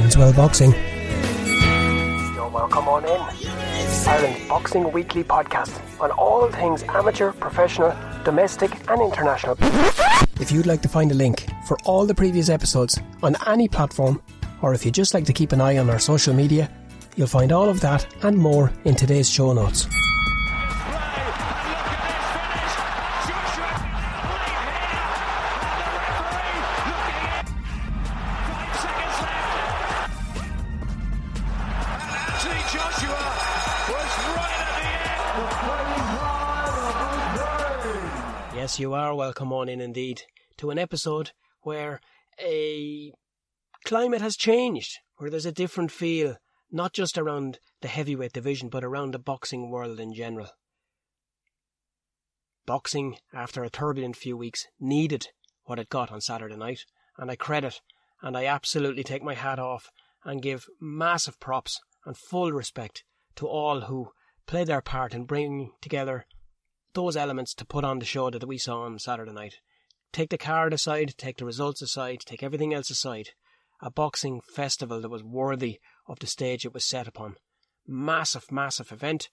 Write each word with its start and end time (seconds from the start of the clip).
ends 0.00 0.16
well 0.16 0.32
boxing. 0.32 0.72
You're 2.34 2.48
welcome 2.48 2.88
on 2.88 3.04
in. 3.04 3.20
Ireland's 4.08 4.48
Boxing 4.48 4.92
Weekly 4.92 5.22
podcast 5.22 5.78
on 6.00 6.10
all 6.12 6.50
things 6.50 6.82
amateur, 6.84 7.32
professional, 7.32 7.94
domestic, 8.24 8.72
and 8.88 9.02
international. 9.02 9.56
If 10.40 10.50
you'd 10.50 10.66
like 10.66 10.80
to 10.82 10.88
find 10.88 11.12
a 11.12 11.14
link 11.14 11.46
for 11.66 11.76
all 11.84 12.06
the 12.06 12.14
previous 12.14 12.48
episodes 12.48 12.98
on 13.22 13.36
any 13.46 13.68
platform, 13.68 14.22
or 14.62 14.72
if 14.72 14.84
you'd 14.84 14.94
just 14.94 15.12
like 15.12 15.26
to 15.26 15.34
keep 15.34 15.52
an 15.52 15.60
eye 15.60 15.76
on 15.76 15.90
our 15.90 15.98
social 15.98 16.32
media, 16.32 16.70
you'll 17.16 17.26
find 17.26 17.52
all 17.52 17.68
of 17.68 17.80
that 17.80 18.06
and 18.24 18.36
more 18.36 18.72
in 18.84 18.94
today's 18.94 19.28
show 19.28 19.52
notes. 19.52 19.86
Yes, 38.70 38.78
you 38.78 38.94
are 38.94 39.16
welcome 39.16 39.52
on 39.52 39.68
in 39.68 39.80
indeed 39.80 40.22
to 40.58 40.70
an 40.70 40.78
episode 40.78 41.32
where 41.62 42.00
a 42.40 43.12
climate 43.84 44.20
has 44.20 44.36
changed, 44.36 44.96
where 45.16 45.28
there's 45.28 45.44
a 45.44 45.50
different 45.50 45.90
feel, 45.90 46.36
not 46.70 46.92
just 46.92 47.18
around 47.18 47.58
the 47.80 47.88
heavyweight 47.88 48.32
division, 48.32 48.68
but 48.68 48.84
around 48.84 49.12
the 49.12 49.18
boxing 49.18 49.72
world 49.72 49.98
in 49.98 50.14
general. 50.14 50.50
Boxing, 52.64 53.16
after 53.34 53.64
a 53.64 53.70
turbulent 53.70 54.14
few 54.14 54.36
weeks, 54.36 54.68
needed 54.78 55.26
what 55.64 55.80
it 55.80 55.88
got 55.88 56.12
on 56.12 56.20
Saturday 56.20 56.54
night, 56.54 56.84
and 57.18 57.28
I 57.28 57.34
credit 57.34 57.80
and 58.22 58.36
I 58.36 58.44
absolutely 58.44 59.02
take 59.02 59.24
my 59.24 59.34
hat 59.34 59.58
off 59.58 59.90
and 60.24 60.40
give 60.40 60.66
massive 60.80 61.40
props 61.40 61.80
and 62.06 62.16
full 62.16 62.52
respect 62.52 63.02
to 63.34 63.48
all 63.48 63.80
who 63.80 64.12
played 64.46 64.68
their 64.68 64.80
part 64.80 65.12
in 65.12 65.24
bringing 65.24 65.72
together 65.80 66.24
those 66.94 67.16
elements 67.16 67.54
to 67.54 67.64
put 67.64 67.84
on 67.84 67.98
the 67.98 68.04
show 68.04 68.30
that 68.30 68.46
we 68.46 68.58
saw 68.58 68.82
on 68.82 68.98
Saturday 68.98 69.32
night. 69.32 69.56
Take 70.12 70.30
the 70.30 70.38
card 70.38 70.72
aside, 70.72 71.14
take 71.16 71.38
the 71.38 71.44
results 71.44 71.82
aside, 71.82 72.20
take 72.20 72.42
everything 72.42 72.74
else 72.74 72.90
aside. 72.90 73.30
A 73.80 73.90
boxing 73.90 74.40
festival 74.40 75.00
that 75.00 75.08
was 75.08 75.22
worthy 75.22 75.80
of 76.06 76.18
the 76.18 76.26
stage 76.26 76.64
it 76.64 76.74
was 76.74 76.84
set 76.84 77.06
upon. 77.06 77.36
Massive, 77.86 78.50
massive 78.50 78.92
event. 78.92 79.30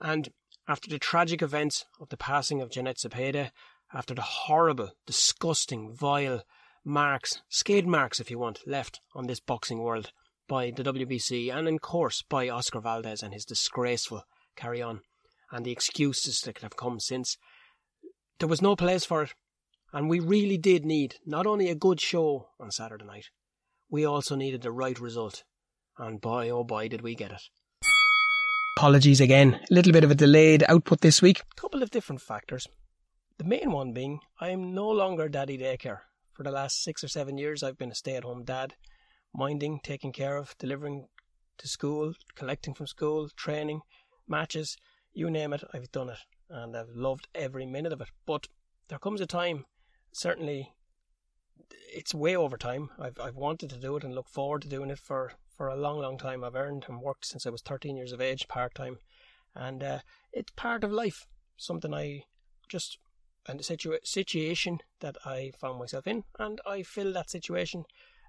And 0.00 0.30
after 0.66 0.88
the 0.88 0.98
tragic 0.98 1.42
events 1.42 1.84
of 2.00 2.08
the 2.08 2.16
passing 2.16 2.60
of 2.60 2.70
Jeanette 2.70 2.98
Zepeda, 2.98 3.50
after 3.92 4.14
the 4.14 4.22
horrible, 4.22 4.90
disgusting, 5.06 5.92
vile 5.94 6.42
marks, 6.84 7.42
skid 7.48 7.86
marks 7.86 8.18
if 8.18 8.30
you 8.30 8.38
want, 8.38 8.66
left 8.66 9.00
on 9.14 9.26
this 9.26 9.40
boxing 9.40 9.78
world 9.78 10.10
by 10.48 10.70
the 10.70 10.82
WBC 10.82 11.54
and, 11.54 11.68
in 11.68 11.78
course, 11.78 12.22
by 12.28 12.48
Oscar 12.48 12.80
Valdez 12.80 13.22
and 13.22 13.32
his 13.32 13.44
disgraceful 13.44 14.24
carry 14.56 14.82
on, 14.82 15.00
and 15.54 15.64
the 15.64 15.70
excuses 15.70 16.40
that 16.40 16.58
have 16.58 16.76
come 16.76 16.98
since, 16.98 17.38
there 18.40 18.48
was 18.48 18.60
no 18.60 18.74
place 18.74 19.04
for 19.04 19.22
it. 19.22 19.34
And 19.92 20.10
we 20.10 20.18
really 20.18 20.58
did 20.58 20.84
need 20.84 21.14
not 21.24 21.46
only 21.46 21.70
a 21.70 21.76
good 21.76 22.00
show 22.00 22.48
on 22.58 22.72
Saturday 22.72 23.04
night, 23.04 23.26
we 23.88 24.04
also 24.04 24.34
needed 24.34 24.62
the 24.62 24.72
right 24.72 24.98
result. 24.98 25.44
And 25.96 26.20
boy, 26.20 26.50
oh 26.50 26.64
boy, 26.64 26.88
did 26.88 27.02
we 27.02 27.14
get 27.14 27.30
it. 27.30 27.42
Apologies 28.76 29.20
again. 29.20 29.54
A 29.54 29.74
little 29.74 29.92
bit 29.92 30.02
of 30.02 30.10
a 30.10 30.16
delayed 30.16 30.64
output 30.68 31.00
this 31.00 31.22
week. 31.22 31.42
A 31.56 31.60
couple 31.60 31.84
of 31.84 31.92
different 31.92 32.20
factors. 32.20 32.66
The 33.38 33.44
main 33.44 33.70
one 33.70 33.92
being 33.92 34.18
I'm 34.40 34.74
no 34.74 34.88
longer 34.88 35.28
daddy 35.28 35.56
daycare. 35.56 36.00
For 36.32 36.42
the 36.42 36.50
last 36.50 36.82
six 36.82 37.04
or 37.04 37.08
seven 37.08 37.38
years, 37.38 37.62
I've 37.62 37.78
been 37.78 37.92
a 37.92 37.94
stay 37.94 38.16
at 38.16 38.24
home 38.24 38.42
dad, 38.42 38.74
minding, 39.32 39.78
taking 39.84 40.12
care 40.12 40.36
of, 40.36 40.58
delivering 40.58 41.06
to 41.58 41.68
school, 41.68 42.14
collecting 42.34 42.74
from 42.74 42.88
school, 42.88 43.28
training, 43.36 43.82
matches, 44.26 44.76
you 45.14 45.30
name 45.30 45.52
it, 45.52 45.64
I've 45.72 45.90
done 45.92 46.10
it. 46.10 46.18
And 46.50 46.76
I've 46.76 46.90
loved 46.90 47.28
every 47.34 47.64
minute 47.64 47.92
of 47.92 48.00
it. 48.00 48.08
But 48.26 48.48
there 48.88 48.98
comes 48.98 49.20
a 49.20 49.26
time, 49.26 49.64
certainly, 50.12 50.72
it's 51.92 52.14
way 52.14 52.36
over 52.36 52.56
time. 52.56 52.90
I've, 52.98 53.18
I've 53.18 53.36
wanted 53.36 53.70
to 53.70 53.78
do 53.78 53.96
it 53.96 54.04
and 54.04 54.14
look 54.14 54.28
forward 54.28 54.62
to 54.62 54.68
doing 54.68 54.90
it 54.90 54.98
for, 54.98 55.32
for 55.56 55.68
a 55.68 55.76
long, 55.76 56.00
long 56.00 56.18
time. 56.18 56.44
I've 56.44 56.54
earned 56.54 56.84
and 56.88 57.00
worked 57.00 57.26
since 57.26 57.46
I 57.46 57.50
was 57.50 57.62
13 57.62 57.96
years 57.96 58.12
of 58.12 58.20
age, 58.20 58.46
part 58.48 58.74
time. 58.74 58.98
And 59.54 59.82
uh, 59.82 59.98
it's 60.32 60.52
part 60.56 60.84
of 60.84 60.90
life, 60.90 61.26
something 61.56 61.94
I 61.94 62.24
just 62.68 62.98
and 63.46 63.60
the 63.60 63.64
situa- 63.64 64.06
situation 64.06 64.78
that 65.00 65.16
I 65.24 65.52
found 65.60 65.78
myself 65.78 66.06
in, 66.06 66.24
and 66.38 66.60
I 66.66 66.82
fill 66.82 67.12
that 67.12 67.30
situation, 67.30 67.84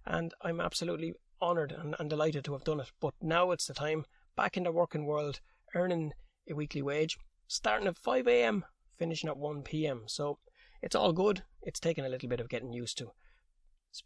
and 0.05 0.33
I'm 0.41 0.59
absolutely 0.59 1.13
honoured 1.41 1.71
and, 1.71 1.95
and 1.99 2.09
delighted 2.09 2.43
to 2.45 2.53
have 2.53 2.63
done 2.63 2.79
it. 2.79 2.91
But 2.99 3.13
now 3.21 3.51
it's 3.51 3.67
the 3.67 3.73
time 3.73 4.05
back 4.35 4.57
in 4.57 4.63
the 4.63 4.71
working 4.71 5.05
world, 5.05 5.39
earning 5.73 6.13
a 6.49 6.53
weekly 6.53 6.81
wage, 6.81 7.17
starting 7.47 7.87
at 7.87 7.97
5 7.97 8.27
a.m., 8.27 8.65
finishing 8.97 9.29
at 9.29 9.37
1 9.37 9.63
p.m. 9.63 10.03
So 10.07 10.39
it's 10.81 10.95
all 10.95 11.13
good. 11.13 11.43
It's 11.61 11.79
taken 11.79 12.05
a 12.05 12.09
little 12.09 12.29
bit 12.29 12.39
of 12.39 12.49
getting 12.49 12.73
used 12.73 12.97
to, 12.99 13.11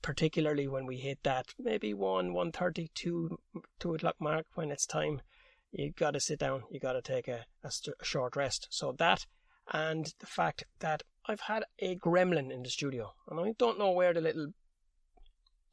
particularly 0.01 0.67
when 0.67 0.85
we 0.85 0.97
hit 0.97 1.19
that 1.23 1.47
maybe 1.59 1.93
1, 1.93 2.31
1.30, 2.31 2.89
2, 2.93 3.37
2 3.79 3.93
o'clock 3.93 4.15
mark 4.19 4.45
when 4.55 4.71
it's 4.71 4.85
time. 4.85 5.21
You 5.71 5.91
got 5.91 6.11
to 6.11 6.19
sit 6.19 6.39
down. 6.39 6.63
You 6.71 6.79
got 6.79 6.93
to 6.93 7.01
take 7.01 7.27
a, 7.27 7.45
a, 7.63 7.71
st- 7.71 7.95
a 7.99 8.05
short 8.05 8.35
rest. 8.35 8.67
So 8.71 8.95
that 8.97 9.25
and 9.71 10.13
the 10.19 10.25
fact 10.25 10.63
that 10.79 11.03
I've 11.27 11.41
had 11.41 11.63
a 11.79 11.95
gremlin 11.95 12.51
in 12.51 12.63
the 12.63 12.69
studio, 12.69 13.13
and 13.29 13.39
I 13.39 13.53
don't 13.57 13.77
know 13.77 13.91
where 13.91 14.13
the 14.13 14.21
little 14.21 14.47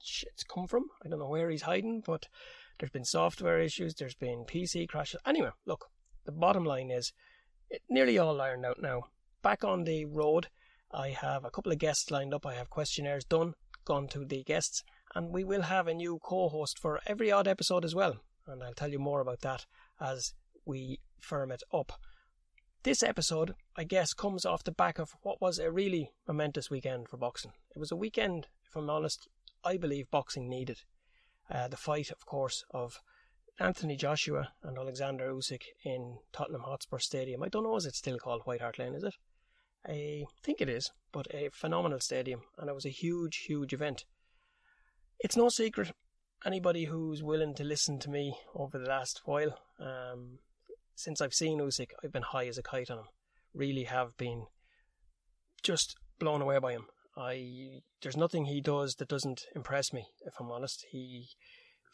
shit's 0.03 0.45
come 0.45 0.67
from. 0.67 0.85
I 1.05 1.09
don't 1.09 1.19
know 1.19 1.29
where 1.29 1.49
he's 1.49 1.63
hiding, 1.63 2.03
but 2.05 2.27
there's 2.79 2.91
been 2.91 3.05
software 3.05 3.59
issues, 3.59 3.95
there's 3.95 4.15
been 4.15 4.45
PC 4.45 4.87
crashes. 4.89 5.21
Anyway, 5.25 5.51
look, 5.65 5.87
the 6.27 6.33
bottom 6.33 6.65
line 6.65 6.91
is 6.91 7.13
it 7.71 7.83
nearly 7.89 8.19
all 8.19 8.41
ironed 8.41 8.67
out 8.67 8.81
now. 8.81 9.05
Back 9.43 9.65
on 9.65 9.85
the 9.85 10.05
road, 10.05 10.49
I 10.93 11.11
have 11.11 11.45
a 11.45 11.51
couple 11.51 11.73
of 11.73 11.79
guests 11.79 12.11
lined 12.11 12.35
up. 12.35 12.45
I 12.45 12.55
have 12.55 12.71
questionnaires 12.71 13.25
done, 13.25 13.55
gone 13.85 14.09
to 14.09 14.25
the 14.25 14.45
guests, 14.45 14.83
and 15.15 15.31
we 15.31 15.45
will 15.45 15.63
have 15.63 15.89
a 15.89 15.95
new 15.95 16.19
co-host 16.23 16.79
for 16.79 17.01
every 17.07 17.33
odd 17.33 17.49
episode 17.49 17.85
as 17.85 17.95
well. 17.95 18.17
And 18.47 18.63
I'll 18.63 18.75
tell 18.75 18.91
you 18.91 18.99
more 18.99 19.21
about 19.21 19.41
that 19.41 19.67
as 20.01 20.35
we 20.65 21.01
firm 21.21 21.51
it 21.51 21.63
up. 21.73 21.93
This 22.83 23.03
episode, 23.03 23.55
I 23.77 23.85
guess, 23.85 24.15
comes 24.15 24.45
off 24.45 24.63
the 24.63 24.71
back 24.71 24.99
of 24.99 25.17
what 25.23 25.41
was 25.41 25.59
a 25.59 25.73
really 25.73 26.13
momentous 26.29 26.71
weekend 26.71 27.09
for 27.09 27.17
boxing. 27.17 27.53
It 27.75 27.81
was 27.81 27.91
a 27.91 27.97
weekend, 27.97 28.47
if 28.65 28.77
I'm 28.77 28.89
honest, 28.89 29.29
I 29.65 29.77
believe 29.77 30.11
boxing 30.11 30.49
needed. 30.49 30.83
Uh, 31.51 31.67
the 31.67 31.77
fight, 31.77 32.11
of 32.11 32.27
course, 32.27 32.65
of 32.71 33.01
Anthony 33.59 33.97
Joshua 33.97 34.53
and 34.63 34.77
Alexander 34.77 35.33
Usyk 35.33 35.63
in 35.85 36.19
Tottenham 36.33 36.63
Hotspur 36.63 36.99
Stadium. 36.99 37.43
I 37.43 37.49
don't 37.49 37.65
know, 37.65 37.77
is 37.77 37.87
it 37.87 37.95
still 37.95 38.19
called 38.19 38.43
White 38.45 38.61
Hart 38.61 38.79
Lane, 38.79 38.95
is 38.95 39.05
it? 39.05 39.15
I 39.87 40.25
think 40.43 40.61
it 40.61 40.69
is, 40.69 40.91
but 41.13 41.27
a 41.33 41.49
phenomenal 41.53 42.01
stadium, 42.01 42.43
and 42.59 42.69
it 42.69 42.75
was 42.75 42.85
a 42.85 42.91
huge, 42.91 43.45
huge 43.47 43.73
event. 43.73 44.05
It's 45.21 45.37
no 45.37 45.49
secret, 45.49 45.93
anybody 46.45 46.85
who's 46.85 47.23
willing 47.23 47.55
to 47.55 47.65
listen 47.65 47.99
to 48.01 48.11
me 48.11 48.37
over 48.55 48.79
the 48.79 48.89
last 48.89 49.23
while, 49.25 49.59
um, 49.81 50.41
since 50.95 51.21
I've 51.21 51.35
seen 51.35 51.61
Usyk, 51.61 51.91
I've 52.03 52.13
been 52.13 52.23
high 52.23 52.47
as 52.47 52.59
a 52.59 52.63
kite 52.63 52.91
on 52.91 52.99
him. 52.99 53.09
Really 53.55 53.85
have 53.85 54.17
been 54.17 54.47
just 55.63 55.97
blown 56.19 56.43
away 56.43 56.59
by 56.59 56.73
him. 56.73 56.87
I 57.17 57.81
there's 58.03 58.17
nothing 58.17 58.45
he 58.45 58.61
does 58.61 58.97
that 58.97 59.09
doesn't 59.09 59.47
impress 59.55 59.93
me. 59.93 60.07
If 60.27 60.35
I'm 60.39 60.51
honest, 60.51 60.85
he 60.91 61.29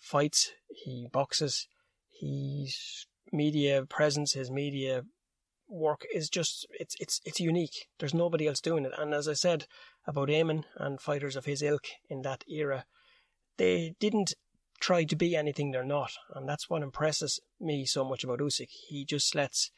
fights, 0.02 0.50
he 0.68 1.08
boxes, 1.10 1.68
his 2.20 3.06
media 3.32 3.86
presence, 3.86 4.32
his 4.32 4.50
media 4.50 5.04
work 5.68 6.04
is 6.12 6.28
just 6.28 6.66
it's 6.78 6.94
it's 7.00 7.20
it's 7.24 7.40
unique. 7.40 7.88
There's 7.98 8.12
nobody 8.12 8.46
else 8.46 8.60
doing 8.60 8.84
it. 8.84 8.92
And 8.98 9.14
as 9.14 9.26
I 9.28 9.32
said 9.32 9.66
about 10.06 10.28
Eamon 10.28 10.64
and 10.76 11.00
fighters 11.00 11.36
of 11.36 11.46
his 11.46 11.62
ilk 11.62 11.86
in 12.10 12.22
that 12.22 12.44
era, 12.46 12.84
they 13.56 13.94
didn't 13.98 14.34
try 14.80 15.04
to 15.04 15.16
be 15.16 15.36
anything 15.36 15.70
they're 15.70 15.84
not, 15.84 16.12
and 16.34 16.48
that's 16.48 16.68
what 16.68 16.82
impresses 16.82 17.40
me 17.60 17.86
so 17.86 18.04
much 18.04 18.24
about 18.24 18.40
Usyk. 18.40 18.68
He 18.88 19.04
just 19.04 19.34
lets 19.34 19.70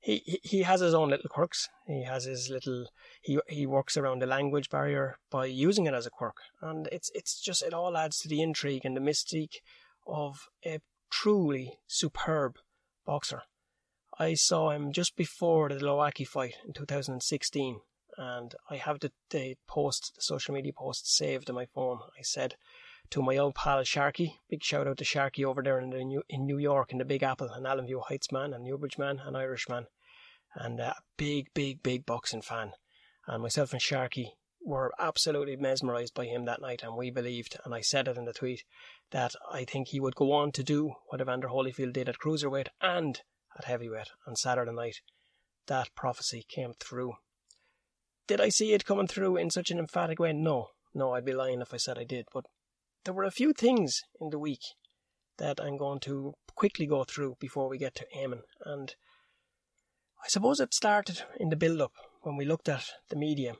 he 0.00 0.40
he 0.42 0.62
has 0.62 0.80
his 0.80 0.94
own 0.94 1.10
little 1.10 1.28
quirks. 1.28 1.68
He 1.86 2.04
has 2.04 2.24
his 2.24 2.48
little 2.48 2.86
he 3.20 3.38
he 3.48 3.66
works 3.66 3.96
around 3.96 4.20
the 4.20 4.26
language 4.26 4.70
barrier 4.70 5.18
by 5.30 5.46
using 5.46 5.86
it 5.86 5.94
as 5.94 6.06
a 6.06 6.10
quirk, 6.10 6.36
and 6.62 6.88
it's 6.90 7.10
it's 7.14 7.40
just 7.40 7.62
it 7.62 7.74
all 7.74 7.96
adds 7.96 8.18
to 8.20 8.28
the 8.28 8.40
intrigue 8.42 8.84
and 8.84 8.96
the 8.96 9.00
mystique 9.00 9.60
of 10.06 10.48
a 10.64 10.80
truly 11.10 11.78
superb 11.86 12.56
boxer. 13.04 13.42
I 14.18 14.34
saw 14.34 14.70
him 14.70 14.92
just 14.92 15.16
before 15.16 15.68
the 15.68 15.76
Glowacki 15.76 16.26
fight 16.26 16.54
in 16.66 16.72
2016, 16.72 17.80
and 18.16 18.54
I 18.68 18.76
have 18.76 19.00
the, 19.00 19.12
the 19.30 19.56
post, 19.66 20.12
the 20.16 20.22
social 20.22 20.54
media 20.54 20.72
post 20.76 21.14
saved 21.14 21.48
on 21.48 21.56
my 21.56 21.66
phone. 21.66 22.00
I 22.18 22.22
said 22.22 22.56
to 23.10 23.22
my 23.22 23.36
old 23.36 23.54
pal 23.54 23.80
Sharky, 23.80 24.38
big 24.48 24.62
shout 24.62 24.86
out 24.86 24.98
to 24.98 25.04
Sharky 25.04 25.44
over 25.44 25.62
there 25.62 25.80
in 25.80 25.90
the 25.90 26.04
New, 26.04 26.22
in 26.28 26.46
New 26.46 26.58
York 26.58 26.92
in 26.92 26.98
the 26.98 27.04
Big 27.04 27.22
Apple, 27.22 27.48
an 27.50 27.66
Allen 27.66 27.86
View 27.86 28.00
Heights 28.00 28.30
man, 28.30 28.54
a 28.54 28.58
Newbridge 28.58 28.98
man, 28.98 29.20
an 29.24 29.34
Irish 29.34 29.68
man, 29.68 29.86
and 30.54 30.78
a 30.80 30.96
big, 31.16 31.52
big, 31.54 31.82
big 31.82 32.06
boxing 32.06 32.42
fan. 32.42 32.72
And 33.26 33.42
myself 33.42 33.72
and 33.72 33.82
Sharky 33.82 34.32
were 34.62 34.92
absolutely 34.98 35.56
mesmerised 35.56 36.14
by 36.14 36.26
him 36.26 36.44
that 36.44 36.60
night, 36.60 36.82
and 36.82 36.96
we 36.96 37.10
believed, 37.10 37.58
and 37.64 37.74
I 37.74 37.80
said 37.80 38.08
it 38.08 38.16
in 38.16 38.26
the 38.26 38.32
tweet, 38.32 38.64
that 39.10 39.34
I 39.50 39.64
think 39.64 39.88
he 39.88 40.00
would 40.00 40.14
go 40.14 40.32
on 40.32 40.52
to 40.52 40.62
do 40.62 40.94
what 41.08 41.20
Evander 41.20 41.48
Holyfield 41.48 41.94
did 41.94 42.08
at 42.08 42.18
cruiserweight 42.18 42.68
and 42.80 43.20
at 43.58 43.64
heavyweight 43.64 44.10
on 44.26 44.36
Saturday 44.36 44.72
night. 44.72 45.00
That 45.66 45.94
prophecy 45.94 46.44
came 46.48 46.74
through. 46.78 47.14
Did 48.26 48.40
I 48.40 48.48
see 48.48 48.72
it 48.72 48.84
coming 48.84 49.08
through 49.08 49.36
in 49.36 49.50
such 49.50 49.70
an 49.70 49.78
emphatic 49.78 50.20
way? 50.20 50.32
No. 50.32 50.68
No, 50.94 51.14
I'd 51.14 51.24
be 51.24 51.32
lying 51.32 51.60
if 51.60 51.74
I 51.74 51.76
said 51.76 51.98
I 51.98 52.04
did. 52.04 52.26
But 52.32 52.46
there 53.04 53.14
were 53.14 53.24
a 53.24 53.30
few 53.30 53.52
things 53.52 54.00
in 54.20 54.30
the 54.30 54.38
week 54.38 54.62
that 55.38 55.60
I'm 55.60 55.76
going 55.76 56.00
to 56.00 56.34
quickly 56.54 56.86
go 56.86 57.04
through 57.04 57.36
before 57.40 57.68
we 57.68 57.78
get 57.78 57.94
to 57.96 58.06
Eamon. 58.16 58.42
And 58.64 58.94
I 60.22 60.28
suppose 60.28 60.60
it 60.60 60.74
started 60.74 61.22
in 61.38 61.48
the 61.48 61.56
build 61.56 61.80
up 61.80 61.92
when 62.22 62.36
we 62.36 62.44
looked 62.44 62.68
at 62.68 62.84
the 63.08 63.16
media. 63.16 63.54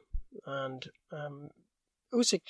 And 0.46 0.84
um, 1.10 1.48
Usyk 2.12 2.42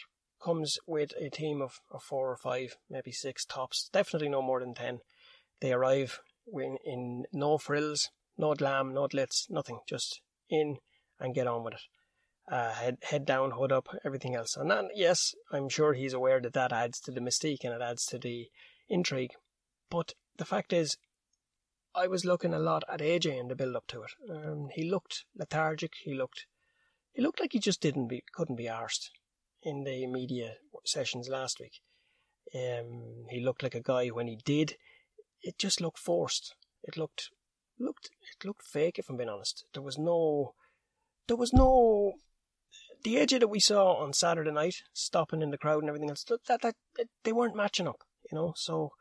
comes 0.43 0.79
with 0.87 1.13
a 1.21 1.31
team 1.31 1.63
of, 1.63 1.81
of 1.93 2.03
four 2.03 2.31
or 2.31 2.37
five, 2.37 2.77
maybe 2.89 3.13
six 3.13 3.45
tops, 3.45 3.89
definitely 3.93 4.29
no 4.29 4.43
more 4.43 4.61
than 4.61 4.75
ten. 4.75 4.99
They 5.61 5.73
arrive 5.73 6.21
in, 6.53 6.79
in 6.85 7.25
no 7.33 7.59
frills, 7.59 8.09
no 8.37 8.55
glam, 8.55 8.95
no 8.95 9.07
glitz, 9.07 9.49
nothing, 9.49 9.81
just 9.89 10.21
in 10.49 10.79
and 11.21 11.35
get 11.35 11.47
on 11.47 11.63
with 11.63 11.75
it. 11.75 11.81
Uh, 12.49 12.73
head 12.73 12.99
head 13.03 13.25
down, 13.25 13.53
hood 13.53 13.71
up, 13.71 13.87
everything 14.05 14.35
else. 14.35 14.57
And 14.57 14.71
that, 14.71 14.87
yes, 14.95 15.35
I'm 15.53 15.69
sure 15.69 15.95
he's 15.95 16.13
aware 16.13 16.41
that 16.41 16.53
that 16.55 16.73
adds 16.73 16.99
to 17.01 17.13
the 17.13 17.21
mystique 17.21 17.63
and 17.63 17.73
it 17.73 17.81
adds 17.81 18.05
to 18.07 18.19
the 18.19 18.49
intrigue. 18.89 19.31
But 19.89 20.15
the 20.37 20.45
fact 20.45 20.73
is, 20.73 20.97
I 21.95 22.07
was 22.07 22.25
looking 22.25 22.55
a 22.55 22.59
lot 22.59 22.85
at 22.89 23.01
AJ 23.01 23.39
in 23.39 23.49
the 23.49 23.57
build 23.57 23.77
up 23.77 23.87
to 23.89 24.03
it. 24.03 24.11
Um, 24.29 24.69
he 24.73 24.89
looked 24.89 25.25
lethargic. 25.37 25.93
He 26.03 26.15
looked, 26.15 26.47
he 27.13 27.23
looked 27.23 27.41
like 27.41 27.53
he 27.53 27.59
just 27.59 27.81
didn't 27.81 28.09
be, 28.09 28.23
couldn't 28.33 28.57
be 28.57 28.69
arsed 28.69 29.11
in 29.63 29.85
the 29.85 30.07
media 30.07 30.55
sessions 30.85 31.29
last 31.29 31.59
week. 31.61 31.81
Um, 32.55 33.27
he 33.29 33.41
looked 33.41 33.63
like 33.63 33.75
a 33.75 33.83
guy 33.83 34.09
when 34.09 34.29
he 34.29 34.39
did. 34.45 34.77
It 35.43 35.59
just 35.59 35.81
looked 35.81 35.99
forced. 35.99 36.55
It 36.83 36.97
looked, 36.97 37.31
looked, 37.79 38.11
it 38.23 38.47
looked 38.47 38.65
fake. 38.65 38.99
If 38.99 39.09
I'm 39.09 39.17
being 39.17 39.29
honest, 39.29 39.65
there 39.73 39.83
was 39.83 39.99
no, 39.99 40.55
there 41.27 41.37
was 41.37 41.53
no 41.53 42.15
the 43.03 43.17
AJ 43.17 43.41
that 43.41 43.49
we 43.49 43.61
saw 43.61 43.95
on 43.95 44.13
Saturday 44.13 44.51
night, 44.51 44.77
stopping 44.93 45.43
in 45.43 45.51
the 45.51 45.59
crowd 45.59 45.83
and 45.83 45.89
everything 45.89 46.11
else, 46.11 46.25
that, 46.25 46.45
that, 46.49 46.63
that 46.63 46.75
they 47.25 47.33
weren't 47.33 47.57
matching 47.57 47.89
up, 47.89 48.03
you 48.31 48.37
know. 48.37 48.53
So, 48.57 48.93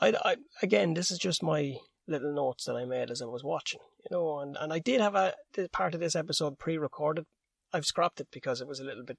I, 0.00 0.14
I 0.24 0.36
again, 0.62 0.94
this 0.94 1.10
is 1.10 1.18
just 1.18 1.42
my 1.42 1.76
little 2.06 2.34
notes 2.34 2.64
that 2.64 2.76
I 2.76 2.84
made 2.84 3.10
as 3.10 3.22
I 3.22 3.26
was 3.26 3.44
watching, 3.44 3.80
you 3.98 4.16
know, 4.16 4.40
and, 4.40 4.56
and 4.60 4.72
I 4.72 4.78
did 4.78 5.00
have 5.00 5.14
a 5.14 5.34
part 5.72 5.94
of 5.94 6.00
this 6.00 6.16
episode 6.16 6.58
pre-recorded. 6.58 7.24
I've 7.72 7.86
scrapped 7.86 8.20
it 8.20 8.28
because 8.32 8.60
it 8.60 8.68
was 8.68 8.80
a 8.80 8.84
little 8.84 9.04
bit, 9.04 9.18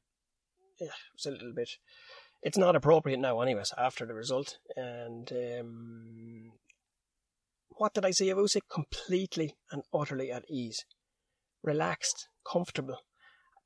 yeah, 0.80 0.88
it 0.88 1.16
was 1.16 1.25
a 1.25 1.31
little 1.31 1.54
bit. 1.54 1.69
It's 2.42 2.57
not 2.57 2.75
appropriate 2.75 3.19
now, 3.19 3.39
anyways. 3.42 3.71
After 3.77 4.06
the 4.06 4.13
result, 4.13 4.57
and 4.75 5.31
um, 5.31 6.51
what 7.69 7.94
did 7.94 8.06
I 8.06 8.12
see 8.12 8.30
I 8.30 8.33
was 8.33 8.57
Completely 8.69 9.56
and 9.71 9.83
utterly 9.94 10.30
at 10.30 10.44
ease, 10.50 10.83
relaxed, 11.63 12.27
comfortable 12.45 12.98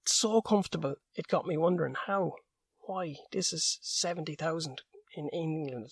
so 0.07 0.41
comfortable, 0.41 0.95
it 1.15 1.27
got 1.27 1.45
me 1.45 1.57
wondering 1.57 1.95
how, 2.05 2.33
why. 2.81 3.15
This 3.31 3.53
is 3.53 3.79
70,000 3.81 4.81
in 5.15 5.29
England. 5.29 5.91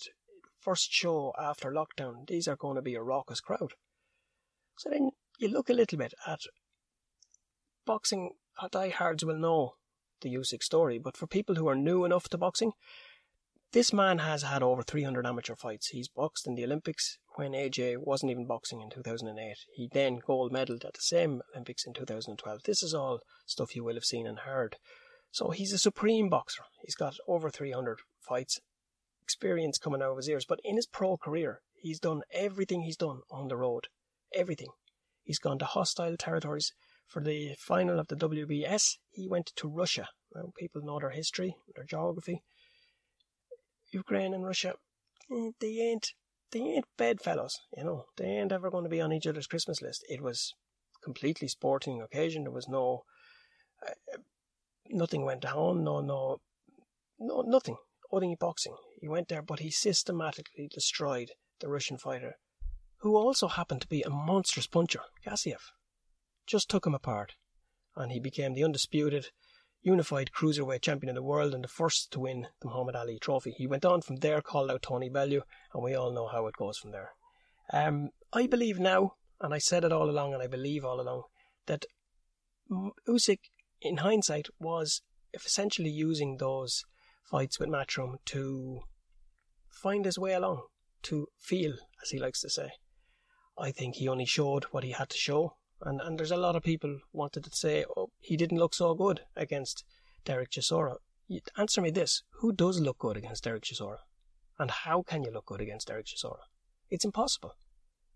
First 0.60 0.92
show 0.92 1.32
after 1.38 1.70
lockdown. 1.70 2.26
These 2.26 2.48
are 2.48 2.56
going 2.56 2.76
to 2.76 2.82
be 2.82 2.94
a 2.94 3.02
raucous 3.02 3.40
crowd. 3.40 3.72
So 4.78 4.90
then 4.90 5.10
you 5.38 5.48
look 5.48 5.70
a 5.70 5.74
little 5.74 5.98
bit 5.98 6.14
at 6.26 6.40
boxing. 7.84 8.30
Uh, 8.60 8.68
diehards 8.68 9.24
will 9.24 9.38
know 9.38 9.74
the 10.22 10.34
Usyk 10.34 10.62
story, 10.62 10.98
but 10.98 11.16
for 11.16 11.26
people 11.26 11.56
who 11.56 11.68
are 11.68 11.76
new 11.76 12.04
enough 12.04 12.28
to 12.30 12.38
boxing, 12.38 12.72
this 13.76 13.92
man 13.92 14.20
has 14.20 14.42
had 14.42 14.62
over 14.62 14.82
300 14.82 15.26
amateur 15.26 15.54
fights. 15.54 15.88
He's 15.88 16.08
boxed 16.08 16.46
in 16.46 16.54
the 16.54 16.64
Olympics 16.64 17.18
when 17.34 17.52
AJ 17.52 17.98
wasn't 17.98 18.30
even 18.30 18.46
boxing 18.46 18.80
in 18.80 18.88
2008. 18.88 19.54
He 19.74 19.90
then 19.92 20.18
gold 20.26 20.50
medaled 20.50 20.86
at 20.86 20.94
the 20.94 21.02
same 21.02 21.42
Olympics 21.52 21.84
in 21.86 21.92
2012. 21.92 22.60
This 22.64 22.82
is 22.82 22.94
all 22.94 23.20
stuff 23.44 23.76
you 23.76 23.84
will 23.84 23.96
have 23.96 24.06
seen 24.06 24.26
and 24.26 24.38
heard. 24.38 24.76
So 25.30 25.50
he's 25.50 25.74
a 25.74 25.78
supreme 25.78 26.30
boxer. 26.30 26.62
He's 26.86 26.94
got 26.94 27.18
over 27.28 27.50
300 27.50 27.98
fights, 28.26 28.60
experience 29.20 29.76
coming 29.76 30.00
out 30.00 30.12
of 30.12 30.16
his 30.16 30.30
ears. 30.30 30.46
But 30.48 30.60
in 30.64 30.76
his 30.76 30.86
pro 30.86 31.18
career, 31.18 31.60
he's 31.78 32.00
done 32.00 32.22
everything 32.32 32.80
he's 32.80 32.96
done 32.96 33.20
on 33.30 33.48
the 33.48 33.58
road. 33.58 33.88
Everything. 34.34 34.70
He's 35.22 35.38
gone 35.38 35.58
to 35.58 35.66
hostile 35.66 36.16
territories. 36.16 36.72
For 37.06 37.22
the 37.22 37.54
final 37.58 38.00
of 38.00 38.08
the 38.08 38.16
WBS, 38.16 38.94
he 39.10 39.28
went 39.28 39.52
to 39.56 39.68
Russia. 39.68 40.08
People 40.56 40.80
know 40.82 40.98
their 40.98 41.10
history, 41.10 41.56
their 41.74 41.84
geography. 41.84 42.42
Ukraine 43.92 44.34
and 44.34 44.44
Russia, 44.44 44.74
eh, 45.30 45.50
they 45.60 45.78
ain't 45.78 46.12
they 46.52 46.60
ain't 46.60 46.86
bedfellows, 46.96 47.58
you 47.76 47.84
know. 47.84 48.06
They 48.16 48.26
ain't 48.26 48.52
ever 48.52 48.70
going 48.70 48.84
to 48.84 48.90
be 48.90 49.00
on 49.00 49.12
each 49.12 49.26
other's 49.26 49.46
Christmas 49.46 49.82
list. 49.82 50.04
It 50.08 50.22
was 50.22 50.54
completely 51.02 51.48
sporting 51.48 52.00
occasion. 52.00 52.44
There 52.44 52.52
was 52.52 52.68
no 52.68 53.04
uh, 53.86 54.18
nothing 54.88 55.24
went 55.24 55.42
down. 55.42 55.84
No, 55.84 56.00
no, 56.00 56.40
no, 57.18 57.42
nothing. 57.42 57.76
Only 58.10 58.36
boxing. 58.36 58.76
He 59.00 59.08
went 59.08 59.28
there, 59.28 59.42
but 59.42 59.58
he 59.58 59.70
systematically 59.70 60.68
destroyed 60.72 61.32
the 61.60 61.68
Russian 61.68 61.98
fighter, 61.98 62.36
who 62.98 63.16
also 63.16 63.48
happened 63.48 63.82
to 63.82 63.88
be 63.88 64.02
a 64.02 64.10
monstrous 64.10 64.66
puncher, 64.66 65.00
Gassiev. 65.24 65.72
Just 66.46 66.70
took 66.70 66.86
him 66.86 66.94
apart, 66.94 67.34
and 67.96 68.12
he 68.12 68.20
became 68.20 68.54
the 68.54 68.62
undisputed 68.64 69.30
unified 69.86 70.32
cruiserweight 70.36 70.82
champion 70.82 71.10
of 71.10 71.14
the 71.14 71.22
world 71.22 71.54
and 71.54 71.62
the 71.62 71.68
first 71.68 72.10
to 72.10 72.18
win 72.18 72.48
the 72.60 72.66
Muhammad 72.66 72.96
Ali 72.96 73.20
trophy. 73.20 73.52
He 73.56 73.68
went 73.68 73.84
on 73.84 74.02
from 74.02 74.16
there, 74.16 74.42
called 74.42 74.68
out 74.68 74.82
Tony 74.82 75.08
Bellew, 75.08 75.42
and 75.72 75.82
we 75.82 75.94
all 75.94 76.12
know 76.12 76.26
how 76.26 76.48
it 76.48 76.56
goes 76.56 76.76
from 76.76 76.90
there. 76.90 77.12
Um, 77.72 78.10
I 78.32 78.48
believe 78.48 78.80
now, 78.80 79.14
and 79.40 79.54
I 79.54 79.58
said 79.58 79.84
it 79.84 79.92
all 79.92 80.10
along, 80.10 80.34
and 80.34 80.42
I 80.42 80.48
believe 80.48 80.84
all 80.84 81.00
along, 81.00 81.22
that 81.66 81.86
Usyk, 83.08 83.38
in 83.80 83.98
hindsight, 83.98 84.48
was 84.58 85.02
essentially 85.32 85.90
using 85.90 86.38
those 86.38 86.84
fights 87.30 87.60
with 87.60 87.68
Matchroom 87.68 88.16
to 88.24 88.80
find 89.70 90.04
his 90.04 90.18
way 90.18 90.32
along, 90.32 90.62
to 91.02 91.28
feel, 91.38 91.74
as 92.02 92.10
he 92.10 92.18
likes 92.18 92.40
to 92.40 92.50
say. 92.50 92.70
I 93.56 93.70
think 93.70 93.94
he 93.94 94.08
only 94.08 94.26
showed 94.26 94.64
what 94.64 94.82
he 94.82 94.90
had 94.90 95.10
to 95.10 95.16
show 95.16 95.54
and 95.82 96.00
and 96.00 96.18
there's 96.18 96.30
a 96.30 96.36
lot 96.36 96.56
of 96.56 96.62
people 96.62 97.00
wanted 97.12 97.44
to 97.44 97.56
say, 97.56 97.84
oh, 97.96 98.10
he 98.20 98.36
didn't 98.36 98.58
look 98.58 98.74
so 98.74 98.94
good 98.94 99.20
against 99.36 99.84
Derek 100.24 100.50
Chisora. 100.50 100.96
Answer 101.56 101.80
me 101.80 101.90
this: 101.90 102.22
Who 102.40 102.52
does 102.52 102.80
look 102.80 102.98
good 102.98 103.16
against 103.16 103.44
Derek 103.44 103.64
Chisora? 103.64 103.98
And 104.58 104.70
how 104.70 105.02
can 105.02 105.22
you 105.22 105.30
look 105.30 105.46
good 105.46 105.60
against 105.60 105.88
Derek 105.88 106.06
Chisora? 106.06 106.44
It's 106.88 107.04
impossible. 107.04 107.52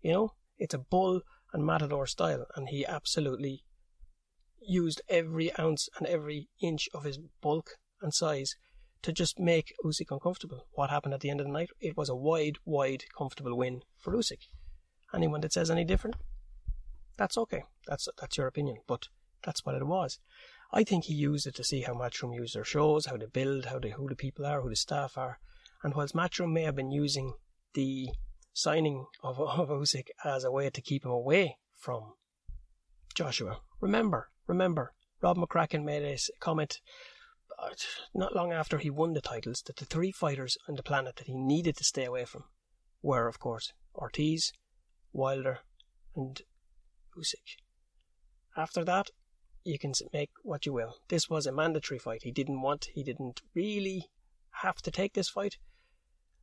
You 0.01 0.11
know, 0.13 0.33
it's 0.57 0.73
a 0.73 0.79
bull 0.79 1.21
and 1.53 1.65
matador 1.65 2.07
style, 2.07 2.45
and 2.55 2.69
he 2.69 2.85
absolutely 2.85 3.63
used 4.61 5.01
every 5.09 5.57
ounce 5.59 5.89
and 5.97 6.07
every 6.07 6.49
inch 6.61 6.87
of 6.93 7.03
his 7.03 7.19
bulk 7.41 7.71
and 8.01 8.13
size 8.13 8.55
to 9.01 9.11
just 9.11 9.39
make 9.39 9.73
Usyk 9.83 10.11
uncomfortable. 10.11 10.67
What 10.71 10.89
happened 10.89 11.13
at 11.13 11.21
the 11.21 11.29
end 11.29 11.41
of 11.41 11.47
the 11.47 11.53
night? 11.53 11.69
It 11.79 11.97
was 11.97 12.09
a 12.09 12.15
wide, 12.15 12.57
wide, 12.65 13.05
comfortable 13.17 13.57
win 13.57 13.81
for 13.97 14.13
Usyk. 14.13 14.47
Anyone 15.13 15.41
that 15.41 15.53
says 15.53 15.71
any 15.71 15.83
different, 15.83 16.15
that's 17.17 17.37
okay. 17.37 17.63
That's 17.87 18.07
that's 18.19 18.37
your 18.37 18.47
opinion, 18.47 18.77
but 18.87 19.07
that's 19.43 19.65
what 19.65 19.75
it 19.75 19.85
was. 19.85 20.19
I 20.73 20.83
think 20.83 21.05
he 21.05 21.13
used 21.13 21.47
it 21.47 21.55
to 21.55 21.63
see 21.63 21.81
how 21.81 21.93
Matchroom 21.93 22.33
use 22.33 22.53
their 22.53 22.63
shows, 22.63 23.07
how 23.07 23.17
they 23.17 23.25
build, 23.25 23.65
how 23.65 23.79
they, 23.79 23.89
who 23.89 24.07
the 24.07 24.15
people 24.15 24.45
are, 24.45 24.61
who 24.61 24.69
the 24.69 24.75
staff 24.75 25.17
are. 25.17 25.39
And 25.83 25.93
whilst 25.93 26.15
Matchroom 26.15 26.53
may 26.53 26.63
have 26.63 26.75
been 26.75 26.91
using 26.91 27.33
the 27.73 28.09
signing 28.53 29.05
of, 29.23 29.39
of 29.39 29.69
Usyk 29.69 30.07
as 30.23 30.43
a 30.43 30.51
way 30.51 30.69
to 30.69 30.81
keep 30.81 31.03
him 31.03 31.11
away 31.11 31.57
from 31.77 32.13
Joshua, 33.13 33.59
remember, 33.81 34.29
remember, 34.47 34.93
Rob 35.21 35.37
McCracken 35.37 35.83
made 35.83 36.03
a 36.03 36.17
comment 36.39 36.79
uh, 37.59 37.69
not 38.13 38.35
long 38.35 38.53
after 38.53 38.77
he 38.77 38.89
won 38.89 39.13
the 39.13 39.21
titles 39.21 39.61
that 39.65 39.75
the 39.75 39.85
three 39.85 40.11
fighters 40.11 40.57
on 40.69 40.75
the 40.75 40.83
planet 40.83 41.17
that 41.17 41.27
he 41.27 41.35
needed 41.35 41.75
to 41.77 41.83
stay 41.83 42.05
away 42.05 42.25
from 42.25 42.45
were, 43.01 43.27
of 43.27 43.39
course, 43.39 43.73
Ortiz, 43.93 44.53
Wilder, 45.11 45.59
and 46.15 46.41
Usyk. 47.17 47.57
After 48.57 48.83
that, 48.85 49.09
you 49.63 49.77
can 49.77 49.93
make 50.11 50.31
what 50.43 50.65
you 50.65 50.73
will. 50.73 50.95
This 51.07 51.29
was 51.29 51.45
a 51.45 51.51
mandatory 51.51 51.99
fight. 51.99 52.23
He 52.23 52.31
didn't 52.31 52.61
want, 52.61 52.89
he 52.93 53.03
didn't 53.03 53.41
really 53.53 54.09
have 54.61 54.77
to 54.77 54.91
take 54.91 55.13
this 55.13 55.29
fight. 55.29 55.57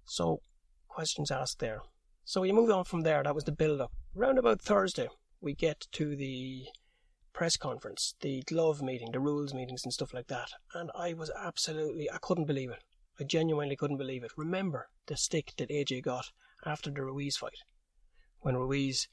So, 0.06 0.40
questions 0.88 1.30
asked 1.30 1.58
there. 1.58 1.80
So 2.24 2.42
we 2.42 2.52
move 2.52 2.70
on 2.70 2.84
from 2.84 3.02
there. 3.02 3.22
That 3.22 3.34
was 3.34 3.44
the 3.44 3.52
build 3.52 3.80
up. 3.80 3.92
Round 4.14 4.38
about 4.38 4.60
Thursday, 4.60 5.08
we 5.40 5.54
get 5.54 5.86
to 5.92 6.14
the 6.14 6.66
press 7.32 7.56
conference, 7.56 8.14
the 8.20 8.42
glove 8.42 8.82
meeting, 8.82 9.12
the 9.12 9.20
rules 9.20 9.54
meetings, 9.54 9.82
and 9.84 9.92
stuff 9.92 10.12
like 10.12 10.26
that. 10.26 10.50
And 10.74 10.90
I 10.94 11.14
was 11.14 11.30
absolutely, 11.38 12.10
I 12.10 12.18
couldn't 12.18 12.46
believe 12.46 12.70
it. 12.70 12.82
I 13.20 13.24
genuinely 13.24 13.76
couldn't 13.76 13.96
believe 13.96 14.24
it. 14.24 14.32
Remember 14.36 14.88
the 15.06 15.16
stick 15.16 15.54
that 15.56 15.70
AJ 15.70 16.02
got 16.02 16.26
after 16.66 16.90
the 16.90 17.02
Ruiz 17.02 17.36
fight. 17.36 17.62
When 18.40 18.56
Ruiz 18.56 19.08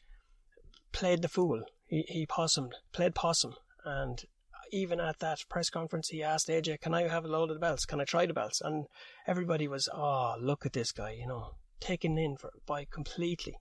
played 0.95 1.21
the 1.21 1.27
fool. 1.27 1.61
He, 1.85 2.05
he 2.07 2.25
possumed, 2.25 2.71
played 2.93 3.13
possum, 3.13 3.55
and 3.83 4.23
even 4.71 5.01
at 5.01 5.19
that 5.19 5.43
press 5.49 5.69
conference, 5.69 6.07
he 6.07 6.23
asked 6.23 6.47
AJ, 6.47 6.79
"Can 6.79 6.93
I 6.93 7.09
have 7.09 7.25
a 7.25 7.27
load 7.27 7.49
of 7.49 7.57
the 7.57 7.59
belts? 7.59 7.85
Can 7.85 7.99
I 7.99 8.05
try 8.05 8.25
the 8.25 8.33
belts?" 8.33 8.61
And 8.61 8.85
everybody 9.27 9.67
was, 9.67 9.89
"Oh, 9.93 10.37
look 10.39 10.65
at 10.65 10.71
this 10.71 10.93
guy," 10.93 11.11
you 11.11 11.27
know, 11.27 11.57
taken 11.81 12.17
in 12.17 12.37
for 12.37 12.51
by 12.65 12.85
completely. 12.85 13.55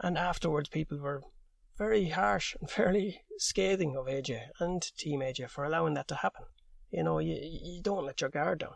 And 0.00 0.18
afterwards, 0.18 0.68
people 0.68 0.98
were 0.98 1.22
very 1.78 2.10
harsh 2.10 2.54
and 2.60 2.70
fairly 2.78 3.22
scathing 3.38 3.96
of 3.96 4.06
AJ 4.06 4.48
and 4.60 4.82
Team 4.98 5.20
AJ 5.20 5.48
for 5.48 5.64
allowing 5.64 5.94
that 5.94 6.08
to 6.08 6.16
happen. 6.16 6.44
You 6.90 7.04
know, 7.04 7.20
you, 7.20 7.38
you 7.40 7.82
don't 7.82 8.04
let 8.04 8.20
your 8.20 8.30
guard 8.30 8.60
down. 8.60 8.74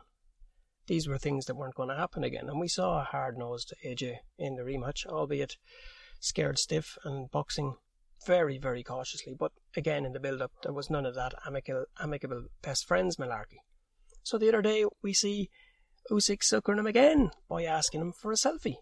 These 0.87 1.07
were 1.07 1.19
things 1.19 1.45
that 1.45 1.55
weren't 1.55 1.75
going 1.75 1.91
to 1.91 1.97
happen 1.97 2.25
again, 2.25 2.49
and 2.49 2.59
we 2.59 2.69
saw 2.69 3.01
a 3.01 3.05
hard 3.05 3.37
nosed 3.37 3.75
AJ 3.85 4.17
in 4.39 4.57
the 4.57 4.63
rematch, 4.63 5.05
albeit 5.07 5.57
scared 6.23 6.57
stiff 6.57 6.97
and 7.05 7.31
boxing 7.31 7.75
very, 8.27 8.57
very 8.57 8.83
cautiously. 8.83 9.35
But 9.39 9.53
again, 9.77 10.05
in 10.07 10.13
the 10.13 10.21
build 10.21 10.41
up, 10.41 10.53
there 10.63 10.73
was 10.73 10.89
none 10.89 11.05
of 11.05 11.15
that 11.17 11.35
amicable, 11.47 11.87
amicable 12.01 12.45
best 12.63 12.87
friends 12.87 13.17
malarkey. 13.17 13.59
So 14.23 14.39
the 14.39 14.49
other 14.49 14.63
day, 14.63 14.87
we 15.03 15.13
see 15.13 15.51
Usyk 16.11 16.43
suckering 16.43 16.79
him 16.79 16.87
again 16.87 17.33
by 17.49 17.65
asking 17.65 18.01
him 18.01 18.13
for 18.13 18.31
a 18.31 18.37
selfie. 18.37 18.77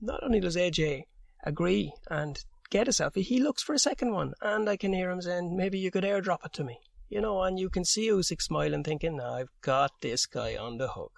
Not 0.00 0.22
only 0.24 0.40
does 0.40 0.56
AJ 0.56 1.04
agree 1.44 1.92
and 2.10 2.44
get 2.70 2.88
a 2.88 2.90
selfie, 2.90 3.22
he 3.22 3.40
looks 3.40 3.62
for 3.62 3.74
a 3.74 3.78
second 3.78 4.12
one, 4.12 4.32
and 4.40 4.68
I 4.68 4.76
can 4.76 4.92
hear 4.92 5.10
him 5.10 5.22
saying, 5.22 5.56
maybe 5.56 5.78
you 5.78 5.92
could 5.92 6.04
airdrop 6.04 6.44
it 6.44 6.52
to 6.54 6.64
me. 6.64 6.80
You 7.08 7.20
know, 7.20 7.42
and 7.42 7.58
you 7.58 7.70
can 7.70 7.84
see 7.84 8.08
Usyk 8.08 8.42
smiling, 8.42 8.82
thinking, 8.82 9.20
I've 9.20 9.50
got 9.60 9.92
this 10.00 10.26
guy 10.26 10.56
on 10.56 10.78
the 10.78 10.88
hook. 10.88 11.12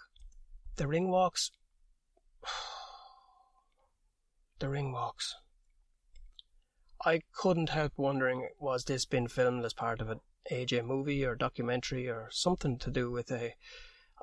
The 0.76 0.86
ring 0.86 1.08
walks. 1.08 1.50
the 4.64 4.70
ring 4.70 4.92
walks. 4.92 5.34
I 7.04 7.20
couldn't 7.34 7.68
help 7.68 7.92
wondering, 7.98 8.48
was 8.58 8.84
this 8.84 9.04
been 9.04 9.28
filmed 9.28 9.64
as 9.64 9.74
part 9.74 10.00
of 10.00 10.08
an 10.08 10.20
AJ 10.50 10.86
movie 10.86 11.22
or 11.24 11.34
documentary 11.34 12.08
or 12.08 12.28
something 12.30 12.78
to 12.78 12.90
do 12.90 13.10
with 13.10 13.30
a, 13.30 13.54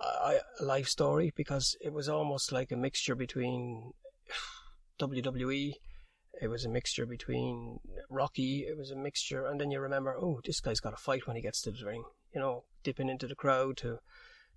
a, 0.01 0.39
a 0.59 0.63
life 0.63 0.87
story? 0.87 1.31
Because 1.35 1.77
it 1.79 1.93
was 1.93 2.09
almost 2.09 2.51
like 2.51 2.71
a 2.71 2.75
mixture 2.75 3.13
between 3.13 3.93
WWE 4.99 5.73
it 6.41 6.47
was 6.47 6.65
a 6.65 6.69
mixture 6.69 7.05
between 7.05 7.79
Rocky, 8.09 8.65
it 8.67 8.75
was 8.75 8.89
a 8.89 8.95
mixture, 8.95 9.45
and 9.45 9.61
then 9.61 9.69
you 9.69 9.79
remember, 9.79 10.15
oh, 10.19 10.41
this 10.43 10.59
guy's 10.59 10.79
got 10.79 10.93
a 10.93 10.97
fight 10.97 11.27
when 11.27 11.35
he 11.35 11.41
gets 11.41 11.61
to 11.61 11.71
the 11.71 11.85
ring. 11.85 12.03
You 12.33 12.41
know, 12.41 12.63
dipping 12.83 13.09
into 13.09 13.27
the 13.27 13.35
crowd 13.35 13.77
to 13.77 13.99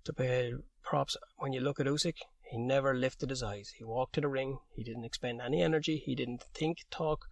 to 0.05 0.13
pay 0.13 0.53
props. 0.81 1.15
When 1.37 1.53
you 1.53 1.61
look 1.61 1.79
at 1.79 1.85
Usyk, 1.85 2.17
he 2.49 2.57
never 2.57 2.93
lifted 2.93 3.29
his 3.29 3.43
eyes. 3.43 3.73
He 3.77 3.83
walked 3.83 4.15
to 4.15 4.21
the 4.21 4.27
ring. 4.27 4.59
He 4.75 4.83
didn't 4.83 5.05
expend 5.05 5.41
any 5.41 5.61
energy. 5.61 5.97
He 5.97 6.15
didn't 6.15 6.43
think, 6.53 6.79
talk, 6.89 7.25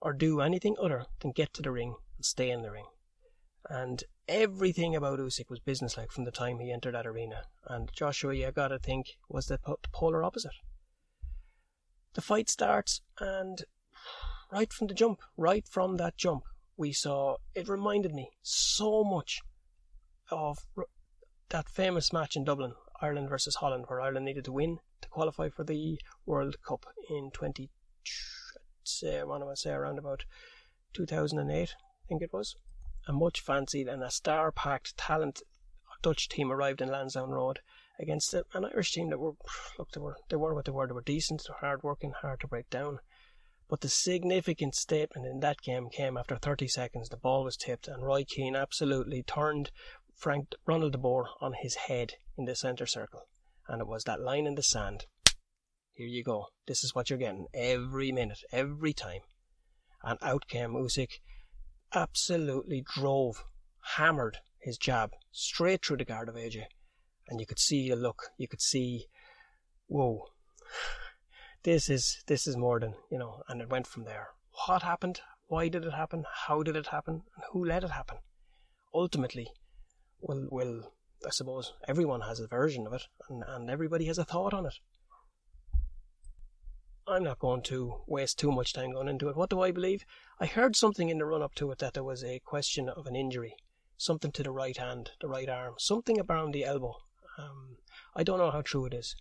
or 0.00 0.12
do 0.12 0.40
anything 0.40 0.76
other 0.80 1.06
than 1.20 1.32
get 1.32 1.52
to 1.54 1.62
the 1.62 1.70
ring 1.70 1.96
and 2.16 2.24
stay 2.24 2.50
in 2.50 2.62
the 2.62 2.70
ring. 2.70 2.86
And 3.68 4.04
everything 4.28 4.94
about 4.94 5.18
Usyk 5.18 5.48
was 5.48 5.60
businesslike 5.60 6.10
from 6.10 6.24
the 6.24 6.30
time 6.30 6.58
he 6.58 6.72
entered 6.72 6.94
that 6.94 7.06
arena. 7.06 7.42
And 7.66 7.90
Joshua, 7.92 8.34
you 8.34 8.50
gotta 8.50 8.78
think, 8.78 9.06
was 9.28 9.46
the 9.46 9.58
polar 9.92 10.22
opposite 10.22 10.52
the 12.14 12.20
fight 12.20 12.48
starts, 12.48 13.00
and 13.18 13.64
right 14.50 14.72
from 14.72 14.86
the 14.86 14.94
jump, 14.94 15.20
right 15.36 15.66
from 15.66 15.96
that 15.96 16.16
jump, 16.16 16.44
we 16.76 16.92
saw 16.92 17.36
it 17.54 17.68
reminded 17.68 18.12
me 18.12 18.30
so 18.42 19.04
much 19.04 19.40
of 20.30 20.58
that 21.50 21.68
famous 21.68 22.12
match 22.12 22.36
in 22.36 22.44
Dublin, 22.44 22.74
Ireland 23.02 23.28
versus 23.28 23.56
Holland, 23.56 23.84
where 23.88 24.00
Ireland 24.00 24.24
needed 24.24 24.44
to 24.46 24.52
win 24.52 24.78
to 25.02 25.08
qualify 25.08 25.48
for 25.48 25.64
the 25.64 25.98
World 26.24 26.56
Cup 26.62 26.86
in 27.10 27.30
20, 27.32 27.68
say, 28.84 29.18
I 29.18 29.24
want 29.24 29.42
to 29.42 29.56
say 29.56 29.72
around 29.72 29.98
about 29.98 30.24
2008, 30.94 31.50
I 31.52 32.08
think 32.08 32.22
it 32.22 32.32
was. 32.32 32.54
A 33.08 33.12
much 33.12 33.40
fancied 33.40 33.88
and 33.88 34.02
a 34.02 34.10
star 34.10 34.52
packed 34.52 34.96
talent 34.96 35.42
Dutch 36.02 36.28
team 36.28 36.50
arrived 36.50 36.80
in 36.80 36.90
Lansdowne 36.90 37.30
Road 37.30 37.60
against 37.98 38.34
an 38.34 38.44
Irish 38.52 38.92
team 38.92 39.10
that 39.10 39.20
were 39.20 39.34
look 39.78 39.92
they 39.92 40.00
were 40.00 40.16
they 40.28 40.36
were 40.36 40.52
what 40.52 40.64
they 40.64 40.72
were 40.72 40.86
they 40.88 40.92
were 40.92 41.00
decent, 41.00 41.46
hard 41.60 41.84
working, 41.84 42.10
hard 42.10 42.40
to 42.40 42.48
break 42.48 42.68
down. 42.68 42.98
But 43.68 43.80
the 43.82 43.88
significant 43.88 44.74
statement 44.74 45.26
in 45.26 45.38
that 45.40 45.62
game 45.62 45.88
came 45.88 46.16
after 46.16 46.36
30 46.36 46.66
seconds. 46.66 47.08
The 47.08 47.16
ball 47.16 47.44
was 47.44 47.56
tipped, 47.56 47.86
and 47.86 48.04
Roy 48.04 48.24
Keane 48.24 48.56
absolutely 48.56 49.22
turned 49.22 49.70
Frank 50.22 50.54
Ronald 50.66 50.92
de 50.92 50.98
Boer 50.98 51.28
on 51.40 51.52
his 51.52 51.74
head 51.74 52.14
in 52.38 52.44
the 52.44 52.54
centre 52.54 52.86
circle, 52.86 53.26
and 53.66 53.80
it 53.80 53.88
was 53.88 54.04
that 54.04 54.20
line 54.20 54.46
in 54.46 54.54
the 54.54 54.62
sand. 54.62 55.06
Here 55.92 56.06
you 56.06 56.22
go. 56.22 56.46
This 56.66 56.84
is 56.84 56.94
what 56.94 57.10
you're 57.10 57.18
getting 57.18 57.48
every 57.52 58.12
minute, 58.12 58.44
every 58.52 58.92
time. 58.92 59.22
And 60.04 60.18
out 60.22 60.46
came 60.46 60.74
Usyk, 60.74 61.18
absolutely 61.92 62.84
drove, 62.94 63.44
hammered 63.96 64.38
his 64.60 64.78
jab 64.78 65.10
straight 65.32 65.84
through 65.84 65.96
the 65.96 66.04
guard 66.04 66.28
of 66.28 66.36
AJ 66.36 66.66
and 67.28 67.40
you 67.40 67.46
could 67.46 67.58
see 67.58 67.90
a 67.90 67.96
look. 67.96 68.30
You 68.36 68.46
could 68.48 68.60
see, 68.60 69.06
whoa, 69.86 70.26
this 71.62 71.88
is 71.88 72.22
this 72.26 72.46
is 72.46 72.56
more 72.56 72.80
than 72.80 72.94
you 73.10 73.18
know. 73.18 73.42
And 73.48 73.60
it 73.60 73.70
went 73.70 73.86
from 73.86 74.04
there. 74.04 74.28
What 74.66 74.82
happened? 74.82 75.20
Why 75.46 75.68
did 75.68 75.84
it 75.84 75.92
happen? 75.92 76.24
How 76.46 76.62
did 76.62 76.76
it 76.76 76.88
happen? 76.88 77.22
And 77.34 77.44
who 77.52 77.64
let 77.64 77.84
it 77.84 77.90
happen? 77.90 78.18
Ultimately, 78.94 79.48
will 80.22 80.48
will 80.50 80.92
I 81.26 81.30
suppose 81.30 81.72
everyone 81.86 82.22
has 82.22 82.40
a 82.40 82.46
version 82.46 82.86
of 82.86 82.94
it, 82.94 83.02
and, 83.28 83.44
and 83.46 83.70
everybody 83.70 84.06
has 84.06 84.18
a 84.18 84.24
thought 84.24 84.54
on 84.54 84.66
it. 84.66 84.74
I'm 87.06 87.24
not 87.24 87.38
going 87.38 87.62
to 87.64 88.02
waste 88.06 88.38
too 88.38 88.52
much 88.52 88.72
time 88.72 88.92
going 88.92 89.08
into 89.08 89.28
it. 89.28 89.36
What 89.36 89.50
do 89.50 89.60
I 89.60 89.72
believe? 89.72 90.04
I 90.40 90.46
heard 90.46 90.76
something 90.76 91.08
in 91.08 91.18
the 91.18 91.24
run 91.24 91.42
up 91.42 91.54
to 91.56 91.70
it 91.72 91.78
that 91.78 91.94
there 91.94 92.04
was 92.04 92.24
a 92.24 92.40
question 92.40 92.88
of 92.88 93.06
an 93.06 93.16
injury, 93.16 93.56
something 93.96 94.32
to 94.32 94.42
the 94.42 94.52
right 94.52 94.76
hand, 94.76 95.10
the 95.20 95.28
right 95.28 95.48
arm, 95.48 95.74
something 95.78 96.20
around 96.20 96.52
the 96.52 96.64
elbow, 96.64 96.96
um, 97.38 97.76
I 98.14 98.22
don't 98.22 98.38
know 98.38 98.50
how 98.50 98.62
true 98.62 98.86
it 98.86 98.94
is. 98.94 99.16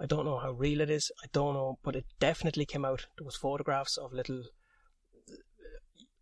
I 0.00 0.06
don't 0.06 0.24
know 0.24 0.38
how 0.38 0.50
real 0.52 0.80
it 0.80 0.90
is. 0.90 1.12
I 1.22 1.26
don't 1.32 1.54
know, 1.54 1.78
but 1.82 1.94
it 1.94 2.06
definitely 2.18 2.66
came 2.66 2.84
out. 2.84 3.06
There 3.16 3.24
was 3.24 3.36
photographs 3.36 3.96
of 3.96 4.12
little. 4.12 4.44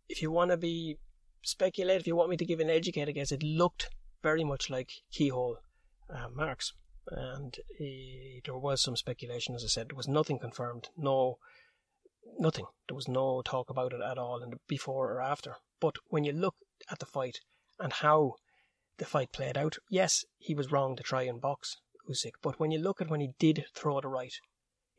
If 0.07 0.21
you 0.21 0.29
want 0.29 0.51
to 0.51 0.57
be 0.57 0.97
speculative, 1.41 2.01
if 2.01 2.07
you 2.07 2.15
want 2.15 2.29
me 2.29 2.37
to 2.37 2.45
give 2.45 2.59
an 2.59 2.69
educated 2.69 3.15
guess, 3.15 3.31
it 3.31 3.41
looked 3.41 3.89
very 4.21 4.43
much 4.43 4.69
like 4.69 4.91
keyhole 5.11 5.57
uh, 6.09 6.29
marks, 6.29 6.73
and 7.07 7.57
uh, 7.79 8.41
there 8.45 8.57
was 8.57 8.81
some 8.81 8.95
speculation. 8.95 9.55
As 9.55 9.63
I 9.63 9.67
said, 9.67 9.89
there 9.89 9.97
was 9.97 10.07
nothing 10.07 10.39
confirmed. 10.39 10.89
No, 10.97 11.37
nothing. 12.37 12.65
There 12.87 12.95
was 12.95 13.07
no 13.07 13.41
talk 13.41 13.69
about 13.69 13.93
it 13.93 14.01
at 14.01 14.17
all, 14.17 14.39
the 14.39 14.57
before 14.67 15.11
or 15.11 15.21
after. 15.21 15.55
But 15.79 15.95
when 16.09 16.23
you 16.23 16.33
look 16.33 16.55
at 16.89 16.99
the 16.99 17.05
fight 17.05 17.39
and 17.79 17.93
how 17.93 18.35
the 19.01 19.05
fight 19.05 19.31
played 19.31 19.57
out. 19.57 19.77
Yes, 19.89 20.25
he 20.37 20.53
was 20.53 20.71
wrong 20.71 20.95
to 20.95 21.01
try 21.01 21.23
and 21.23 21.41
box 21.41 21.77
Usyk, 22.07 22.33
but 22.43 22.59
when 22.59 22.69
you 22.69 22.77
look 22.77 23.01
at 23.01 23.09
when 23.09 23.19
he 23.19 23.33
did 23.39 23.65
throw 23.73 23.99
the 23.99 24.07
right, 24.07 24.35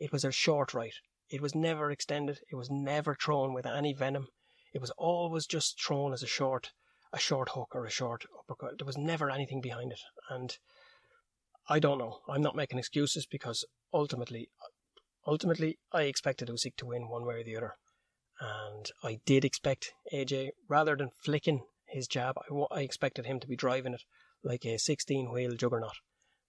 it 0.01 0.11
was 0.11 0.25
a 0.25 0.33
short 0.33 0.75
right. 0.75 0.95
It 1.31 1.41
was 1.41 1.55
never 1.55 1.91
extended. 1.91 2.41
It 2.51 2.57
was 2.57 2.69
never 2.69 3.15
thrown 3.15 3.53
with 3.53 3.65
any 3.65 3.93
venom. 3.93 4.27
It 4.73 4.81
was 4.81 4.91
always 4.99 5.47
just 5.47 5.81
thrown 5.81 6.13
as 6.13 6.25
a 6.25 6.27
short, 6.27 6.73
a 7.13 7.19
short 7.19 7.51
hook 7.51 7.69
or 7.75 7.85
a 7.85 7.91
short 7.91 8.25
uppercut. 8.39 8.79
There 8.79 8.87
was 8.87 8.97
never 8.97 9.31
anything 9.31 9.61
behind 9.61 9.93
it, 9.93 10.01
and 10.31 10.57
I 11.69 11.79
don't 11.79 11.99
know. 11.99 12.21
I'm 12.29 12.43
not 12.43 12.57
making 12.57 12.79
excuses 12.79 13.27
because 13.27 13.65
ultimately, 13.93 14.49
ultimately, 15.27 15.79
I 15.93 16.03
expected 16.03 16.49
Usyk 16.49 16.77
to 16.77 16.87
win 16.87 17.09
one 17.09 17.27
way 17.27 17.41
or 17.41 17.45
the 17.45 17.57
other, 17.57 17.75
and 18.41 18.91
I 19.05 19.21
did 19.27 19.45
expect 19.45 19.93
AJ 20.13 20.51
rather 20.69 20.97
than 20.97 21.11
flicking 21.23 21.65
his 21.87 22.07
jab. 22.07 22.37
I, 22.39 22.77
I 22.77 22.81
expected 22.81 23.27
him 23.27 23.41
to 23.41 23.47
be 23.47 23.57
driving 23.57 23.95
it 23.95 24.03
like 24.43 24.65
a 24.65 24.79
16 24.79 25.31
wheel 25.31 25.55
juggernaut. 25.55 25.99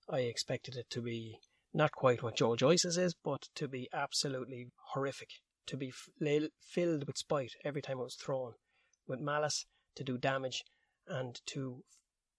I 0.10 0.20
expected 0.20 0.76
it 0.76 0.90
to 0.92 1.02
be 1.02 1.40
not 1.74 1.92
quite 1.92 2.24
what 2.24 2.38
Joe 2.38 2.56
Joyce's 2.56 2.98
is, 2.98 3.16
but 3.24 3.48
to 3.56 3.68
be 3.68 3.90
absolutely 3.94 4.72
horrific, 4.94 5.30
to 5.68 5.78
be 5.78 5.90
f- 5.90 6.50
filled 6.62 7.08
with 7.08 7.18
spite 7.18 7.54
every 7.66 7.82
time 7.82 8.00
it 8.00 8.04
was 8.04 8.16
thrown, 8.16 8.54
with 9.08 9.20
malice 9.20 9.66
to 9.96 10.04
do 10.04 10.18
damage 10.18 10.64
and 11.08 11.42
to 11.48 11.84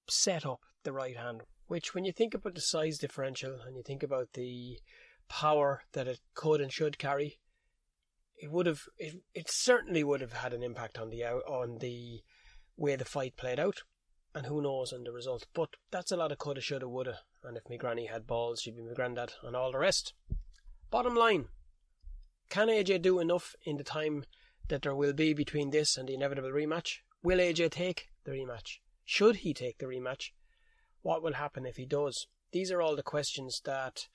set 0.09 0.45
up 0.47 0.61
the 0.83 0.93
right 0.93 1.17
hand. 1.17 1.43
Which, 1.67 1.95
when 1.95 2.05
you 2.05 2.13
think 2.13 2.35
about 2.35 2.55
the 2.55 2.61
size 2.61 2.99
differential 2.99 3.59
and 3.67 3.77
you 3.77 3.83
think 3.83 4.03
about 4.03 4.35
the 4.35 4.79
power 5.29 5.83
that 5.93 6.07
it 6.07 6.21
could 6.35 6.61
and 6.61 6.73
should 6.73 6.99
carry, 6.99 7.39
it 8.37 8.51
would 8.51 8.67
have 8.67 8.83
it, 8.99 9.23
it 9.35 9.51
certainly 9.51 10.05
would 10.05 10.21
have 10.21 10.35
had 10.35 10.53
an 10.53 10.63
impact 10.63 10.99
on 10.99 11.11
the 11.11 11.25
on 11.25 11.79
the 11.79 12.21
way 12.77 12.97
the 12.97 13.05
fight 13.05 13.37
played 13.37 13.59
out, 13.59 13.83
and 14.35 14.47
who 14.47 14.61
knows 14.61 14.93
on 14.93 15.05
the 15.05 15.13
result. 15.13 15.47
But 15.55 15.71
that's 15.91 16.13
a 16.13 16.17
lot 16.17 16.33
of 16.33 16.39
coulda, 16.39 16.61
shoulda, 16.61 16.89
woulda, 16.89 17.21
and 17.43 17.57
if 17.57 17.63
my 17.71 17.77
granny 17.77 18.07
had 18.07 18.27
balls, 18.27 18.61
she'd 18.61 18.77
be 18.77 18.83
my 18.83 18.93
granddad, 18.93 19.33
and 19.43 19.57
all 19.57 19.73
the 19.73 19.79
rest. 19.79 20.13
Bottom 20.91 21.15
line, 21.15 21.47
can 22.51 22.69
AJ 22.69 23.03
do 23.03 23.21
enough 23.21 23.55
in 23.65 23.77
the 23.77 23.85
time 23.85 24.25
that 24.69 24.83
there 24.83 24.95
will 24.95 25.13
be 25.13 25.33
between 25.33 25.71
this 25.71 25.97
and 25.97 26.09
the 26.09 26.15
inevitable 26.15 26.51
rematch? 26.51 26.99
Will 27.25 27.39
AJ 27.39 27.71
take 27.71 28.09
the 28.25 28.33
rematch? 28.33 28.81
Should 29.05 29.37
he 29.37 29.55
take 29.55 29.79
the 29.79 29.87
rematch? 29.87 30.33
What 31.01 31.23
will 31.23 31.33
happen 31.33 31.65
if 31.65 31.77
he 31.77 31.87
does? 31.87 32.27
These 32.53 32.71
are 32.71 32.83
all 32.83 32.95
the 32.95 33.03
questions 33.03 33.63
that 33.65 34.09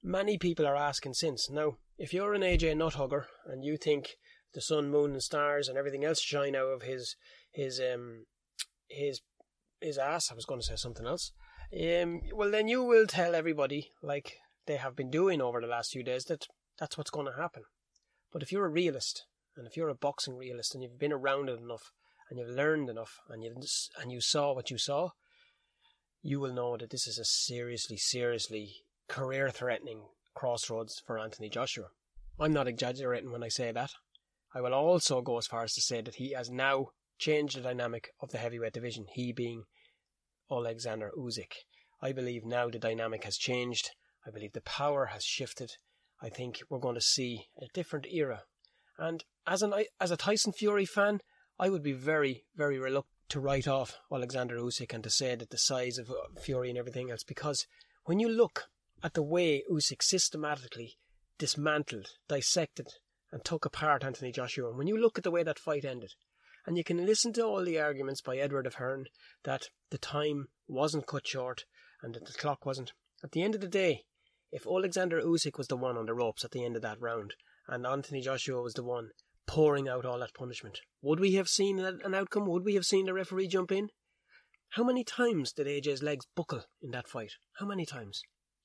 many 0.00 0.38
people 0.38 0.64
are 0.64 0.76
asking 0.76 1.14
since. 1.14 1.50
Now, 1.50 1.78
if 1.98 2.14
you're 2.14 2.34
an 2.34 2.42
AJ 2.42 2.76
nut 2.76 2.94
hugger 2.94 3.26
and 3.46 3.64
you 3.64 3.76
think 3.76 4.16
the 4.54 4.60
sun, 4.60 4.90
moon, 4.90 5.10
and 5.10 5.22
stars 5.22 5.68
and 5.68 5.76
everything 5.76 6.04
else 6.04 6.20
shine 6.20 6.54
out 6.54 6.68
of 6.68 6.82
his 6.82 7.16
his 7.50 7.80
um 7.80 8.26
his 8.88 9.22
his 9.80 9.98
ass. 9.98 10.30
I 10.30 10.34
was 10.34 10.44
going 10.44 10.60
to 10.60 10.66
say 10.66 10.76
something 10.76 11.06
else. 11.06 11.32
Um, 11.74 12.20
well, 12.32 12.52
then 12.52 12.68
you 12.68 12.84
will 12.84 13.08
tell 13.08 13.34
everybody, 13.34 13.90
like 14.02 14.36
they 14.66 14.76
have 14.76 14.94
been 14.94 15.10
doing 15.10 15.40
over 15.40 15.60
the 15.60 15.66
last 15.66 15.90
few 15.90 16.04
days, 16.04 16.26
that 16.26 16.46
that's 16.78 16.96
what's 16.96 17.10
going 17.10 17.26
to 17.26 17.40
happen. 17.40 17.64
But 18.32 18.42
if 18.42 18.52
you're 18.52 18.66
a 18.66 18.70
realist, 18.70 19.24
and 19.56 19.66
if 19.66 19.76
you're 19.76 19.88
a 19.88 19.96
boxing 19.96 20.36
realist, 20.36 20.74
and 20.74 20.82
you've 20.84 20.98
been 20.98 21.12
around 21.12 21.48
it 21.48 21.58
enough, 21.58 21.90
and 22.32 22.40
you've 22.40 22.56
learned 22.56 22.88
enough, 22.88 23.20
and 23.28 23.44
you 23.44 23.54
and 24.00 24.10
you 24.10 24.22
saw 24.22 24.54
what 24.54 24.70
you 24.70 24.78
saw, 24.78 25.10
you 26.22 26.40
will 26.40 26.54
know 26.54 26.78
that 26.78 26.88
this 26.88 27.06
is 27.06 27.18
a 27.18 27.26
seriously, 27.26 27.98
seriously 27.98 28.72
career-threatening 29.06 30.04
crossroads 30.34 31.02
for 31.06 31.18
Anthony 31.18 31.50
Joshua. 31.50 31.88
I'm 32.40 32.54
not 32.54 32.68
exaggerating 32.68 33.32
when 33.32 33.42
I 33.42 33.48
say 33.48 33.70
that. 33.70 33.90
I 34.54 34.62
will 34.62 34.72
also 34.72 35.20
go 35.20 35.36
as 35.36 35.46
far 35.46 35.62
as 35.62 35.74
to 35.74 35.82
say 35.82 36.00
that 36.00 36.14
he 36.14 36.32
has 36.32 36.48
now 36.48 36.86
changed 37.18 37.58
the 37.58 37.60
dynamic 37.60 38.08
of 38.18 38.30
the 38.30 38.38
heavyweight 38.38 38.72
division, 38.72 39.04
he 39.12 39.30
being 39.32 39.64
Alexander 40.50 41.10
Usyk. 41.18 41.52
I 42.00 42.12
believe 42.12 42.46
now 42.46 42.70
the 42.70 42.78
dynamic 42.78 43.24
has 43.24 43.36
changed. 43.36 43.90
I 44.26 44.30
believe 44.30 44.54
the 44.54 44.62
power 44.62 45.10
has 45.12 45.22
shifted. 45.22 45.72
I 46.22 46.30
think 46.30 46.60
we're 46.70 46.78
going 46.78 46.94
to 46.94 47.02
see 47.02 47.48
a 47.60 47.66
different 47.74 48.06
era. 48.10 48.44
And 48.98 49.22
as 49.46 49.60
an 49.60 49.74
as 50.00 50.10
a 50.10 50.16
Tyson 50.16 50.54
Fury 50.54 50.86
fan, 50.86 51.20
I 51.58 51.68
would 51.68 51.82
be 51.82 51.92
very, 51.92 52.44
very 52.56 52.78
reluctant 52.78 53.12
to 53.28 53.40
write 53.40 53.68
off 53.68 53.98
Alexander 54.12 54.58
Usyk 54.58 54.92
and 54.92 55.02
to 55.04 55.10
say 55.10 55.34
that 55.34 55.50
the 55.50 55.58
size 55.58 55.96
of 55.98 56.10
uh, 56.10 56.14
Fury 56.40 56.68
and 56.68 56.78
everything 56.78 57.10
else, 57.10 57.22
because 57.22 57.66
when 58.04 58.18
you 58.18 58.28
look 58.28 58.68
at 59.02 59.14
the 59.14 59.22
way 59.22 59.62
Usyk 59.70 60.02
systematically 60.02 60.98
dismantled, 61.38 62.08
dissected, 62.28 62.88
and 63.30 63.44
took 63.44 63.64
apart 63.64 64.04
Anthony 64.04 64.32
Joshua, 64.32 64.68
and 64.68 64.78
when 64.78 64.86
you 64.86 65.00
look 65.00 65.18
at 65.18 65.24
the 65.24 65.30
way 65.30 65.42
that 65.42 65.58
fight 65.58 65.84
ended, 65.84 66.12
and 66.66 66.76
you 66.76 66.84
can 66.84 67.06
listen 67.06 67.32
to 67.32 67.44
all 67.44 67.64
the 67.64 67.80
arguments 67.80 68.20
by 68.20 68.36
Edward 68.36 68.66
of 68.66 68.74
Hearn 68.74 69.06
that 69.44 69.68
the 69.90 69.98
time 69.98 70.48
wasn't 70.68 71.06
cut 71.06 71.26
short 71.26 71.64
and 72.02 72.14
that 72.14 72.26
the 72.26 72.32
clock 72.32 72.64
wasn't. 72.64 72.92
At 73.24 73.32
the 73.32 73.42
end 73.42 73.54
of 73.54 73.60
the 73.60 73.68
day, 73.68 74.04
if 74.50 74.66
Alexander 74.66 75.20
Usyk 75.20 75.58
was 75.58 75.68
the 75.68 75.76
one 75.76 75.96
on 75.96 76.06
the 76.06 76.14
ropes 76.14 76.44
at 76.44 76.50
the 76.50 76.64
end 76.64 76.76
of 76.76 76.82
that 76.82 77.00
round 77.00 77.34
and 77.66 77.86
Anthony 77.86 78.20
Joshua 78.20 78.60
was 78.62 78.74
the 78.74 78.84
one 78.84 79.10
pouring 79.52 79.86
out 79.86 80.06
all 80.06 80.18
that 80.18 80.32
punishment, 80.32 80.80
would 81.02 81.20
we 81.20 81.34
have 81.34 81.46
seen 81.46 81.78
an 81.78 82.14
outcome? 82.14 82.46
Would 82.46 82.64
we 82.64 82.72
have 82.72 82.86
seen 82.86 83.04
the 83.04 83.12
referee 83.12 83.48
jump 83.48 83.70
in? 83.70 83.90
How 84.70 84.82
many 84.82 85.04
times 85.04 85.52
did 85.52 85.66
AJ's 85.66 86.02
legs 86.02 86.24
buckle 86.34 86.64
in 86.80 86.92
that 86.92 87.06
fight? 87.06 87.32
How 87.58 87.66
many 87.66 87.84
times? 87.84 88.22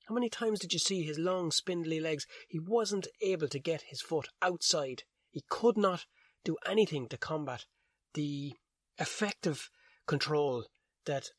How 0.08 0.14
many 0.14 0.30
times 0.30 0.60
did 0.60 0.72
you 0.72 0.78
see 0.78 1.02
his 1.02 1.18
long, 1.18 1.50
spindly 1.50 2.00
legs? 2.00 2.24
He 2.48 2.58
wasn't 2.58 3.06
able 3.20 3.48
to 3.48 3.58
get 3.58 3.82
his 3.82 4.00
foot 4.00 4.28
outside. 4.40 5.02
He 5.30 5.44
could 5.50 5.76
not 5.76 6.06
do 6.42 6.56
anything 6.66 7.06
to 7.08 7.18
combat 7.18 7.66
the 8.14 8.54
effective 8.96 9.68
control 10.06 10.64
that 11.04 11.32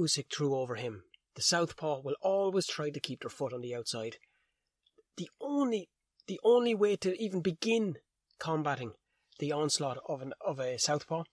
Usyk 0.00 0.32
threw 0.34 0.56
over 0.56 0.76
him. 0.76 1.02
The 1.36 1.42
southpaw 1.42 2.00
will 2.00 2.16
always 2.22 2.66
try 2.66 2.88
to 2.88 3.00
keep 3.00 3.20
their 3.20 3.28
foot 3.28 3.52
on 3.52 3.60
the 3.60 3.74
outside. 3.74 4.16
The 5.18 5.28
only 5.42 5.90
the 6.26 6.40
only 6.42 6.74
way 6.74 6.96
to 6.96 7.14
even 7.22 7.42
begin 7.42 7.96
combating 8.44 8.92
the 9.38 9.52
onslaught 9.52 9.96
of 10.06 10.20
an 10.20 10.34
of 10.46 10.60
a 10.60 10.78
southpaw, 10.78 11.24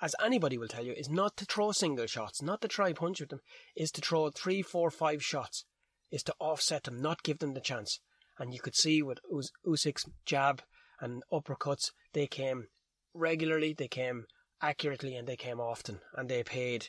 as 0.00 0.14
anybody 0.24 0.56
will 0.56 0.68
tell 0.68 0.86
you, 0.86 0.92
is 0.92 1.10
not 1.10 1.36
to 1.36 1.44
throw 1.44 1.70
single 1.70 2.06
shots, 2.06 2.40
not 2.40 2.62
to 2.62 2.68
try 2.68 2.94
punch 2.94 3.20
with 3.20 3.28
them, 3.28 3.40
is 3.76 3.90
to 3.90 4.00
throw 4.00 4.30
three, 4.30 4.62
four, 4.62 4.90
five 4.90 5.22
shots, 5.22 5.64
is 6.10 6.22
to 6.22 6.34
offset 6.40 6.84
them, 6.84 7.02
not 7.02 7.22
give 7.22 7.40
them 7.40 7.52
the 7.52 7.60
chance. 7.60 8.00
And 8.38 8.54
you 8.54 8.60
could 8.60 8.74
see 8.74 9.02
with 9.02 9.20
Us- 9.30 9.50
Usyk's 9.66 10.06
jab 10.24 10.62
and 10.98 11.22
uppercuts, 11.30 11.90
they 12.14 12.26
came 12.26 12.68
regularly, 13.12 13.74
they 13.74 13.88
came 13.88 14.24
accurately, 14.62 15.14
and 15.14 15.28
they 15.28 15.36
came 15.36 15.60
often, 15.60 16.00
and 16.14 16.28
they 16.30 16.42
paid 16.42 16.88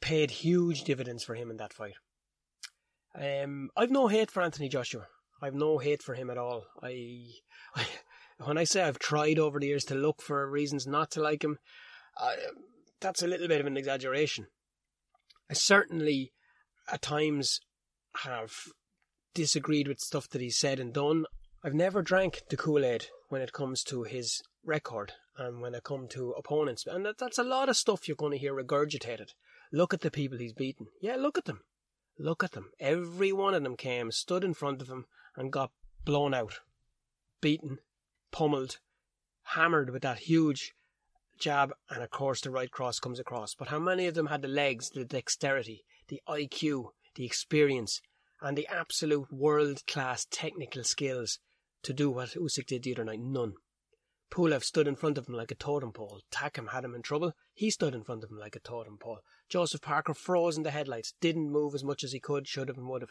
paid 0.00 0.30
huge 0.30 0.82
dividends 0.82 1.22
for 1.22 1.36
him 1.36 1.50
in 1.50 1.58
that 1.58 1.74
fight. 1.74 1.94
Um, 3.14 3.70
I've 3.76 3.90
no 3.90 4.08
hate 4.08 4.30
for 4.30 4.42
Anthony 4.42 4.68
Joshua. 4.68 5.06
I've 5.42 5.54
no 5.54 5.78
hate 5.78 6.02
for 6.02 6.14
him 6.14 6.30
at 6.30 6.38
all. 6.38 6.64
I, 6.82 7.26
I 7.76 7.86
when 8.44 8.58
I 8.58 8.64
say 8.64 8.82
I've 8.82 8.98
tried 8.98 9.38
over 9.38 9.60
the 9.60 9.66
years 9.66 9.84
to 9.86 9.94
look 9.94 10.22
for 10.22 10.48
reasons 10.48 10.86
not 10.86 11.10
to 11.12 11.22
like 11.22 11.44
him, 11.44 11.58
that's 13.00 13.22
a 13.22 13.26
little 13.26 13.48
bit 13.48 13.60
of 13.60 13.66
an 13.66 13.76
exaggeration. 13.76 14.46
I 15.50 15.54
certainly, 15.54 16.32
at 16.90 17.02
times, 17.02 17.60
have 18.24 18.52
disagreed 19.34 19.88
with 19.88 20.00
stuff 20.00 20.28
that 20.30 20.40
he's 20.40 20.56
said 20.56 20.80
and 20.80 20.92
done. 20.92 21.24
I've 21.64 21.74
never 21.74 22.02
drank 22.02 22.42
the 22.48 22.56
Kool 22.56 22.84
Aid 22.84 23.06
when 23.28 23.42
it 23.42 23.52
comes 23.52 23.82
to 23.84 24.04
his 24.04 24.42
record 24.64 25.12
and 25.36 25.60
when 25.60 25.74
it 25.74 25.84
comes 25.84 26.12
to 26.14 26.32
opponents. 26.32 26.84
And 26.86 27.04
that, 27.06 27.18
that's 27.18 27.38
a 27.38 27.44
lot 27.44 27.68
of 27.68 27.76
stuff 27.76 28.06
you're 28.06 28.16
going 28.16 28.32
to 28.32 28.38
hear 28.38 28.54
regurgitated. 28.54 29.30
Look 29.72 29.94
at 29.94 30.00
the 30.00 30.10
people 30.10 30.38
he's 30.38 30.52
beaten. 30.52 30.86
Yeah, 31.00 31.16
look 31.16 31.38
at 31.38 31.44
them. 31.44 31.60
Look 32.18 32.42
at 32.44 32.52
them. 32.52 32.70
Every 32.78 33.32
one 33.32 33.54
of 33.54 33.62
them 33.62 33.76
came, 33.76 34.10
stood 34.10 34.44
in 34.44 34.54
front 34.54 34.82
of 34.82 34.88
him, 34.88 35.06
and 35.36 35.52
got 35.52 35.70
blown 36.04 36.34
out. 36.34 36.60
Beaten, 37.40 37.78
pummeled, 38.30 38.78
hammered 39.54 39.90
with 39.90 40.02
that 40.02 40.18
huge 40.18 40.72
jab, 41.40 41.72
and 41.88 42.02
of 42.02 42.10
course 42.10 42.40
the 42.40 42.50
right 42.50 42.70
cross 42.70 42.98
comes 42.98 43.18
across. 43.18 43.54
But 43.54 43.68
how 43.68 43.78
many 43.78 44.06
of 44.06 44.14
them 44.14 44.26
had 44.26 44.42
the 44.42 44.48
legs, 44.48 44.90
the 44.90 45.04
dexterity, 45.04 45.84
the 46.08 46.20
IQ, 46.28 46.90
the 47.16 47.24
experience, 47.24 48.00
and 48.40 48.56
the 48.56 48.68
absolute 48.68 49.32
world 49.32 49.86
class 49.86 50.26
technical 50.30 50.84
skills 50.84 51.38
to 51.82 51.92
do 51.92 52.10
what 52.10 52.30
Usyk 52.30 52.66
did 52.66 52.82
the 52.82 52.94
other 52.94 53.04
night? 53.04 53.20
None. 53.20 53.54
Pulev 54.30 54.62
stood 54.62 54.86
in 54.86 54.94
front 54.94 55.18
of 55.18 55.28
him 55.28 55.34
like 55.34 55.50
a 55.50 55.56
totem 55.56 55.92
pole. 55.92 56.20
Takam 56.30 56.70
had 56.70 56.84
him 56.84 56.94
in 56.94 57.02
trouble. 57.02 57.32
He 57.52 57.70
stood 57.70 57.94
in 57.94 58.04
front 58.04 58.22
of 58.22 58.30
him 58.30 58.38
like 58.38 58.54
a 58.54 58.60
totem 58.60 58.96
pole. 58.96 59.18
Joseph 59.48 59.80
Parker 59.80 60.14
froze 60.14 60.56
in 60.56 60.62
the 60.62 60.70
headlights, 60.70 61.14
didn't 61.20 61.50
move 61.50 61.74
as 61.74 61.82
much 61.82 62.04
as 62.04 62.12
he 62.12 62.20
could, 62.20 62.46
should 62.46 62.68
have 62.68 62.78
and 62.78 62.88
would 62.88 63.02
have. 63.02 63.10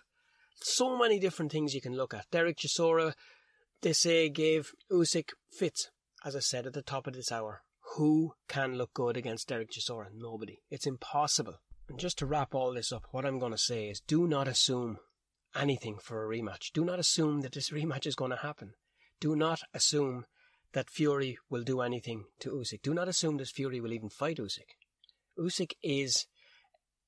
So 0.62 0.98
many 0.98 1.20
different 1.20 1.52
things 1.52 1.74
you 1.74 1.82
can 1.82 1.96
look 1.96 2.14
at. 2.14 2.26
Derek 2.32 2.58
Chisora, 2.58 3.14
say, 3.94 4.30
gave 4.30 4.72
Usyk 4.92 5.30
fits, 5.52 5.90
as 6.24 6.36
I 6.36 6.40
said 6.40 6.66
at 6.66 6.74
the 6.74 6.82
top 6.82 7.08
of 7.08 7.14
this 7.14 7.32
hour. 7.32 7.62
Who 7.96 8.34
can 8.48 8.76
look 8.76 8.94
good 8.94 9.18
against 9.18 9.48
Derek 9.48 9.72
Chisora? 9.72 10.08
Nobody. 10.14 10.60
It's 10.70 10.86
impossible. 10.86 11.56
And 11.88 12.00
just 12.00 12.20
to 12.20 12.26
wrap 12.26 12.54
all 12.54 12.74
this 12.74 12.92
up, 12.92 13.08
what 13.12 13.26
I'm 13.26 13.40
going 13.40 13.52
to 13.52 13.58
say 13.58 13.88
is 13.88 14.02
do 14.02 14.28
not 14.28 14.48
assume 14.48 14.98
anything 15.56 15.98
for 15.98 16.24
a 16.24 16.28
rematch. 16.28 16.72
Do 16.74 16.86
not 16.86 17.00
assume 17.00 17.42
that 17.42 17.54
this 17.54 17.70
rematch 17.72 18.06
is 18.06 18.16
going 18.16 18.32
to 18.32 18.38
happen. 18.38 18.74
Do 19.20 19.36
not 19.36 19.62
assume 19.74 20.26
that 20.74 20.90
Fury 20.90 21.38
will 21.50 21.64
do 21.64 21.82
anything 21.82 22.26
to 22.42 22.52
Usyk. 22.52 22.82
Do 22.84 22.94
not 22.94 23.08
assume 23.08 23.38
that 23.38 23.48
Fury 23.48 23.82
will 23.82 23.94
even 23.94 24.10
fight 24.10 24.38
Usyk. 24.38 24.76
Usyk 25.38 25.72
is 25.82 26.28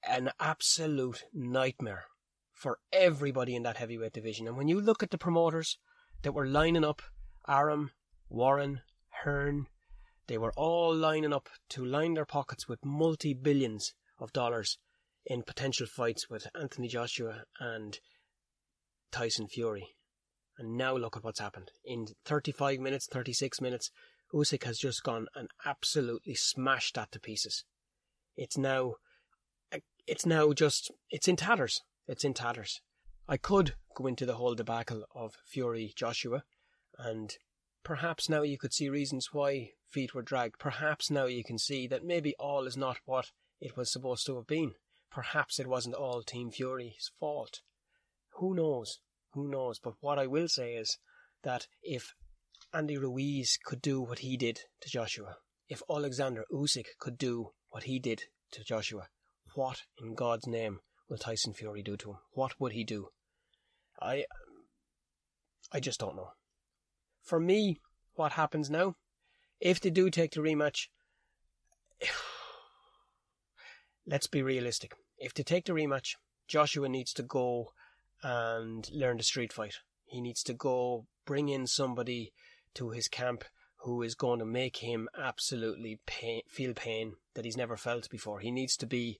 an 0.08 0.32
absolute 0.40 1.26
nightmare 1.34 2.06
for 2.54 2.80
everybody 2.92 3.56
in 3.56 3.64
that 3.64 3.78
heavyweight 3.78 4.14
division. 4.14 4.48
And 4.48 4.58
when 4.58 4.68
you 4.68 4.82
look 4.82 5.04
at 5.04 5.12
the 5.12 5.18
promoters 5.18 5.78
that 6.24 6.34
were 6.34 6.48
lining 6.48 6.84
up, 6.84 7.02
Arum, 7.48 7.92
Warren, 8.30 8.82
Hearn, 9.24 9.68
they 10.28 10.38
were 10.38 10.54
all 10.56 10.96
lining 10.96 11.34
up 11.34 11.50
to 11.70 11.84
line 11.84 12.14
their 12.14 12.26
pockets 12.26 12.68
with 12.68 12.86
multi 12.86 13.34
billions 13.34 13.94
of 14.20 14.32
dollars 14.32 14.78
in 15.26 15.44
potential 15.44 15.88
fights 15.88 16.30
with 16.30 16.48
Anthony 16.60 16.88
Joshua 16.88 17.44
and 17.60 18.00
Tyson 19.12 19.48
Fury. 19.48 19.90
And 20.58 20.78
now 20.78 20.96
look 20.96 21.18
at 21.18 21.24
what's 21.24 21.40
happened. 21.40 21.72
In 21.84 22.08
35 22.26 22.80
minutes, 22.80 23.08
36 23.08 23.62
minutes, 23.62 23.92
Usyk 24.34 24.64
has 24.64 24.78
just 24.78 25.04
gone 25.04 25.28
and 25.36 25.50
absolutely 25.66 26.36
smashed 26.36 26.96
that 26.96 27.12
to 27.12 27.20
pieces. 27.20 27.66
It's 28.38 28.58
now, 28.58 28.94
it's 30.08 30.26
now 30.26 30.54
just, 30.54 30.92
it's 31.10 31.28
in 31.28 31.36
tatters. 31.36 31.82
It's 32.08 32.24
in 32.24 32.34
tatters. 32.34 32.82
I 33.28 33.38
could 33.38 33.76
go 33.96 34.08
into 34.08 34.26
the 34.26 34.36
whole 34.36 34.56
debacle 34.56 35.06
of 35.14 35.36
Fury 35.46 35.94
Joshua, 35.96 36.44
and 36.98 37.36
perhaps 37.84 38.30
now 38.30 38.42
you 38.42 38.58
could 38.58 38.74
see 38.74 38.90
reasons 38.90 39.30
why 39.32 39.72
feet 39.90 40.14
were 40.14 40.22
dragged. 40.22 40.60
Perhaps 40.60 41.12
now 41.12 41.26
you 41.26 41.44
can 41.44 41.58
see 41.58 41.88
that 41.88 42.04
maybe 42.04 42.36
all 42.40 42.66
is 42.66 42.78
not 42.78 42.98
what 43.06 43.32
it 43.60 43.76
was 43.76 43.92
supposed 43.92 44.26
to 44.26 44.36
have 44.36 44.48
been. 44.48 44.74
Perhaps 45.12 45.60
it 45.60 45.68
wasn't 45.68 45.96
all 45.96 46.24
Team 46.24 46.52
Fury's 46.52 47.12
fault. 47.20 47.62
Who 48.40 48.56
knows? 48.56 49.00
Who 49.34 49.50
knows? 49.50 49.80
But 49.80 49.96
what 50.00 50.18
I 50.18 50.28
will 50.28 50.48
say 50.48 50.76
is 50.76 50.98
that 51.44 51.68
if 51.84 52.14
Andy 52.74 52.98
Ruiz 52.98 53.58
could 53.66 53.82
do 53.82 54.02
what 54.02 54.20
he 54.20 54.38
did 54.38 54.62
to 54.80 54.90
Joshua, 54.90 55.38
if 55.68 55.82
Alexander 55.90 56.46
Usyk 56.52 56.86
could 57.00 57.18
do 57.18 57.52
what 57.70 57.84
he 57.84 58.00
did 58.00 58.24
to 58.52 58.64
Joshua, 58.64 59.08
what 59.54 59.82
in 60.02 60.16
God's 60.16 60.48
name 60.48 60.80
will 61.10 61.18
Tyson 61.18 61.54
Fury 61.54 61.84
do 61.84 61.98
to 61.98 62.12
him? 62.12 62.18
What 62.32 62.60
would 62.60 62.72
he 62.72 62.84
do? 62.84 63.10
I 64.02 64.26
I 65.72 65.80
just 65.80 66.00
don't 66.00 66.16
know. 66.16 66.32
For 67.22 67.40
me, 67.40 67.80
what 68.16 68.34
happens 68.34 68.70
now? 68.70 68.96
If 69.60 69.80
they 69.80 69.90
do 69.90 70.10
take 70.10 70.32
the 70.32 70.42
rematch, 70.42 70.88
let's 74.08 74.28
be 74.28 74.42
realistic. 74.42 74.94
If 75.18 75.34
they 75.34 75.44
take 75.44 75.66
the 75.66 75.74
rematch, 75.74 76.16
Joshua 76.48 76.90
needs 76.90 77.14
to 77.14 77.24
go 77.24 77.72
and 78.24 78.90
learn 78.92 79.18
the 79.18 79.24
street 79.24 79.54
fight. 79.54 79.76
He 80.06 80.20
needs 80.20 80.44
to 80.44 80.54
go 80.54 81.06
bring 81.26 81.50
in 81.50 81.68
somebody 81.68 82.34
to 82.74 82.90
his 82.90 83.08
camp 83.08 83.44
who 83.84 84.02
is 84.02 84.16
going 84.16 84.40
to 84.40 84.46
make 84.46 84.78
him 84.78 85.08
absolutely 85.18 86.00
pain, 86.06 86.42
feel 86.48 86.74
pain 86.74 87.14
that 87.34 87.46
he's 87.46 87.58
never 87.58 87.78
felt 87.78 88.10
before. 88.10 88.40
He 88.40 88.52
needs 88.52 88.76
to 88.78 88.86
be 88.86 89.20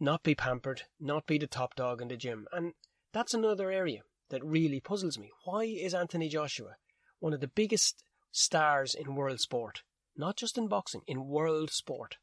not 0.00 0.22
be 0.22 0.34
pampered, 0.34 0.82
not 1.00 1.26
be 1.26 1.38
the 1.38 1.46
top 1.46 1.74
dog 1.74 2.00
in 2.00 2.08
the 2.08 2.16
gym. 2.16 2.46
And 2.52 2.72
that's 3.12 3.34
another 3.34 3.70
area 3.70 4.02
that 4.30 4.44
really 4.44 4.80
puzzles 4.80 5.18
me. 5.18 5.30
Why 5.44 5.64
is 5.64 5.94
Anthony 5.94 6.28
Joshua 6.28 6.76
one 7.20 7.32
of 7.32 7.40
the 7.40 7.48
biggest 7.48 8.02
stars 8.30 8.94
in 8.94 9.14
world 9.14 9.40
sport, 9.40 9.82
not 10.16 10.36
just 10.36 10.58
in 10.58 10.68
boxing, 10.68 11.02
in 11.06 11.26
world 11.26 11.70
sport? 11.70 12.16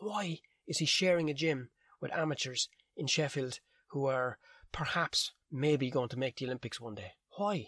Why 0.00 0.38
is 0.66 0.78
he 0.78 0.86
sharing 0.86 1.28
a 1.28 1.34
gym 1.34 1.70
with 2.00 2.12
amateurs 2.12 2.68
in 2.96 3.06
Sheffield 3.06 3.58
who 3.90 4.06
are 4.06 4.38
perhaps 4.72 5.32
maybe 5.50 5.90
going 5.90 6.08
to 6.10 6.18
make 6.18 6.36
the 6.36 6.46
Olympics 6.46 6.80
one 6.80 6.94
day? 6.94 7.12
Why? 7.36 7.66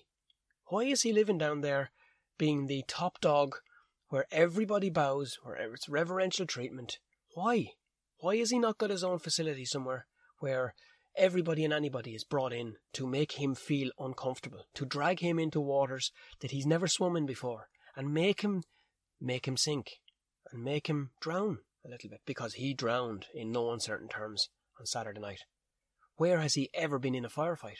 Why 0.66 0.84
is 0.84 1.02
he 1.02 1.12
living 1.12 1.38
down 1.38 1.62
there 1.62 1.90
being 2.38 2.66
the 2.66 2.84
top 2.86 3.20
dog 3.20 3.56
where 4.08 4.26
everybody 4.30 4.90
bows, 4.90 5.38
where 5.42 5.56
it's 5.56 5.88
reverential 5.88 6.46
treatment? 6.46 6.98
Why? 7.34 7.72
Why 8.18 8.36
has 8.36 8.50
he 8.50 8.58
not 8.58 8.78
got 8.78 8.90
his 8.90 9.02
own 9.02 9.18
facility 9.18 9.64
somewhere 9.64 10.06
where 10.38 10.74
everybody 11.16 11.64
and 11.64 11.72
anybody 11.72 12.14
is 12.14 12.24
brought 12.24 12.52
in 12.52 12.74
to 12.94 13.06
make 13.06 13.32
him 13.32 13.54
feel 13.54 13.90
uncomfortable, 13.98 14.66
to 14.74 14.84
drag 14.84 15.20
him 15.20 15.38
into 15.38 15.60
waters 15.60 16.12
that 16.40 16.50
he's 16.50 16.66
never 16.66 16.86
swum 16.86 17.16
in 17.16 17.26
before, 17.26 17.68
and 17.96 18.12
make 18.14 18.42
him 18.42 18.62
make 19.20 19.46
him 19.46 19.56
sink 19.56 19.90
and 20.50 20.64
make 20.64 20.86
him 20.86 21.10
drown 21.20 21.58
a 21.84 21.88
little 21.88 22.10
bit 22.10 22.20
because 22.24 22.54
he 22.54 22.74
drowned 22.74 23.26
in 23.34 23.52
no 23.52 23.70
uncertain 23.70 24.08
terms 24.08 24.48
on 24.78 24.86
Saturday 24.86 25.20
night. 25.20 25.40
Where 26.16 26.40
has 26.40 26.54
he 26.54 26.70
ever 26.74 26.98
been 26.98 27.14
in 27.14 27.24
a 27.24 27.30
firefight? 27.30 27.78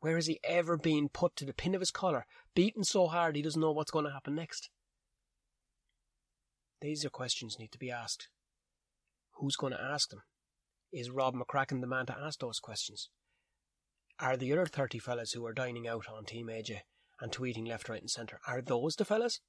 Where 0.00 0.16
has 0.16 0.26
he 0.26 0.40
ever 0.44 0.76
been 0.76 1.08
put 1.08 1.36
to 1.36 1.44
the 1.44 1.52
pin 1.52 1.74
of 1.74 1.80
his 1.80 1.90
collar, 1.90 2.24
beaten 2.54 2.84
so 2.84 3.06
hard 3.06 3.36
he 3.36 3.42
doesn't 3.42 3.60
know 3.60 3.72
what's 3.72 3.90
going 3.90 4.06
to 4.06 4.12
happen 4.12 4.34
next? 4.34 4.70
These 6.80 7.04
are 7.04 7.10
questions 7.10 7.56
need 7.58 7.72
to 7.72 7.78
be 7.78 7.90
asked. 7.90 8.28
Who's 9.34 9.56
going 9.56 9.72
to 9.72 9.82
ask 9.82 10.08
them? 10.08 10.22
Is 10.92 11.10
Rob 11.10 11.34
McCracken 11.34 11.80
the 11.80 11.86
man 11.86 12.06
to 12.06 12.18
ask 12.18 12.40
those 12.40 12.58
questions? 12.58 13.10
Are 14.18 14.36
the 14.36 14.52
other 14.52 14.66
30 14.66 14.98
fellas 14.98 15.32
who 15.32 15.46
are 15.46 15.52
dining 15.52 15.86
out 15.86 16.06
on 16.08 16.24
Team 16.24 16.48
AJ 16.48 16.80
and 17.20 17.30
tweeting 17.30 17.68
left, 17.68 17.88
right, 17.88 18.00
and 18.00 18.10
centre, 18.10 18.40
are 18.46 18.60
those 18.60 18.96
the 18.96 19.04
fellas? 19.04 19.40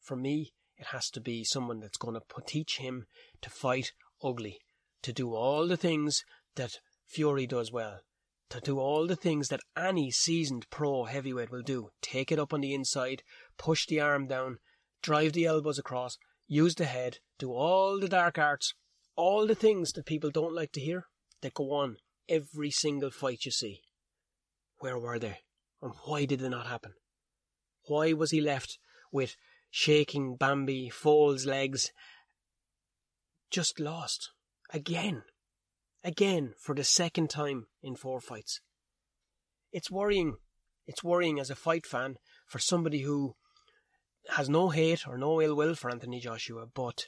For 0.00 0.16
me, 0.16 0.54
it 0.76 0.86
has 0.86 1.08
to 1.10 1.20
be 1.20 1.44
someone 1.44 1.78
that's 1.78 1.96
going 1.96 2.14
to 2.14 2.22
teach 2.46 2.78
him 2.78 3.06
to 3.42 3.50
fight 3.50 3.92
ugly, 4.22 4.58
to 5.02 5.12
do 5.12 5.34
all 5.34 5.68
the 5.68 5.76
things 5.76 6.24
that 6.56 6.78
Fury 7.06 7.46
does 7.46 7.70
well, 7.70 8.00
to 8.50 8.60
do 8.60 8.80
all 8.80 9.06
the 9.06 9.16
things 9.16 9.48
that 9.48 9.60
any 9.76 10.10
seasoned 10.10 10.68
pro 10.68 11.04
heavyweight 11.04 11.50
will 11.50 11.62
do. 11.62 11.90
Take 12.00 12.32
it 12.32 12.38
up 12.40 12.52
on 12.52 12.60
the 12.60 12.74
inside, 12.74 13.22
push 13.56 13.86
the 13.86 14.00
arm 14.00 14.26
down, 14.26 14.58
drive 15.00 15.32
the 15.32 15.46
elbows 15.46 15.78
across, 15.78 16.18
use 16.48 16.74
the 16.74 16.86
head, 16.86 17.18
do 17.38 17.52
all 17.52 18.00
the 18.00 18.08
dark 18.08 18.36
arts, 18.36 18.74
all 19.16 19.46
the 19.46 19.54
things 19.54 19.92
that 19.92 20.06
people 20.06 20.30
don't 20.30 20.54
like 20.54 20.72
to 20.72 20.80
hear 20.80 21.06
that 21.42 21.54
go 21.54 21.72
on 21.72 21.96
every 22.28 22.70
single 22.70 23.10
fight 23.10 23.44
you 23.44 23.50
see. 23.50 23.80
Where 24.78 24.98
were 24.98 25.18
they? 25.18 25.38
And 25.80 25.92
why 26.04 26.24
did 26.24 26.40
they 26.40 26.48
not 26.48 26.66
happen? 26.66 26.94
Why 27.86 28.12
was 28.12 28.30
he 28.30 28.40
left 28.40 28.78
with 29.10 29.36
shaking 29.70 30.36
Bambi, 30.36 30.88
Foal's 30.88 31.46
legs? 31.46 31.92
Just 33.50 33.78
lost. 33.78 34.30
Again. 34.72 35.24
Again 36.04 36.54
for 36.58 36.74
the 36.74 36.84
second 36.84 37.30
time 37.30 37.66
in 37.82 37.96
four 37.96 38.20
fights. 38.20 38.60
It's 39.72 39.90
worrying. 39.90 40.36
It's 40.86 41.04
worrying 41.04 41.38
as 41.38 41.50
a 41.50 41.56
fight 41.56 41.86
fan 41.86 42.16
for 42.46 42.58
somebody 42.58 43.00
who 43.00 43.34
has 44.30 44.48
no 44.48 44.70
hate 44.70 45.06
or 45.06 45.18
no 45.18 45.40
ill 45.40 45.54
will 45.54 45.74
for 45.74 45.90
Anthony 45.90 46.20
Joshua, 46.20 46.66
but 46.72 47.06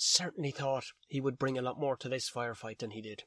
certainly 0.00 0.50
thought 0.50 0.84
he 1.08 1.20
would 1.20 1.38
bring 1.38 1.58
a 1.58 1.62
lot 1.62 1.78
more 1.78 1.94
to 1.94 2.08
this 2.08 2.30
firefight 2.30 2.78
than 2.78 2.90
he 2.90 3.02
did. 3.02 3.22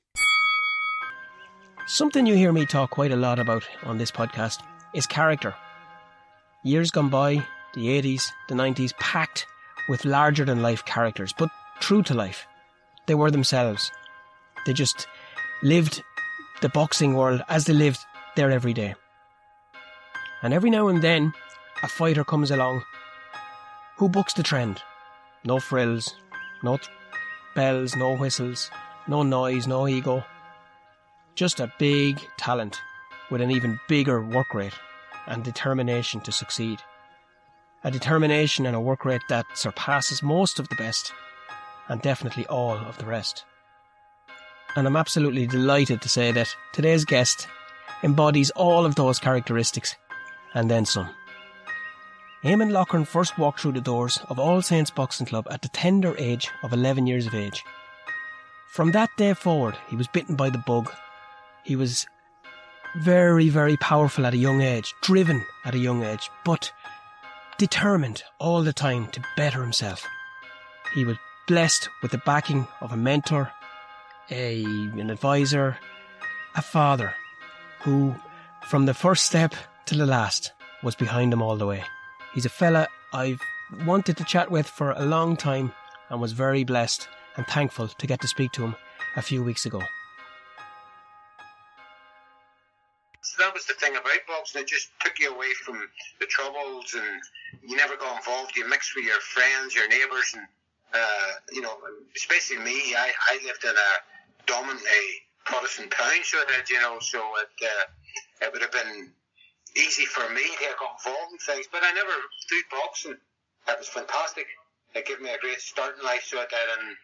Something 1.85 2.25
you 2.25 2.35
hear 2.35 2.51
me 2.51 2.65
talk 2.65 2.89
quite 2.89 3.11
a 3.11 3.15
lot 3.15 3.39
about 3.39 3.63
on 3.83 3.97
this 3.97 4.11
podcast 4.11 4.63
is 4.95 5.05
character. 5.05 5.53
Years 6.63 6.89
gone 6.89 7.09
by, 7.09 7.45
the 7.75 8.01
80s, 8.01 8.23
the 8.49 8.55
90s, 8.55 8.97
packed 8.97 9.45
with 9.87 10.05
larger 10.05 10.45
than 10.45 10.61
life 10.61 10.83
characters, 10.85 11.33
but 11.37 11.49
true 11.79 12.01
to 12.03 12.13
life. 12.13 12.47
They 13.05 13.15
were 13.15 13.29
themselves. 13.29 13.91
They 14.65 14.73
just 14.73 15.07
lived 15.61 16.01
the 16.61 16.69
boxing 16.69 17.13
world 17.13 17.43
as 17.49 17.65
they 17.65 17.73
lived 17.73 17.99
there 18.35 18.49
every 18.49 18.73
day. 18.73 18.95
And 20.41 20.53
every 20.53 20.69
now 20.69 20.87
and 20.87 21.01
then, 21.01 21.33
a 21.83 21.87
fighter 21.87 22.23
comes 22.23 22.49
along 22.49 22.83
who 23.97 24.09
bucks 24.09 24.33
the 24.33 24.43
trend. 24.43 24.81
No 25.43 25.59
frills, 25.59 26.15
no 26.63 26.79
bells, 27.55 27.95
no 27.95 28.15
whistles, 28.15 28.71
no 29.07 29.23
noise, 29.23 29.67
no 29.67 29.87
ego. 29.87 30.23
Just 31.35 31.59
a 31.59 31.71
big 31.77 32.19
talent 32.37 32.79
with 33.29 33.41
an 33.41 33.51
even 33.51 33.79
bigger 33.87 34.23
work 34.23 34.53
rate 34.53 34.73
and 35.27 35.43
determination 35.43 36.21
to 36.21 36.31
succeed. 36.31 36.79
A 37.83 37.91
determination 37.91 38.65
and 38.65 38.75
a 38.75 38.79
work 38.79 39.05
rate 39.05 39.21
that 39.29 39.45
surpasses 39.55 40.23
most 40.23 40.59
of 40.59 40.69
the 40.69 40.75
best 40.75 41.11
and 41.89 42.01
definitely 42.01 42.45
all 42.47 42.77
of 42.77 42.97
the 42.97 43.05
rest. 43.05 43.43
And 44.75 44.87
I'm 44.87 44.95
absolutely 44.95 45.45
delighted 45.45 46.01
to 46.01 46.09
say 46.09 46.31
that 46.31 46.55
today's 46.71 47.05
guest 47.05 47.47
embodies 48.03 48.51
all 48.51 48.85
of 48.85 48.95
those 48.95 49.19
characteristics 49.19 49.95
and 50.53 50.69
then 50.69 50.85
some. 50.85 51.09
Eamon 52.43 52.71
Loughran 52.73 53.05
first 53.05 53.37
walked 53.37 53.61
through 53.61 53.71
the 53.71 53.79
doors 53.79 54.19
of 54.27 54.37
All 54.37 54.61
Saints 54.61 54.91
Boxing 54.91 55.25
Club 55.25 55.47
at 55.49 55.61
the 55.61 55.69
tender 55.69 56.13
age 56.17 56.49
of 56.61 56.73
11 56.73 57.07
years 57.07 57.25
of 57.25 57.33
age. 57.33 57.63
From 58.67 58.91
that 58.91 59.09
day 59.15 59.33
forward, 59.33 59.77
he 59.87 59.95
was 59.95 60.09
bitten 60.09 60.35
by 60.35 60.49
the 60.49 60.57
bug. 60.57 60.91
He 61.63 61.77
was 61.77 62.05
very, 62.97 63.47
very 63.47 63.77
powerful 63.77 64.25
at 64.25 64.33
a 64.33 64.37
young 64.37 64.59
age, 64.59 64.93
driven 65.01 65.45
at 65.63 65.73
a 65.73 65.79
young 65.79 66.03
age, 66.03 66.29
but 66.43 66.69
determined 67.57 68.23
all 68.39 68.61
the 68.61 68.73
time 68.73 69.07
to 69.11 69.23
better 69.37 69.61
himself. 69.61 70.05
He 70.93 71.05
was 71.05 71.15
blessed 71.47 71.87
with 72.01 72.11
the 72.11 72.21
backing 72.25 72.67
of 72.81 72.91
a 72.91 72.97
mentor, 72.97 73.53
a, 74.29 74.65
an 74.65 75.09
advisor, 75.09 75.77
a 76.57 76.61
father, 76.61 77.15
who, 77.83 78.13
from 78.67 78.85
the 78.85 78.93
first 78.93 79.25
step 79.25 79.55
to 79.85 79.95
the 79.95 80.05
last, 80.05 80.51
was 80.83 80.95
behind 80.95 81.31
him 81.31 81.41
all 81.41 81.55
the 81.55 81.65
way. 81.65 81.85
He's 82.33 82.45
a 82.45 82.49
fella 82.49 82.87
I've 83.13 83.41
wanted 83.85 84.17
to 84.17 84.23
chat 84.23 84.49
with 84.49 84.67
for 84.67 84.91
a 84.91 85.05
long 85.05 85.37
time 85.37 85.71
and 86.09 86.19
was 86.19 86.31
very 86.31 86.63
blessed 86.63 87.07
and 87.37 87.45
thankful 87.45 87.87
to 87.87 88.07
get 88.07 88.21
to 88.21 88.27
speak 88.27 88.51
to 88.53 88.63
him 88.63 88.75
a 89.15 89.21
few 89.21 89.43
weeks 89.43 89.65
ago. 89.65 89.81
So 93.21 93.43
that 93.43 93.53
was 93.53 93.65
the 93.65 93.73
thing 93.75 93.93
about 93.93 94.19
boxing. 94.27 94.61
It 94.61 94.67
just 94.67 94.89
took 94.99 95.19
you 95.19 95.33
away 95.33 95.53
from 95.63 95.87
the 96.19 96.25
troubles, 96.25 96.93
and 96.93 97.21
you 97.67 97.77
never 97.77 97.95
got 97.95 98.17
involved. 98.17 98.55
You 98.55 98.67
mixed 98.67 98.95
with 98.95 99.05
your 99.05 99.19
friends, 99.21 99.73
your 99.73 99.87
neighbours, 99.87 100.33
and 100.35 100.45
uh, 100.93 101.31
you 101.51 101.61
know, 101.61 101.77
especially 102.15 102.57
me. 102.57 102.95
I, 102.95 103.11
I 103.29 103.39
lived 103.45 103.63
in 103.63 103.71
a 103.71 104.45
dominantly 104.45 105.05
Protestant 105.45 105.91
town, 105.91 106.23
so 106.23 106.37
that 106.47 106.69
you 106.69 106.79
know, 106.81 106.97
so 106.99 107.19
it 107.41 107.65
uh, 107.65 108.45
it 108.45 108.53
would 108.53 108.61
have 108.61 108.71
been 108.71 109.11
easy 109.75 110.05
for 110.05 110.27
me 110.33 110.43
to 110.43 110.57
get 110.59 110.75
involved 110.77 111.31
in 111.31 111.39
things. 111.39 111.67
But 111.71 111.83
I 111.83 111.91
never 111.93 112.13
through 112.47 112.65
boxing. 112.71 113.17
That 113.67 113.79
was 113.79 113.87
fantastic. 113.87 114.45
It 114.95 115.05
gave 115.05 115.21
me 115.21 115.29
a 115.29 115.39
great 115.39 115.61
start 115.61 115.95
in 115.97 116.05
life, 116.05 116.23
so 116.25 116.37
I 116.37 116.45
did, 116.45 116.67
and 116.77 116.95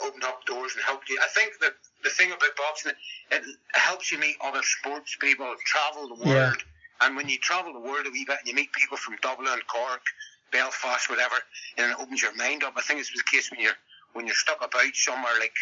opened 0.00 0.24
up 0.24 0.44
doors 0.46 0.72
and 0.74 0.84
helped 0.84 1.08
you. 1.08 1.18
I 1.22 1.28
think 1.28 1.58
that 1.60 1.72
the 2.04 2.10
thing 2.10 2.28
about 2.28 2.56
boxing, 2.56 2.92
it 3.30 3.42
helps 3.74 4.12
you 4.12 4.18
meet 4.18 4.36
other 4.42 4.62
sports 4.62 5.16
people, 5.20 5.54
travel 5.64 6.08
the 6.08 6.22
world. 6.22 6.56
Yeah. 6.60 7.06
And 7.06 7.16
when 7.16 7.28
you 7.28 7.38
travel 7.38 7.72
the 7.72 7.80
world 7.80 8.06
a 8.06 8.10
wee 8.10 8.24
bit 8.24 8.38
and 8.38 8.48
you 8.48 8.54
meet 8.54 8.72
people 8.72 8.96
from 8.96 9.16
Dublin, 9.22 9.48
Cork, 9.66 10.02
Belfast, 10.52 11.08
whatever, 11.10 11.34
and 11.78 11.90
it 11.90 11.98
opens 11.98 12.22
your 12.22 12.34
mind 12.36 12.62
up. 12.62 12.74
I 12.76 12.82
think 12.82 13.00
it's 13.00 13.10
the 13.10 13.24
case 13.30 13.50
when 13.50 13.60
you're 13.60 13.78
when 14.12 14.26
you're 14.26 14.36
stuck 14.36 14.60
about 14.60 14.94
somewhere 14.94 15.32
like 15.40 15.56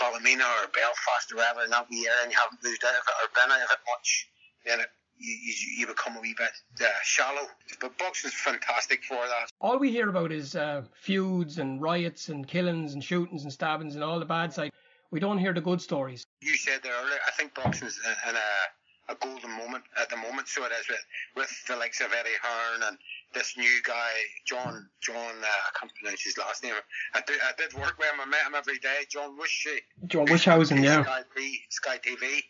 Ballymena 0.00 0.48
or 0.64 0.72
Belfast 0.72 1.30
or 1.30 1.36
wherever 1.36 1.62
in 1.62 1.70
that 1.70 1.86
wee 1.90 2.08
area 2.08 2.24
and 2.24 2.32
you 2.32 2.38
haven't 2.40 2.64
moved 2.64 2.82
out 2.82 2.96
of 2.96 3.04
it 3.04 3.16
or 3.20 3.28
been 3.36 3.52
out 3.52 3.60
of 3.60 3.70
it 3.70 3.84
much, 3.84 4.28
then 4.64 4.80
it, 4.80 4.88
you, 5.22 5.36
you, 5.40 5.54
you 5.78 5.86
become 5.86 6.16
a 6.16 6.20
wee 6.20 6.34
bit 6.36 6.50
uh, 6.80 6.88
shallow. 7.04 7.46
But 7.80 7.96
boxing's 7.98 8.34
fantastic 8.34 9.04
for 9.04 9.16
that. 9.16 9.50
All 9.60 9.78
we 9.78 9.90
hear 9.90 10.08
about 10.08 10.32
is 10.32 10.56
uh, 10.56 10.82
feuds 10.92 11.58
and 11.58 11.80
riots 11.80 12.28
and 12.28 12.46
killings 12.46 12.94
and 12.94 13.02
shootings 13.02 13.44
and 13.44 13.52
stabbings 13.52 13.94
and 13.94 14.02
all 14.02 14.18
the 14.18 14.26
bad 14.26 14.52
side. 14.52 14.72
We 15.10 15.20
don't 15.20 15.38
hear 15.38 15.52
the 15.52 15.60
good 15.60 15.80
stories. 15.80 16.24
You 16.40 16.56
said 16.56 16.80
there 16.82 16.92
earlier, 16.92 17.18
I 17.26 17.30
think 17.32 17.54
boxing's 17.54 18.00
in 18.04 18.30
in 18.30 18.36
a, 18.36 19.12
a 19.12 19.16
golden 19.16 19.50
moment 19.50 19.84
at 20.00 20.08
the 20.08 20.16
moment, 20.16 20.48
so 20.48 20.64
it 20.64 20.72
is 20.72 20.88
with, 20.88 21.04
with 21.36 21.64
the 21.68 21.76
likes 21.76 22.00
of 22.00 22.12
Eddie 22.18 22.30
Hearn 22.42 22.82
and 22.88 22.98
this 23.34 23.56
new 23.56 23.82
guy, 23.84 24.10
John, 24.46 24.88
John, 25.00 25.16
uh, 25.16 25.46
I 25.46 25.78
can't 25.78 25.92
pronounce 25.94 26.22
his 26.22 26.38
last 26.38 26.62
name. 26.62 26.72
I 27.14 27.20
did, 27.26 27.38
I 27.42 27.52
did 27.58 27.74
work 27.74 27.98
with 27.98 28.08
him, 28.08 28.20
I 28.20 28.26
met 28.26 28.46
him 28.46 28.54
every 28.54 28.78
day, 28.78 29.04
John 29.10 29.36
Wishy. 29.38 29.80
John 30.06 30.26
Wishhausen, 30.26 30.82
yeah. 30.82 31.02
Sky, 31.02 31.22
Sky 31.70 31.98
TV. 31.98 32.42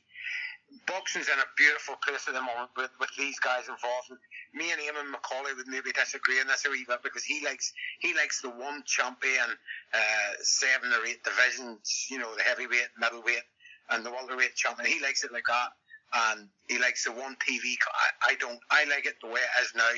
Boxing's 0.87 1.29
in 1.29 1.39
a 1.39 1.49
beautiful 1.57 1.97
place 2.07 2.27
at 2.29 2.35
the 2.35 2.41
moment 2.41 2.71
with, 2.77 2.91
with 3.01 3.11
these 3.17 3.39
guys 3.39 3.69
involved. 3.69 4.11
And 4.11 4.19
me 4.55 4.73
and 4.73 4.81
Eamon 4.81 5.13
McCauley 5.13 5.57
would 5.57 5.69
maybe 5.69 5.93
disagree 5.93 6.41
on 6.41 6.47
this 6.47 6.65
a 6.67 6.71
wee 6.71 6.85
bit 6.87 7.03
because 7.03 7.25
he 7.25 7.45
likes 7.45 7.73
he 8.01 8.15
likes 8.15 8.41
the 8.41 8.51
one 8.51 8.83
champion 8.87 9.49
uh, 9.95 10.33
seven 10.43 10.93
or 10.93 11.05
eight 11.07 11.23
divisions, 11.25 12.07
you 12.11 12.19
know, 12.19 12.35
the 12.37 12.43
heavyweight, 12.43 12.93
middleweight, 12.99 13.47
and 13.91 14.05
the 14.05 14.11
welterweight 14.11 14.55
champion. 14.55 14.91
He 14.91 15.01
likes 15.01 15.25
it 15.25 15.33
like 15.33 15.47
that. 15.49 15.71
And 16.15 16.49
he 16.69 16.79
likes 16.79 17.05
the 17.05 17.13
one 17.13 17.37
TV. 17.41 17.73
I, 17.89 18.33
I 18.33 18.35
don't. 18.37 18.61
I 18.71 18.85
like 18.85 19.07
it 19.07 19.17
the 19.23 19.29
way 19.29 19.41
it 19.41 19.63
is 19.65 19.73
now, 19.75 19.89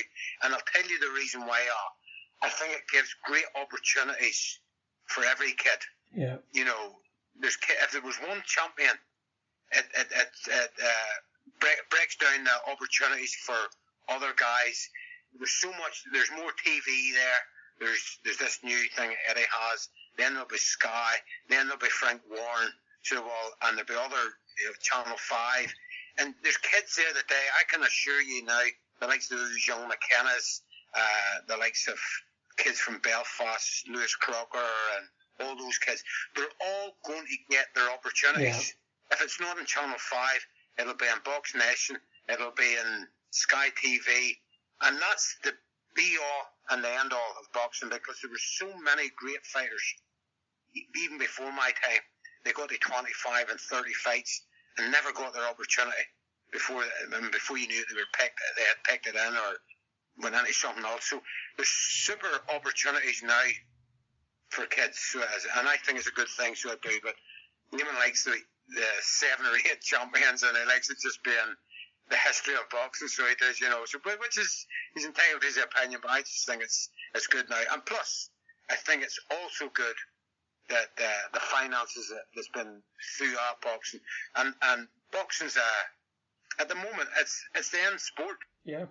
and 0.43 0.53
I'll 0.53 0.67
tell 0.73 0.89
you 0.89 0.99
the 0.99 1.11
reason 1.13 1.41
why. 1.41 1.59
Uh, 1.59 1.91
I 2.41 2.49
think 2.49 2.73
it 2.73 2.83
gives 2.91 3.15
great 3.23 3.45
opportunities 3.55 4.59
for 5.07 5.23
every 5.25 5.53
kid. 5.53 5.79
Yeah. 6.13 6.37
You 6.53 6.65
know, 6.65 6.95
there's 7.39 7.57
if 7.83 7.91
there 7.91 8.01
was 8.01 8.15
one 8.17 8.41
champion 8.45 8.95
it, 9.71 9.85
it, 9.97 10.07
it, 10.11 10.31
it 10.47 10.71
uh, 10.83 11.15
break, 11.59 11.77
breaks 11.89 12.15
down 12.15 12.43
the 12.43 12.71
opportunities 12.71 13.35
for 13.35 13.57
other 14.09 14.33
guys. 14.37 14.89
There's 15.37 15.51
so 15.51 15.69
much. 15.71 16.03
There's 16.11 16.31
more 16.31 16.51
TV 16.65 17.13
there. 17.13 17.39
There's 17.79 18.19
there's 18.23 18.37
this 18.37 18.59
new 18.63 18.77
thing 18.95 19.11
Eddie 19.29 19.49
has. 19.51 19.89
Then 20.17 20.33
there'll 20.33 20.47
be 20.47 20.57
Sky. 20.57 21.15
Then 21.49 21.67
there'll 21.67 21.79
be 21.79 21.87
Frank 21.87 22.21
Warren. 22.29 22.71
So 23.03 23.21
well, 23.21 23.51
and 23.63 23.77
there'll 23.77 23.87
be 23.87 23.95
other 23.95 24.23
you 24.59 24.65
know, 24.67 24.73
Channel 24.81 25.17
Five. 25.17 25.73
And 26.17 26.33
there's 26.43 26.57
kids 26.57 26.95
there 26.95 27.13
that 27.13 27.27
day. 27.27 27.45
I 27.59 27.63
can 27.69 27.83
assure 27.83 28.21
you 28.21 28.45
now, 28.45 28.61
the 29.01 29.07
likes 29.07 29.29
of 29.31 29.39
those 29.39 29.67
young 29.67 29.89
McKennas, 29.89 30.61
uh, 30.95 31.41
the 31.49 31.57
likes 31.57 31.89
of 31.89 31.99
kids 32.55 32.79
from 32.79 32.99
Belfast, 32.99 33.89
Lewis 33.89 34.15
Crocker, 34.15 34.57
and 34.97 35.49
all 35.49 35.57
those 35.57 35.77
kids. 35.79 36.01
They're 36.37 36.45
all 36.65 36.95
going 37.05 37.25
to 37.25 37.37
get 37.53 37.65
their 37.75 37.91
opportunities. 37.91 38.69
Yeah 38.69 38.81
if 39.11 39.21
it's 39.21 39.39
not 39.39 39.57
in 39.57 39.65
Channel 39.65 39.97
5, 39.97 40.47
it'll 40.79 40.95
be 40.95 41.05
on 41.05 41.19
Box 41.23 41.55
Nation, 41.55 41.97
it'll 42.29 42.55
be 42.57 42.73
in 42.73 43.07
Sky 43.31 43.69
TV, 43.83 44.37
and 44.81 44.99
that's 44.99 45.37
the 45.43 45.51
be 45.95 46.17
all 46.19 46.45
and 46.69 46.83
the 46.83 46.89
end 46.89 47.13
all 47.13 47.33
of 47.39 47.51
boxing 47.53 47.89
because 47.89 48.19
there 48.21 48.31
were 48.31 48.37
so 48.59 48.67
many 48.83 49.09
great 49.15 49.45
fighters 49.45 49.83
even 50.95 51.17
before 51.17 51.51
my 51.51 51.71
time. 51.83 52.03
They 52.43 52.51
got 52.51 52.69
to 52.69 52.77
25 52.77 53.49
and 53.49 53.59
30 53.59 53.93
fights 53.93 54.41
and 54.77 54.91
never 54.91 55.11
got 55.13 55.33
their 55.33 55.47
opportunity 55.47 56.03
before 56.51 56.83
and 57.13 57.31
before 57.31 57.57
you 57.57 57.67
knew 57.67 57.79
it, 57.79 57.85
they 57.89 57.95
were 57.95 58.17
picked, 58.17 58.39
they 58.57 58.63
had 58.63 58.83
picked 58.83 59.07
it 59.07 59.15
in 59.15 59.33
or 59.33 59.59
went 60.21 60.35
into 60.35 60.53
something 60.53 60.85
else. 60.85 61.09
So 61.09 61.21
there's 61.57 61.69
super 61.69 62.27
opportunities 62.53 63.23
now 63.23 63.47
for 64.49 64.65
kids, 64.65 64.99
so 64.99 65.21
and 65.57 65.67
I 65.67 65.75
think 65.77 65.97
it's 65.97 66.07
a 66.07 66.11
good 66.11 66.29
thing. 66.29 66.55
So 66.55 66.71
I 66.71 66.75
do, 66.81 66.99
but 67.03 67.15
Newman 67.71 67.95
likes 67.95 68.23
the 68.23 68.37
the 68.69 68.87
seven 69.01 69.45
or 69.45 69.55
eight 69.55 69.81
champions, 69.81 70.43
and 70.43 70.57
he 70.57 70.65
likes 70.65 70.89
it 70.89 70.97
just 71.01 71.23
being 71.23 71.53
the 72.09 72.17
history 72.17 72.53
of 72.55 72.69
boxing. 72.69 73.07
So 73.07 73.25
he 73.25 73.35
does, 73.35 73.59
you 73.59 73.69
know. 73.69 73.83
So, 73.85 73.99
which 74.03 74.37
is 74.37 74.65
he's 74.93 75.05
entitled 75.05 75.41
to 75.41 75.47
his 75.47 75.57
opinion, 75.57 75.99
but 76.01 76.11
I 76.11 76.21
just 76.21 76.45
think 76.45 76.61
it's 76.61 76.89
it's 77.13 77.27
good 77.27 77.49
now. 77.49 77.61
And 77.71 77.85
plus, 77.85 78.29
I 78.69 78.75
think 78.75 79.03
it's 79.03 79.19
also 79.31 79.69
good 79.73 79.95
that 80.69 80.89
uh, 80.97 81.29
the 81.33 81.39
finances 81.39 82.09
that, 82.09 82.25
that's 82.35 82.49
been 82.49 82.81
through 83.17 83.35
our 83.37 83.55
boxing, 83.61 83.99
and 84.35 84.53
and 84.63 84.87
boxing's 85.11 85.57
uh, 85.57 86.61
at 86.61 86.69
the 86.69 86.75
moment 86.75 87.09
it's 87.19 87.43
it's 87.55 87.69
the 87.69 87.81
end 87.81 87.99
sport. 87.99 88.37
Yeah. 88.63 88.85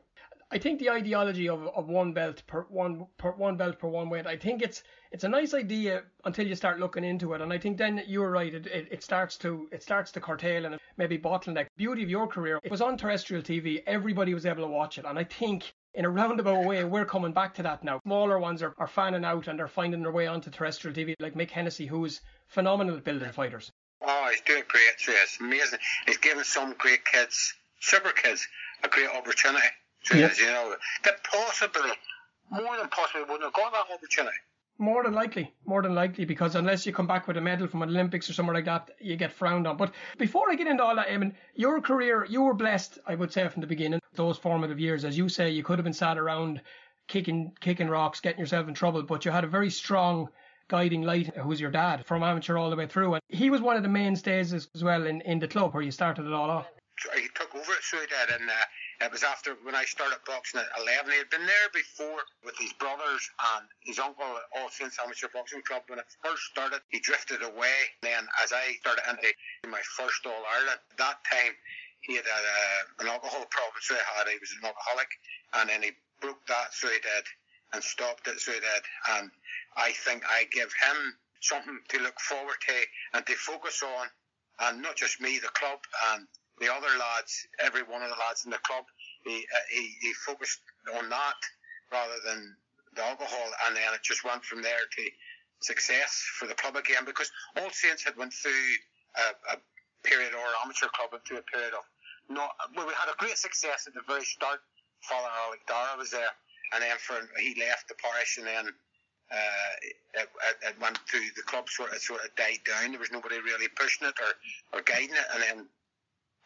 I 0.51 0.59
think 0.59 0.79
the 0.79 0.91
ideology 0.91 1.49
of, 1.49 1.67
of 1.75 1.89
one 1.89 2.13
belt 2.13 2.43
per 2.47 2.63
one 2.69 3.07
per 3.19 3.33
one 3.33 3.57
belt 3.57 3.79
per 3.79 3.89
one 3.89 4.09
weight. 4.09 4.27
I 4.27 4.37
think 4.37 4.63
it's 4.63 4.85
it's 5.14 5.22
a 5.22 5.29
nice 5.29 5.55
idea 5.55 6.03
until 6.24 6.44
you 6.44 6.57
start 6.57 6.81
looking 6.81 7.05
into 7.05 7.35
it, 7.35 7.40
and 7.40 7.53
I 7.53 7.57
think 7.57 7.79
then 7.79 8.03
you're 8.05 8.33
right. 8.33 8.53
It, 8.53 8.66
it, 8.66 8.88
it 8.90 9.03
starts 9.05 9.37
to 9.38 9.68
it 9.70 9.81
starts 9.81 10.11
to 10.11 10.20
curtail 10.20 10.66
and 10.66 10.77
maybe 10.96 11.16
bottleneck. 11.16 11.68
Beauty 11.77 12.03
of 12.03 12.11
your 12.11 12.27
career. 12.27 12.59
It 12.64 12.70
was 12.72 12.81
on 12.81 12.96
terrestrial 12.96 13.40
TV. 13.40 13.85
Everybody 13.87 14.35
was 14.35 14.44
able 14.44 14.64
to 14.64 14.68
watch 14.68 14.98
it, 14.98 15.05
and 15.05 15.16
I 15.16 15.22
think 15.22 15.72
in 15.94 16.05
a 16.05 16.11
roundabout 16.11 16.64
way, 16.64 16.83
we're 16.83 17.05
coming 17.05 17.33
back 17.33 17.55
to 17.55 17.62
that 17.62 17.85
now. 17.85 18.00
Smaller 18.05 18.40
ones 18.40 18.61
are, 18.61 18.74
are 18.77 18.88
fanning 18.88 19.24
out 19.24 19.46
and 19.46 19.57
they're 19.57 19.68
finding 19.68 20.03
their 20.03 20.11
way 20.11 20.27
onto 20.27 20.50
terrestrial 20.50 20.96
TV, 20.96 21.14
like 21.20 21.35
Mick 21.35 21.50
Hennessy, 21.50 21.87
who's 21.87 22.20
phenomenal 22.48 22.96
at 22.96 23.05
building 23.05 23.31
fighters. 23.31 23.70
Oh, 24.03 24.29
he's 24.33 24.40
doing 24.40 24.64
great. 24.66 24.83
It's 25.07 25.38
amazing. 25.38 25.79
He's 26.07 26.16
giving 26.16 26.42
some 26.42 26.74
great 26.77 27.05
kids, 27.05 27.55
super 27.79 28.11
kids, 28.11 28.48
a 28.83 28.88
great 28.88 29.11
opportunity. 29.11 29.68
So 30.03 30.16
yep. 30.16 30.37
you 30.37 30.46
know, 30.46 30.74
that 31.05 31.22
possibly, 31.22 31.92
more 32.50 32.77
than 32.77 32.88
possibly, 32.88 33.22
wouldn't 33.22 33.44
have 33.44 33.53
got 33.53 33.70
that 33.70 33.94
opportunity. 33.94 34.37
More 34.79 35.05
than 35.05 35.15
likely, 35.15 35.55
more 35.67 35.83
than 35.83 35.95
likely, 35.95 36.25
because 36.25 36.57
unless 36.57 36.85
you 36.85 36.93
come 36.93 37.07
back 37.07 37.29
with 37.29 37.37
a 37.37 37.41
medal 37.41 37.69
from 37.69 37.83
an 37.83 37.91
Olympics 37.91 38.29
or 38.29 38.33
somewhere 38.33 38.57
like 38.57 38.65
that, 38.65 38.91
you 39.01 39.15
get 39.15 39.33
frowned 39.33 39.69
on. 39.69 39.77
But 39.77 39.93
before 40.19 40.51
I 40.51 40.57
get 40.57 40.67
into 40.67 40.83
all 40.83 40.97
that, 40.97 41.07
I 41.09 41.17
mean, 41.17 41.35
your 41.55 41.81
career, 41.81 42.27
you 42.29 42.43
were 42.43 42.55
blessed, 42.55 42.99
I 43.07 43.15
would 43.15 43.33
say, 43.33 43.47
from 43.49 43.61
the 43.61 43.69
beginning. 43.69 44.01
Those 44.15 44.37
formative 44.37 44.81
years, 44.81 45.05
as 45.05 45.17
you 45.17 45.29
say, 45.29 45.51
you 45.51 45.63
could 45.63 45.79
have 45.79 45.85
been 45.85 45.93
sat 45.93 46.19
around 46.19 46.61
kicking, 47.07 47.53
kicking 47.61 47.89
rocks, 47.89 48.21
getting 48.21 48.41
yourself 48.41 48.67
in 48.67 48.75
trouble, 48.75 49.03
but 49.05 49.25
you 49.25 49.31
had 49.31 49.45
a 49.45 49.49
very 49.49 49.71
strong 49.71 50.29
guiding 50.69 51.03
light, 51.03 51.35
who 51.37 51.49
was 51.49 51.61
your 51.61 51.71
dad, 51.71 52.05
from 52.07 52.23
amateur 52.23 52.57
all 52.57 52.71
the 52.71 52.77
way 52.77 52.87
through. 52.87 53.15
And 53.15 53.23
he 53.29 53.51
was 53.51 53.61
one 53.61 53.77
of 53.77 53.83
the 53.83 53.89
mainstays 53.89 54.53
as, 54.53 54.69
well 54.83 55.07
in, 55.07 55.21
in 55.21 55.39
the 55.39 55.49
club 55.49 55.73
where 55.73 55.83
you 55.83 55.91
started 55.93 56.27
it 56.27 56.33
all 56.33 56.51
off. 56.51 56.67
He 57.15 57.29
took 57.35 57.55
over 57.55 57.73
he 57.91 57.99
did, 57.99 58.41
and 58.41 58.49
uh, 58.49 58.65
it 59.05 59.12
was 59.12 59.23
after 59.23 59.53
when 59.62 59.75
I 59.75 59.85
started 59.85 60.17
boxing 60.25 60.61
at 60.61 60.81
11. 60.81 61.12
He 61.12 61.19
had 61.19 61.29
been 61.29 61.45
there 61.45 61.69
before 61.77 62.25
with 62.43 62.57
his 62.57 62.73
brothers 62.81 63.21
and 63.55 63.69
his 63.85 63.99
uncle 63.99 64.25
at 64.25 64.49
All 64.57 64.71
Saints 64.71 64.97
Amateur 64.97 65.29
Boxing 65.29 65.61
Club. 65.62 65.83
When 65.88 65.99
it 65.99 66.09
first 66.25 66.43
started, 66.49 66.81
he 66.88 67.01
drifted 67.01 67.43
away. 67.43 67.93
Then, 68.01 68.25
as 68.43 68.53
I 68.53 68.73
started 68.81 69.05
into 69.11 69.29
my 69.69 69.85
first 69.97 70.25
All 70.25 70.43
Ireland, 70.49 70.81
that 70.97 71.21
time 71.29 71.53
he 72.01 72.17
had 72.17 72.25
a, 72.25 72.33
uh, 72.33 73.05
an 73.05 73.09
alcohol 73.09 73.45
problem, 73.51 73.81
so 73.81 73.95
he 73.95 74.01
had. 74.17 74.29
He 74.29 74.40
was 74.40 74.57
an 74.57 74.64
alcoholic, 74.64 75.09
and 75.61 75.69
then 75.69 75.83
he 75.83 75.93
broke 76.21 76.40
that, 76.49 76.73
so 76.73 76.88
he 76.88 77.01
did, 77.01 77.25
and 77.73 77.85
stopped 77.85 78.27
it, 78.29 78.40
so 78.40 78.53
he 78.53 78.61
did. 78.61 78.83
And 79.21 79.31
I 79.77 79.93
think 79.93 80.25
I 80.25 80.49
give 80.53 80.73
him 80.73 80.97
something 81.40 81.79
to 81.88 81.99
look 82.01 82.19
forward 82.21 82.57
to 82.69 82.79
and 83.12 83.27
to 83.27 83.35
focus 83.37 83.83
on, 83.83 84.09
and 84.61 84.81
not 84.81 84.97
just 84.97 85.21
me, 85.21 85.38
the 85.38 85.53
club 85.53 85.81
and 86.12 86.27
the 86.61 86.73
other 86.73 86.90
lads, 86.99 87.47
every 87.59 87.83
one 87.83 88.03
of 88.03 88.11
the 88.11 88.17
lads 88.17 88.45
in 88.45 88.51
the 88.51 88.62
club, 88.62 88.85
he, 89.25 89.47
uh, 89.55 89.67
he, 89.71 89.95
he 90.01 90.12
focused 90.27 90.61
on 90.97 91.09
that 91.09 91.40
rather 91.90 92.14
than 92.27 92.55
the 92.95 93.05
alcohol, 93.05 93.51
and 93.67 93.77
then 93.77 93.95
it 93.95 94.03
just 94.03 94.25
went 94.25 94.45
from 94.45 94.62
there 94.62 94.87
to 94.97 95.03
success 95.61 96.23
for 96.38 96.47
the 96.47 96.55
club 96.55 96.77
again 96.77 97.05
because 97.05 97.31
All 97.57 97.71
Saints 97.71 98.05
had 98.05 98.17
went 98.17 98.33
through 98.33 98.67
a, 99.17 99.55
a 99.55 99.59
period, 100.05 100.35
or 100.35 100.47
amateur 100.62 100.87
club 100.95 101.11
went 101.12 101.27
through 101.27 101.38
a 101.38 101.49
period 101.51 101.75
of 101.75 101.85
not. 102.29 102.55
Well, 102.77 102.87
we 102.87 102.93
had 102.95 103.11
a 103.11 103.17
great 103.19 103.38
success 103.38 103.87
at 103.87 103.95
the 103.95 104.01
very 104.07 104.25
start. 104.25 104.61
Father 105.03 105.29
Alec 105.47 105.67
Dara 105.67 105.99
was 105.99 106.11
there, 106.11 106.33
and 106.73 106.83
then 106.83 106.97
for 106.99 107.17
he 107.38 107.57
left 107.61 107.88
the 107.88 107.95
parish, 108.01 108.38
and 108.38 108.47
then 108.47 108.69
uh, 109.33 109.73
it, 109.83 110.29
it, 110.62 110.81
went 110.81 110.99
through 111.09 111.29
the 111.37 111.43
club 111.43 111.69
sort 111.69 111.93
of 111.93 111.99
sort 111.99 112.25
of 112.25 112.35
died 112.37 112.61
down. 112.64 112.93
There 112.93 113.01
was 113.01 113.12
nobody 113.12 113.40
really 113.40 113.69
pushing 113.69 114.09
it 114.09 114.14
or, 114.21 114.79
or 114.79 114.83
guiding 114.83 115.17
it, 115.17 115.29
and 115.35 115.43
then 115.43 115.67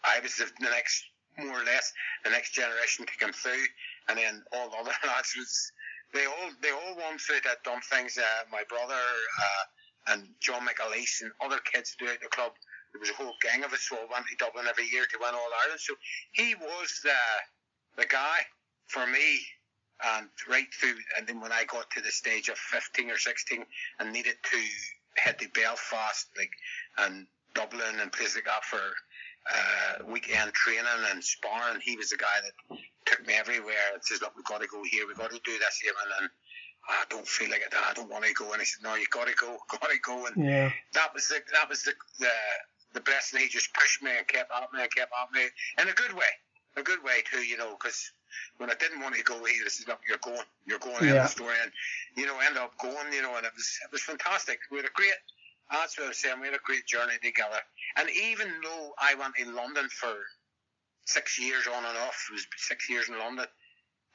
I 0.04 0.20
was 0.20 0.36
the, 0.36 0.46
the 0.60 0.70
next, 0.70 1.04
more 1.38 1.60
or 1.60 1.64
less, 1.64 1.92
the 2.24 2.30
next 2.30 2.52
generation 2.52 3.06
to 3.06 3.16
come 3.18 3.32
through, 3.32 3.64
and 4.08 4.18
then 4.18 4.42
all 4.52 4.70
the 4.70 4.76
other 4.80 4.94
lads 5.06 5.34
was, 5.36 5.72
they 6.14 6.26
all, 6.26 6.50
they 6.62 6.70
all 6.70 6.96
won 6.96 7.18
through 7.18 7.40
that 7.44 7.62
dumb 7.64 7.80
things. 7.90 8.16
Uh, 8.16 8.44
my 8.50 8.62
brother, 8.68 8.94
uh, 8.94 9.64
and 10.08 10.28
John 10.40 10.66
McAleese 10.66 11.22
and 11.22 11.32
other 11.44 11.58
kids 11.72 11.94
throughout 11.98 12.20
the 12.22 12.28
club. 12.28 12.52
There 12.92 13.00
was 13.00 13.10
a 13.10 13.14
whole 13.14 13.34
gang 13.42 13.64
of 13.64 13.72
us 13.72 13.86
who 13.88 13.96
all 13.96 14.08
went 14.10 14.26
to 14.28 14.36
Dublin 14.36 14.66
every 14.68 14.88
year 14.88 15.04
to 15.04 15.18
win 15.20 15.34
All 15.34 15.50
Ireland. 15.64 15.80
So 15.80 15.94
he 16.32 16.54
was 16.54 17.00
the 17.04 17.20
the 17.96 18.06
guy 18.06 18.38
for 18.86 19.06
me, 19.06 19.40
and 20.16 20.28
right 20.48 20.72
through. 20.80 20.96
And 21.16 21.26
then 21.26 21.40
when 21.40 21.52
I 21.52 21.64
got 21.64 21.90
to 21.90 22.00
the 22.00 22.10
stage 22.10 22.48
of 22.48 22.56
15 22.56 23.10
or 23.10 23.18
16 23.18 23.64
and 23.98 24.12
needed 24.12 24.36
to 24.42 24.58
head 25.16 25.38
to 25.40 25.48
Belfast, 25.50 26.28
like 26.36 26.52
and 26.98 27.26
Dublin 27.54 28.00
and 28.00 28.12
places 28.12 28.36
like 28.36 28.44
that 28.46 28.64
for 28.64 28.80
uh, 29.48 30.04
weekend 30.06 30.52
training 30.52 30.84
and 31.10 31.22
sparring. 31.24 31.80
He 31.80 31.96
was 31.96 32.10
the 32.10 32.16
guy 32.16 32.38
that 32.44 32.78
took 33.06 33.26
me 33.26 33.34
everywhere 33.34 33.94
and 33.94 34.02
says, 34.04 34.20
"Look, 34.20 34.36
we've 34.36 34.44
got 34.44 34.60
to 34.60 34.68
go 34.68 34.82
here. 34.84 35.06
We've 35.06 35.16
got 35.16 35.30
to 35.30 35.40
do 35.44 35.58
this 35.58 35.80
here." 35.82 35.92
And 36.02 36.12
then 36.12 36.30
I 36.88 37.04
don't 37.10 37.26
feel 37.26 37.50
like 37.50 37.60
it. 37.60 37.74
I 37.74 37.92
don't 37.94 38.10
want 38.10 38.24
to 38.24 38.32
go. 38.32 38.52
And 38.52 38.60
he 38.60 38.66
said, 38.66 38.82
"No, 38.82 38.94
you've 38.94 39.10
got 39.10 39.28
to 39.28 39.34
go. 39.34 39.56
Got 39.70 39.90
to 39.90 39.98
go." 40.00 40.26
And 40.26 40.44
yeah. 40.44 40.70
that 40.94 41.14
was 41.14 41.28
the 41.28 41.40
that 41.52 41.68
was 41.68 41.82
the 41.82 41.94
the 42.18 42.32
the 42.94 43.00
best. 43.00 43.32
And 43.32 43.42
he 43.42 43.48
just 43.48 43.72
pushed 43.74 44.02
me 44.02 44.10
and 44.16 44.26
kept 44.26 44.50
at 44.50 44.72
me 44.72 44.82
and 44.82 44.94
kept 44.94 45.12
at 45.12 45.32
me 45.32 45.48
in 45.80 45.88
a 45.88 45.92
good 45.92 46.12
way, 46.12 46.32
a 46.76 46.82
good 46.82 47.02
way 47.02 47.22
too. 47.30 47.40
You 47.40 47.56
know, 47.56 47.76
because 47.78 48.10
when 48.58 48.70
I 48.70 48.74
didn't 48.74 49.00
want 49.00 49.14
to 49.16 49.22
go, 49.22 49.38
here, 49.44 49.64
he 49.64 49.70
said, 49.70 49.88
"Look, 49.88 50.00
you're 50.08 50.18
going. 50.22 50.48
You're 50.66 50.78
going." 50.78 51.04
Yeah. 51.04 51.22
the 51.22 51.28
story, 51.28 51.56
and 51.62 51.72
you 52.16 52.26
know, 52.26 52.38
end 52.40 52.56
up 52.56 52.76
going. 52.78 53.12
You 53.12 53.22
know, 53.22 53.36
and 53.36 53.46
it 53.46 53.52
was 53.54 53.78
it 53.84 53.92
was 53.92 54.02
fantastic. 54.02 54.58
We 54.70 54.78
had 54.78 54.86
a 54.86 54.94
great. 54.94 55.12
That's 55.70 55.98
what 55.98 56.04
I 56.04 56.08
was 56.08 56.18
saying. 56.18 56.40
We 56.40 56.46
had 56.46 56.56
a 56.56 56.64
great 56.64 56.86
journey 56.86 57.20
together. 57.22 57.60
And 57.96 58.08
even 58.10 58.48
though 58.62 58.92
I 58.98 59.14
went 59.14 59.34
in 59.38 59.54
London 59.54 59.88
for 59.88 60.14
six 61.06 61.38
years 61.38 61.66
on 61.66 61.84
and 61.84 61.98
off, 61.98 62.28
it 62.30 62.32
was 62.32 62.46
six 62.56 62.88
years 62.88 63.08
in 63.08 63.18
London, 63.18 63.46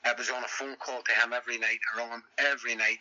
I 0.06 0.14
was 0.14 0.30
on 0.30 0.44
a 0.44 0.48
phone 0.48 0.76
call 0.78 1.02
to 1.02 1.12
him 1.12 1.34
every 1.34 1.58
night. 1.58 1.80
I 1.94 2.00
rang 2.00 2.10
him 2.10 2.24
every 2.38 2.76
night. 2.76 3.00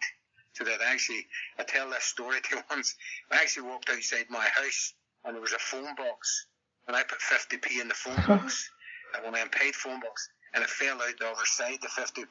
So 0.54 0.64
that 0.64 0.80
actually, 0.84 1.26
I 1.58 1.64
tell 1.64 1.90
this 1.90 2.04
story 2.04 2.40
to 2.50 2.64
once. 2.70 2.94
I 3.30 3.36
actually 3.36 3.68
walked 3.68 3.90
outside 3.90 4.26
my 4.30 4.44
house 4.44 4.94
and 5.24 5.34
there 5.34 5.42
was 5.42 5.52
a 5.52 5.58
phone 5.58 5.94
box 5.96 6.46
and 6.86 6.96
I 6.96 7.02
put 7.02 7.18
50p 7.20 7.80
in 7.80 7.88
the 7.88 7.94
phone 7.94 8.16
box, 8.26 8.68
and 9.14 9.24
when 9.24 9.34
I 9.34 9.46
paid 9.48 9.74
phone 9.74 10.00
box, 10.00 10.28
and 10.54 10.62
it 10.64 10.70
fell 10.70 10.96
out 10.96 11.18
the 11.18 11.26
other 11.28 11.44
side, 11.44 11.78
the 11.80 11.88
50p, 11.88 12.26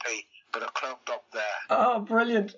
but 0.52 0.62
it 0.62 0.74
clogged 0.74 1.10
up 1.10 1.24
the, 1.32 1.42
Oh, 1.70 2.00
brilliant. 2.00 2.56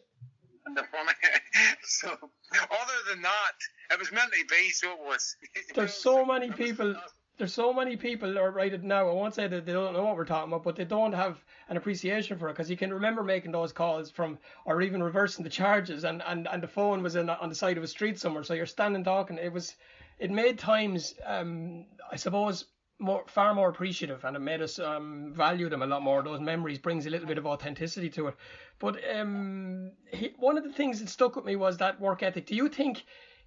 The 0.65 0.83
so, 1.83 2.07
other 2.09 2.99
than 3.09 3.21
that, 3.21 3.55
it 3.91 3.99
was 3.99 4.09
to 4.09 4.15
be, 4.49 4.69
so 4.69 4.91
it 4.91 4.99
was. 4.99 5.35
There's 5.75 5.93
so 5.93 6.25
many 6.33 6.51
people. 6.51 6.95
There's 7.39 7.53
so 7.53 7.73
many 7.73 7.97
people 7.97 8.37
are 8.37 8.51
right 8.51 8.71
it 8.71 8.83
now. 8.83 9.09
I 9.09 9.13
won't 9.13 9.33
say 9.33 9.47
that 9.47 9.65
they 9.65 9.73
don't 9.73 9.93
know 9.93 10.03
what 10.03 10.15
we're 10.15 10.23
talking 10.23 10.53
about, 10.53 10.63
but 10.63 10.75
they 10.75 10.85
don't 10.85 11.13
have 11.13 11.43
an 11.67 11.77
appreciation 11.77 12.37
for 12.37 12.47
it 12.47 12.53
because 12.53 12.69
you 12.69 12.77
can 12.77 12.93
remember 12.93 13.23
making 13.23 13.51
those 13.51 13.71
calls 13.71 14.11
from, 14.11 14.37
or 14.65 14.83
even 14.83 15.01
reversing 15.01 15.43
the 15.43 15.49
charges, 15.49 16.03
and, 16.03 16.21
and, 16.27 16.47
and 16.47 16.61
the 16.61 16.67
phone 16.67 17.01
was 17.01 17.15
in 17.15 17.31
on 17.31 17.49
the 17.49 17.55
side 17.55 17.75
of 17.77 17.83
a 17.83 17.87
street 17.87 18.19
somewhere, 18.19 18.43
so 18.43 18.53
you're 18.53 18.67
standing 18.67 19.03
talking. 19.03 19.39
It 19.39 19.51
was, 19.51 19.75
it 20.19 20.29
made 20.29 20.59
times, 20.59 21.15
um, 21.25 21.85
I 22.11 22.17
suppose, 22.17 22.65
more 23.03 23.23
far 23.27 23.53
more 23.53 23.69
appreciative, 23.69 24.23
and 24.23 24.35
it 24.35 24.39
made 24.39 24.61
us 24.61 24.79
um, 24.79 25.33
value 25.33 25.69
them 25.69 25.81
a 25.81 25.87
lot 25.87 26.01
more. 26.01 26.23
Those 26.23 26.39
memories 26.39 26.79
brings 26.79 27.05
a 27.05 27.09
little 27.09 27.27
bit 27.27 27.37
of 27.37 27.45
authenticity 27.45 28.09
to 28.11 28.29
it. 28.29 28.35
But 28.79 28.97
um, 29.15 29.91
he, 30.11 30.33
one 30.37 30.57
of 30.57 30.63
the 30.63 30.73
things 30.73 30.99
that 30.99 31.09
stuck 31.09 31.35
with 31.35 31.45
me 31.45 31.55
was 31.55 31.77
that 31.77 31.99
work 31.99 32.23
ethic. 32.23 32.47
Do 32.47 32.55
you 32.55 32.69
think? 32.69 33.03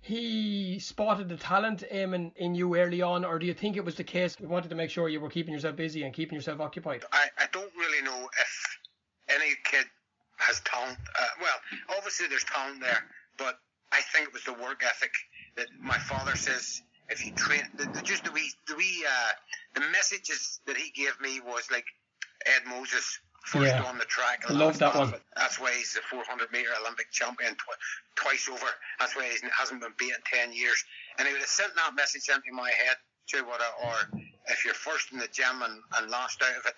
he 0.07 0.79
spotted 0.79 1.29
the 1.29 1.37
talent 1.37 1.83
Eamon 1.92 2.31
in 2.37 2.55
you 2.55 2.77
early 2.77 3.03
on, 3.03 3.25
or 3.25 3.40
do 3.40 3.47
you 3.47 3.55
think 3.55 3.77
it 3.77 3.85
was 3.85 3.97
the 3.97 4.05
case 4.05 4.37
you 4.38 4.47
wanted 4.47 4.69
to 4.69 4.77
make 4.77 4.88
sure 4.88 5.09
you 5.09 5.21
were 5.21 5.29
keeping 5.29 5.53
yourself 5.53 5.75
busy 5.75 6.05
and 6.05 6.14
keeping 6.14 6.37
yourself 6.37 6.61
occupied? 6.61 7.05
I, 7.12 7.27
I 7.38 7.47
don't 7.51 7.73
really 7.77 8.03
know 8.03 8.29
if 8.38 8.79
any 9.29 9.53
kid 9.64 9.85
has 10.37 10.61
talent. 10.61 10.99
Uh, 11.19 11.25
well, 11.40 11.57
obviously 11.97 12.29
there's 12.29 12.45
talent 12.45 12.81
there, 12.81 13.05
but 13.37 13.59
I 13.90 14.01
think 14.12 14.29
it 14.29 14.33
was 14.33 14.45
the 14.45 14.53
work 14.53 14.85
ethic 14.85 15.12
that 15.57 15.66
my 15.81 15.99
father 15.99 16.37
says. 16.37 16.83
If 17.09 17.25
you 17.25 17.33
train, 17.33 17.62
the, 17.77 17.85
the, 17.87 18.03
just 18.03 18.25
the 18.25 18.33
wee, 18.33 18.51
the 18.66 18.75
wee, 18.77 19.05
uh, 19.09 19.33
the 19.75 19.87
messages 19.92 20.61
that 20.66 20.77
he 20.77 20.90
gave 20.90 21.19
me 21.21 21.40
was 21.40 21.71
like 21.71 21.85
Ed 22.47 22.62
Moses 22.69 23.19
first 23.45 23.66
Yeah. 23.66 23.83
on 23.85 23.97
the 23.99 24.05
track. 24.07 24.42
I 24.49 24.53
love 24.53 24.79
that 24.79 24.95
one. 24.95 25.14
That's 25.37 25.61
why 25.61 25.73
he's 25.73 25.95
the 25.95 26.01
400 26.11 26.51
meter 26.53 26.71
Olympic 26.81 27.11
champion 27.12 27.55
tw- 27.55 27.79
twice 28.16 28.49
over. 28.49 28.66
That's 28.99 29.14
why 29.14 29.29
he 29.29 29.37
hasn't 29.57 29.81
been 29.81 29.95
beat 29.99 30.12
in 30.14 30.23
10 30.38 30.53
years. 30.53 30.83
And 31.19 31.29
he 31.29 31.33
would 31.33 31.40
have 31.40 31.49
sent 31.49 31.75
that 31.77 31.95
message 31.95 32.29
into 32.29 32.51
my 32.53 32.71
head 32.71 32.97
to 33.29 33.42
what, 33.45 33.61
I, 33.61 33.71
or 33.87 34.21
if 34.49 34.64
you're 34.64 34.75
first 34.75 35.12
in 35.12 35.19
the 35.19 35.29
gym 35.29 35.62
and, 35.62 35.81
and 35.99 36.11
last 36.11 36.42
out 36.42 36.57
of 36.59 36.66
it, 36.66 36.75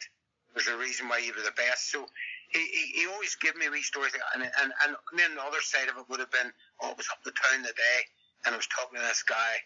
there's 0.55 0.69
a 0.69 0.77
reason 0.77 1.09
why 1.09 1.19
you 1.19 1.33
were 1.37 1.43
the 1.45 1.53
best. 1.57 1.91
So 1.91 2.07
he, 2.51 2.61
he, 2.61 3.01
he 3.01 3.07
always 3.07 3.35
gave 3.37 3.57
me 3.57 3.69
wee 3.69 3.83
stories, 3.83 4.13
and, 4.35 4.43
and 4.43 4.73
and 4.85 4.97
then 5.17 5.35
the 5.37 5.43
other 5.43 5.61
side 5.61 5.89
of 5.89 5.97
it 5.99 6.09
would 6.09 6.21
have 6.21 6.31
been, 6.33 6.51
oh, 6.81 6.91
it 6.91 6.97
was 6.97 7.09
up 7.13 7.23
the 7.25 7.33
town 7.33 7.61
today, 7.61 7.99
and 8.47 8.55
I 8.55 8.57
was 8.57 8.67
talking 8.69 8.99
to 8.99 9.05
this 9.05 9.23
guy, 9.23 9.61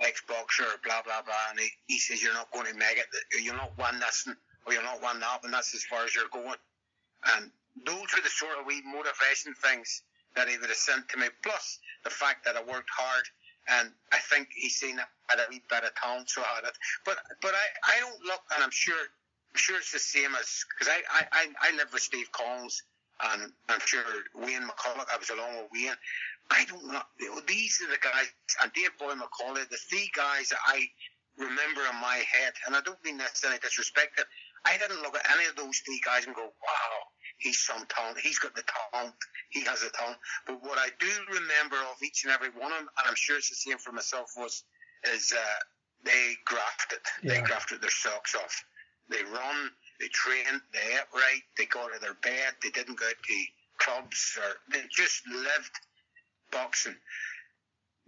ex 0.00 0.22
boxer, 0.28 0.68
blah 0.84 1.02
blah 1.02 1.22
blah, 1.22 1.50
and 1.50 1.60
he, 1.60 1.68
he 1.86 1.98
says 1.98 2.22
you're 2.22 2.34
not 2.34 2.50
going 2.52 2.66
to 2.66 2.74
make 2.74 2.98
it, 2.98 3.06
you're 3.42 3.56
not 3.56 3.72
win 3.78 4.00
this, 4.00 4.28
or 4.66 4.72
you're 4.72 4.82
not 4.82 5.02
win 5.02 5.20
that, 5.20 5.44
and 5.44 5.52
that's 5.52 5.74
as 5.74 5.84
far 5.84 6.04
as 6.04 6.14
you're 6.14 6.28
going. 6.32 6.60
And 7.36 7.50
those 7.84 8.08
were 8.14 8.22
the 8.22 8.28
sort 8.28 8.58
of 8.58 8.66
wee 8.66 8.82
motivation 8.84 9.54
things 9.54 10.02
that 10.34 10.48
he 10.48 10.58
would 10.58 10.68
have 10.68 10.76
sent 10.76 11.08
to 11.10 11.18
me. 11.18 11.26
Plus 11.42 11.78
the 12.04 12.10
fact 12.10 12.44
that 12.44 12.56
I 12.56 12.62
worked 12.62 12.90
hard, 12.90 13.24
and 13.68 13.90
I 14.12 14.18
think 14.18 14.48
he's 14.54 14.76
seen 14.76 14.96
that 14.96 15.08
I 15.28 15.36
had 15.36 15.46
a 15.46 15.50
wee 15.50 15.62
bit 15.68 15.84
of 15.84 15.94
talent, 15.94 16.30
so 16.30 16.42
I 16.42 16.60
had 16.60 16.64
it. 16.64 16.76
But 17.04 17.18
but 17.40 17.52
I, 17.54 17.96
I 17.96 18.00
don't 18.00 18.22
look, 18.24 18.42
and 18.54 18.62
I'm 18.62 18.70
sure 18.70 18.96
I'm 18.96 19.58
sure 19.58 19.76
it's 19.78 19.92
the 19.92 19.98
same 19.98 20.34
as 20.34 20.64
because 20.68 20.92
I, 20.92 21.00
I, 21.08 21.24
I, 21.32 21.72
I 21.72 21.76
live 21.76 21.92
with 21.92 22.02
Steve 22.02 22.30
Collins, 22.32 22.82
and 23.20 23.52
I'm 23.68 23.80
sure 23.84 24.02
Wayne 24.34 24.62
McCullough. 24.62 25.06
I 25.12 25.16
was 25.18 25.30
along 25.30 25.56
with 25.56 25.68
Wayne. 25.72 25.96
I 26.50 26.64
don't 26.66 26.86
know. 26.86 27.02
These 27.46 27.80
are 27.82 27.90
the 27.90 27.98
guys, 27.98 28.28
and 28.62 28.72
Dave 28.72 28.96
Boy 28.98 29.14
McAuley, 29.14 29.68
the 29.68 29.76
three 29.90 30.10
guys 30.14 30.50
that 30.50 30.58
I 30.66 30.86
remember 31.38 31.80
in 31.90 31.96
my 32.00 32.16
head, 32.16 32.52
and 32.66 32.76
I 32.76 32.80
don't 32.82 33.02
mean 33.04 33.16
in 33.20 33.26
any 33.46 33.58
disrespect. 33.58 34.20
I 34.64 34.78
didn't 34.78 35.02
look 35.02 35.14
at 35.16 35.30
any 35.36 35.46
of 35.46 35.56
those 35.56 35.78
three 35.78 36.00
guys 36.04 36.26
and 36.26 36.34
go, 36.34 36.44
"Wow, 36.62 36.92
he's 37.38 37.58
some 37.58 37.86
talent. 37.86 38.18
He's 38.18 38.38
got 38.38 38.54
the 38.54 38.64
talent. 38.92 39.14
He 39.50 39.62
has 39.64 39.80
the 39.80 39.90
talent." 39.90 40.18
But 40.46 40.62
what 40.62 40.78
I 40.78 40.88
do 40.98 41.10
remember 41.32 41.76
of 41.76 42.02
each 42.02 42.24
and 42.24 42.32
every 42.32 42.50
one 42.50 42.72
of 42.72 42.78
them, 42.78 42.88
and 42.98 43.08
I'm 43.08 43.14
sure 43.14 43.36
it's 43.36 43.50
the 43.50 43.56
same 43.56 43.78
for 43.78 43.92
myself, 43.92 44.30
was 44.36 44.64
is 45.04 45.32
uh, 45.32 45.58
they 46.04 46.36
grafted. 46.44 47.00
They 47.22 47.36
Yeah. 47.36 47.42
grafted 47.42 47.80
their 47.80 47.90
socks 47.90 48.34
off. 48.34 48.64
They 49.08 49.22
run. 49.24 49.70
They 50.00 50.08
train. 50.08 50.60
They 50.72 50.78
ate 50.94 51.08
right. 51.14 51.40
They 51.56 51.66
got 51.66 51.90
out 51.90 51.94
of 51.96 52.00
their 52.00 52.14
bed. 52.14 52.54
They 52.62 52.70
didn't 52.70 52.98
go 52.98 53.08
to 53.08 53.44
clubs 53.78 54.38
or 54.38 54.56
they 54.72 54.82
just 54.90 55.22
lived 55.28 55.70
boxing. 56.50 56.96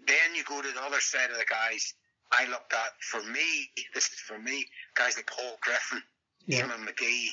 Then 0.07 0.35
you 0.35 0.44
go 0.44 0.62
to 0.62 0.68
the 0.72 0.83
other 0.83 1.01
side 1.01 1.31
of 1.31 1.38
the 1.38 1.44
guys. 1.48 1.94
I 2.33 2.46
looked 2.48 2.72
at 2.72 2.92
for 3.01 3.22
me. 3.22 3.70
This 3.94 4.05
is 4.05 4.20
for 4.20 4.38
me. 4.38 4.66
Guys 4.94 5.16
like 5.16 5.27
Paul 5.27 5.57
Griffin, 5.62 6.03
Yeah. 6.46 6.62
Eamon 6.62 6.87
McGee. 6.87 7.29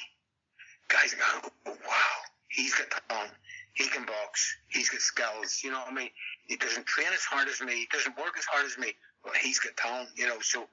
Guys 0.87 1.13
like 1.13 1.51
oh, 1.65 1.77
wow, 1.87 2.15
he's 2.49 2.73
got 2.75 2.89
the 2.89 3.01
talent. 3.09 3.31
He 3.73 3.87
can 3.87 4.05
box. 4.05 4.55
He's 4.67 4.89
got 4.89 5.01
skills. 5.01 5.61
You 5.63 5.71
know 5.71 5.79
what 5.79 5.91
I 5.91 5.95
mean? 5.95 6.09
He 6.47 6.55
doesn't 6.55 6.85
train 6.85 7.07
as 7.13 7.23
hard 7.25 7.49
as 7.49 7.59
me. 7.61 7.73
He 7.73 7.87
doesn't 7.91 8.17
work 8.17 8.35
as 8.37 8.45
hard 8.45 8.65
as 8.65 8.77
me. 8.77 8.93
But 9.23 9.35
he's 9.37 9.59
got 9.59 9.75
talent. 9.75 10.09
You 10.15 10.27
know, 10.27 10.37
so 10.41 10.65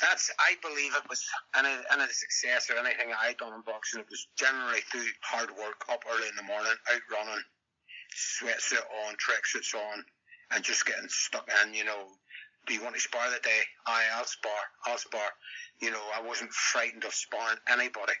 that's 0.00 0.30
I 0.38 0.54
believe 0.62 0.94
it 0.94 1.08
was 1.08 1.24
any 1.56 1.74
any 1.90 2.06
success 2.12 2.70
or 2.70 2.78
anything 2.78 3.12
I 3.12 3.34
done 3.34 3.54
in 3.54 3.62
boxing. 3.62 4.00
It 4.00 4.10
was 4.10 4.26
generally 4.36 4.80
through 4.90 5.06
hard 5.22 5.50
work, 5.58 5.84
up 5.88 6.04
early 6.10 6.28
in 6.28 6.36
the 6.36 6.42
morning, 6.42 6.72
out 6.92 7.02
running, 7.10 7.42
sweatsuit 8.14 8.84
on, 9.06 9.14
tracksuits 9.16 9.74
on, 9.74 10.04
and 10.52 10.64
just 10.64 10.86
getting 10.86 11.08
stuck 11.08 11.48
in. 11.64 11.74
You 11.74 11.84
know, 11.84 12.06
do 12.66 12.74
you 12.74 12.82
want 12.82 12.94
to 12.94 13.00
spar 13.00 13.30
the 13.30 13.40
day? 13.40 13.62
Aye, 13.86 14.04
I'll 14.14 14.24
spar. 14.24 14.62
I'll 14.86 14.98
spar. 14.98 15.28
You 15.80 15.90
know, 15.90 16.02
I 16.14 16.22
wasn't 16.22 16.52
frightened 16.52 17.04
of 17.04 17.14
sparring 17.14 17.58
anybody. 17.68 18.14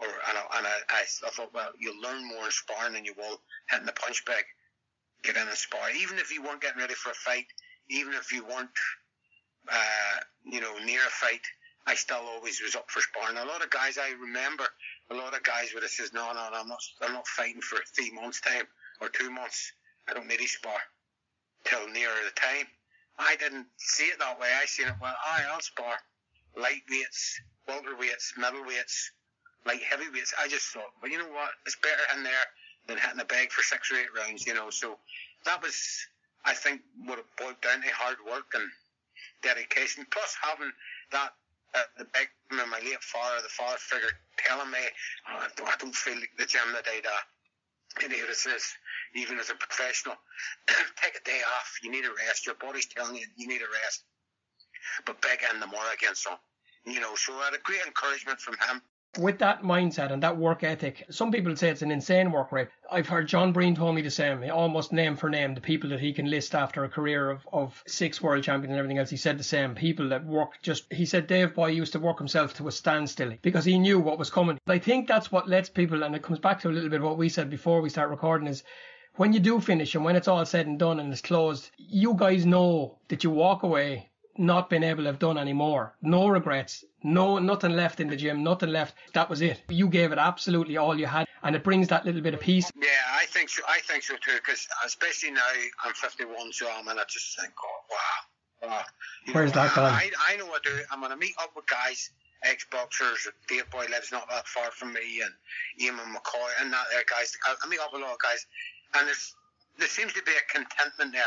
Or 0.00 0.08
and 0.08 0.38
I, 0.38 0.58
and 0.58 0.66
I, 0.66 0.76
I, 0.90 1.02
I 1.26 1.30
thought, 1.30 1.54
well, 1.54 1.70
you'll 1.78 2.00
learn 2.00 2.26
more 2.26 2.46
in 2.46 2.50
sparring 2.50 2.94
than 2.94 3.04
you 3.04 3.14
will 3.16 3.40
hitting 3.70 3.86
the 3.86 3.92
punch 3.92 4.24
bag. 4.24 4.44
Get 5.22 5.36
in 5.36 5.46
and 5.46 5.56
spar. 5.56 5.90
Even 5.90 6.18
if 6.18 6.34
you 6.34 6.42
weren't 6.42 6.60
getting 6.60 6.80
ready 6.80 6.94
for 6.94 7.10
a 7.10 7.14
fight, 7.14 7.46
even 7.88 8.14
if 8.14 8.32
you 8.32 8.44
weren't, 8.44 8.70
uh, 9.70 10.16
you 10.44 10.60
know, 10.60 10.72
near 10.84 11.00
a 11.00 11.10
fight, 11.10 11.40
I 11.86 11.94
still 11.94 12.24
always 12.34 12.60
was 12.62 12.74
up 12.74 12.90
for 12.90 13.00
sparring. 13.00 13.36
A 13.36 13.44
lot 13.44 13.62
of 13.62 13.70
guys 13.70 13.98
I 13.98 14.12
remember, 14.20 14.64
a 15.10 15.14
lot 15.14 15.34
of 15.34 15.42
guys 15.42 15.72
would 15.74 15.82
have 15.82 15.92
says, 15.92 16.12
no, 16.12 16.32
no, 16.32 16.48
no, 16.50 16.60
I'm 16.60 16.68
not, 16.68 16.80
I'm 17.02 17.12
not 17.12 17.26
fighting 17.26 17.60
for 17.60 17.78
three 17.94 18.10
months 18.10 18.40
time 18.40 18.64
or 19.00 19.08
two 19.08 19.30
months. 19.30 19.72
I 20.08 20.14
don't 20.14 20.28
need 20.28 20.38
to 20.38 20.46
spar 20.46 20.78
till 21.64 21.88
nearer 21.88 22.12
the 22.24 22.40
time. 22.40 22.66
I 23.18 23.36
didn't 23.36 23.66
see 23.76 24.04
it 24.04 24.18
that 24.18 24.40
way. 24.40 24.48
I 24.60 24.66
seen 24.66 24.88
it 24.88 24.94
well. 25.00 25.14
I'll 25.24 25.60
spar 25.60 25.94
light 26.56 26.82
weights, 26.90 27.40
welterweights, 27.68 28.34
middleweights, 28.38 29.10
light 29.66 29.82
heavyweights. 29.82 30.34
I 30.40 30.48
just 30.48 30.66
thought, 30.68 30.92
well, 31.02 31.10
you 31.10 31.18
know 31.18 31.28
what? 31.28 31.50
It's 31.66 31.76
better 31.76 32.02
in 32.16 32.22
there 32.22 32.46
than 32.86 32.98
hitting 32.98 33.18
the 33.18 33.24
bag 33.24 33.50
for 33.50 33.62
six 33.62 33.90
or 33.90 33.96
eight 33.96 34.12
rounds. 34.16 34.46
You 34.46 34.54
know, 34.54 34.70
so 34.70 34.98
that 35.44 35.62
was, 35.62 35.76
I 36.44 36.54
think, 36.54 36.80
what 37.04 37.18
it 37.18 37.24
boiled 37.38 37.60
down 37.60 37.82
to 37.82 37.88
hard 37.92 38.16
work 38.28 38.46
and 38.54 38.68
dedication. 39.44 40.06
Plus 40.10 40.32
having 40.40 40.72
that 41.12 41.36
uh, 41.74 41.82
the 41.98 42.06
big 42.16 42.28
my 42.50 42.80
late 42.80 43.02
father, 43.02 43.42
the 43.42 43.48
father 43.48 43.76
figure, 43.78 44.08
telling 44.38 44.70
me, 44.70 44.78
oh, 45.28 45.42
I, 45.42 45.48
don't, 45.56 45.68
I 45.68 45.92
feel 45.92 46.14
like 46.14 46.30
the 46.38 46.46
gym. 46.46 46.62
That 46.72 46.86
and 48.02 48.12
here 48.12 48.26
it 48.26 48.36
says, 48.36 48.62
even 49.14 49.38
as 49.38 49.50
a 49.50 49.54
professional, 49.54 50.16
take 51.02 51.14
a 51.14 51.24
day 51.24 51.40
off. 51.58 51.78
You 51.82 51.90
need 51.90 52.04
a 52.04 52.14
rest. 52.26 52.46
Your 52.46 52.56
body's 52.56 52.86
telling 52.86 53.16
you 53.16 53.26
you 53.36 53.46
need 53.46 53.62
a 53.62 53.70
rest. 53.84 54.04
But 55.06 55.20
big 55.22 55.40
in 55.52 55.60
the 55.60 55.66
more 55.66 55.86
against 55.92 56.26
him. 56.26 56.38
You 56.86 57.00
know, 57.00 57.14
so 57.14 57.32
I 57.34 57.46
had 57.46 57.54
a 57.54 57.62
great 57.62 57.80
encouragement 57.86 58.40
from 58.40 58.54
him. 58.54 58.82
With 59.18 59.38
that 59.38 59.62
mindset 59.62 60.10
and 60.10 60.22
that 60.24 60.36
work 60.36 60.64
ethic, 60.64 61.06
some 61.08 61.30
people 61.30 61.54
say 61.54 61.68
it's 61.68 61.82
an 61.82 61.92
insane 61.92 62.32
work 62.32 62.50
rate. 62.50 62.68
I've 62.90 63.06
heard 63.06 63.28
John 63.28 63.52
Breen 63.52 63.76
told 63.76 63.94
me 63.94 64.02
the 64.02 64.10
same, 64.10 64.42
almost 64.50 64.92
name 64.92 65.14
for 65.14 65.30
name, 65.30 65.54
the 65.54 65.60
people 65.60 65.90
that 65.90 66.00
he 66.00 66.12
can 66.12 66.28
list 66.28 66.54
after 66.54 66.82
a 66.82 66.88
career 66.88 67.30
of, 67.30 67.46
of 67.52 67.82
six 67.86 68.20
world 68.20 68.42
champions 68.42 68.72
and 68.72 68.78
everything 68.78 68.98
else. 68.98 69.10
He 69.10 69.16
said 69.16 69.38
the 69.38 69.44
same. 69.44 69.76
People 69.76 70.08
that 70.08 70.24
work 70.24 70.60
just, 70.62 70.92
he 70.92 71.06
said 71.06 71.28
Dave 71.28 71.54
Boy 71.54 71.68
used 71.68 71.92
to 71.92 72.00
work 72.00 72.18
himself 72.18 72.54
to 72.54 72.66
a 72.66 72.72
standstill 72.72 73.34
because 73.42 73.64
he 73.64 73.78
knew 73.78 74.00
what 74.00 74.18
was 74.18 74.30
coming. 74.30 74.58
I 74.66 74.78
think 74.78 75.06
that's 75.06 75.30
what 75.30 75.48
lets 75.48 75.68
people, 75.68 76.02
and 76.02 76.16
it 76.16 76.22
comes 76.22 76.40
back 76.40 76.60
to 76.60 76.68
a 76.68 76.72
little 76.72 76.90
bit 76.90 77.00
what 77.00 77.16
we 77.16 77.28
said 77.28 77.48
before 77.48 77.80
we 77.80 77.90
start 77.90 78.10
recording, 78.10 78.48
is 78.48 78.64
when 79.16 79.32
you 79.32 79.38
do 79.38 79.60
finish 79.60 79.94
and 79.94 80.04
when 80.04 80.16
it's 80.16 80.28
all 80.28 80.44
said 80.44 80.66
and 80.66 80.78
done 80.78 80.98
and 80.98 81.12
it's 81.12 81.22
closed, 81.22 81.70
you 81.76 82.14
guys 82.14 82.44
know 82.44 82.98
that 83.08 83.22
you 83.22 83.30
walk 83.30 83.62
away 83.62 84.10
not 84.36 84.70
being 84.70 84.82
able 84.82 85.04
to 85.04 85.08
have 85.08 85.18
done 85.18 85.38
any 85.38 85.52
more. 85.52 85.94
No 86.02 86.28
regrets. 86.28 86.84
No, 87.02 87.38
nothing 87.38 87.72
left 87.72 88.00
in 88.00 88.08
the 88.08 88.16
gym. 88.16 88.42
Nothing 88.42 88.70
left. 88.70 88.94
That 89.12 89.28
was 89.28 89.42
it. 89.42 89.62
You 89.68 89.88
gave 89.88 90.12
it 90.12 90.18
absolutely 90.18 90.76
all 90.76 90.98
you 90.98 91.06
had, 91.06 91.26
and 91.42 91.54
it 91.54 91.62
brings 91.62 91.88
that 91.88 92.04
little 92.04 92.20
bit 92.20 92.34
of 92.34 92.40
peace. 92.40 92.72
Yeah, 92.80 92.88
I 93.12 93.26
think 93.26 93.48
so. 93.48 93.62
I 93.68 93.80
think 93.80 94.02
so 94.02 94.14
too. 94.14 94.36
Because 94.36 94.66
especially 94.84 95.30
now, 95.30 95.42
I'm 95.84 95.92
51, 95.92 96.52
so 96.52 96.68
I'm 96.70 96.88
and 96.88 96.98
I 96.98 97.04
just 97.08 97.38
think, 97.38 97.52
oh 97.62 97.80
wow, 97.90 98.68
wow. 98.68 98.82
You 99.26 99.32
Where's 99.32 99.52
that 99.52 99.74
gone? 99.74 99.92
I, 99.92 100.10
I 100.28 100.36
know 100.36 100.46
I 100.46 100.58
do. 100.64 100.78
I'm 100.90 101.00
gonna 101.00 101.16
meet 101.16 101.34
up 101.40 101.50
with 101.54 101.66
guys, 101.66 102.10
ex-boxers. 102.42 103.28
Dave 103.48 103.68
Boy 103.70 103.86
lives 103.90 104.10
not 104.10 104.28
that 104.30 104.48
far 104.48 104.70
from 104.70 104.92
me, 104.92 105.22
and 105.22 105.32
Eamon 105.80 106.14
McCoy, 106.14 106.48
and 106.60 106.72
that 106.72 106.84
there 106.90 107.04
guys. 107.08 107.36
I, 107.46 107.54
I 107.62 107.68
meet 107.68 107.80
up 107.80 107.92
with 107.92 108.02
a 108.02 108.04
lot 108.04 108.14
of 108.14 108.18
guys, 108.18 108.46
and 108.94 109.06
there's 109.06 109.34
there 109.78 109.88
seems 109.88 110.12
to 110.14 110.22
be 110.22 110.32
a 110.32 110.52
contentment 110.52 111.12
there. 111.12 111.22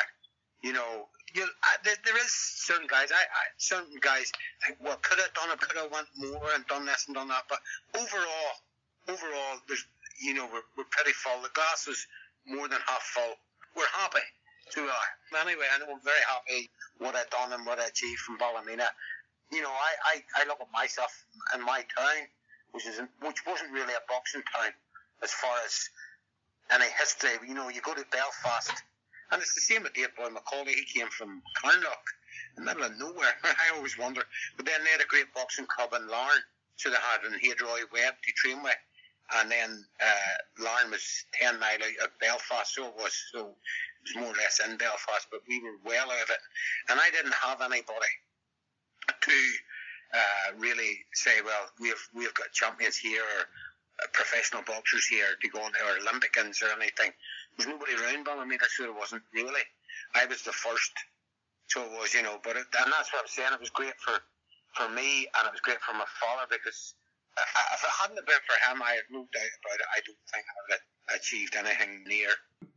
You 0.61 0.73
know, 0.73 1.07
you 1.33 1.43
uh, 1.43 1.77
there, 1.83 1.95
there 2.05 2.17
is 2.17 2.31
certain 2.31 2.87
guys. 2.87 3.11
I, 3.11 3.21
I 3.21 3.45
certain 3.57 3.97
guys 4.01 4.31
think, 4.65 4.77
well, 4.81 4.97
could 5.01 5.19
have 5.19 5.33
done 5.33 5.51
it, 5.51 5.59
could 5.59 5.77
have 5.77 5.91
went 5.91 6.07
more 6.17 6.49
and 6.55 6.65
done 6.67 6.85
this 6.85 7.05
and 7.07 7.15
done 7.15 7.27
that. 7.27 7.43
But 7.49 7.59
overall, 7.95 8.51
overall, 9.07 9.61
there's 9.67 9.85
you 10.21 10.33
know 10.33 10.45
we're, 10.51 10.65
we're 10.77 10.89
pretty 10.91 11.13
full. 11.13 11.41
The 11.41 11.49
glass 11.53 11.87
is 11.87 12.07
more 12.47 12.67
than 12.67 12.79
half 12.87 13.03
full. 13.03 13.35
We're 13.75 13.91
happy. 13.93 14.25
We 14.75 14.83
are. 14.83 15.41
Anyway, 15.41 15.65
I 15.73 15.79
know 15.79 15.93
I'm 15.93 16.01
very 16.03 16.21
happy 16.27 16.69
what 16.97 17.15
I've 17.15 17.29
done 17.29 17.53
and 17.53 17.65
what 17.65 17.79
I 17.79 17.87
achieved 17.87 18.19
from 18.19 18.37
Ballymena. 18.37 18.85
You 19.51 19.61
know, 19.61 19.71
I, 19.71 20.19
I, 20.19 20.43
I 20.43 20.47
look 20.47 20.59
at 20.59 20.67
myself 20.73 21.25
and 21.53 21.63
my 21.63 21.85
town, 21.95 22.27
which 22.71 22.85
is 22.85 22.99
which 23.21 23.45
wasn't 23.45 23.71
really 23.71 23.93
a 23.93 24.03
boxing 24.09 24.43
town 24.53 24.71
as 25.23 25.31
far 25.31 25.55
as 25.65 25.89
any 26.69 26.91
history. 26.99 27.31
You 27.47 27.55
know, 27.55 27.69
you 27.69 27.81
go 27.81 27.93
to 27.93 28.03
Belfast, 28.11 28.83
and 29.31 29.41
it's 29.41 29.55
the 29.55 29.61
same 29.61 29.83
with 29.83 29.93
Dave 29.93 30.15
Boy 30.15 30.29
McAuley. 30.29 30.75
He 30.75 30.99
came 30.99 31.09
from 31.09 31.41
in 31.65 31.81
the 32.55 32.61
middle 32.61 32.83
of 32.83 32.97
nowhere. 32.97 33.35
I 33.43 33.75
always 33.75 33.97
wonder. 33.97 34.23
But 34.55 34.65
then 34.65 34.83
they 34.83 34.91
had 34.91 35.01
a 35.01 35.05
great 35.05 35.33
boxing 35.33 35.65
club 35.65 35.93
in 35.93 36.07
Larne. 36.07 36.43
So 36.77 36.89
they 36.89 36.95
had 36.95 37.25
in 37.25 37.39
Hadroy 37.39 37.81
Webb 37.91 38.15
to 38.23 38.31
train 38.33 38.63
with. 38.63 38.77
And 39.35 39.51
then 39.51 39.83
uh, 39.99 40.63
Larne 40.63 40.91
was 40.91 41.25
10 41.33 41.59
mile 41.59 41.75
out 41.75 42.05
of 42.05 42.19
Belfast, 42.21 42.73
so 42.73 42.87
it 42.87 42.93
was. 42.95 43.11
So 43.33 43.39
it 43.39 44.03
was 44.03 44.15
more 44.15 44.31
or 44.31 44.37
less 44.37 44.61
in 44.63 44.77
Belfast, 44.77 45.27
but 45.29 45.41
we 45.49 45.59
were 45.59 45.75
well 45.83 46.09
out 46.09 46.23
of 46.23 46.29
it. 46.29 46.39
And 46.89 46.99
I 46.99 47.09
didn't 47.11 47.33
have 47.33 47.59
anybody 47.61 48.13
to 49.07 49.37
uh, 50.13 50.55
really 50.57 51.03
say, 51.13 51.41
well, 51.43 51.67
we've 51.79 52.07
we've 52.13 52.33
got 52.35 52.53
champions 52.53 52.95
here 52.95 53.21
or 53.21 53.45
professional 54.13 54.61
boxers 54.63 55.07
here 55.07 55.35
to 55.41 55.49
go 55.49 55.59
on 55.59 55.71
or 55.85 55.97
Olympians 56.01 56.61
or 56.61 56.69
anything. 56.79 57.11
There's 57.57 57.69
nobody 57.69 57.93
around 57.93 58.25
Ballymena, 58.25 58.65
so 58.69 58.83
there 58.83 58.93
wasn't 58.93 59.23
really. 59.33 59.65
I 60.15 60.25
was 60.25 60.43
the 60.43 60.51
first, 60.51 60.93
so 61.67 61.83
it 61.83 61.91
was, 61.91 62.13
you 62.13 62.21
know. 62.21 62.39
But 62.43 62.55
it, 62.55 62.65
and 62.79 62.93
that's 62.93 63.11
what 63.11 63.21
I'm 63.21 63.27
saying. 63.27 63.53
It 63.53 63.59
was 63.59 63.71
great 63.71 63.97
for 63.97 64.13
for 64.73 64.89
me, 64.89 65.25
and 65.25 65.47
it 65.47 65.51
was 65.51 65.61
great 65.61 65.81
for 65.81 65.93
my 65.93 66.05
father 66.21 66.45
because 66.49 66.93
if 67.37 67.83
it 67.83 67.89
hadn't 68.01 68.25
been 68.25 68.43
for 68.45 68.71
him, 68.71 68.81
I 68.81 68.91
have 68.91 69.09
no 69.11 69.19
doubt 69.19 69.57
about 69.61 69.79
it. 69.79 69.87
I 69.95 69.99
don't 70.05 70.17
think 70.31 70.45
I 70.45 70.53
would 70.63 70.79
have 70.79 71.19
achieved 71.19 71.55
anything 71.55 72.03
near. 72.07 72.29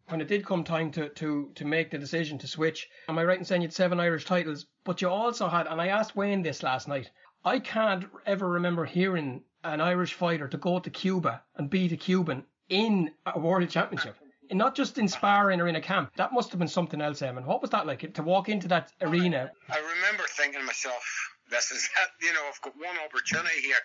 When 0.09 0.21
it 0.21 0.29
did 0.29 0.45
come 0.45 0.65
time 0.65 0.91
to, 0.93 1.09
to, 1.09 1.51
to 1.55 1.65
make 1.65 1.91
the 1.91 1.99
decision 1.99 2.39
to 2.39 2.47
switch, 2.47 2.89
am 3.09 3.19
I 3.19 3.25
right 3.25 3.39
in 3.39 3.45
saying 3.45 3.63
you 3.63 3.69
had 3.69 3.75
seven 3.75 4.01
Irish 4.01 4.25
titles? 4.25 4.67
But 4.85 5.01
you 5.01 5.09
also 5.09 5.49
had, 5.49 5.67
and 5.67 5.81
I 5.81 5.89
asked 5.89 6.17
Wayne 6.17 6.43
this 6.43 6.63
last 6.63 6.89
night, 6.89 7.11
I 7.45 7.59
can't 7.59 8.05
ever 8.27 8.49
remember 8.49 8.85
hearing 8.85 9.43
an 9.63 9.81
Irish 9.81 10.15
fighter 10.15 10.49
to 10.49 10.57
go 10.57 10.79
to 10.79 10.91
Cuba 10.91 11.43
and 11.57 11.71
beat 11.71 11.93
a 11.93 11.97
Cuban 11.97 12.45
in 12.69 13.13
a 13.27 13.39
world 13.39 13.71
championship. 13.71 14.17
Not 14.53 14.75
just 14.75 14.99
in 14.99 15.09
sparring 15.09 15.61
or 15.61 15.69
in 15.69 15.77
a 15.77 15.81
camp. 15.81 16.13
That 16.17 16.33
must 16.33 16.51
have 16.51 16.59
been 16.59 16.69
something 16.69 17.01
else, 17.01 17.21
Eamon. 17.21 17.45
What 17.45 17.63
was 17.63 17.71
that 17.71 17.87
like 17.87 18.15
to 18.15 18.23
walk 18.23 18.49
into 18.49 18.69
that 18.69 18.93
arena? 19.01 19.51
I 19.69 19.79
remember 19.79 20.25
thinking 20.29 20.61
to 20.61 20.67
myself, 20.67 21.05
this 21.51 21.71
is 21.71 21.85
it, 22.03 22.27
you 22.27 22.33
know, 22.35 22.43
I've 22.49 22.61
got 22.61 22.77
one 22.77 22.97
opportunity 23.05 23.61
here 23.61 23.77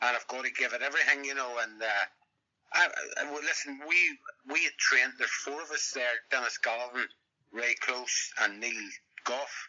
and 0.00 0.16
I've 0.16 0.26
got 0.28 0.44
to 0.44 0.50
give 0.50 0.72
it 0.72 0.82
everything, 0.82 1.24
you 1.24 1.34
know, 1.34 1.58
and 1.62 1.82
uh, 1.82 1.86
I, 2.72 2.88
I, 3.18 3.34
listen, 3.34 3.80
we 3.88 4.18
we 4.52 4.64
had 4.64 4.76
trained, 4.78 5.12
there's 5.18 5.30
four 5.30 5.60
of 5.62 5.70
us 5.70 5.90
there, 5.94 6.04
Dennis 6.30 6.58
Galvin, 6.58 7.08
Ray 7.52 7.74
Close 7.80 8.32
and 8.42 8.60
Neil 8.60 8.90
Goff, 9.24 9.68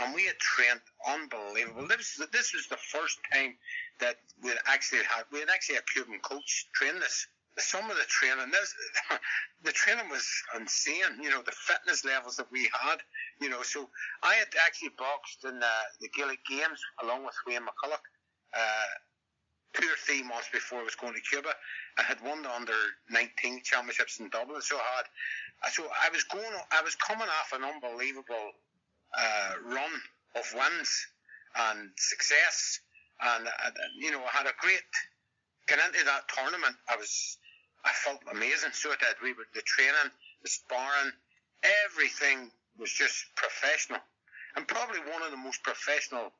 and 0.00 0.14
we 0.14 0.26
had 0.26 0.38
trained 0.38 0.80
unbelievable. 1.06 1.86
This 1.88 2.20
this 2.32 2.54
was 2.54 2.68
the 2.68 2.76
first 2.76 3.18
time 3.32 3.56
that 4.00 4.16
we 4.42 4.52
actually 4.66 5.02
had, 5.04 5.24
we 5.32 5.40
had 5.40 5.48
actually 5.48 5.76
a 5.76 5.82
Cuban 5.82 6.20
coach 6.20 6.66
train 6.74 6.96
us. 6.96 7.26
Some 7.58 7.88
of 7.90 7.96
the 7.96 8.04
training, 8.08 8.50
this, 8.50 8.74
the 9.62 9.72
training 9.72 10.08
was 10.10 10.26
insane, 10.56 11.22
you 11.22 11.30
know, 11.30 11.42
the 11.42 11.52
fitness 11.52 12.04
levels 12.04 12.36
that 12.36 12.50
we 12.50 12.68
had, 12.72 12.98
you 13.40 13.48
know, 13.48 13.62
so 13.62 13.88
I 14.22 14.34
had 14.34 14.48
actually 14.66 14.90
boxed 14.98 15.44
in 15.44 15.60
the, 15.60 15.74
the 16.00 16.08
Gaelic 16.08 16.40
Games 16.48 16.80
along 17.02 17.24
with 17.24 17.34
Wayne 17.46 17.62
McCullough, 17.62 18.02
uh, 18.56 18.94
two 19.74 19.86
or 19.86 19.98
three 20.06 20.22
months 20.22 20.48
before 20.52 20.80
I 20.80 20.84
was 20.84 20.94
going 20.94 21.14
to 21.14 21.20
Cuba. 21.20 21.50
I 21.98 22.02
had 22.02 22.20
won 22.22 22.42
the 22.42 22.50
under 22.54 22.74
19 23.10 23.62
championships 23.62 24.18
in 24.18 24.28
Dublin, 24.30 24.60
so 24.62 24.76
I 24.76 24.96
had, 24.96 25.72
so 25.72 25.84
I 25.84 26.10
was 26.10 26.24
going, 26.24 26.54
I 26.72 26.82
was 26.82 26.94
coming 26.96 27.28
off 27.28 27.52
an 27.52 27.62
unbelievable 27.64 28.50
uh, 29.16 29.52
run 29.66 29.92
of 30.34 30.44
wins 30.54 31.06
and 31.56 31.90
success, 31.96 32.80
and 33.22 33.46
uh, 33.46 33.70
you 33.98 34.10
know 34.10 34.20
I 34.20 34.36
had 34.36 34.46
a 34.46 34.54
great. 34.60 34.82
Getting 35.66 35.86
into 35.86 36.04
that 36.04 36.28
tournament, 36.28 36.76
I 36.90 36.96
was, 36.96 37.38
I 37.84 37.92
felt 37.92 38.20
amazing. 38.32 38.72
So 38.72 38.90
did. 38.90 39.16
We 39.22 39.32
were 39.32 39.46
the 39.54 39.62
training, 39.62 40.10
the 40.42 40.48
sparring, 40.48 41.12
everything 41.84 42.50
was 42.78 42.90
just 42.90 43.26
professional, 43.36 44.00
and 44.56 44.66
probably 44.66 45.00
one 45.12 45.22
of 45.22 45.30
the 45.30 45.36
most 45.36 45.62
professional 45.62 46.32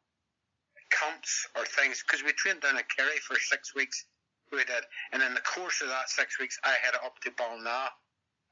camps 0.90 1.46
or 1.56 1.64
things 1.64 2.02
because 2.02 2.24
we 2.24 2.32
trained 2.32 2.60
down 2.60 2.76
at 2.76 2.88
Kerry 2.88 3.18
for 3.20 3.36
six 3.38 3.74
weeks. 3.74 4.04
We 4.52 4.58
did, 4.64 4.84
and 5.12 5.22
in 5.22 5.34
the 5.34 5.40
course 5.40 5.82
of 5.82 5.88
that 5.88 6.08
six 6.08 6.38
weeks, 6.38 6.58
I 6.64 6.74
headed 6.82 7.00
up 7.04 7.18
to 7.20 7.30
Ballina 7.32 7.90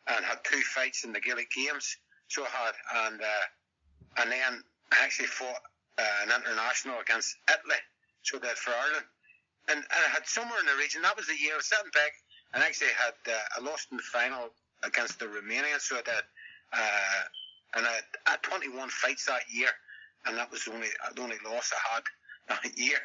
and 0.09 0.24
had 0.24 0.43
two 0.43 0.61
fights 0.61 1.05
in 1.05 1.12
the 1.12 1.20
Gaelic 1.20 1.51
Games. 1.51 1.97
So 2.28 2.45
I 2.45 2.49
had, 2.49 2.74
and 3.07 3.20
uh, 3.20 4.22
and 4.22 4.32
then 4.32 4.64
I 4.90 5.05
actually 5.05 5.26
fought 5.26 5.62
uh, 5.99 6.24
an 6.24 6.43
international 6.43 6.99
against 7.01 7.36
Italy. 7.49 7.80
So 8.22 8.38
I 8.38 8.40
did 8.40 8.59
for 8.59 8.72
Ireland, 8.72 9.07
and, 9.68 9.78
and 9.78 10.03
I 10.07 10.11
had 10.12 10.26
somewhere 10.26 10.59
in 10.61 10.66
the 10.66 10.76
region. 10.76 11.03
That 11.03 11.16
was 11.16 11.26
the 11.26 11.38
year 11.38 11.55
I 11.55 11.57
was 11.57 11.70
back 11.70 12.12
and 12.55 12.62
actually 12.62 12.88
had 12.98 13.14
uh, 13.26 13.38
I 13.59 13.61
lost 13.62 13.88
in 13.90 13.96
the 13.96 14.03
final 14.03 14.50
against 14.84 15.18
the 15.18 15.26
Romanians. 15.26 15.80
So 15.82 15.96
I 15.96 16.03
did, 16.03 16.24
uh, 16.72 17.22
and 17.76 17.86
I 17.86 18.00
had 18.30 18.42
21 18.42 18.88
fights 18.88 19.26
that 19.26 19.42
year, 19.50 19.70
and 20.26 20.36
that 20.36 20.50
was 20.50 20.64
the 20.64 20.72
only 20.72 20.88
the 21.14 21.22
only 21.22 21.36
loss 21.44 21.72
I 21.72 21.94
had 21.94 22.05
that 22.48 22.78
year. 22.78 22.98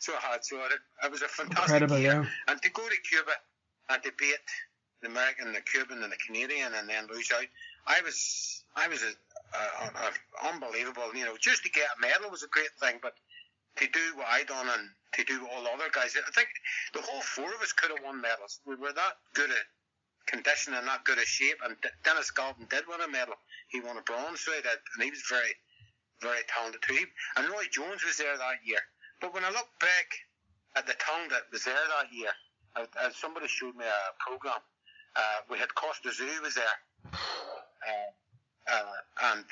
So 0.00 0.12
I 0.14 0.32
had 0.32 0.44
so 0.44 0.56
it, 0.56 0.72
it 1.04 1.10
was 1.10 1.22
a 1.22 1.28
fantastic 1.28 1.62
Incredible, 1.64 1.98
year. 1.98 2.22
yeah. 2.22 2.52
And 2.52 2.62
to 2.62 2.70
go 2.70 2.82
to 2.82 2.96
Cuba 3.08 3.32
and 3.90 4.02
to 4.02 4.12
beat 4.18 4.36
the 5.02 5.08
American, 5.08 5.52
the 5.52 5.60
Cuban, 5.60 6.02
and 6.02 6.10
the 6.12 6.16
Canadian, 6.16 6.72
and 6.74 6.88
then 6.88 7.06
lose 7.12 7.30
out, 7.32 7.46
I 7.86 8.00
was 8.04 8.64
I 8.76 8.88
was 8.88 9.02
a, 9.02 9.12
a, 9.56 9.86
a 9.86 10.48
unbelievable. 10.52 11.14
You 11.14 11.24
know, 11.26 11.36
just 11.38 11.62
to 11.64 11.70
get 11.70 11.88
a 11.96 12.00
medal 12.00 12.30
was 12.30 12.42
a 12.42 12.48
great 12.48 12.72
thing, 12.80 12.98
but 13.02 13.14
to 13.76 13.86
do 13.86 14.16
what 14.16 14.26
I 14.30 14.44
done 14.44 14.68
and 14.68 14.88
to 15.14 15.24
do 15.24 15.46
all 15.52 15.62
the 15.62 15.70
other 15.70 15.90
guys, 15.92 16.16
I 16.16 16.30
think 16.30 16.48
the 16.92 17.02
whole 17.02 17.20
four 17.20 17.52
of 17.54 17.60
us 17.62 17.72
could 17.72 17.90
have 17.90 18.04
won 18.04 18.20
medals. 18.20 18.60
We 18.66 18.74
were 18.74 18.92
that 18.92 19.16
good 19.34 19.50
at 19.50 19.66
condition 20.26 20.74
and 20.74 20.86
that 20.88 21.04
good 21.04 21.18
a 21.18 21.26
shape. 21.26 21.58
And 21.64 21.76
Dennis 22.04 22.30
Galvin 22.30 22.66
did 22.70 22.84
win 22.88 23.00
a 23.00 23.08
medal. 23.08 23.34
He 23.68 23.80
won 23.80 23.96
a 23.96 24.02
bronze, 24.02 24.44
he 24.44 24.52
and 24.56 25.02
he 25.02 25.10
was 25.10 25.22
very, 25.28 25.54
very 26.20 26.42
talented 26.48 26.82
too. 26.82 27.04
And 27.36 27.48
Roy 27.48 27.64
Jones 27.70 28.04
was 28.04 28.16
there 28.16 28.36
that 28.36 28.64
year. 28.64 28.80
But 29.20 29.34
when 29.34 29.44
I 29.44 29.50
look 29.50 29.68
back 29.80 30.08
at 30.76 30.86
the 30.86 30.94
talent 30.98 31.30
that 31.30 31.50
was 31.52 31.64
there 31.64 31.74
that 31.74 32.12
year, 32.12 32.30
as, 32.76 33.16
somebody 33.16 33.46
showed 33.46 33.76
me 33.76 33.84
a 33.84 34.12
program, 34.18 34.60
uh, 35.16 35.46
we 35.48 35.58
had 35.58 35.68
Kostya 35.74 36.10
Tszyu 36.10 36.42
was 36.42 36.54
there, 36.54 36.76
uh, 37.06 38.10
uh, 38.66 39.30
and 39.32 39.44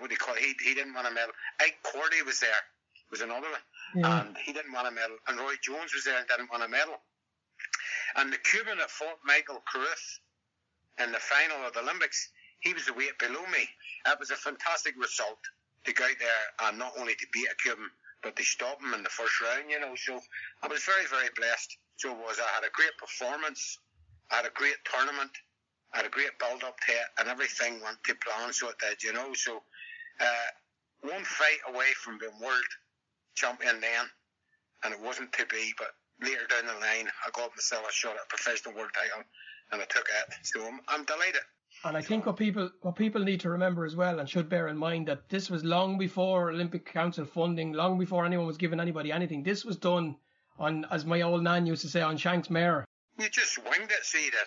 what 0.00 0.08
do 0.08 0.14
you 0.14 0.18
call 0.18 0.34
it? 0.34 0.40
He, 0.40 0.54
he 0.64 0.74
didn't 0.74 0.94
win 0.94 1.04
a 1.04 1.10
medal. 1.10 1.34
Ike 1.60 1.76
Quartey 1.84 2.24
was 2.24 2.40
there, 2.40 2.64
was 3.10 3.20
another 3.20 3.50
one, 3.50 3.60
And 3.94 4.36
he 4.44 4.52
didn't 4.52 4.72
win 4.72 4.86
a 4.86 4.90
medal. 4.90 5.16
And 5.28 5.38
Roy 5.38 5.54
Jones 5.62 5.92
was 5.94 6.04
there 6.04 6.18
and 6.18 6.26
didn't 6.28 6.50
win 6.52 6.62
a 6.62 6.68
medal. 6.68 6.98
And 8.16 8.32
the 8.32 8.38
Cuban 8.38 8.78
that 8.78 8.90
fought 8.90 9.18
Michael 9.24 9.62
Carruth 9.70 10.20
in 11.02 11.12
the 11.12 11.18
final 11.18 11.66
of 11.66 11.72
the 11.72 11.80
Olympics, 11.80 12.30
he 12.60 12.72
was 12.74 12.88
a 12.88 12.92
weight 12.92 13.18
below 13.18 13.44
me. 13.52 13.68
That 14.04 14.18
was 14.18 14.30
a 14.30 14.36
fantastic 14.36 14.94
result 14.96 15.38
to 15.84 15.92
go 15.92 16.04
out 16.04 16.18
there 16.18 16.68
and 16.68 16.78
not 16.78 16.92
only 16.98 17.14
to 17.14 17.26
beat 17.32 17.48
a 17.50 17.56
Cuban, 17.62 17.90
but 18.22 18.36
to 18.36 18.42
stop 18.44 18.80
him 18.82 18.92
in 18.94 19.02
the 19.02 19.08
first 19.08 19.40
round, 19.40 19.70
you 19.70 19.80
know. 19.80 19.94
So 19.96 20.20
I 20.62 20.68
was 20.68 20.84
very, 20.84 21.06
very 21.06 21.28
blessed. 21.36 21.76
So 21.96 22.12
was. 22.12 22.38
I 22.38 22.48
had 22.54 22.64
a 22.64 22.72
great 22.72 22.96
performance. 22.98 23.78
I 24.30 24.36
had 24.36 24.46
a 24.46 24.54
great 24.54 24.76
tournament. 24.84 25.30
I 25.92 25.98
had 25.98 26.06
a 26.06 26.10
great 26.10 26.38
build 26.38 26.62
up 26.62 26.78
to 26.86 26.92
it, 26.92 27.08
and 27.18 27.28
everything 27.28 27.80
went 27.82 27.98
to 28.04 28.14
plan, 28.14 28.52
so 28.52 28.68
it 28.68 28.78
did, 28.78 29.02
you 29.02 29.12
know. 29.12 29.32
So 29.34 29.62
uh, 30.20 30.48
one 31.02 31.24
fight 31.24 31.58
away 31.68 31.92
from 31.96 32.18
being 32.18 32.32
world 32.40 32.70
champion 33.40 33.80
then, 33.80 34.04
and 34.84 34.92
it 34.94 35.00
wasn't 35.00 35.32
to 35.32 35.46
be, 35.46 35.72
but 35.78 35.88
later 36.22 36.46
down 36.48 36.66
the 36.66 36.80
line, 36.80 37.08
I 37.26 37.30
got 37.32 37.50
myself 37.56 37.86
a 37.88 37.92
shot 37.92 38.12
at 38.16 38.22
a 38.24 38.28
professional 38.28 38.74
world 38.74 38.90
title, 38.94 39.24
and 39.72 39.80
I 39.80 39.84
took 39.86 40.06
it. 40.08 40.34
So 40.42 40.66
I'm, 40.66 40.80
I'm 40.88 41.04
delighted. 41.04 41.40
And 41.84 41.96
I 41.96 42.02
think 42.02 42.26
what 42.26 42.36
people 42.36 42.68
what 42.82 42.96
people 42.96 43.22
need 43.22 43.40
to 43.40 43.50
remember 43.50 43.84
as 43.86 43.94
well 43.94 44.18
and 44.18 44.28
should 44.28 44.48
bear 44.48 44.66
in 44.68 44.76
mind 44.76 45.06
that 45.08 45.28
this 45.28 45.48
was 45.48 45.62
long 45.64 45.98
before 45.98 46.50
Olympic 46.50 46.84
Council 46.84 47.24
funding, 47.24 47.72
long 47.72 47.96
before 47.98 48.26
anyone 48.26 48.46
was 48.46 48.56
giving 48.58 48.80
anybody 48.80 49.12
anything. 49.12 49.42
This 49.44 49.64
was 49.64 49.76
done 49.76 50.16
on, 50.58 50.84
as 50.90 51.06
my 51.06 51.22
old 51.22 51.42
nan 51.44 51.66
used 51.66 51.82
to 51.82 51.88
say, 51.88 52.02
on 52.02 52.16
Shanks 52.16 52.50
Mare. 52.50 52.84
You 53.18 53.28
just 53.30 53.56
winged 53.64 53.90
it, 53.92 54.04
see 54.04 54.28
that. 54.30 54.46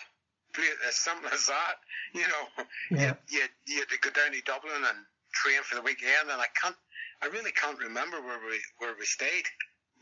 Play 0.52 0.64
it 0.66 0.76
as 0.86 0.94
simple 0.96 1.30
as 1.32 1.46
that. 1.46 1.74
You 2.14 2.28
know, 2.28 2.64
Yeah. 2.90 3.14
you, 3.28 3.38
you, 3.40 3.46
you 3.66 3.78
had 3.80 3.88
to 3.88 3.98
go 3.98 4.10
down 4.10 4.30
to 4.32 4.40
Dublin 4.42 4.76
and 4.76 4.98
train 5.32 5.60
for 5.64 5.74
the 5.74 5.82
weekend, 5.82 6.30
and 6.30 6.40
I 6.40 6.46
can't, 6.60 6.76
I 7.24 7.28
really 7.28 7.52
can't 7.52 7.78
remember 7.78 8.20
where 8.20 8.38
we 8.44 8.60
where 8.76 8.92
we 9.00 9.06
stayed. 9.06 9.48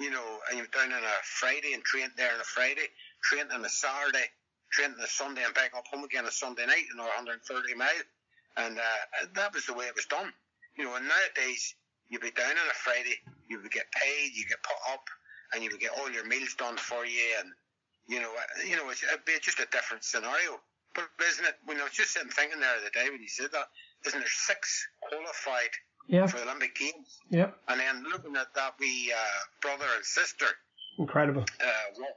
You 0.00 0.10
know, 0.10 0.38
I 0.50 0.56
went 0.56 0.72
down 0.72 0.92
on 0.92 1.04
a 1.04 1.16
Friday 1.22 1.72
and 1.72 1.82
trained 1.84 2.10
there 2.16 2.34
on 2.34 2.40
a 2.40 2.44
Friday, 2.44 2.90
trained 3.22 3.52
on 3.52 3.64
a 3.64 3.68
Saturday, 3.68 4.26
trained 4.72 4.94
on 4.98 5.04
a 5.04 5.06
Sunday, 5.06 5.44
and 5.44 5.54
back 5.54 5.70
up 5.76 5.86
home 5.86 6.02
again 6.02 6.24
on 6.24 6.32
Sunday 6.32 6.66
night, 6.66 6.82
you 6.90 6.96
know, 6.96 7.06
130 7.14 7.46
mile, 7.74 7.86
and 8.56 8.76
uh, 8.76 9.26
that 9.34 9.54
was 9.54 9.66
the 9.66 9.74
way 9.74 9.86
it 9.86 9.94
was 9.94 10.06
done. 10.06 10.32
You 10.76 10.84
know, 10.84 10.96
and 10.96 11.06
nowadays 11.06 11.76
you'd 12.08 12.26
be 12.26 12.32
down 12.32 12.58
on 12.58 12.66
a 12.66 12.74
Friday, 12.74 13.14
you 13.46 13.62
would 13.62 13.70
get 13.70 13.86
paid, 13.92 14.34
you 14.34 14.44
get 14.48 14.58
put 14.64 14.82
up, 14.92 15.06
and 15.54 15.62
you 15.62 15.70
would 15.70 15.80
get 15.80 15.94
all 15.96 16.10
your 16.10 16.26
meals 16.26 16.54
done 16.58 16.76
for 16.76 17.06
you, 17.06 17.22
and 17.38 17.52
you 18.08 18.18
know, 18.18 18.34
uh, 18.34 18.66
you 18.66 18.74
know, 18.74 18.90
it'd 18.90 19.24
be 19.24 19.38
just 19.40 19.60
a 19.60 19.68
different 19.70 20.02
scenario. 20.02 20.58
But 20.92 21.06
isn't 21.22 21.46
it? 21.46 21.54
When 21.66 21.78
I 21.78 21.84
was 21.84 21.92
just 21.92 22.14
sitting 22.18 22.34
thinking 22.34 22.58
there 22.58 22.82
the 22.82 22.90
day 22.90 23.06
when 23.10 23.22
you 23.22 23.28
said 23.28 23.52
that, 23.52 23.70
isn't 24.06 24.18
there 24.18 24.28
six 24.28 24.88
qualified 25.00 25.70
Yeah, 26.08 26.26
for 26.26 26.38
the 26.38 26.44
Olympic 26.44 26.74
Games? 26.76 27.18
yeah, 27.30 27.50
And 27.68 27.80
then 27.80 28.04
looking 28.10 28.36
at 28.36 28.52
that 28.54 28.74
we 28.80 29.12
uh, 29.12 29.18
brother 29.60 29.86
and 29.96 30.04
sister, 30.04 30.46
incredible. 30.98 31.42
uh, 31.60 31.66
well, 31.98 32.08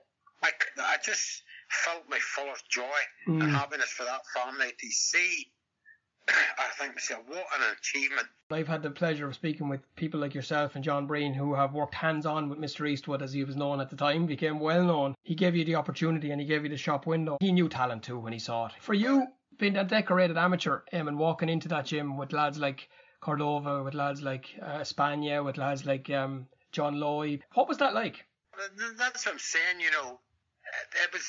I, 0.43 0.51
I 0.81 0.97
just 1.03 1.43
felt 1.83 2.03
my 2.09 2.19
fullest 2.19 2.69
joy 2.69 2.83
Mm. 3.27 3.41
and 3.43 3.51
happiness 3.51 3.89
for 3.89 4.03
that 4.03 4.21
family 4.35 4.71
to 4.79 4.87
see. 4.91 5.51
I 6.29 6.67
think 6.79 6.95
myself, 6.95 7.23
what 7.27 7.39
an 7.57 7.75
achievement. 7.79 8.27
I've 8.51 8.67
had 8.67 8.83
the 8.83 8.91
pleasure 8.91 9.27
of 9.27 9.33
speaking 9.35 9.69
with 9.69 9.81
people 9.95 10.19
like 10.19 10.35
yourself 10.35 10.75
and 10.75 10.83
John 10.83 11.07
Breen 11.07 11.33
who 11.33 11.55
have 11.55 11.73
worked 11.73 11.95
hands 11.95 12.25
on 12.27 12.49
with 12.49 12.59
Mr. 12.59 12.87
Eastwood 12.87 13.21
as 13.23 13.33
he 13.33 13.43
was 13.43 13.55
known 13.55 13.79
at 13.81 13.89
the 13.89 13.95
time, 13.95 14.25
became 14.27 14.59
well 14.59 14.83
known. 14.83 15.15
He 15.23 15.33
gave 15.35 15.55
you 15.55 15.65
the 15.65 15.75
opportunity 15.75 16.29
and 16.31 16.39
he 16.39 16.45
gave 16.45 16.63
you 16.63 16.69
the 16.69 16.77
shop 16.77 17.07
window. 17.07 17.37
He 17.39 17.51
knew 17.51 17.67
talent 17.69 18.03
too 18.03 18.19
when 18.19 18.33
he 18.33 18.39
saw 18.39 18.67
it. 18.67 18.73
For 18.79 18.93
you, 18.93 19.25
being 19.57 19.77
a 19.77 19.83
decorated 19.83 20.37
amateur 20.37 20.81
um, 20.93 21.07
and 21.07 21.17
walking 21.17 21.49
into 21.49 21.67
that 21.69 21.85
gym 21.85 22.17
with 22.17 22.33
lads 22.33 22.59
like 22.59 22.87
Córdoba, 23.25 23.83
with 23.83 23.95
lads 23.95 24.21
like 24.21 24.45
uh, 24.61 24.81
Spania, 24.81 25.43
with 25.43 25.57
lads 25.57 25.85
like 25.85 26.09
um, 26.11 26.45
John 26.71 26.99
Lloyd, 26.99 27.43
what 27.55 27.67
was 27.67 27.79
that 27.79 27.95
like? 27.95 28.23
That's 28.97 29.25
what 29.25 29.33
I'm 29.33 29.39
saying, 29.39 29.79
you 29.79 29.91
know. 29.91 30.19
It 30.81 31.03
it 31.03 31.13
was, 31.13 31.25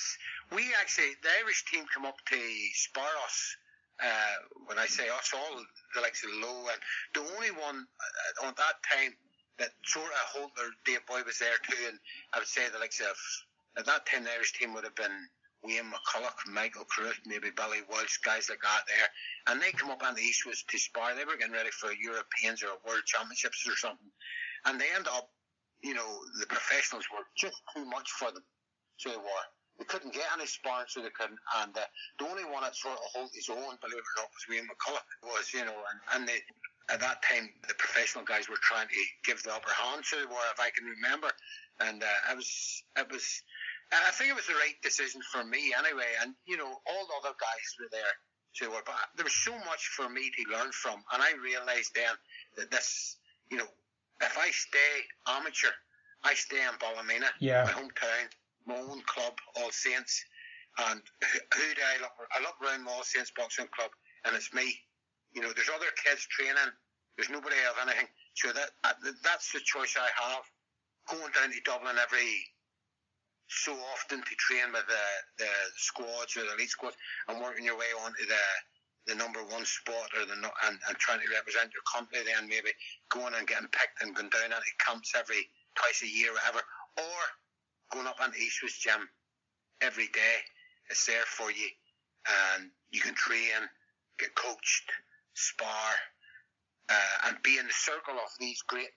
we 0.53 0.63
actually, 0.81 1.17
the 1.23 1.31
Irish 1.43 1.65
team 1.65 1.85
come 1.93 2.05
up 2.05 2.17
to 2.27 2.39
spar 2.75 3.09
us. 3.25 3.57
Uh, 3.99 4.37
when 4.67 4.79
I 4.79 4.85
say 4.85 5.09
us, 5.09 5.33
all 5.35 5.57
the 5.95 6.03
likes 6.03 6.23
of 6.23 6.31
Low, 6.43 6.69
and 6.69 6.81
the 7.15 7.25
only 7.35 7.51
one 7.51 7.87
uh, 7.87 8.47
on 8.47 8.53
that 8.59 8.77
time 8.93 9.17
that 9.59 9.71
sort 9.87 10.05
of 10.05 10.25
hold 10.37 10.51
their 10.55 10.69
Dave 10.85 11.07
Boy 11.07 11.23
was 11.25 11.39
there 11.39 11.57
too, 11.65 11.81
and 11.89 11.99
I 12.35 12.39
would 12.39 12.47
say 12.47 12.69
the 12.69 12.79
likes 12.79 13.01
of, 13.01 13.17
at 13.79 13.87
that 13.87 14.05
time, 14.05 14.25
the 14.25 14.33
Irish 14.33 14.53
team 14.53 14.75
would 14.75 14.85
have 14.85 14.95
been 14.97 15.17
Wayne 15.63 15.91
McCullough, 15.91 16.53
Michael 16.53 16.85
Cruz, 16.85 17.15
maybe 17.27 17.51
Billy 17.57 17.83
Walsh, 17.91 18.19
guys 18.19 18.49
like 18.49 18.61
that 18.63 18.83
there. 18.87 19.09
And 19.49 19.61
they 19.61 19.73
come 19.73 19.91
up 19.91 20.03
on 20.03 20.15
the 20.15 20.23
East 20.23 20.47
was 20.47 20.63
to 20.63 20.79
spar. 20.79 21.15
They 21.15 21.25
were 21.25 21.37
getting 21.37 21.55
ready 21.55 21.71
for 21.71 21.91
Europeans 21.93 22.63
or 22.63 22.79
World 22.87 23.05
Championships 23.07 23.67
or 23.67 23.77
something. 23.77 24.11
And 24.65 24.81
they 24.81 24.87
end 24.95 25.09
up, 25.09 25.31
you 25.83 25.95
know, 25.95 26.07
the 26.41 26.47
professionals 26.47 27.05
were 27.13 27.25
just 27.37 27.61
too 27.75 27.85
much 27.85 28.11
for 28.13 28.31
them. 28.31 28.45
So 28.99 29.11
they 29.11 29.17
were. 29.17 29.47
They 29.79 29.85
couldn't 29.85 30.15
get 30.15 30.25
any 30.33 30.47
sparring, 30.47 30.89
so 30.89 31.03
they 31.03 31.13
couldn't. 31.13 31.39
And 31.61 31.77
uh, 31.77 31.85
the 32.19 32.29
only 32.29 32.45
one 32.45 32.63
that 32.63 32.75
sort 32.75 32.97
of 32.97 33.05
held 33.15 33.31
his 33.35 33.49
own, 33.51 33.77
believe 33.85 34.01
it 34.01 34.13
or 34.17 34.25
not, 34.25 34.33
was 34.33 34.47
Wayne 34.49 34.65
McCullough. 34.65 35.05
Was, 35.23 35.53
you 35.53 35.65
know, 35.65 35.77
and, 35.77 36.01
and 36.15 36.29
they, 36.29 36.41
at 36.89 37.01
that 37.01 37.21
time, 37.21 37.51
the 37.69 37.75
professional 37.75 38.25
guys 38.25 38.49
were 38.49 38.61
trying 38.63 38.89
to 38.89 38.95
give 39.25 39.43
the 39.43 39.53
upper 39.53 39.73
hand 39.75 40.05
to 40.05 40.17
the 40.17 40.29
war, 40.29 40.41
if 40.53 40.61
I 40.61 40.71
can 40.71 40.89
remember. 40.89 41.29
And 41.81 42.03
uh, 42.03 42.33
it 42.33 42.37
was, 42.37 42.83
it 42.97 43.07
was, 43.13 43.43
I 43.93 44.11
think 44.11 44.31
it 44.31 44.37
was 44.37 44.47
the 44.47 44.55
right 44.55 44.75
decision 44.83 45.21
for 45.33 45.45
me 45.45 45.73
anyway. 45.79 46.11
And, 46.23 46.35
you 46.47 46.57
know, 46.57 46.67
all 46.67 47.07
the 47.07 47.15
other 47.29 47.37
guys 47.39 47.69
were 47.79 47.89
there. 47.91 48.15
So 48.53 48.71
were, 48.71 48.83
but 48.85 48.97
there 49.17 49.25
was 49.25 49.35
so 49.35 49.53
much 49.69 49.87
for 49.95 50.09
me 50.09 50.31
to 50.31 50.51
learn 50.51 50.73
from. 50.73 51.03
And 51.13 51.23
I 51.23 51.33
realised 51.43 51.93
then 51.95 52.15
that 52.57 52.71
this, 52.71 53.19
you 53.51 53.59
know, 53.59 53.69
if 54.23 54.37
I 54.39 54.51
stay 54.51 55.05
amateur, 55.29 55.71
I 56.25 56.35
stay 56.35 56.57
in 56.57 56.75
Ballymena, 56.81 57.29
Yeah. 57.39 57.65
my 57.65 57.73
hometown, 57.73 58.27
my 58.67 58.77
own 58.79 59.03
club, 59.03 59.35
All 59.57 59.71
Saints. 59.71 60.25
And 60.79 61.01
who, 61.55 61.75
do 61.75 61.83
I 61.85 62.01
look? 62.01 62.13
I 62.35 62.41
look 62.41 62.57
around 62.65 62.85
the 62.85 62.91
All 62.91 63.05
Saints 63.05 63.31
Boxing 63.37 63.69
Club, 63.77 63.91
and 64.25 64.35
it's 64.35 64.53
me. 64.53 64.75
You 65.33 65.43
know, 65.43 65.53
there's 65.55 65.71
other 65.71 65.93
kids 66.05 66.27
training. 66.27 66.73
There's 67.17 67.31
nobody 67.31 67.57
of 67.69 67.77
anything. 67.81 68.09
So 68.35 68.53
that 68.53 68.71
that's 69.23 69.53
the 69.53 69.61
choice 69.61 69.97
I 69.97 70.09
have. 70.33 70.45
Going 71.09 71.33
down 71.33 71.53
to 71.53 71.61
Dublin 71.65 71.97
every 72.03 72.29
so 73.49 73.73
often 73.95 74.21
to 74.23 74.35
train 74.37 74.73
with 74.73 74.87
the, 74.87 75.07
the 75.39 75.53
squads 75.77 76.37
or 76.37 76.43
the 76.43 76.55
elite 76.55 76.71
squads 76.71 76.97
and 77.29 77.41
working 77.41 77.65
your 77.65 77.79
way 77.79 77.91
on 78.05 78.13
to 78.13 78.27
the 78.27 78.45
the 79.07 79.15
number 79.15 79.39
one 79.55 79.65
spot 79.65 80.11
or 80.19 80.27
the 80.27 80.35
and, 80.35 80.79
and 80.89 80.99
trying 80.99 81.21
to 81.21 81.31
represent 81.31 81.71
your 81.71 81.87
country 81.87 82.19
then 82.27 82.49
maybe 82.49 82.75
going 83.09 83.35
and 83.39 83.47
getting 83.47 83.71
picked 83.71 84.03
and 84.03 84.15
going 84.17 84.31
down 84.31 84.51
into 84.51 84.83
camps 84.83 85.15
every 85.15 85.47
twice 85.79 86.03
a 86.03 86.11
year 86.11 86.35
whatever 86.35 86.59
or 86.99 87.23
going 87.93 88.07
up 88.07 88.19
into 88.19 88.37
Eastwood's 88.39 88.79
gym 88.79 89.09
every 89.81 90.09
day 90.09 90.43
it's 90.91 91.07
there 91.07 91.27
for 91.27 91.51
you. 91.51 91.69
And 92.55 92.71
you 92.91 93.01
can 93.01 93.15
train 93.15 93.63
get 94.19 94.35
coached 94.35 94.91
spar 95.35 95.93
uh, 96.89 97.29
and 97.29 97.37
be 97.43 97.59
in 97.59 97.67
the 97.67 97.73
circle 97.73 98.15
of 98.15 98.31
these 98.41 98.63
great 98.63 98.91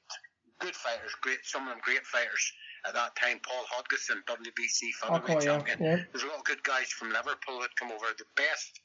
good 0.59 0.75
fighters 0.75 1.11
great 1.21 1.39
some 1.43 1.63
of 1.63 1.69
them 1.69 1.81
great 1.83 2.05
fighters 2.05 2.53
at 2.85 2.93
that 2.93 3.15
time 3.15 3.39
Paul 3.43 3.65
Hodkinson 3.67 4.23
WBC 4.25 4.93
featherweight 5.01 5.23
Okay, 5.23 5.33
yeah, 5.33 5.57
champion 5.57 5.77
yeah. 5.81 6.03
there's 6.11 6.23
a 6.23 6.27
lot 6.27 6.37
of 6.39 6.43
good 6.45 6.63
guys 6.63 6.87
from 6.87 7.09
Liverpool 7.09 7.59
that 7.61 7.75
come 7.77 7.91
over. 7.91 8.05
The 8.17 8.25
best 8.35 8.79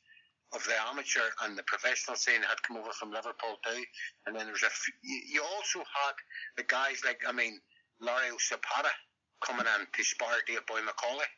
of 0.53 0.65
the 0.65 0.75
amateur 0.91 1.27
and 1.43 1.59
the 1.59 1.63
professional 1.65 2.17
scene 2.17 2.43
had 2.43 2.63
come 2.63 2.77
over 2.77 2.93
from 2.93 3.11
Liverpool 3.11 3.59
too. 3.65 3.83
And 4.27 4.37
then 4.37 4.45
there 4.47 4.53
was 4.53 4.63
a. 4.63 4.67
F- 4.67 4.99
you 5.03 5.43
also 5.43 5.81
had 5.81 6.15
the 6.57 6.65
guys 6.65 7.03
like 7.05 7.21
I 7.27 7.33
mean 7.33 7.61
Hilario 8.01 8.37
Zapata 8.39 8.91
coming 9.41 9.67
in 9.67 9.87
to 9.93 10.05
spar 10.05 10.31
Dave 10.47 10.65
Boy 10.67 10.81
McAuley, 10.81 11.29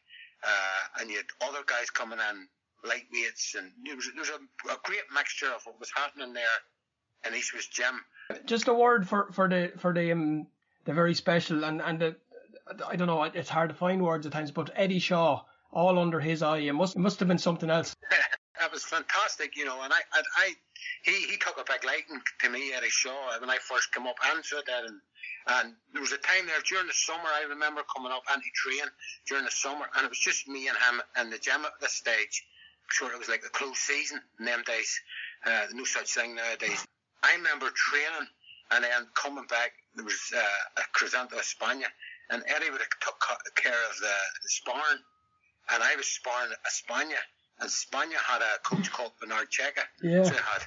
uh, 0.44 1.00
and 1.00 1.10
you 1.10 1.16
had 1.16 1.26
other 1.48 1.64
guys 1.66 1.90
coming 1.90 2.18
in 2.18 2.48
lightweights, 2.84 3.56
and 3.56 3.72
there 3.84 3.96
was, 3.96 4.06
there 4.14 4.20
was 4.20 4.30
a, 4.30 4.72
a 4.72 4.78
great 4.84 5.08
mixture 5.14 5.50
of 5.54 5.62
what 5.64 5.80
was 5.80 5.90
happening 5.96 6.32
there 6.32 6.58
in 7.26 7.34
Eastwood's 7.34 7.66
gym. 7.66 8.00
Just 8.44 8.68
a 8.68 8.74
word 8.74 9.08
for 9.08 9.32
for 9.32 9.48
the 9.48 9.72
for 9.78 9.92
the 9.92 10.12
um 10.12 10.46
the 10.84 10.92
very 10.92 11.14
special 11.14 11.64
and 11.64 11.80
and 11.80 12.00
the 12.00 12.16
I 12.88 12.96
don't 12.96 13.06
know 13.06 13.22
it's 13.22 13.48
hard 13.48 13.70
to 13.70 13.74
find 13.74 14.02
words 14.02 14.26
at 14.26 14.32
times, 14.32 14.50
but 14.50 14.70
Eddie 14.74 14.98
Shaw 14.98 15.42
all 15.70 15.98
under 15.98 16.20
his 16.20 16.42
eye. 16.42 16.58
It 16.58 16.72
must 16.72 16.96
it 16.96 17.00
must 17.00 17.18
have 17.20 17.28
been 17.28 17.38
something 17.38 17.70
else. 17.70 17.94
that 18.60 18.72
was 18.72 18.84
fantastic, 18.84 19.56
you 19.56 19.64
know. 19.64 19.80
And 19.82 19.92
I, 19.92 20.00
and 20.16 20.26
I, 20.36 20.52
he, 21.04 21.12
he 21.26 21.36
took 21.36 21.58
a 21.60 21.64
big 21.70 21.84
liking 21.84 22.20
to 22.40 22.50
me, 22.50 22.72
Eddie 22.72 22.88
Shaw, 22.88 23.38
when 23.40 23.50
I 23.50 23.58
first 23.58 23.92
came 23.92 24.06
up 24.06 24.16
and 24.32 24.44
so 24.44 24.56
did. 24.62 24.90
And, 24.90 25.00
and 25.48 25.74
there 25.92 26.02
was 26.02 26.12
a 26.12 26.18
time 26.18 26.46
there 26.46 26.60
during 26.68 26.86
the 26.86 26.92
summer, 26.92 27.28
I 27.28 27.46
remember 27.48 27.82
coming 27.94 28.10
up 28.10 28.22
he 28.26 28.50
train 28.54 28.88
during 29.28 29.44
the 29.44 29.50
summer, 29.50 29.86
and 29.94 30.04
it 30.04 30.08
was 30.08 30.18
just 30.18 30.48
me 30.48 30.68
and 30.68 30.76
him 30.76 31.02
in 31.20 31.30
the 31.30 31.38
gym 31.38 31.64
at 31.64 31.78
this 31.80 31.92
stage. 31.92 32.44
Sure, 32.88 33.12
it 33.12 33.18
was 33.18 33.28
like 33.28 33.42
a 33.46 33.50
closed 33.50 33.78
season 33.78 34.20
in 34.38 34.46
them 34.46 34.62
days. 34.66 35.00
Uh, 35.44 35.66
no 35.72 35.84
such 35.84 36.14
thing 36.14 36.34
nowadays. 36.34 36.86
I 37.22 37.34
remember 37.34 37.70
training 37.74 38.28
and 38.70 38.84
then 38.84 39.06
coming 39.14 39.46
back, 39.46 39.72
there 39.94 40.04
was 40.04 40.32
uh, 40.34 40.82
a 40.82 40.98
Crisanto 40.98 41.34
España, 41.38 41.86
and 42.30 42.42
Eddie 42.46 42.70
would 42.70 42.80
have 42.80 42.90
took 43.00 43.20
care 43.54 43.82
of 43.90 43.96
the, 44.00 44.16
the 44.42 44.48
sparring, 44.48 45.02
and 45.70 45.82
I 45.82 45.96
was 45.96 46.06
sparring 46.06 46.52
España, 46.66 47.20
and 47.60 47.70
España 47.70 48.16
had 48.16 48.42
a 48.42 48.58
coach 48.62 48.90
called 48.90 49.12
Bernard 49.20 49.48
Checa. 49.50 49.84
Yeah. 50.02 50.24
So 50.24 50.34
had, 50.34 50.62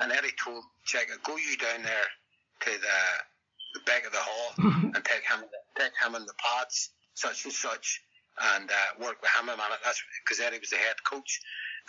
and 0.00 0.12
Eddie 0.12 0.34
told 0.42 0.64
Checa, 0.86 1.22
go 1.22 1.36
you 1.36 1.56
down 1.56 1.82
there 1.82 2.08
to 2.60 2.70
the, 2.70 2.98
the 3.74 3.80
back 3.86 4.06
of 4.06 4.12
the 4.12 4.20
hall 4.20 4.54
and 4.94 5.04
take 5.04 5.24
him 5.28 5.44
take 5.78 5.92
him 6.04 6.14
in 6.14 6.24
the 6.26 6.34
pads, 6.36 6.90
such 7.14 7.44
and 7.44 7.52
such, 7.52 8.02
and 8.56 8.70
uh, 8.70 9.04
work 9.04 9.20
with 9.20 9.30
him 9.38 9.48
a 9.48 9.56
minute. 9.56 9.80
That's 9.84 10.02
because 10.24 10.40
Eddie 10.40 10.58
was 10.58 10.70
the 10.70 10.76
head 10.76 10.96
coach. 11.04 11.40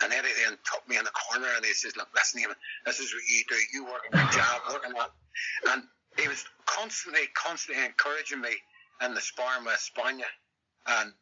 And 0.02 0.12
Eddie 0.12 0.34
then 0.42 0.58
took 0.66 0.82
me 0.88 0.98
in 0.98 1.04
the 1.04 1.14
corner 1.14 1.46
and 1.54 1.64
he 1.64 1.72
says, 1.72 1.96
Look, 1.96 2.08
listen, 2.14 2.42
Eamon, 2.42 2.58
this 2.84 2.98
is 2.98 3.14
what 3.14 3.22
you 3.30 3.44
do. 3.48 3.58
You 3.72 3.84
work 3.84 4.02
on 4.12 4.18
your 4.18 4.30
job, 4.32 4.62
work 4.72 4.82
on 4.86 4.92
that. 4.94 5.10
And 5.70 5.82
he 6.18 6.26
was 6.26 6.44
constantly, 6.66 7.30
constantly 7.34 7.84
encouraging 7.84 8.40
me 8.40 8.50
in 9.02 9.14
the 9.14 9.20
sparring 9.20 9.64
with 9.64 9.80
Spania. 9.80 10.28
And 10.86 11.12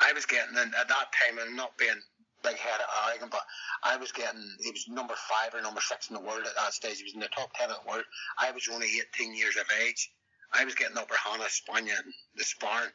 I 0.00 0.12
was 0.12 0.26
getting, 0.26 0.56
in, 0.56 0.74
at 0.74 0.88
that 0.88 1.08
time, 1.12 1.38
and 1.38 1.56
not 1.56 1.76
being 1.78 2.00
big 2.42 2.56
headed 2.56 2.86
arrogant, 3.08 3.30
but 3.30 3.42
I 3.82 3.96
was 3.96 4.12
getting, 4.12 4.42
he 4.60 4.70
was 4.70 4.86
number 4.88 5.14
five 5.14 5.54
or 5.54 5.62
number 5.62 5.80
six 5.80 6.10
in 6.10 6.14
the 6.14 6.22
world 6.22 6.46
at 6.46 6.54
that 6.56 6.74
stage. 6.74 6.98
He 6.98 7.04
was 7.04 7.14
in 7.14 7.20
the 7.20 7.28
top 7.34 7.50
10 7.54 7.70
of 7.70 7.82
the 7.82 7.88
world. 7.90 8.04
I 8.38 8.50
was 8.52 8.68
only 8.72 8.86
18 9.16 9.34
years 9.34 9.56
of 9.56 9.66
age. 9.82 10.10
I 10.52 10.64
was 10.64 10.74
getting 10.74 10.96
upper 10.96 11.16
hand 11.16 11.42
of 11.42 11.48
Spania 11.48 11.98
in 12.04 12.12
the 12.36 12.44
sparring 12.44 12.92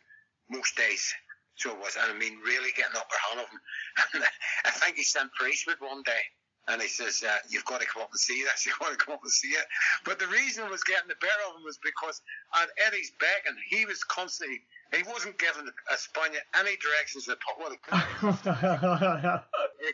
most 0.49 0.75
days. 0.77 1.13
So 1.55 1.71
it 1.71 1.79
was, 1.79 1.97
I 1.99 2.13
mean, 2.17 2.39
really 2.45 2.71
getting 2.75 2.95
upper 2.95 3.19
hand 3.29 3.41
of 3.41 3.49
him. 3.51 3.59
And 4.13 4.23
I 4.65 4.71
think 4.71 4.95
he 4.95 5.03
sent 5.03 5.31
for 5.37 5.47
Eastwood 5.47 5.77
one 5.79 6.03
day. 6.03 6.23
And 6.67 6.79
he 6.81 6.87
says, 6.87 7.23
uh, 7.27 7.37
you've 7.49 7.65
got 7.65 7.81
to 7.81 7.87
come 7.87 8.03
up 8.03 8.11
and 8.11 8.19
see 8.19 8.43
this. 8.43 8.65
You've 8.69 8.79
got 8.79 8.91
to 8.91 8.97
come 8.97 9.15
up 9.15 9.23
and 9.23 9.31
see 9.31 9.49
it. 9.49 9.65
But 10.05 10.19
the 10.19 10.27
reason 10.27 10.63
I 10.63 10.69
was 10.69 10.83
getting 10.83 11.07
the 11.07 11.15
better 11.15 11.41
of 11.49 11.55
him 11.57 11.63
was 11.65 11.79
because 11.83 12.21
at 12.53 12.69
Eddie's 12.85 13.11
back 13.19 13.45
and 13.47 13.57
he 13.69 13.85
was 13.85 14.03
constantly, 14.03 14.61
he 14.93 15.01
wasn't 15.03 15.39
giving 15.39 15.71
Espana 15.91 16.37
any 16.59 16.77
directions 16.77 17.27
at 17.29 17.39
all. 17.49 17.71
He 17.71 17.77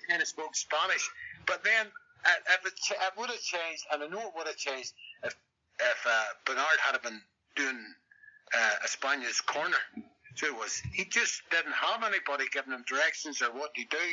kind 0.10 0.22
of 0.22 0.28
spoke 0.28 0.56
Spanish. 0.56 1.10
But 1.46 1.64
then 1.64 1.88
if 2.26 2.66
it, 2.66 2.74
it 2.92 3.14
would 3.18 3.30
have 3.30 3.42
changed, 3.42 3.86
and 3.92 4.04
I 4.04 4.08
know 4.08 4.28
it 4.28 4.34
would 4.36 4.48
have 4.48 4.58
changed 4.58 4.94
if 5.24 5.36
if 5.80 6.08
uh, 6.08 6.24
Bernard 6.46 6.80
had 6.82 7.02
been 7.02 7.22
doing 7.56 7.80
uh, 8.54 8.72
Espana's 8.84 9.42
corner. 9.42 9.78
So 10.36 10.48
it 10.48 10.56
was. 10.56 10.82
He 10.94 11.06
just 11.06 11.42
didn't 11.50 11.74
have 11.74 12.04
anybody 12.04 12.46
giving 12.52 12.74
him 12.74 12.84
directions 12.88 13.42
or 13.42 13.52
what 13.52 13.74
to 13.76 13.84
do. 13.90 14.08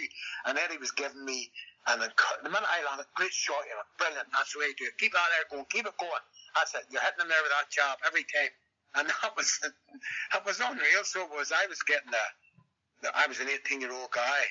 And 0.46 0.58
Eddie 0.58 0.78
was 0.78 0.90
giving 0.90 1.24
me, 1.24 1.50
and 1.86 2.00
then 2.00 2.10
the 2.42 2.48
minute 2.48 2.64
I 2.68 2.80
landed, 2.88 3.06
great 3.14 3.32
shot, 3.32 3.60
you 3.68 3.76
know, 3.76 3.84
brilliant. 4.00 4.28
That's 4.32 4.52
the 4.52 4.60
way 4.60 4.72
to 4.72 4.76
do 4.78 4.84
it. 4.88 4.96
Keep 4.96 5.12
that 5.12 5.28
there 5.36 5.44
going. 5.52 5.68
Keep 5.68 5.86
it 5.86 5.96
going. 6.00 6.24
That's 6.56 6.72
it. 6.74 6.88
You're 6.88 7.04
hitting 7.04 7.20
them 7.20 7.28
there 7.28 7.42
with 7.44 7.52
that 7.52 7.68
jab 7.68 8.00
every 8.06 8.24
time. 8.24 8.52
And 8.96 9.04
that 9.22 9.36
was 9.36 9.48
that 10.32 10.42
was 10.46 10.60
unreal. 10.64 11.04
So 11.04 11.28
it 11.28 11.32
was. 11.32 11.52
I 11.52 11.66
was 11.68 11.82
getting 11.84 12.12
a. 12.12 12.26
I 13.12 13.26
was 13.28 13.40
an 13.40 13.48
18 13.52 13.80
year 13.84 13.92
old 13.92 14.10
guy, 14.12 14.48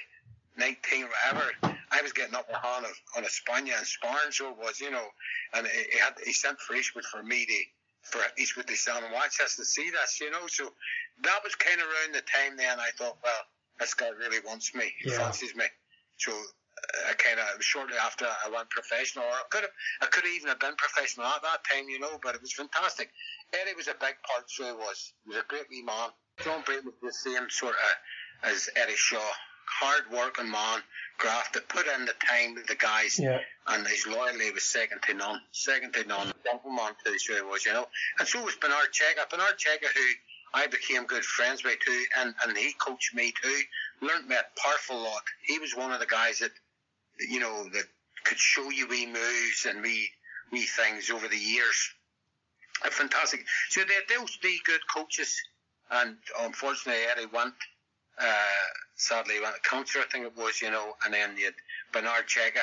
19 0.58 1.10
whatever. 1.10 1.50
I 1.90 2.02
was 2.02 2.14
getting 2.14 2.36
up 2.36 2.46
on 2.54 2.86
a 2.86 2.94
on 3.18 3.26
a 3.26 3.32
Spania 3.34 3.78
and 3.78 3.88
sparring, 3.88 4.30
so 4.30 4.52
it 4.52 4.58
was, 4.58 4.80
you 4.80 4.92
know. 4.92 5.08
And 5.54 5.66
he, 5.66 5.98
had 5.98 6.14
he 6.24 6.34
sent 6.34 6.60
for 6.60 6.76
Eastwood 6.76 7.06
for 7.06 7.24
me 7.24 7.46
to 7.46 7.60
for 8.04 8.22
Eastwood 8.38 8.68
to 8.68 8.76
stand 8.76 9.04
and 9.04 9.14
watch 9.14 9.40
us 9.42 9.56
to 9.56 9.66
see 9.66 9.90
this, 9.90 10.20
you 10.22 10.30
know. 10.30 10.46
So 10.48 10.70
that 11.24 11.40
was 11.44 11.56
kind 11.56 11.80
of 11.82 11.88
around 11.88 12.14
the 12.14 12.22
time 12.22 12.58
then 12.58 12.80
I 12.80 12.90
thought, 12.98 13.18
well, 13.24 13.42
this 13.80 13.94
guy 13.94 14.10
really 14.10 14.40
wants 14.46 14.76
me, 14.76 14.92
he 15.00 15.10
Yeah. 15.10 15.18
fancies 15.18 15.56
me. 15.56 15.66
So 16.18 16.32
I 17.10 17.14
kind 17.14 17.40
of 17.40 17.64
shortly 17.64 17.98
after 17.98 18.26
I 18.26 18.50
went 18.50 18.70
professional, 18.70 19.26
or 19.26 19.32
I 19.32 19.44
could 19.50 19.62
have, 19.62 19.72
I 20.02 20.06
could 20.08 20.24
have 20.24 20.34
even 20.34 20.50
have 20.50 20.60
been 20.60 20.76
professional 20.76 21.26
at 21.28 21.42
that 21.42 21.64
time, 21.72 21.88
you 21.90 22.00
know. 22.00 22.20
But 22.22 22.36
it 22.36 22.42
was 22.42 22.54
fantastic. 22.54 23.10
Eddie 23.54 23.76
was 23.76 23.88
a 23.88 23.94
big 23.94 24.16
part, 24.28 24.50
so 24.50 24.66
he 24.66 24.72
was. 24.74 25.14
He 25.24 25.30
was 25.30 25.38
a 25.38 25.46
great 25.48 25.70
wee 25.70 25.84
man. 25.84 26.10
John 26.44 26.62
Brayton 26.66 26.86
was 26.86 26.96
the 27.02 27.30
same 27.30 27.50
sort 27.50 27.76
of 27.76 28.52
as 28.52 28.70
Eddie 28.76 28.96
Shaw, 28.96 29.22
hard 29.80 30.04
working 30.12 30.50
man, 30.50 30.82
grafted, 31.20 31.68
put 31.70 31.86
in 31.88 32.06
the 32.06 32.14
time 32.28 32.56
with 32.56 32.68
the 32.68 32.76
guys 32.76 33.18
Yeah. 33.20 33.40
and 33.68 33.88
his 33.88 34.06
loyalty 34.08 34.52
was 34.52 34.64
second 34.64 35.02
to 35.04 35.14
none. 35.14 35.40
Second 35.52 35.94
to 35.94 36.06
none. 36.06 36.34
Gentleman 36.44 36.94
too, 37.06 37.18
sure 37.20 37.36
he 37.38 37.42
was, 37.44 37.66
you 37.66 37.74
know. 37.74 37.88
And 38.20 38.28
so 38.28 38.44
was 38.44 38.56
Bernard 38.56 38.92
Checa. 38.92 39.30
Bernard 39.30 39.58
Checa, 39.58 39.86
who 39.94 40.06
I 40.56 40.68
became 40.68 41.06
good 41.06 41.24
friends 41.24 41.64
with 41.64 41.80
too, 41.80 42.04
and, 42.18 42.34
and 42.44 42.58
he 42.58 42.74
coached 42.74 43.14
me 43.16 43.32
too. 43.42 43.62
Learned 44.02 44.28
me 44.28 44.36
a 44.36 44.60
powerful 44.60 44.98
lot. 45.02 45.24
He 45.44 45.60
was 45.60 45.76
one 45.76 45.92
of 45.94 46.00
the 46.00 46.06
guys 46.06 46.40
that, 46.40 46.52
you 47.20 47.40
know, 47.40 47.64
that 47.74 47.86
could 48.24 48.38
show 48.38 48.70
you 48.70 48.88
wee 48.88 49.06
moves 49.06 49.66
and 49.68 49.82
wee, 49.82 50.10
wee 50.52 50.66
things 50.66 51.10
over 51.10 51.28
the 51.28 51.38
years. 51.38 51.90
Uh, 52.84 52.90
fantastic. 52.90 53.46
So 53.70 53.82
they 53.82 53.94
had 53.94 54.04
those 54.20 54.32
three 54.42 54.60
good 54.66 54.82
coaches, 54.94 55.40
and 55.92 56.18
unfortunately 56.42 57.04
Eddie 57.12 57.30
went. 57.34 57.54
Uh, 58.20 58.26
sadly, 58.96 59.40
went 59.42 59.56
cancer, 59.64 60.00
I 60.00 60.04
think 60.12 60.26
it 60.26 60.38
was, 60.38 60.62
you 60.62 60.70
know, 60.70 60.94
and 61.04 61.14
then 61.14 61.36
you 61.38 61.46
had 61.46 61.56
Bernard 61.92 62.28
Checa. 62.28 62.62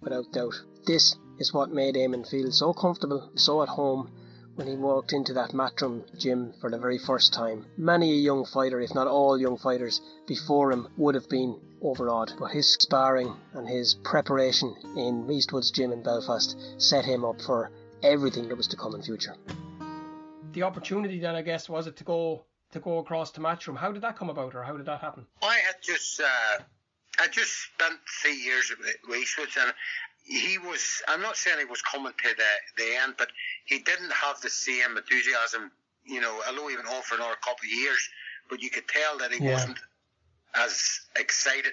without 0.00 0.30
doubt. 0.32 0.54
This 0.86 1.16
is 1.38 1.54
what 1.54 1.70
made 1.70 1.94
Eamon 1.94 2.28
feel 2.28 2.50
so 2.52 2.72
comfortable, 2.74 3.30
so 3.34 3.62
at 3.62 3.68
home 3.68 4.10
when 4.56 4.66
he 4.66 4.76
walked 4.76 5.14
into 5.14 5.32
that 5.32 5.52
Matchroom 5.52 6.04
gym 6.18 6.52
for 6.60 6.70
the 6.70 6.78
very 6.78 6.98
first 6.98 7.32
time. 7.32 7.64
Many 7.78 8.12
a 8.12 8.16
young 8.16 8.44
fighter, 8.44 8.80
if 8.80 8.94
not 8.94 9.06
all 9.06 9.40
young 9.40 9.56
fighters 9.56 10.00
before 10.26 10.70
him, 10.72 10.88
would 10.98 11.14
have 11.14 11.28
been 11.28 11.58
overawed, 11.82 12.32
but 12.38 12.50
his 12.52 12.72
sparring 12.74 13.34
and 13.54 13.68
his 13.68 13.94
preparation 13.94 14.74
in 14.96 15.28
Eastwood's 15.30 15.70
gym 15.70 15.92
in 15.92 16.02
Belfast 16.02 16.56
set 16.78 17.04
him 17.04 17.24
up 17.24 17.40
for 17.42 17.70
everything 18.02 18.48
that 18.48 18.56
was 18.56 18.68
to 18.68 18.76
come 18.76 18.94
in 18.94 19.02
future. 19.02 19.34
The 20.52 20.62
opportunity 20.62 21.18
then, 21.18 21.34
I 21.34 21.42
guess, 21.42 21.68
was 21.68 21.86
it 21.86 21.96
to 21.96 22.04
go 22.04 22.44
to 22.72 22.80
go 22.80 22.98
across 22.98 23.30
to 23.32 23.40
Matchroom. 23.40 23.76
How 23.76 23.92
did 23.92 24.02
that 24.02 24.16
come 24.16 24.30
about, 24.30 24.54
or 24.54 24.62
how 24.62 24.76
did 24.76 24.86
that 24.86 25.00
happen? 25.00 25.26
I 25.42 25.56
had 25.58 25.76
just 25.82 26.20
uh, 26.20 26.62
I 27.18 27.28
just 27.28 27.52
spent 27.74 27.98
three 28.22 28.36
years 28.36 28.70
at 28.70 28.78
Eastwoods, 29.10 29.56
and 29.62 29.72
he 30.24 30.58
was. 30.58 31.02
I'm 31.08 31.20
not 31.20 31.36
saying 31.36 31.58
he 31.58 31.64
was 31.64 31.82
coming 31.82 32.12
to 32.12 32.28
the 32.36 32.82
the 32.82 32.96
end, 33.02 33.14
but 33.18 33.28
he 33.66 33.78
didn't 33.78 34.12
have 34.12 34.40
the 34.40 34.50
same 34.50 34.96
enthusiasm. 34.96 35.70
You 36.04 36.20
know, 36.20 36.40
although 36.48 36.68
he 36.68 36.76
went 36.76 36.88
on 36.88 37.02
for 37.02 37.14
another 37.14 37.36
couple 37.42 37.64
of 37.64 37.70
years, 37.78 38.08
but 38.50 38.62
you 38.62 38.70
could 38.70 38.88
tell 38.88 39.18
that 39.18 39.32
he 39.32 39.42
Yeah. 39.44 39.52
wasn't 39.52 39.78
as 40.54 41.00
excited 41.16 41.72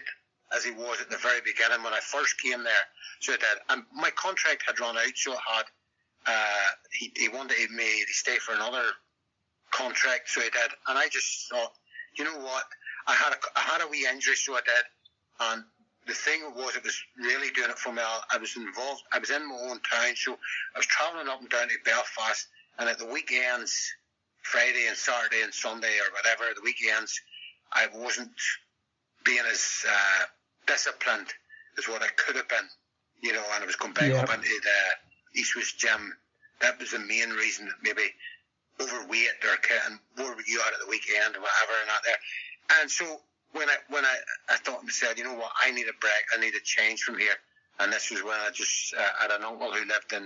as 0.56 0.64
he 0.64 0.72
was 0.72 1.02
at 1.02 1.10
the 1.10 1.18
very 1.18 1.42
beginning 1.42 1.84
when 1.84 1.94
I 1.94 2.00
first 2.00 2.42
came 2.42 2.64
there. 2.64 2.86
So 3.20 3.34
that 3.34 3.60
and 3.70 3.84
my 3.94 4.10
contract 4.12 4.64
had 4.66 4.80
run 4.80 4.98
out, 4.98 5.16
so 5.16 5.34
it 5.34 5.40
had. 5.46 5.66
Uh, 6.26 6.70
he, 6.92 7.12
he 7.16 7.30
wanted 7.30 7.72
me 7.72 8.04
to 8.06 8.14
stay 8.14 8.36
for 8.38 8.54
another 8.54 8.84
contract, 9.72 10.30
so 10.30 10.42
he 10.42 10.50
did. 10.50 10.72
And 10.88 10.98
I 10.98 11.08
just 11.08 11.50
thought, 11.50 11.72
you 12.18 12.24
know 12.24 12.38
what? 12.40 12.64
I 13.08 13.14
had 13.14 13.34
a, 13.34 13.38
I 13.56 13.62
had 13.62 13.82
a 13.82 13.88
wee 13.88 14.08
injury, 14.10 14.36
so 14.36 14.54
I 14.54 14.62
did. 14.66 14.86
And 15.40 15.64
the 16.08 16.14
thing 16.14 16.42
was, 16.56 16.76
it 16.76 16.84
was 16.84 17.00
really 17.18 17.52
doing 17.52 17.70
it 17.70 17.80
for 17.80 17.94
me. 17.94 18.02
I 18.02 18.38
was 18.38 18.56
involved. 18.58 19.04
I 19.14 19.20
was 19.20 19.30
in 19.30 19.48
my 19.48 19.56
own 19.70 19.80
town, 19.90 20.16
so 20.16 20.38
I 20.76 20.80
was 20.80 20.86
travelling 20.88 21.30
up 21.30 21.40
and 21.40 21.50
down 21.50 21.70
to 21.70 21.76
Belfast. 21.86 22.48
And 22.78 22.90
at 22.90 23.00
the 23.00 23.06
weekends, 23.06 23.74
Friday 24.42 24.88
and 24.88 24.98
Saturday 24.98 25.42
and 25.44 25.54
Sunday 25.54 25.98
or 26.00 26.12
whatever, 26.14 26.54
the 26.56 26.62
weekends, 26.64 27.20
I 27.72 27.88
wasn't 27.94 28.32
being 29.30 29.46
as 29.52 29.86
uh, 29.88 30.22
disciplined 30.66 31.30
as 31.78 31.88
what 31.88 32.02
I 32.02 32.10
could 32.18 32.36
have 32.36 32.50
been. 32.50 32.66
You 33.22 33.34
know, 33.34 33.44
and 33.54 33.64
I 33.64 33.68
was 33.68 33.76
going 33.76 33.94
back 33.94 34.10
Yeah. 34.10 34.24
up 34.26 34.34
into 34.34 34.50
the 34.50 34.80
Eastwoods 35.40 35.78
gym. 35.78 36.14
That 36.62 36.80
was 36.80 36.92
the 36.92 37.00
main 37.00 37.30
reason 37.30 37.68
that 37.68 37.78
maybe 37.84 38.10
overweight 38.82 39.44
or 39.44 39.58
and 39.86 40.00
where 40.16 40.34
were 40.34 40.42
you 40.48 40.62
at 40.66 40.74
at 40.74 40.80
the 40.80 40.90
weekend 40.90 41.36
or 41.36 41.42
whatever 41.42 41.76
and 41.82 41.90
that 41.90 42.02
there. 42.04 42.20
And 42.82 42.90
so 42.90 43.22
when 43.52 43.70
I 43.70 43.76
when 43.90 44.06
I, 44.06 44.16
I 44.50 44.58
thought 44.58 44.80
to 44.80 44.86
myself, 44.86 45.18
you 45.18 45.26
know 45.26 45.36
what, 45.36 45.52
I 45.62 45.72
need 45.72 45.88
a 45.88 45.98
break, 46.00 46.24
I 46.34 46.40
need 46.40 46.56
a 46.56 46.64
change 46.64 47.04
from 47.04 47.18
here. 47.20 47.36
And 47.80 47.92
this 47.92 48.10
was 48.12 48.24
when 48.24 48.40
I 48.40 48.50
just 48.54 48.94
uh, 48.94 49.04
had 49.20 49.32
an 49.32 49.44
uncle 49.44 49.72
who 49.72 49.86
lived 49.88 50.12
in, 50.12 50.24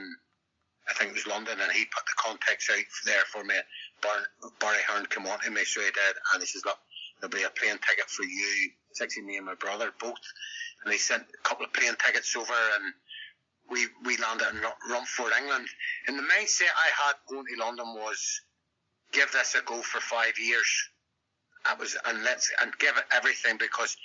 I 0.90 0.94
think 0.94 1.12
it 1.12 1.14
was 1.14 1.28
London, 1.28 1.60
and 1.62 1.72
he 1.72 1.86
put 1.86 2.06
the 2.06 2.18
contacts 2.18 2.70
out 2.70 2.86
there 3.06 3.22
for 3.32 3.44
me. 3.44 3.56
Barry 4.60 4.82
Hearn 4.88 5.06
came 5.06 5.28
on 5.28 5.40
to 5.42 5.52
me, 5.52 5.64
so 5.64 5.82
he 5.82 5.88
did, 5.88 6.16
and 6.34 6.42
he 6.42 6.48
says, 6.48 6.64
look, 6.66 6.80
there'll 7.22 7.32
be 7.32 7.44
a 7.44 7.50
plane 7.52 7.78
ticket 7.88 8.10
for 8.10 8.24
you. 8.24 8.72
It's 8.94 9.02
actually 9.02 9.24
me 9.24 9.38
and 9.38 9.48
my 9.48 9.56
brother 9.56 9.90
both, 10.00 10.22
and 10.84 10.94
they 10.94 10.98
sent 10.98 11.24
a 11.24 11.50
couple 11.50 11.66
of 11.66 11.74
plane 11.74 11.96
tickets 12.06 12.36
over, 12.36 12.54
and 12.54 12.94
we 13.72 13.88
we 14.06 14.18
landed 14.18 14.46
in 14.54 14.62
Romford, 14.92 15.34
England. 15.42 15.68
And 16.08 16.20
the 16.20 16.22
mindset 16.22 16.70
I 16.78 16.90
had 17.04 17.16
going 17.28 17.46
to 17.48 17.60
London 17.60 17.88
was, 17.96 18.22
give 19.12 19.32
this 19.32 19.56
a 19.56 19.64
go 19.66 19.82
for 19.82 20.00
five 20.00 20.38
years. 20.38 20.70
I 21.66 21.74
was 21.74 21.98
and 22.06 22.24
let's 22.24 22.52
and 22.62 22.72
give 22.78 22.96
it 22.98 23.06
everything 23.12 23.58
because 23.58 23.98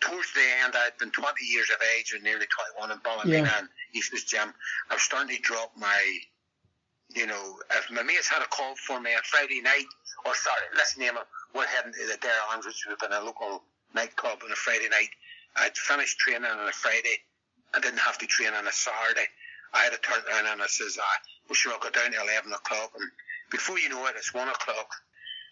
towards 0.00 0.32
the 0.32 0.42
end 0.64 0.74
I'd 0.74 0.98
been 0.98 1.12
20 1.12 1.32
years 1.44 1.70
of 1.70 1.76
age 1.96 2.12
or 2.12 2.18
nearly 2.18 2.46
21 2.80 2.90
in 2.90 2.98
Ballymena 3.04 3.46
Yeah. 3.46 3.58
and 3.58 3.68
Eastwood's 3.94 4.24
Gym. 4.24 4.52
I 4.90 4.94
was 4.94 5.02
starting 5.04 5.36
to 5.36 5.42
drop 5.42 5.70
my, 5.76 6.18
you 7.14 7.26
know, 7.28 7.60
if 7.78 7.88
my 7.92 8.02
mates 8.02 8.26
had 8.26 8.42
a 8.42 8.46
call 8.46 8.74
for 8.74 8.98
me 8.98 9.14
on 9.14 9.22
Friday 9.22 9.60
night 9.60 9.86
or 10.24 10.34
sorry, 10.34 10.62
let's 10.76 10.98
name 10.98 11.16
it, 11.16 11.26
we're 11.54 11.66
heading 11.66 11.92
to 11.92 12.06
the 12.06 12.16
Dare 12.20 12.32
Arms, 12.50 12.66
which 12.66 12.82
would 12.86 12.98
have 12.98 13.10
been 13.10 13.16
a 13.16 13.22
local 13.24 13.62
nightclub 13.94 14.38
on 14.44 14.50
a 14.50 14.56
Friday 14.56 14.88
night. 14.88 15.10
I'd 15.56 15.76
finished 15.76 16.18
training 16.18 16.44
on 16.44 16.68
a 16.68 16.72
Friday. 16.72 17.16
I 17.74 17.80
didn't 17.80 18.00
have 18.00 18.18
to 18.18 18.26
train 18.26 18.52
on 18.54 18.66
a 18.66 18.72
Saturday. 18.72 19.26
I 19.74 19.84
had 19.84 19.92
to 19.92 19.98
turn 19.98 20.22
around 20.28 20.46
and 20.46 20.62
I 20.62 20.66
says, 20.66 20.98
ah, 21.00 21.18
well, 21.48 21.54
sure, 21.54 21.72
I'll 21.72 21.78
go 21.78 21.90
down 21.90 22.12
to 22.12 22.20
11 22.20 22.52
o'clock. 22.52 22.92
And 22.98 23.10
before 23.50 23.78
you 23.78 23.88
know 23.88 24.06
it, 24.06 24.14
it's 24.16 24.34
1 24.34 24.48
o'clock. 24.48 24.90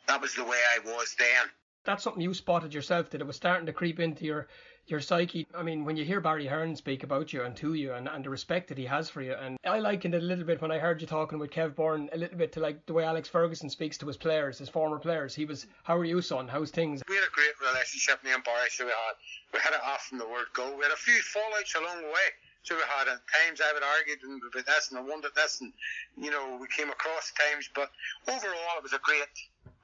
That 0.07 0.21
was 0.21 0.35
the 0.35 0.45
way 0.45 0.59
I 0.75 0.81
was 0.81 1.15
then. 1.19 1.51
That's 1.85 2.05
something 2.05 2.23
you 2.23 2.35
spotted 2.35 2.75
yourself 2.75 3.11
that 3.11 3.21
it 3.21 3.27
was 3.27 3.37
starting 3.37 3.67
to 3.67 3.73
creep 3.73 4.01
into 4.01 4.25
your 4.25 4.49
your 4.91 5.01
psyche. 5.01 5.47
I 5.55 5.63
mean, 5.63 5.85
when 5.85 5.97
you 5.97 6.05
hear 6.05 6.21
Barry 6.21 6.47
Hearn 6.47 6.75
speak 6.75 7.03
about 7.03 7.33
you 7.33 7.43
and 7.43 7.57
to 7.57 7.75
you 7.75 7.93
and, 7.93 8.09
and 8.09 8.25
the 8.25 8.31
respect 8.31 8.69
that 8.69 8.79
he 8.79 8.85
has 8.87 9.09
for 9.09 9.23
you, 9.23 9.35
and 9.35 9.57
I 9.65 9.79
likened 9.79 10.15
it 10.15 10.23
a 10.23 10.27
little 10.27 10.45
bit 10.45 10.61
when 10.61 10.71
I 10.71 10.79
heard 10.79 11.01
you 11.01 11.07
talking 11.07 11.39
with 11.39 11.51
Kev 11.51 11.75
Bourne 11.75 12.09
a 12.13 12.19
little 12.19 12.37
bit 12.37 12.53
to 12.53 12.61
like 12.61 12.85
the 12.87 12.93
way 12.93 13.05
Alex 13.05 13.29
Ferguson 13.29 13.71
speaks 13.71 13.99
to 13.99 14.07
his 14.07 14.17
players, 14.17 14.59
his 14.59 14.69
former 14.69 14.99
players. 14.99 15.35
He 15.35 15.45
was, 15.45 15.67
"How 15.85 15.97
are 15.97 16.05
you, 16.05 16.21
son? 16.21 16.49
How's 16.49 16.71
things?" 16.71 17.03
We 17.09 17.15
had 17.15 17.25
a 17.25 17.31
great 17.31 17.55
relationship, 17.61 18.23
me 18.25 18.33
and 18.33 18.43
Barry. 18.45 18.71
So 18.71 18.85
we 18.85 18.91
had, 18.91 19.17
we 19.53 19.59
had 19.61 19.75
it 19.75 19.81
off 19.85 20.07
from 20.07 20.19
the 20.19 20.27
word 20.27 20.47
go. 20.53 20.75
We 20.77 20.83
had 20.83 20.93
a 20.93 20.97
few 20.97 21.21
fallouts 21.21 21.75
along 21.77 22.03
the 22.03 22.09
way. 22.09 22.29
So 22.63 22.75
we 22.77 22.83
had 22.83 23.09
at 23.09 23.21
times 23.27 23.61
I 23.61 23.73
would 23.73 23.83
argue 23.83 24.17
about 24.37 24.67
this 24.67 24.91
and 24.91 24.99
I 24.99 25.03
wanted 25.03 25.35
this, 25.35 25.61
and 25.61 25.73
you 26.17 26.31
know 26.31 26.59
we 26.61 26.67
came 26.69 26.91
across 26.91 27.33
times. 27.33 27.71
But 27.75 27.91
overall, 28.29 28.77
it 28.77 28.83
was 28.83 28.93
a 28.93 28.99
great, 28.99 29.33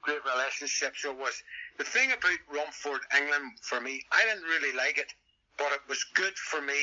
great 0.01 0.23
relationship. 0.25 0.95
So 0.95 1.11
it 1.11 1.17
was 1.17 1.41
the 1.77 1.83
thing 1.83 2.09
about 2.11 2.39
Romford, 2.51 3.01
England, 3.15 3.53
for 3.61 3.79
me. 3.79 4.01
I 4.11 4.23
didn't 4.25 4.43
really 4.43 4.75
like 4.75 4.97
it, 4.97 5.13
but 5.57 5.71
it 5.71 5.81
was 5.87 6.03
good 6.15 6.33
for 6.35 6.61
me 6.61 6.73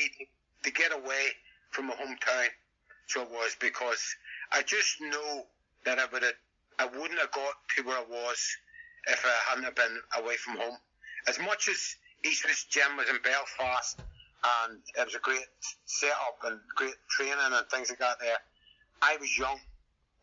to, 0.63 0.71
get 0.71 0.91
away 0.91 1.27
from 1.71 1.85
my 1.87 1.93
hometown. 1.93 2.47
So 3.05 3.21
it 3.21 3.29
was 3.29 3.55
because 3.61 4.03
I 4.51 4.63
just 4.63 4.99
know 4.99 5.45
that 5.85 5.99
I 5.99 6.05
would 6.11 6.23
have, 6.23 6.33
I 6.79 6.85
wouldn't 6.85 7.19
have 7.19 7.31
got 7.31 7.53
to 7.77 7.83
where 7.83 7.97
I 7.97 8.03
was 8.09 8.57
if 9.07 9.23
I 9.23 9.55
hadn't 9.55 9.75
been 9.75 9.99
away 10.17 10.37
from 10.37 10.57
home. 10.57 10.77
As 11.27 11.37
much 11.37 11.69
as 11.69 11.95
Eastwood's 12.25 12.63
gym 12.63 12.97
was 12.97 13.07
in 13.09 13.17
Belfast 13.23 13.99
and 14.65 14.79
it 14.97 15.05
was 15.05 15.13
a 15.13 15.19
great 15.19 15.45
setup 15.85 16.39
and 16.45 16.59
great 16.75 16.95
training 17.09 17.35
and 17.39 17.67
things 17.69 17.89
like 17.89 17.99
that 17.99 18.17
there, 18.19 18.37
I 19.03 19.17
was 19.17 19.37
young. 19.37 19.59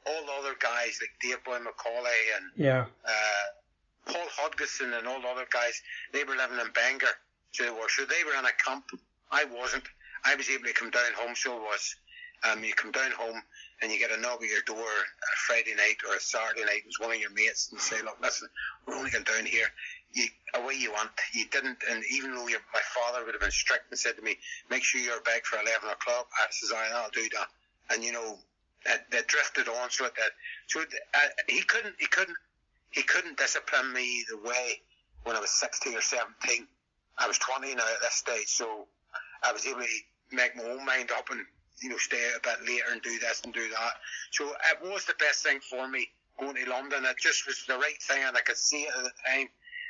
All 0.07 0.27
the 0.27 0.33
other 0.33 0.57
guys 0.59 0.99
like 1.01 1.15
Dave 1.23 1.45
Boy 1.45 1.59
McAuley 1.59 2.21
and 2.37 2.51
Yeah, 2.57 2.87
uh, 3.05 3.47
Paul 4.07 4.27
Hodkinson 4.41 4.97
and 4.99 5.07
all 5.07 5.21
the 5.21 5.29
other 5.29 5.47
guys, 5.51 5.81
they 6.13 6.25
were 6.25 6.37
living 6.37 6.59
in 6.59 6.73
Bangor. 6.75 7.15
So 7.53 7.65
they 7.65 7.71
were. 7.71 7.89
So 7.89 8.05
they 8.05 8.25
were 8.25 8.39
in 8.39 8.45
a 8.45 8.53
camp. 8.65 8.85
I 9.31 9.45
wasn't. 9.45 9.85
I 10.25 10.35
was 10.35 10.49
able 10.49 10.65
to 10.65 10.73
come 10.73 10.91
down 10.91 11.13
home, 11.17 11.35
so 11.35 11.57
was. 11.57 11.97
Um, 12.45 12.65
you 12.65 12.75
come 12.75 12.91
down 12.91 13.13
home 13.13 13.41
and 13.81 13.93
you 13.93 13.99
get 13.99 14.11
a 14.11 14.21
knock 14.21 14.43
at 14.43 14.49
your 14.49 14.63
door 14.63 14.83
a 14.83 15.37
Friday 15.47 15.75
night 15.77 15.97
or 16.09 16.17
a 16.17 16.21
Saturday 16.21 16.65
night. 16.65 16.83
It 16.83 16.87
was 16.87 16.99
one 16.99 17.15
of 17.15 17.21
your 17.21 17.31
mates 17.31 17.71
and 17.71 17.81
say, 17.81 18.03
"Look, 18.03 18.19
listen, 18.21 18.49
we're 18.87 18.97
only 18.97 19.11
going 19.11 19.25
down 19.25 19.47
here. 19.47 19.67
You 20.13 20.27
away 20.55 20.75
you 20.75 20.93
want." 20.93 21.11
You 21.33 21.47
didn't, 21.49 21.79
and 21.89 22.03
even 22.11 22.35
though 22.35 22.49
your, 22.49 22.61
my 22.73 22.81
father 22.95 23.25
would 23.25 23.35
have 23.35 23.41
been 23.41 23.51
strict 23.51 23.91
and 23.91 23.99
said 23.99 24.17
to 24.17 24.23
me, 24.23 24.39
"Make 24.71 24.83
sure 24.83 25.01
you're 25.01 25.21
back 25.21 25.45
for 25.45 25.61
eleven 25.61 25.91
o'clock," 25.91 26.29
I 26.37 26.47
says, 26.51 26.73
"I, 26.73 26.91
I'll 26.95 27.11
do 27.11 27.29
that." 27.35 27.49
And 27.91 28.03
you 28.03 28.13
know, 28.13 28.39
that, 28.87 29.11
that 29.11 29.29
drifted 29.29 29.69
on 29.69 29.91
so 29.91 30.05
that 30.05 30.31
so 30.67 30.81
uh, 30.81 31.19
he 31.49 31.63
couldn't 31.63 31.95
he 31.99 32.07
couldn't 32.07 32.37
he 32.93 33.03
couldn't 33.03 33.39
discipline 33.39 33.93
me 33.93 34.25
the 34.31 34.39
way 34.39 34.81
when 35.25 35.37
I 35.37 35.41
was 35.41 35.51
sixteen 35.51 35.97
or 35.97 36.01
seventeen. 36.01 36.67
I 37.19 37.27
was 37.27 37.39
twenty 37.39 37.75
now 37.75 37.83
at 37.83 38.01
this 38.01 38.15
stage, 38.15 38.49
so 38.49 38.87
I 39.43 39.53
was 39.53 39.67
able 39.67 39.81
to 39.81 40.37
make 40.37 40.57
my 40.57 40.65
own 40.65 40.85
mind 40.87 41.11
up 41.11 41.29
and 41.31 41.41
you 41.81 41.89
know 41.89 41.97
stay 41.99 42.17
out 42.29 42.39
a 42.39 42.41
bit 42.41 42.69
later 42.69 42.93
and 42.93 43.03
do 43.03 43.19
this 43.19 43.43
and 43.45 43.53
do 43.53 43.69
that. 43.69 43.93
So 44.31 44.49
it 44.49 44.79
was 44.83 45.05
the 45.05 45.15
best 45.19 45.43
thing 45.43 45.61
for 45.61 45.89
me 45.89 46.09
going 46.39 46.57
to 46.57 46.71
London. 46.71 47.05
It 47.05 47.17
just 47.19 47.47
was 47.47 47.65
the 47.67 47.77
right 47.77 48.01
thing, 48.03 48.23
and 48.25 48.37
I 48.37 48.41
could 48.41 48.57
see 48.57 48.83
it 48.83 48.95
at 48.97 49.05
the 49.05 49.13
time. 49.27 49.49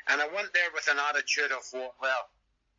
And 0.09 0.20
I 0.20 0.26
went 0.34 0.53
there 0.53 0.70
with 0.74 0.88
an 0.90 0.98
attitude 0.98 1.53
of 1.53 1.62
well, 1.72 2.28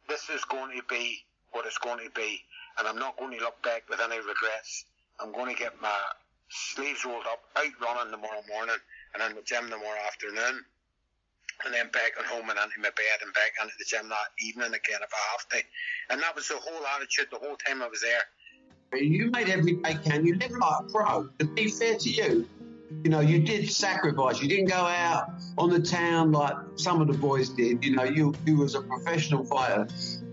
this 0.09 0.29
is 0.29 0.43
going 0.45 0.75
to 0.77 0.83
be 0.89 1.23
what 1.51 1.65
it's 1.65 1.77
going 1.77 2.03
to 2.03 2.11
be, 2.11 2.41
and 2.77 2.87
I'm 2.87 2.97
not 2.97 3.17
going 3.17 3.37
to 3.37 3.43
look 3.43 3.61
back 3.63 3.83
with 3.89 3.99
any 4.01 4.17
regrets. 4.17 4.85
I'm 5.19 5.31
going 5.31 5.53
to 5.53 5.59
get 5.59 5.79
my 5.81 5.99
sleeves 6.49 7.05
rolled 7.05 7.25
up, 7.25 7.41
out 7.55 7.65
running 7.81 8.11
tomorrow 8.11 8.43
morning, 8.49 8.75
and 9.13 9.23
in 9.23 9.35
the 9.35 9.43
gym 9.43 9.69
tomorrow 9.69 9.99
afternoon, 10.07 10.63
and 11.65 11.73
then 11.73 11.87
back 11.91 12.13
at 12.19 12.25
home 12.25 12.49
and 12.49 12.59
into 12.59 12.79
my 12.79 12.89
bed 12.89 13.19
and 13.21 13.33
back 13.33 13.53
into 13.61 13.73
the 13.77 13.85
gym 13.85 14.09
that 14.09 14.33
evening 14.39 14.73
again 14.73 14.99
if 15.01 15.11
I 15.13 15.23
have 15.31 15.47
to. 15.49 15.57
And 16.09 16.21
that 16.21 16.35
was 16.35 16.47
the 16.47 16.57
whole 16.57 16.83
attitude 16.95 17.27
the 17.31 17.39
whole 17.39 17.55
time 17.55 17.81
I 17.81 17.87
was 17.87 18.01
there. 18.01 18.99
You 18.99 19.31
made 19.31 19.49
every 19.49 19.73
day 19.73 19.97
can. 20.03 20.25
You 20.25 20.35
lived 20.35 20.53
like 20.53 20.79
a 20.79 20.83
pro. 20.91 21.29
To 21.39 21.45
be 21.45 21.67
fair 21.67 21.95
to 21.97 22.09
you, 22.09 22.47
you 23.03 23.09
know, 23.09 23.21
you 23.21 23.39
did 23.39 23.71
sacrifice. 23.71 24.41
You 24.41 24.47
didn't 24.47 24.69
go 24.69 24.75
out 24.75 25.31
on 25.57 25.69
the 25.69 25.81
town 25.81 26.31
like 26.31 26.55
some 26.75 27.01
of 27.01 27.07
the 27.07 27.17
boys 27.17 27.49
did. 27.49 27.83
You 27.83 27.95
know, 27.95 28.03
you 28.03 28.33
you 28.45 28.57
was 28.57 28.75
a 28.75 28.81
professional 28.81 29.45
fighter. 29.45 29.87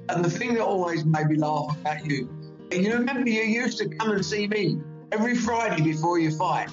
And 0.08 0.24
the 0.24 0.30
thing 0.30 0.54
that 0.54 0.62
always 0.62 1.04
made 1.04 1.28
me 1.28 1.36
laugh 1.36 1.76
about 1.80 2.04
you, 2.04 2.28
you 2.70 2.92
remember 2.92 3.30
you 3.30 3.42
used 3.42 3.78
to 3.78 3.88
come 3.88 4.10
and 4.10 4.24
see 4.24 4.46
me 4.46 4.78
every 5.12 5.36
Friday 5.36 5.82
before 5.82 6.18
you 6.18 6.30
fight, 6.30 6.68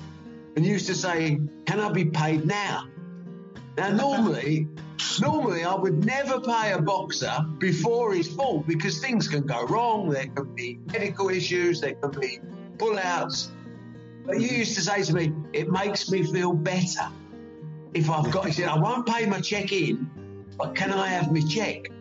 and 0.57 0.65
used 0.65 0.87
to 0.87 0.95
say, 0.95 1.39
"Can 1.67 1.79
I 1.79 1.91
be 1.91 2.05
paid 2.05 2.47
now?" 2.47 2.87
Now, 3.77 3.91
normally, 3.91 4.67
normally 5.21 5.63
I 5.63 5.75
would 5.75 6.03
never 6.03 6.41
pay 6.41 6.71
a 6.71 6.81
boxer 6.81 7.45
before 7.59 8.15
he's 8.15 8.33
fought 8.33 8.65
because 8.65 8.97
things 8.99 9.27
can 9.27 9.43
go 9.43 9.67
wrong. 9.67 10.09
There 10.09 10.25
can 10.25 10.55
be 10.55 10.79
medical 10.91 11.29
issues, 11.29 11.79
there 11.79 11.93
can 11.93 12.09
be 12.19 12.39
pullouts. 12.77 13.49
But 14.25 14.41
you 14.41 14.47
used 14.47 14.73
to 14.75 14.81
say 14.81 15.03
to 15.03 15.13
me, 15.13 15.31
it 15.53 15.69
makes 15.69 16.09
me 16.09 16.23
feel 16.23 16.53
better 16.53 17.07
if 17.93 18.09
I've 18.09 18.31
got. 18.31 18.47
He 18.47 18.51
said, 18.51 18.67
I 18.67 18.79
won't 18.79 19.05
pay 19.05 19.27
my 19.27 19.39
check 19.39 19.71
in, 19.71 20.09
but 20.57 20.73
can 20.73 20.91
I 20.91 21.07
have 21.07 21.31
my 21.31 21.41
check? 21.41 21.91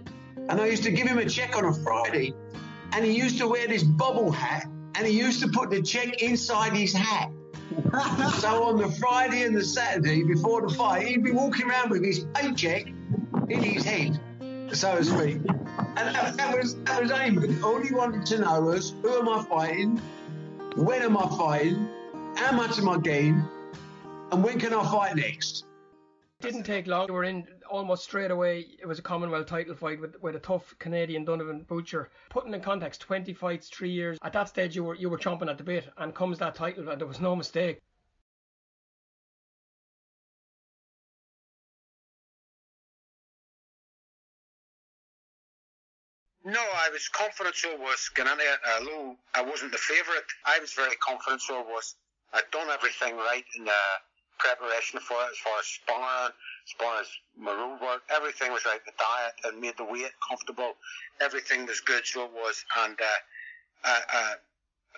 And 0.48 0.58
I 0.58 0.66
used 0.66 0.82
to 0.84 0.90
give 0.92 1.06
him 1.06 1.18
a 1.18 1.28
check 1.28 1.58
on 1.58 1.66
a 1.66 1.74
Friday, 1.74 2.32
and 2.92 3.04
he 3.04 3.12
used 3.12 3.36
to 3.36 3.48
wear 3.48 3.68
this 3.68 3.82
bubble 3.82 4.32
hat, 4.32 4.66
and 4.94 5.06
he 5.06 5.12
used 5.12 5.42
to 5.42 5.48
put 5.48 5.68
the 5.68 5.82
check 5.82 6.22
inside 6.22 6.72
his 6.72 6.94
hat. 6.94 7.30
so 8.38 8.64
on 8.64 8.78
the 8.78 8.88
Friday 8.98 9.42
and 9.42 9.56
the 9.56 9.64
Saturday 9.64 10.22
before 10.22 10.66
the 10.66 10.74
fight, 10.74 11.06
he'd 11.06 11.24
be 11.24 11.32
walking 11.32 11.68
around 11.68 11.90
with 11.90 12.04
his 12.04 12.26
paycheck 12.34 12.86
in 13.48 13.62
his 13.62 13.84
head, 13.84 14.20
so 14.72 14.96
to 14.96 15.04
speak. 15.04 15.36
And 15.96 16.14
that, 16.14 16.36
that 16.36 16.56
was 16.56 16.76
that 16.84 17.02
was 17.02 17.10
Eamon. 17.10 17.62
All 17.62 17.80
he 17.80 17.94
wanted 17.94 18.26
to 18.26 18.38
know 18.38 18.60
was 18.60 18.94
who 19.02 19.18
am 19.18 19.28
I 19.28 19.44
fighting, 19.44 19.98
when 20.76 21.02
am 21.02 21.16
I 21.16 21.28
fighting, 21.36 21.88
how 22.36 22.52
much 22.52 22.78
am 22.78 22.88
I 22.88 22.98
getting, 22.98 23.42
and 24.32 24.44
when 24.44 24.58
can 24.58 24.74
I 24.74 24.84
fight 24.84 25.16
next? 25.16 25.64
Didn't 26.40 26.64
take 26.64 26.86
long. 26.86 27.06
We 27.08 27.14
were 27.14 27.24
in 27.24 27.46
almost 27.66 28.04
straight 28.04 28.30
away. 28.30 28.66
It 28.80 28.86
was 28.86 28.98
a 28.98 29.02
Commonwealth 29.02 29.46
title 29.46 29.74
fight 29.74 30.00
with, 30.00 30.20
with 30.22 30.36
a 30.36 30.40
tough 30.40 30.74
Canadian 30.78 31.24
Donovan 31.24 31.62
Boucher. 31.62 32.10
Putting 32.30 32.54
in 32.54 32.60
context, 32.60 33.00
20 33.02 33.32
fights, 33.34 33.68
three 33.68 33.90
years. 33.90 34.18
At 34.22 34.32
that 34.32 34.48
stage, 34.48 34.74
you 34.76 34.84
were 34.84 34.94
you 34.94 35.10
were 35.10 35.18
chomping 35.18 35.50
at 35.50 35.58
the 35.58 35.64
bit, 35.64 35.88
and 35.98 36.14
comes 36.14 36.38
that 36.38 36.54
title, 36.54 36.88
and 36.88 37.00
there 37.00 37.06
was 37.06 37.20
no 37.20 37.36
mistake. 37.36 37.80
No, 46.46 46.60
I 46.60 46.88
was 46.90 47.08
confident 47.08 47.56
so 47.56 47.74
was 47.76 48.08
going 48.14 48.30
into. 48.30 48.44
Uh, 48.44 48.78
Although 48.78 49.16
I 49.34 49.42
wasn't 49.42 49.72
the 49.72 49.78
favourite, 49.78 50.22
I 50.44 50.60
was 50.60 50.72
very 50.74 50.94
confident 50.96 51.42
so 51.42 51.60
was. 51.62 51.96
I'd 52.32 52.48
done 52.52 52.68
everything 52.70 53.16
right 53.16 53.44
in 53.56 53.64
the 53.64 53.72
preparation 54.38 55.00
for 55.00 55.16
it 55.24 55.32
as 55.32 55.38
far 55.38 55.58
as 55.58 55.66
sparring, 55.66 56.32
as 56.32 56.72
far 56.78 57.00
as 57.00 57.08
my 57.36 57.52
road 57.52 57.80
work. 57.80 58.02
Everything 58.14 58.52
was 58.52 58.64
right. 58.64 58.80
The 58.84 58.92
diet 58.98 59.34
and 59.44 59.60
made 59.60 59.76
the 59.76 59.84
weight 59.84 60.12
comfortable. 60.26 60.74
Everything 61.20 61.66
was 61.66 61.80
good, 61.80 62.06
so 62.06 62.24
it 62.24 62.32
was. 62.32 62.64
And 62.84 62.98
uh, 63.00 63.20
I, 63.84 64.00
I, 64.08 64.34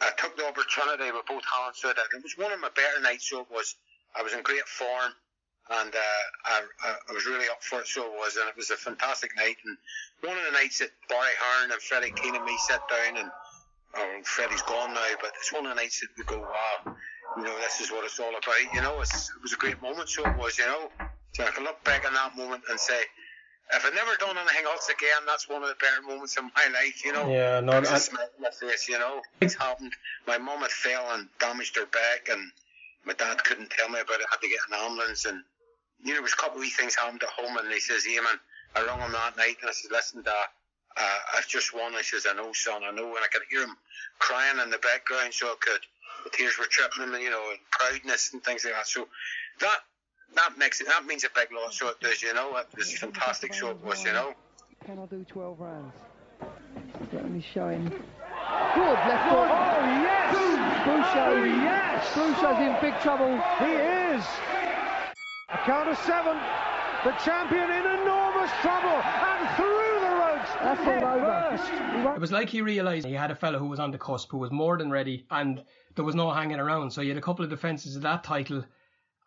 I 0.02 0.10
took 0.16 0.36
the 0.36 0.46
opportunity 0.46 1.10
with 1.10 1.26
both 1.26 1.44
hands 1.44 1.80
to 1.80 1.90
it. 1.90 1.98
It 1.98 2.22
was 2.22 2.36
one 2.36 2.52
of 2.52 2.60
my 2.60 2.70
better 2.74 3.00
nights, 3.00 3.30
so 3.30 3.40
it 3.40 3.50
was. 3.50 3.76
I 4.16 4.22
was 4.22 4.32
in 4.32 4.42
great 4.42 4.66
form 4.66 5.12
and 5.70 5.94
uh, 5.94 6.24
I, 6.46 6.62
I, 7.10 7.12
was 7.12 7.26
really 7.26 7.48
up 7.48 7.62
for 7.62 7.80
it, 7.80 7.86
so 7.86 8.06
it 8.06 8.12
was, 8.12 8.36
and 8.36 8.48
it 8.48 8.56
was 8.56 8.70
a 8.70 8.76
fantastic 8.76 9.36
night. 9.36 9.56
And 9.66 9.76
one 10.22 10.36
of 10.36 10.44
the 10.44 10.52
nights 10.52 10.78
that 10.78 10.90
Barry 11.08 11.36
Hearn 11.38 11.70
and 11.70 11.82
Freddie 11.82 12.12
Keane 12.12 12.34
and 12.34 12.44
me 12.44 12.56
sat 12.66 12.80
down, 12.88 13.16
and 13.18 13.30
oh, 13.96 14.20
Freddie's 14.24 14.62
gone 14.62 14.94
now, 14.94 15.06
but 15.20 15.32
it's 15.36 15.52
one 15.52 15.66
of 15.66 15.76
the 15.76 15.80
nights 15.80 16.00
that 16.00 16.08
we 16.16 16.24
go, 16.24 16.40
wow, 16.40 16.96
you 17.36 17.42
know, 17.42 17.54
this 17.60 17.80
is 17.80 17.90
what 17.90 18.04
it's 18.04 18.18
all 18.20 18.30
about. 18.30 18.72
You 18.72 18.82
know, 18.82 19.00
it 19.00 19.08
was 19.42 19.52
a 19.52 19.56
great 19.56 19.80
moment, 19.82 20.08
so 20.08 20.28
it 20.28 20.36
was, 20.36 20.58
you 20.58 20.66
know. 20.66 20.90
So 21.32 21.44
I 21.44 21.50
can 21.50 21.64
look 21.64 21.82
back 21.84 22.06
on 22.06 22.14
that 22.14 22.36
moment 22.36 22.64
and 22.70 22.80
say, 22.80 23.00
if 23.74 23.84
I'd 23.84 23.94
never 23.94 24.16
done 24.16 24.36
anything 24.38 24.64
else 24.64 24.88
again, 24.88 25.26
that's 25.26 25.48
one 25.48 25.62
of 25.62 25.68
the 25.68 25.76
better 25.76 26.00
moments 26.02 26.36
in 26.38 26.44
my 26.44 26.66
life, 26.72 27.04
you 27.04 27.12
know. 27.12 27.30
Yeah, 27.30 27.60
no, 27.60 27.72
I, 27.72 27.98
smile 27.98 28.28
on 28.36 28.42
my 28.42 28.50
face, 28.50 28.88
you 28.88 28.98
know. 28.98 29.20
It's 29.40 29.54
happened. 29.54 29.92
My 30.26 30.38
mum 30.38 30.60
had 30.60 30.70
fell 30.70 31.04
and 31.12 31.28
damaged 31.38 31.76
her 31.76 31.86
back, 31.86 32.28
and 32.30 32.50
my 33.04 33.12
dad 33.12 33.44
couldn't 33.44 33.70
tell 33.70 33.88
me 33.90 34.00
about 34.00 34.20
it. 34.20 34.26
Had 34.30 34.40
to 34.40 34.48
get 34.48 34.60
an 34.70 34.84
ambulance, 34.84 35.26
and 35.26 35.42
you 36.00 36.08
know, 36.08 36.14
there 36.14 36.22
was 36.22 36.32
a 36.32 36.36
couple 36.36 36.56
of 36.56 36.60
wee 36.60 36.70
things 36.70 36.94
happened 36.94 37.22
at 37.22 37.28
home, 37.28 37.56
and 37.58 37.70
he 37.70 37.80
says, 37.80 38.04
"Yeah, 38.08 38.20
man, 38.20 38.40
I 38.74 38.86
rang 38.86 39.00
him 39.00 39.12
that 39.12 39.36
night, 39.36 39.56
and 39.60 39.68
I 39.68 39.72
said, 39.72 39.90
listen, 39.90 40.22
Dad, 40.22 40.48
uh, 40.96 41.18
I've 41.36 41.48
just 41.48 41.74
won." 41.74 41.92
He 41.92 42.02
says, 42.02 42.26
"I 42.28 42.34
know, 42.34 42.52
son, 42.54 42.82
I 42.84 42.90
know," 42.90 43.14
and 43.16 43.24
I 43.24 43.28
could 43.28 43.42
hear 43.50 43.62
him 43.64 43.76
crying 44.18 44.58
in 44.60 44.70
the 44.70 44.78
background, 44.78 45.34
so 45.34 45.46
I 45.48 45.56
could. 45.60 45.80
The 46.24 46.30
tears 46.30 46.58
were 46.58 46.66
tripping 46.66 47.04
him, 47.04 47.14
and 47.14 47.22
you 47.22 47.30
know, 47.30 47.42
and 47.50 47.58
proudness 47.70 48.32
and 48.32 48.42
things 48.42 48.64
like 48.64 48.74
that. 48.74 48.86
So 48.86 49.08
that 49.60 49.78
that 50.36 50.58
makes 50.58 50.80
it. 50.80 50.86
That 50.88 51.06
means 51.06 51.24
a 51.24 51.28
big 51.34 51.52
lot. 51.52 51.72
So 51.72 51.88
it 51.88 52.00
does, 52.00 52.22
you 52.22 52.34
know. 52.34 52.56
It 52.56 52.66
was 52.76 52.92
fantastic. 52.98 53.54
So 53.54 53.70
it 53.70 53.84
was, 53.84 54.04
you 54.04 54.12
know. 54.12 54.34
Can 54.84 54.98
I 54.98 55.06
do 55.06 55.24
12 55.24 55.60
rounds? 55.60 55.94
Get 57.10 57.30
me 57.30 57.44
showing. 57.54 57.88
Good 57.88 58.98
left 59.08 59.26
oh, 59.26 59.34
foot. 59.34 59.50
Oh 59.50 59.84
yes! 60.04 60.36
Boucher. 60.86 61.26
Oh 61.26 61.44
yes! 61.44 62.14
Boucher's 62.14 62.58
in 62.58 62.76
big 62.80 63.00
trouble. 63.00 63.32
He 63.58 63.72
is. 64.14 64.24
A 65.50 65.58
count 65.64 65.88
of 65.88 65.98
seven. 65.98 66.36
The 67.04 67.12
champion 67.24 67.70
in 67.70 67.86
enormous 68.02 68.50
trouble 68.60 69.00
and 69.00 69.56
through 69.56 69.77
It 70.60 72.20
was 72.20 72.32
like 72.32 72.48
he 72.48 72.62
realised 72.62 73.06
he 73.06 73.12
had 73.12 73.30
a 73.30 73.36
fellow 73.36 73.58
who 73.58 73.66
was 73.68 73.78
on 73.78 73.92
the 73.92 73.98
cusp, 73.98 74.30
who 74.30 74.38
was 74.38 74.50
more 74.50 74.76
than 74.76 74.90
ready, 74.90 75.24
and 75.30 75.62
there 75.94 76.04
was 76.04 76.16
no 76.16 76.30
hanging 76.30 76.58
around. 76.58 76.90
So 76.90 77.00
you 77.00 77.10
had 77.10 77.18
a 77.18 77.22
couple 77.22 77.44
of 77.44 77.50
defences 77.50 77.94
of 77.94 78.02
that 78.02 78.24
title, 78.24 78.64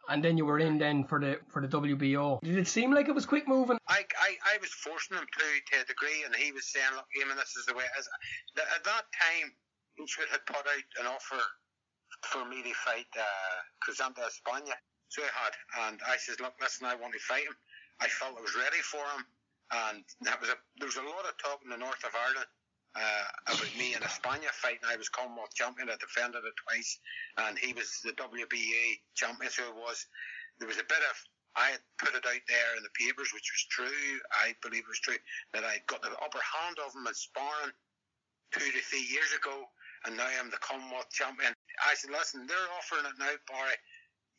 and 0.10 0.24
then 0.24 0.38
you 0.38 0.46
were 0.46 0.60
in 0.60 0.78
then 0.78 1.06
for 1.06 1.20
the 1.20 1.40
for 1.48 1.62
the 1.66 1.70
WBO. 1.70 2.42
Did 2.42 2.58
it 2.58 2.68
seem 2.68 2.94
like 2.94 3.08
it 3.08 3.16
was 3.16 3.26
quick 3.26 3.48
moving? 3.48 3.78
I, 3.88 4.06
I, 4.20 4.36
I 4.56 4.58
was 4.60 4.72
forcing 4.72 5.18
him 5.18 5.26
to 5.26 5.76
to 5.78 5.82
a 5.82 5.86
degree, 5.86 6.24
and 6.26 6.36
he 6.36 6.52
was 6.52 6.68
saying, 6.68 6.92
"Look, 6.96 7.08
Eamon, 7.18 7.38
this 7.38 7.56
is 7.56 7.66
the 7.66 7.76
way." 7.76 7.86
it 7.86 8.00
is." 8.00 8.10
At 8.58 8.84
that 8.84 9.06
time, 9.16 9.56
Eastwood 10.04 10.28
had 10.32 10.46
put 10.46 10.58
out 10.58 10.88
an 11.00 11.08
offer 11.08 11.42
for 12.24 12.46
me 12.46 12.62
to 12.62 12.74
fight 12.74 13.08
uh, 13.18 13.24
Crisanto 13.88 14.20
España. 14.20 14.74
So 15.08 15.24
I 15.24 15.32
had, 15.32 15.88
and 15.88 16.00
I 16.08 16.18
says, 16.18 16.40
"Look, 16.42 16.56
listen, 16.60 16.88
I 16.88 16.96
want 16.96 17.14
to 17.14 17.20
fight 17.20 17.44
him." 17.44 17.56
I 18.02 18.08
felt 18.08 18.38
I 18.38 18.42
was 18.42 18.56
ready 18.56 18.82
for 18.82 19.06
him, 19.16 19.26
and 19.72 20.04
that 20.22 20.40
was 20.40 20.50
a 20.50 20.58
there 20.78 20.88
was 20.88 21.00
a 21.00 21.08
lot 21.08 21.28
of 21.28 21.38
talk 21.38 21.60
in 21.64 21.72
the 21.72 21.80
north 21.80 22.04
of 22.04 22.12
Ireland 22.12 22.52
uh, 22.96 23.28
about 23.56 23.78
me 23.78 23.96
in 23.96 24.04
España 24.04 24.52
fighting. 24.52 24.84
I 24.84 24.98
was 24.98 25.10
Commonwealth 25.10 25.56
champion. 25.56 25.90
I 25.90 25.96
defended 26.00 26.44
it 26.44 26.56
twice, 26.68 27.00
and 27.38 27.58
he 27.58 27.72
was 27.74 28.00
the 28.04 28.12
WBA 28.14 29.00
champion. 29.16 29.52
So 29.52 29.64
it 29.70 29.76
was. 29.76 30.06
There 30.60 30.68
was 30.68 30.78
a 30.78 30.86
bit 30.86 31.02
of 31.10 31.16
I 31.56 31.76
had 31.76 31.84
put 32.00 32.16
it 32.16 32.24
out 32.24 32.46
there 32.48 32.72
in 32.78 32.84
the 32.84 32.96
papers, 32.96 33.32
which 33.36 33.52
was 33.52 33.64
true. 33.68 34.20
I 34.32 34.56
believe 34.64 34.88
it 34.88 34.94
was 34.94 35.04
true 35.04 35.20
that 35.54 35.68
I 35.68 35.84
got 35.88 36.02
the 36.02 36.16
upper 36.24 36.40
hand 36.40 36.80
of 36.80 36.96
him 36.96 37.08
in 37.08 37.14
sparring 37.14 37.76
two 38.56 38.72
to 38.72 38.82
three 38.88 39.04
years 39.04 39.32
ago, 39.36 39.68
and 40.06 40.16
now 40.16 40.28
I'm 40.40 40.50
the 40.50 40.64
Commonwealth 40.64 41.12
champion. 41.12 41.52
I 41.84 41.96
said, 41.96 42.12
listen, 42.12 42.48
they're 42.48 42.72
offering 42.80 43.04
it 43.08 43.20
now, 43.20 43.36
Barry. 43.52 43.76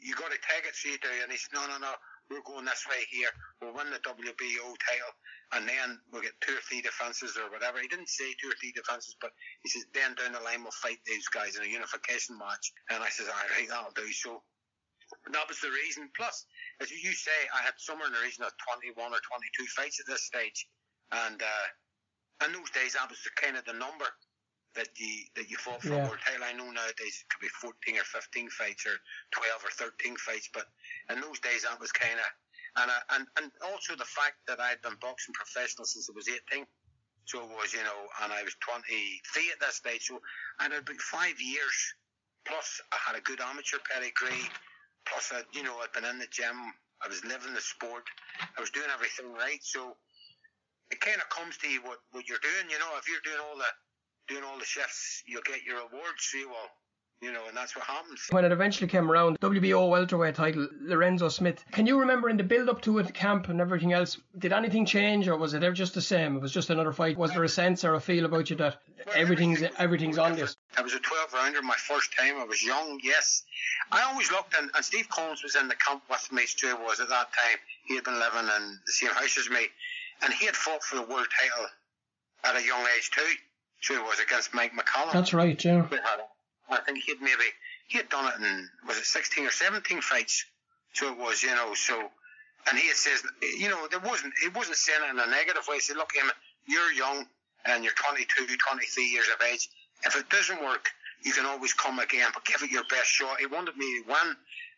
You 0.01 0.17
got 0.17 0.33
to 0.33 0.41
take 0.41 0.65
it, 0.65 0.75
so 0.75 0.89
you 0.89 0.99
do. 0.99 1.13
And 1.23 1.31
he 1.31 1.37
said, 1.37 1.53
no, 1.53 1.65
no, 1.69 1.79
no. 1.79 1.93
We're 2.31 2.45
going 2.47 2.65
this 2.65 2.87
way 2.89 3.03
here. 3.11 3.31
We'll 3.61 3.75
win 3.75 3.91
the 3.91 4.01
WBO 4.03 4.67
title, 4.79 5.13
and 5.53 5.69
then 5.69 5.99
we'll 6.11 6.23
get 6.23 6.39
two 6.41 6.55
or 6.55 6.65
three 6.69 6.81
defences 6.81 7.37
or 7.37 7.51
whatever. 7.51 7.79
He 7.81 7.89
didn't 7.89 8.09
say 8.09 8.33
two 8.41 8.49
or 8.49 8.57
three 8.61 8.73
defences, 8.73 9.17
but 9.21 9.31
he 9.63 9.69
says 9.69 9.85
then 9.93 10.15
down 10.15 10.33
the 10.33 10.41
line 10.41 10.63
we'll 10.63 10.75
fight 10.83 10.99
these 11.05 11.29
guys 11.29 11.57
in 11.57 11.65
a 11.65 11.71
unification 11.71 12.39
match. 12.39 12.73
And 12.91 13.03
I 13.03 13.11
says, 13.11 13.29
all 13.29 13.49
right, 13.53 13.69
that'll 13.69 13.97
do. 13.97 14.09
So 14.13 14.43
that 15.33 15.49
was 15.49 15.61
the 15.61 15.71
reason. 15.71 16.09
Plus, 16.17 16.47
as 16.81 16.91
you 16.91 17.13
say, 17.13 17.37
I 17.53 17.63
had 17.63 17.77
somewhere 17.77 18.09
in 18.09 18.15
the 18.17 18.25
region 18.25 18.45
of 18.45 18.53
21 18.65 18.97
or 18.97 19.21
22 19.21 19.67
fights 19.77 20.01
at 20.01 20.07
this 20.09 20.25
stage, 20.25 20.67
and 21.13 21.43
uh, 21.43 21.67
in 22.47 22.53
those 22.53 22.71
days 22.73 22.95
that 22.95 23.11
was 23.11 23.21
the 23.23 23.31
kind 23.37 23.57
of 23.57 23.65
the 23.65 23.77
number 23.77 24.09
that 24.75 24.89
you 24.97 25.25
that 25.37 25.51
you 25.51 25.57
fought 25.57 25.83
for 25.83 25.95
Yeah. 25.95 26.05
a 26.05 26.09
world 26.09 26.21
title. 26.25 26.45
I 26.45 26.53
know 26.53 26.71
nowadays 26.71 27.25
it 27.25 27.29
could 27.29 27.41
be 27.41 27.49
14 27.49 27.99
or 27.99 28.05
15 28.05 28.49
fights 28.51 28.87
or 28.87 28.97
12 29.33 29.65
or 29.65 29.71
13 29.71 30.17
fights, 30.17 30.49
but 30.53 30.67
in 31.11 31.21
those 31.21 31.41
days 31.41 31.63
that 31.63 31.79
was 31.81 31.93
kind 31.93 32.19
of 32.19 32.27
and, 32.77 32.91
I, 32.91 32.99
and 33.17 33.27
and 33.37 33.53
also 33.71 33.95
the 33.97 34.09
fact 34.09 34.37
that 34.49 34.61
I'd 34.61 34.81
been 34.81 34.97
boxing 35.01 35.35
professional 35.35 35.85
since 35.85 36.09
I 36.09 36.13
was 36.15 36.29
18. 36.29 36.67
So 37.25 37.43
it 37.45 37.51
was, 37.55 37.73
you 37.73 37.83
know, 37.85 38.01
and 38.25 38.33
I 38.33 38.43
was 38.43 38.57
23 38.67 39.53
at 39.53 39.61
that 39.61 39.73
stage. 39.73 40.07
So 40.09 40.19
I 40.59 40.65
had 40.65 40.73
about 40.73 41.01
five 41.01 41.41
years. 41.41 41.77
Plus, 42.45 42.81
I 42.91 42.99
had 42.99 43.15
a 43.15 43.23
good 43.23 43.41
amateur 43.41 43.79
pedigree. 43.87 44.51
Plus, 45.07 45.31
I, 45.31 45.43
you 45.53 45.63
know, 45.63 45.79
I'd 45.79 45.93
been 45.93 46.05
in 46.05 46.19
the 46.19 46.27
gym. 46.33 46.57
I 47.01 47.07
was 47.07 47.23
living 47.25 47.55
the 47.55 47.61
sport. 47.61 48.03
I 48.41 48.61
was 48.61 48.71
doing 48.71 48.91
everything 48.93 49.31
right. 49.35 49.63
So 49.63 49.97
it 50.91 50.99
kind 51.01 51.19
of 51.23 51.29
comes 51.31 51.57
to 51.59 51.69
you 51.69 51.83
what, 51.83 51.99
what 52.11 52.27
you're 52.27 52.43
doing. 52.43 52.71
You 52.71 52.79
know, 52.81 52.91
if 52.99 53.07
you're 53.07 53.23
doing 53.23 53.39
all 53.39 53.57
the 53.57 53.71
doing 54.29 54.45
all 54.45 54.59
the 54.59 54.65
shifts, 54.65 55.23
you'll 55.27 55.43
get 55.43 55.65
your 55.65 55.77
rewards. 55.77 56.19
So, 56.19 56.39
well, 56.49 56.71
you 57.23 57.33
know, 57.33 57.47
and 57.47 57.57
that's 57.57 57.77
what 57.77 57.85
happens. 57.85 58.27
When 58.31 58.45
it 58.45 58.51
eventually 58.51 58.89
came 58.89 59.09
around, 59.09 59.39
WBO 59.39 59.89
welterweight 59.89 60.35
title, 60.35 60.67
Lorenzo 60.81 61.29
Smith. 61.29 61.65
Can 61.71 61.87
you 61.87 62.01
remember 62.01 62.29
in 62.29 62.37
the 62.37 62.43
build 62.43 62.69
up 62.69 62.83
to 62.83 62.99
it, 62.99 63.15
camp 63.15 63.49
and 63.49 63.61
everything 63.61 63.93
else, 63.93 64.19
did 64.37 64.53
anything 64.53 64.85
change 64.85 65.29
or 65.29 65.37
was 65.37 65.55
it 65.55 65.63
ever 65.63 65.75
just 65.75 65.95
the 65.95 66.03
same? 66.03 66.35
It 66.35 66.43
was 66.43 66.53
just 66.53 66.71
another 66.71 66.93
fight. 66.93 67.17
Was 67.17 67.33
there 67.33 67.45
a 67.45 67.49
sense 67.49 67.85
or 67.85 67.95
a 67.95 68.01
feel 68.01 68.25
about 68.25 68.51
you 68.51 68.57
that 68.57 68.79
everything's 69.15 69.63
everything's 69.79 70.19
on 70.19 70.35
this? 70.35 70.57
I 70.77 70.83
was 70.83 70.95
a 70.95 70.99
12 70.99 71.33
rounder 71.33 71.63
my 71.63 71.77
first 71.77 72.13
time. 72.19 72.39
I 72.39 72.45
was 72.45 72.61
young, 72.61 72.99
yes. 73.05 73.45
I 73.93 74.03
always 74.03 74.33
looked, 74.33 74.57
and, 74.59 74.71
and 74.75 74.85
Steve 74.85 75.09
Collins 75.09 75.45
was 75.45 75.55
in 75.55 75.69
the 75.69 75.77
camp 75.77 76.03
with 76.11 76.33
me, 76.33 76.47
Stu 76.47 76.75
was 76.77 76.99
at 76.99 77.09
that 77.09 77.29
time. 77.33 77.59
He 77.85 77.95
had 77.95 78.05
been 78.05 78.19
living 78.19 78.51
in 78.57 78.79
the 78.85 78.93
same 78.93 79.11
house 79.11 79.39
as 79.39 79.49
me, 79.49 79.69
and 80.23 80.33
he 80.33 80.47
had 80.47 80.57
fought 80.57 80.83
for 80.83 80.97
the 80.97 81.03
world 81.03 81.29
title 81.41 81.67
at 82.43 82.57
a 82.57 82.67
young 82.67 82.85
age 82.97 83.13
too. 83.13 83.23
So 83.83 83.95
he 83.95 84.01
was 84.01 84.19
against 84.21 84.55
Mike 84.55 84.73
McCallum. 84.73 85.13
That's 85.13 85.35
right, 85.35 85.63
yeah. 85.65 85.83
Had 85.83 85.93
it. 85.93 86.29
I 86.71 86.79
think 86.79 87.05
he'd 87.05 87.21
maybe 87.21 87.45
he 87.89 87.99
had 87.99 88.09
done 88.09 88.33
it 88.33 88.43
in 88.43 88.69
was 88.87 88.97
it 88.97 89.05
16 89.05 89.47
or 89.47 89.51
17 89.51 90.01
fights. 90.01 90.47
So 90.95 91.13
it 91.13 91.19
was, 91.19 91.43
you 91.43 91.51
know. 91.51 91.75
So 91.75 92.11
and 92.71 92.79
he 92.79 92.89
says, 92.91 93.23
you 93.59 93.69
know, 93.69 93.89
there 93.91 94.01
wasn't 94.01 94.33
it 94.45 94.55
wasn't 94.55 94.77
saying 94.77 95.01
it 95.07 95.11
in 95.11 95.19
a 95.19 95.27
negative 95.27 95.67
way. 95.69 95.77
He 95.77 95.81
said, 95.81 95.97
look, 95.97 96.13
you're 96.67 96.93
young 96.93 97.27
and 97.67 97.85
you're 97.85 97.93
22, 97.95 98.57
23 98.57 99.05
years 99.05 99.27
of 99.35 99.45
age. 99.47 99.69
If 100.05 100.17
it 100.17 100.29
doesn't 100.31 100.63
work, 100.63 100.89
you 101.23 101.33
can 101.33 101.47
always 101.47 101.73
come 101.73 101.99
again, 101.99 102.31
but 102.35 102.45
give 102.45 102.63
it 102.63 102.71
your 102.71 102.85
best 102.85 103.07
shot. 103.07 103.39
He 103.39 103.47
wanted 103.47 103.77
me 103.77 104.03
to 104.03 104.09
win, 104.09 104.37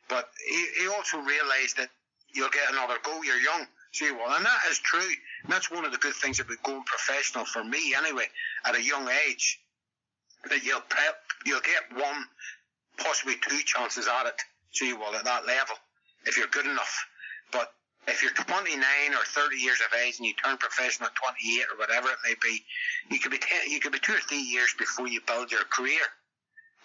but 0.09 0.29
he, 0.47 0.83
he 0.83 0.89
also 0.89 1.19
realised 1.19 1.77
that 1.79 1.89
you'll 2.33 2.51
get 2.51 2.71
another 2.71 2.97
go. 3.03 3.23
You're 3.23 3.41
young. 3.41 3.67
See, 3.93 4.11
well, 4.11 4.35
and 4.35 4.45
that 4.45 4.61
is 4.71 4.79
true. 4.81 5.09
And 5.45 5.53
that's 5.53 5.71
one 5.71 5.85
of 5.85 5.93
the 5.93 5.99
good 5.99 6.15
things 6.15 6.41
about 6.41 6.63
going 6.63 6.83
professional 6.85 7.45
for 7.45 7.63
me, 7.63 7.95
anyway, 7.95 8.25
at 8.65 8.75
a 8.75 8.83
young 8.83 9.09
age. 9.29 9.61
That 10.49 10.65
you'll 10.65 10.81
prep, 10.81 11.17
you'll 11.47 11.61
get 11.61 12.01
one, 12.01 12.25
possibly 12.99 13.35
two 13.47 13.61
chances 13.65 14.09
at 14.09 14.27
it. 14.27 14.41
See, 14.73 14.93
well, 14.93 15.15
at 15.15 15.25
that 15.25 15.47
level, 15.47 15.77
if 16.27 16.37
you're 16.37 16.49
good 16.49 16.67
enough. 16.67 17.07
But 17.53 17.73
if 18.09 18.23
you're 18.23 18.33
29 18.33 18.81
or 19.13 19.25
30 19.25 19.57
years 19.57 19.81
of 19.81 19.97
age 19.99 20.19
and 20.19 20.27
you 20.27 20.35
turn 20.35 20.57
professional 20.57 21.09
at 21.09 21.15
28 21.15 21.65
or 21.73 21.79
whatever 21.79 22.09
it 22.09 22.19
may 22.25 22.35
be, 22.43 22.65
you 23.11 23.21
could 23.21 23.31
be 23.31 23.39
ten, 23.39 23.71
you 23.71 23.81
could 23.81 23.93
be 23.93 23.99
two 23.99 24.15
or 24.15 24.21
three 24.29 24.43
years 24.43 24.75
before 24.79 25.09
you 25.09 25.21
build 25.27 25.53
your 25.53 25.65
career. 25.71 26.03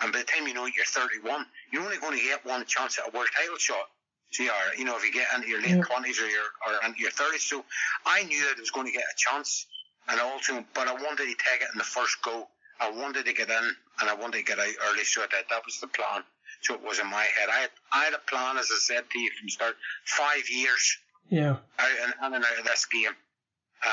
And 0.01 0.13
by 0.13 0.19
the 0.19 0.25
time 0.25 0.47
you 0.47 0.53
know 0.53 0.65
it, 0.65 0.73
you're 0.75 0.85
31, 0.85 1.45
you're 1.71 1.83
only 1.83 1.97
going 1.97 2.17
to 2.17 2.23
get 2.23 2.45
one 2.45 2.65
chance 2.65 2.97
at 2.99 3.07
a 3.07 3.11
world 3.11 3.27
title 3.35 3.57
shot. 3.57 3.87
So 4.31 4.43
you 4.43 4.51
you 4.77 4.85
know, 4.85 4.95
if 4.95 5.03
you 5.03 5.11
get 5.11 5.27
into 5.35 5.47
your 5.47 5.61
late 5.61 5.81
twenties 5.83 6.19
or 6.21 6.27
your 6.27 6.45
or 6.65 6.85
into 6.85 7.01
your 7.01 7.11
thirties. 7.11 7.43
So 7.43 7.65
I 8.05 8.23
knew 8.23 8.39
that 8.45 8.57
I 8.57 8.59
was 8.59 8.71
going 8.71 8.85
to 8.85 8.93
get 8.93 9.03
a 9.03 9.15
chance, 9.17 9.65
and 10.07 10.19
also, 10.19 10.63
but 10.73 10.87
I 10.87 10.93
wanted 10.93 11.25
to 11.25 11.35
take 11.37 11.61
it 11.61 11.69
in 11.73 11.77
the 11.77 11.83
first 11.83 12.21
go. 12.21 12.47
I 12.79 12.89
wanted 12.91 13.25
to 13.25 13.33
get 13.33 13.49
in, 13.49 13.75
and 14.01 14.09
I 14.09 14.13
wanted 14.13 14.37
to 14.37 14.43
get 14.43 14.59
out 14.59 14.73
early. 14.89 15.03
So 15.03 15.21
I 15.21 15.27
did. 15.27 15.45
That 15.49 15.65
was 15.65 15.79
the 15.79 15.87
plan. 15.87 16.23
So 16.61 16.73
it 16.75 16.81
was 16.83 16.99
in 16.99 17.07
my 17.07 17.23
head. 17.23 17.49
I 17.49 17.59
had, 17.59 17.69
I 17.91 18.03
had 18.05 18.13
a 18.13 18.19
plan, 18.29 18.57
as 18.57 18.69
I 18.71 18.77
said 18.79 19.03
to 19.09 19.19
you 19.19 19.31
from 19.31 19.47
the 19.47 19.51
start, 19.51 19.75
five 20.05 20.47
years 20.49 20.97
Yeah. 21.29 21.57
out 21.79 21.97
and 22.03 22.13
in 22.25 22.33
and 22.35 22.45
out 22.45 22.59
of 22.59 22.65
this 22.65 22.85
game, 22.85 23.15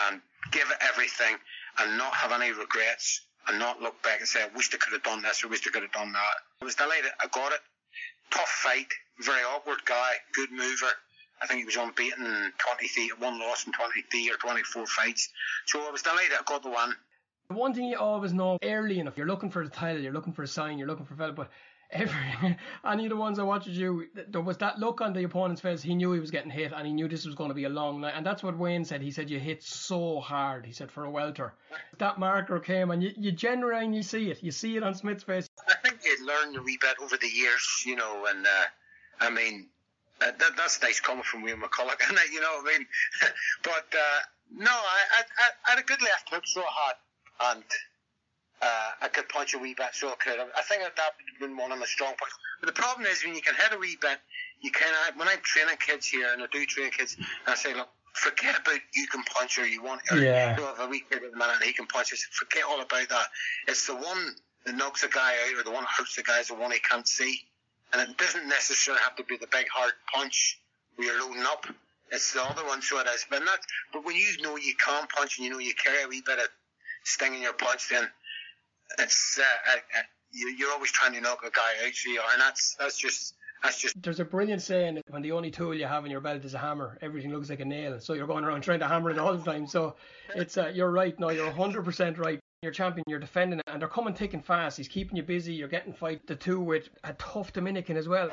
and 0.08 0.20
give 0.50 0.68
it 0.70 0.76
everything, 0.80 1.36
and 1.78 1.96
not 1.96 2.12
have 2.14 2.32
any 2.32 2.50
regrets, 2.52 3.22
and 3.48 3.58
not 3.58 3.80
look 3.80 4.00
back 4.02 4.18
and 4.18 4.28
say, 4.28 4.42
I 4.42 4.48
wish 4.56 4.72
I 4.74 4.78
could 4.78 4.92
have 4.92 5.02
done 5.04 5.22
this, 5.22 5.42
or 5.44 5.48
wish 5.48 5.66
I 5.66 5.70
could 5.70 5.82
have 5.82 5.92
done 5.92 6.12
that. 6.12 6.36
I 6.60 6.64
was 6.64 6.74
delighted. 6.74 7.10
I 7.20 7.26
got 7.28 7.52
it. 7.52 7.60
Tough 8.30 8.48
fight, 8.48 8.86
very 9.22 9.42
awkward 9.42 9.84
guy, 9.84 10.12
good 10.32 10.50
mover. 10.52 10.90
I 11.40 11.46
think 11.46 11.60
he 11.60 11.64
was 11.64 11.76
unbeaten 11.76 12.24
in 12.24 12.52
23, 12.58 13.12
one 13.18 13.38
loss 13.38 13.66
in 13.66 13.72
23 13.72 14.30
or 14.30 14.36
24 14.36 14.86
fights. 14.86 15.28
So 15.66 15.86
I 15.86 15.90
was 15.90 16.02
delighted 16.02 16.32
I 16.32 16.42
got 16.44 16.62
the 16.62 16.70
one. 16.70 16.94
The 17.48 17.54
one 17.54 17.74
thing 17.74 17.84
you 17.84 17.98
always 17.98 18.32
know 18.32 18.58
early 18.62 18.98
enough, 18.98 19.16
you're 19.16 19.26
looking 19.26 19.50
for 19.50 19.62
the 19.62 19.70
title, 19.70 20.02
you're 20.02 20.12
looking 20.12 20.32
for 20.32 20.42
a 20.42 20.48
sign, 20.48 20.78
you're 20.78 20.88
looking 20.88 21.04
for 21.04 21.14
a 21.14 21.16
fella, 21.16 21.32
but 21.32 21.50
every 21.90 22.16
any 22.84 23.04
of 23.04 23.10
the 23.10 23.16
ones 23.16 23.38
I 23.38 23.42
watched 23.42 23.68
you, 23.68 24.06
there 24.28 24.40
was 24.40 24.58
that 24.58 24.78
look 24.78 25.00
on 25.00 25.12
the 25.12 25.24
opponent's 25.24 25.60
face. 25.60 25.82
He 25.82 25.94
knew 25.94 26.12
he 26.12 26.20
was 26.20 26.30
getting 26.30 26.50
hit, 26.50 26.72
and 26.74 26.86
he 26.86 26.92
knew 26.92 27.08
this 27.08 27.24
was 27.24 27.34
going 27.34 27.50
to 27.50 27.54
be 27.54 27.64
a 27.64 27.68
long 27.68 28.00
night. 28.00 28.14
And 28.16 28.24
that's 28.24 28.42
what 28.42 28.56
Wayne 28.56 28.84
said. 28.84 29.02
He 29.02 29.10
said 29.10 29.30
you 29.30 29.38
hit 29.38 29.62
so 29.62 30.20
hard. 30.20 30.66
He 30.66 30.72
said 30.72 30.90
for 30.90 31.04
a 31.04 31.10
welter, 31.10 31.54
that 31.98 32.18
marker 32.18 32.58
came, 32.58 32.90
and 32.90 33.02
you, 33.02 33.12
you 33.16 33.32
genuinely 33.32 34.02
see 34.02 34.30
it. 34.30 34.42
You 34.42 34.50
see 34.50 34.76
it 34.76 34.82
on 34.82 34.94
Smith's 34.94 35.24
face. 35.24 35.48
I 35.68 35.74
think 35.88 36.00
you 36.04 36.26
learn 36.26 36.56
a 36.56 36.62
wee 36.62 36.78
bit 36.80 36.96
over 37.02 37.16
the 37.16 37.28
years, 37.28 37.82
you 37.84 37.96
know, 37.96 38.26
and 38.28 38.44
uh, 38.44 38.64
I 39.20 39.30
mean, 39.30 39.68
uh, 40.20 40.32
that, 40.38 40.56
that's 40.56 40.80
nice 40.82 41.00
coming 41.00 41.22
from 41.22 41.42
William 41.42 41.62
McCullough, 41.62 42.00
isn't 42.04 42.18
it? 42.18 42.32
You 42.32 42.40
know 42.40 42.60
what 42.62 42.74
I 42.74 42.78
mean? 42.78 42.86
but 43.62 43.86
uh, 43.92 44.20
no, 44.52 44.70
I, 44.70 45.00
I, 45.18 45.20
I 45.20 45.48
I 45.66 45.70
had 45.70 45.78
a 45.78 45.82
good 45.82 46.02
left 46.02 46.30
hook, 46.30 46.44
so 46.46 46.62
I 46.62 46.86
had, 46.86 47.56
and 47.56 47.64
uh, 48.62 48.90
I 49.02 49.08
could 49.08 49.28
punch 49.28 49.54
a 49.54 49.58
wee 49.58 49.74
bit, 49.74 49.92
so 49.92 50.08
I 50.08 50.14
could. 50.14 50.38
I 50.40 50.62
think 50.62 50.82
that 50.82 50.96
that 50.96 51.10
would 51.16 51.28
have 51.32 51.40
been 51.40 51.56
one 51.56 51.72
of 51.72 51.78
my 51.78 51.86
strong 51.86 52.14
points. 52.18 52.36
But 52.60 52.74
the 52.74 52.80
problem 52.80 53.06
is 53.06 53.24
when 53.24 53.34
you 53.34 53.42
can 53.42 53.54
hit 53.54 53.72
a 53.72 53.78
wee 53.78 53.98
bit, 54.00 54.18
you 54.60 54.70
kind 54.70 54.92
of. 55.08 55.18
When 55.18 55.28
I'm 55.28 55.40
training 55.42 55.76
kids 55.84 56.06
here, 56.06 56.32
and 56.32 56.42
I 56.42 56.46
do 56.52 56.64
train 56.64 56.90
kids, 56.90 57.16
and 57.16 57.26
I 57.46 57.54
say, 57.54 57.74
look, 57.74 57.88
forget 58.14 58.58
about 58.58 58.80
you 58.94 59.06
can 59.08 59.22
punch 59.24 59.58
or 59.58 59.66
you 59.66 59.82
want. 59.82 60.00
Or, 60.10 60.18
Yeah. 60.18 60.56
You 60.56 60.68
if 60.68 60.78
a 60.78 60.88
wee 60.88 61.04
kid 61.08 61.22
at 61.22 61.32
the 61.32 61.36
minute 61.36 61.56
and 61.56 61.64
he 61.64 61.72
can 61.72 61.86
punch, 61.86 62.12
I 62.12 62.16
say, 62.16 62.26
forget 62.32 62.64
all 62.68 62.80
about 62.80 63.08
that. 63.08 63.26
It's 63.68 63.86
the 63.86 63.94
one 63.94 64.34
that 64.64 64.74
knocks 64.74 65.04
a 65.04 65.08
guy 65.08 65.34
out 65.46 65.60
or 65.60 65.62
the 65.62 65.70
one 65.70 65.82
that 65.82 65.90
hurts 65.96 66.16
the 66.16 66.22
guy 66.22 66.40
is 66.40 66.48
the 66.48 66.54
one 66.54 66.72
he 66.72 66.78
can't 66.78 67.06
see. 67.06 67.40
And 67.92 68.08
it 68.08 68.16
doesn't 68.16 68.48
necessarily 68.48 69.02
have 69.02 69.16
to 69.16 69.24
be 69.24 69.36
the 69.36 69.46
big 69.46 69.66
hard 69.72 69.92
punch 70.12 70.60
where 70.96 71.08
you're 71.08 71.26
loading 71.26 71.44
up. 71.44 71.66
It's 72.10 72.32
the 72.32 72.42
other 72.42 72.64
one, 72.64 72.82
so 72.82 72.98
it 73.00 73.06
is. 73.08 73.26
But 73.28 73.44
not. 73.44 73.58
But 73.92 74.04
when 74.04 74.16
you 74.16 74.26
know 74.42 74.56
you 74.56 74.74
can't 74.84 75.08
punch 75.08 75.38
and 75.38 75.46
you 75.46 75.52
know 75.52 75.58
you 75.58 75.74
carry 75.74 76.04
a 76.04 76.08
wee 76.08 76.22
bit 76.24 76.38
of 76.38 76.48
sting 77.04 77.34
in 77.34 77.42
your 77.42 77.52
punch, 77.52 77.88
then 77.90 78.08
it's 78.98 79.38
uh, 79.38 79.42
uh, 79.42 79.76
uh, 79.76 80.02
you, 80.32 80.54
you're 80.56 80.72
always 80.72 80.92
trying 80.92 81.14
to 81.14 81.20
knock 81.20 81.40
a 81.44 81.50
guy 81.50 81.86
out. 81.86 81.94
So 81.94 82.10
you 82.10 82.20
are, 82.20 82.32
and 82.32 82.40
that's 82.40 82.76
that's 82.78 82.98
just 82.98 83.34
that's 83.62 83.80
just 83.80 84.00
There's 84.00 84.20
a 84.20 84.24
brilliant 84.24 84.62
saying 84.62 85.02
when 85.08 85.22
the 85.22 85.32
only 85.32 85.50
tool 85.50 85.74
you 85.74 85.86
have 85.86 86.04
in 86.04 86.10
your 86.10 86.20
belt 86.20 86.44
is 86.44 86.54
a 86.54 86.58
hammer, 86.58 86.98
everything 87.02 87.32
looks 87.32 87.50
like 87.50 87.60
a 87.60 87.64
nail. 87.64 87.98
So 88.00 88.12
you're 88.12 88.26
going 88.26 88.44
around 88.44 88.62
trying 88.62 88.80
to 88.80 88.88
hammer 88.88 89.10
it 89.10 89.18
all 89.18 89.36
the 89.36 89.44
time. 89.44 89.66
So 89.66 89.96
it's 90.34 90.56
uh, 90.56 90.70
you're 90.74 90.90
right. 90.90 91.18
No, 91.18 91.30
you're 91.30 91.50
100% 91.50 92.18
right. 92.18 92.38
You're 92.62 92.72
champion. 92.72 93.04
You're 93.06 93.18
defending 93.18 93.58
it, 93.58 93.64
and 93.66 93.80
they're 93.80 93.88
coming 93.88 94.14
thick 94.14 94.34
and 94.34 94.44
fast. 94.44 94.76
He's 94.76 94.88
keeping 94.88 95.16
you 95.16 95.22
busy. 95.22 95.54
You're 95.54 95.68
getting 95.68 95.92
fight 95.92 96.26
the 96.26 96.34
two 96.34 96.60
with 96.60 96.88
a 97.04 97.12
tough 97.14 97.52
Dominican 97.52 97.96
as 97.96 98.08
well. 98.08 98.30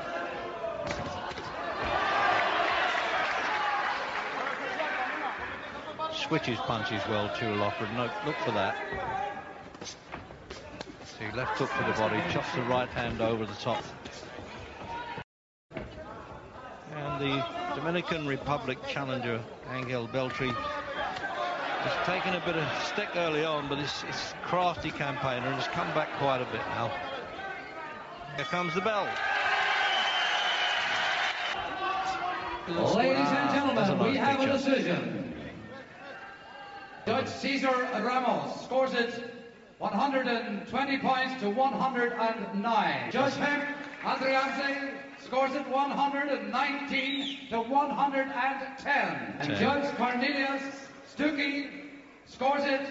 switches 6.34 6.58
punches 6.60 7.02
well 7.10 7.30
too, 7.38 7.54
Lockwood. 7.56 7.92
No, 7.94 8.10
look 8.26 8.36
for 8.38 8.52
that. 8.52 8.76
See, 9.84 11.30
left 11.36 11.58
hook 11.58 11.70
to 11.78 11.84
the 11.84 11.98
body, 12.00 12.20
chops 12.32 12.54
the 12.56 12.62
right 12.64 12.90
hand 12.90 13.22
over 13.22 13.46
the 13.46 13.54
top. 13.56 13.84
And 15.76 17.22
the 17.22 17.46
Dominican 17.76 18.26
Republic 18.26 18.78
challenger, 18.88 19.42
Angel 19.74 20.08
Beltre, 20.08 20.56
has 21.84 22.08
taken 22.08 22.34
a 22.34 22.46
bit 22.46 22.56
of 22.56 22.66
stick 22.86 23.10
early 23.16 23.44
on, 23.44 23.68
but 23.68 23.78
it's, 23.78 24.04
it's 24.04 24.34
crafty 24.42 24.90
campaigner 24.90 25.48
and 25.48 25.56
has 25.56 25.68
come 25.68 25.88
back 25.94 26.10
quite 26.18 26.42
a 26.42 26.46
bit 26.46 26.62
now. 26.70 26.92
Here 28.38 28.46
comes 28.46 28.74
the 28.74 28.82
bell. 28.82 29.08
Ladies 32.96 33.28
and 33.28 33.50
a 33.50 33.54
gentlemen, 33.54 34.12
we 34.12 34.18
have 34.18 34.40
a 34.40 34.46
decision. 34.54 35.36
Judge 37.06 37.28
Cesar 37.28 37.90
Ramos 38.02 38.64
scores 38.64 38.94
it 38.94 39.30
120 39.80 40.98
points 41.00 41.42
to 41.42 41.50
109. 41.50 43.12
Judge 43.12 43.36
Hemp 43.36 43.66
Andriante 44.06 44.94
scores 45.22 45.54
it 45.54 45.68
119 45.68 47.50
to 47.50 47.60
110. 47.60 49.36
And 49.40 49.58
Judge 49.58 49.94
Cornelius 49.96 50.64
Stuckey 51.16 51.70
scores 52.26 52.64
it 52.64 52.82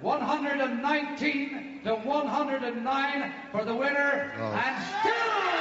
119 0.00 1.80
to 1.84 1.94
109 1.94 3.32
for 3.50 3.64
the 3.64 3.74
winner. 3.74 4.32
Oh. 4.38 4.52
And 4.52 4.84
still 5.00 5.12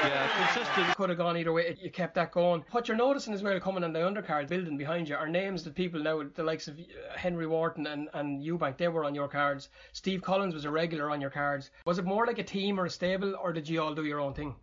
Yeah, 0.03 0.53
consistent. 0.53 0.95
Could 0.97 1.09
have 1.09 1.17
gone 1.17 1.37
either 1.37 1.51
way. 1.53 1.75
You 1.81 1.89
kept 1.89 2.15
that 2.15 2.31
going. 2.31 2.63
What 2.71 2.87
you're 2.87 2.97
noticing 2.97 3.33
as 3.33 3.41
well 3.41 3.59
coming 3.59 3.83
on 3.83 3.93
the 3.93 3.99
undercard 3.99 4.49
building 4.49 4.77
behind 4.77 5.09
you 5.09 5.15
are 5.15 5.27
names 5.27 5.63
that 5.63 5.73
people 5.73 5.99
now, 5.99 6.21
the 6.35 6.43
likes 6.43 6.67
of 6.67 6.77
uh, 6.77 7.17
Henry 7.17 7.47
Wharton 7.47 7.87
and, 7.87 8.09
and 8.13 8.43
Eubank, 8.43 8.77
they 8.77 8.87
were 8.87 9.05
on 9.05 9.15
your 9.15 9.27
cards. 9.27 9.69
Steve 9.93 10.21
Collins 10.21 10.53
was 10.53 10.65
a 10.65 10.71
regular 10.71 11.09
on 11.09 11.21
your 11.21 11.31
cards. 11.31 11.71
Was 11.85 11.97
it 11.97 12.05
more 12.05 12.27
like 12.27 12.39
a 12.39 12.43
team 12.43 12.79
or 12.79 12.85
a 12.85 12.89
stable, 12.89 13.35
or 13.41 13.53
did 13.53 13.67
you 13.67 13.81
all 13.81 13.95
do 13.95 14.05
your 14.05 14.19
own 14.19 14.33
thing? 14.33 14.55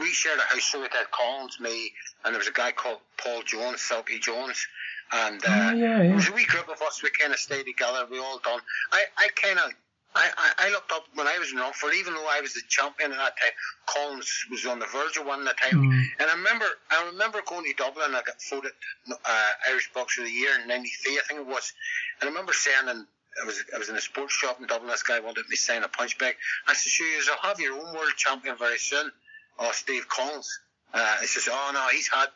we 0.00 0.06
shared 0.06 0.38
a 0.38 0.42
house 0.42 0.72
with 0.72 0.82
we 0.82 0.88
had 0.96 1.10
Collins, 1.10 1.60
me, 1.60 1.92
and 2.24 2.34
there 2.34 2.38
was 2.38 2.48
a 2.48 2.52
guy 2.52 2.72
called 2.72 2.98
Paul 3.18 3.42
Jones, 3.42 3.80
Silky 3.80 4.18
Jones. 4.18 4.66
And 5.12 5.44
uh, 5.44 5.48
Oh, 5.48 5.74
yeah, 5.74 6.02
yeah. 6.02 6.14
was 6.14 6.28
a 6.28 6.32
wee 6.32 6.44
group 6.44 6.68
of 6.68 6.80
us, 6.82 7.02
we 7.02 7.10
kind 7.10 7.32
of 7.32 7.38
stayed 7.38 7.64
together, 7.64 8.06
we 8.10 8.18
all 8.18 8.38
done. 8.44 8.60
I, 8.92 9.04
I 9.16 9.28
kind 9.36 9.58
of, 9.58 9.70
I, 10.14 10.30
I, 10.36 10.66
I 10.66 10.70
looked 10.70 10.90
up 10.92 11.04
when 11.14 11.26
I 11.28 11.38
was 11.38 11.52
in 11.52 11.58
Romford, 11.58 11.92
even 11.94 12.14
though 12.14 12.26
I 12.26 12.40
was 12.40 12.54
the 12.54 12.62
champion 12.68 13.12
at 13.12 13.18
that 13.18 13.36
time, 13.36 13.52
Collins 13.86 14.46
was 14.50 14.64
on 14.66 14.78
the 14.78 14.86
verge 14.86 15.16
of 15.18 15.26
winning 15.26 15.44
the 15.44 15.52
title. 15.52 15.82
And 16.18 16.30
I 16.30 16.34
remember, 16.34 16.64
I 16.90 17.06
remember 17.12 17.42
going 17.46 17.64
to 17.64 17.74
Dublin, 17.76 18.14
I 18.14 18.22
got 18.26 18.42
voted 18.50 18.72
uh, 19.12 19.50
Irish 19.68 19.92
Boxer 19.92 20.22
of 20.22 20.26
the 20.26 20.32
Year 20.32 20.50
in 20.60 20.66
'93, 20.68 21.18
I 21.18 21.22
think 21.28 21.40
it 21.40 21.46
was. 21.46 21.72
And 22.20 22.28
I 22.28 22.30
remember 22.32 22.52
saying, 22.54 22.88
and 22.88 23.06
I 23.42 23.44
was 23.44 23.62
I 23.74 23.78
was 23.78 23.90
in 23.90 23.96
a 23.96 24.00
sports 24.00 24.32
shop 24.32 24.58
in 24.58 24.66
Dublin. 24.66 24.88
This 24.90 25.02
guy 25.02 25.20
wanted 25.20 25.44
me 25.50 25.56
to 25.56 25.60
sign 25.60 25.82
a 25.84 25.88
punch 25.88 26.16
bag. 26.16 26.34
I 26.66 26.72
said, 26.72 26.90
"Sure, 26.90 27.06
you'll 27.06 27.36
have 27.42 27.60
your 27.60 27.74
own 27.74 27.94
world 27.94 28.16
champion 28.16 28.56
very 28.56 28.78
soon." 28.78 29.12
Oh, 29.58 29.70
Steve 29.72 30.08
Collins. 30.08 30.48
Uh, 30.94 31.18
he 31.20 31.26
says, 31.26 31.46
"Oh 31.52 31.70
no, 31.74 31.86
he's 31.92 32.08
had 32.08 32.28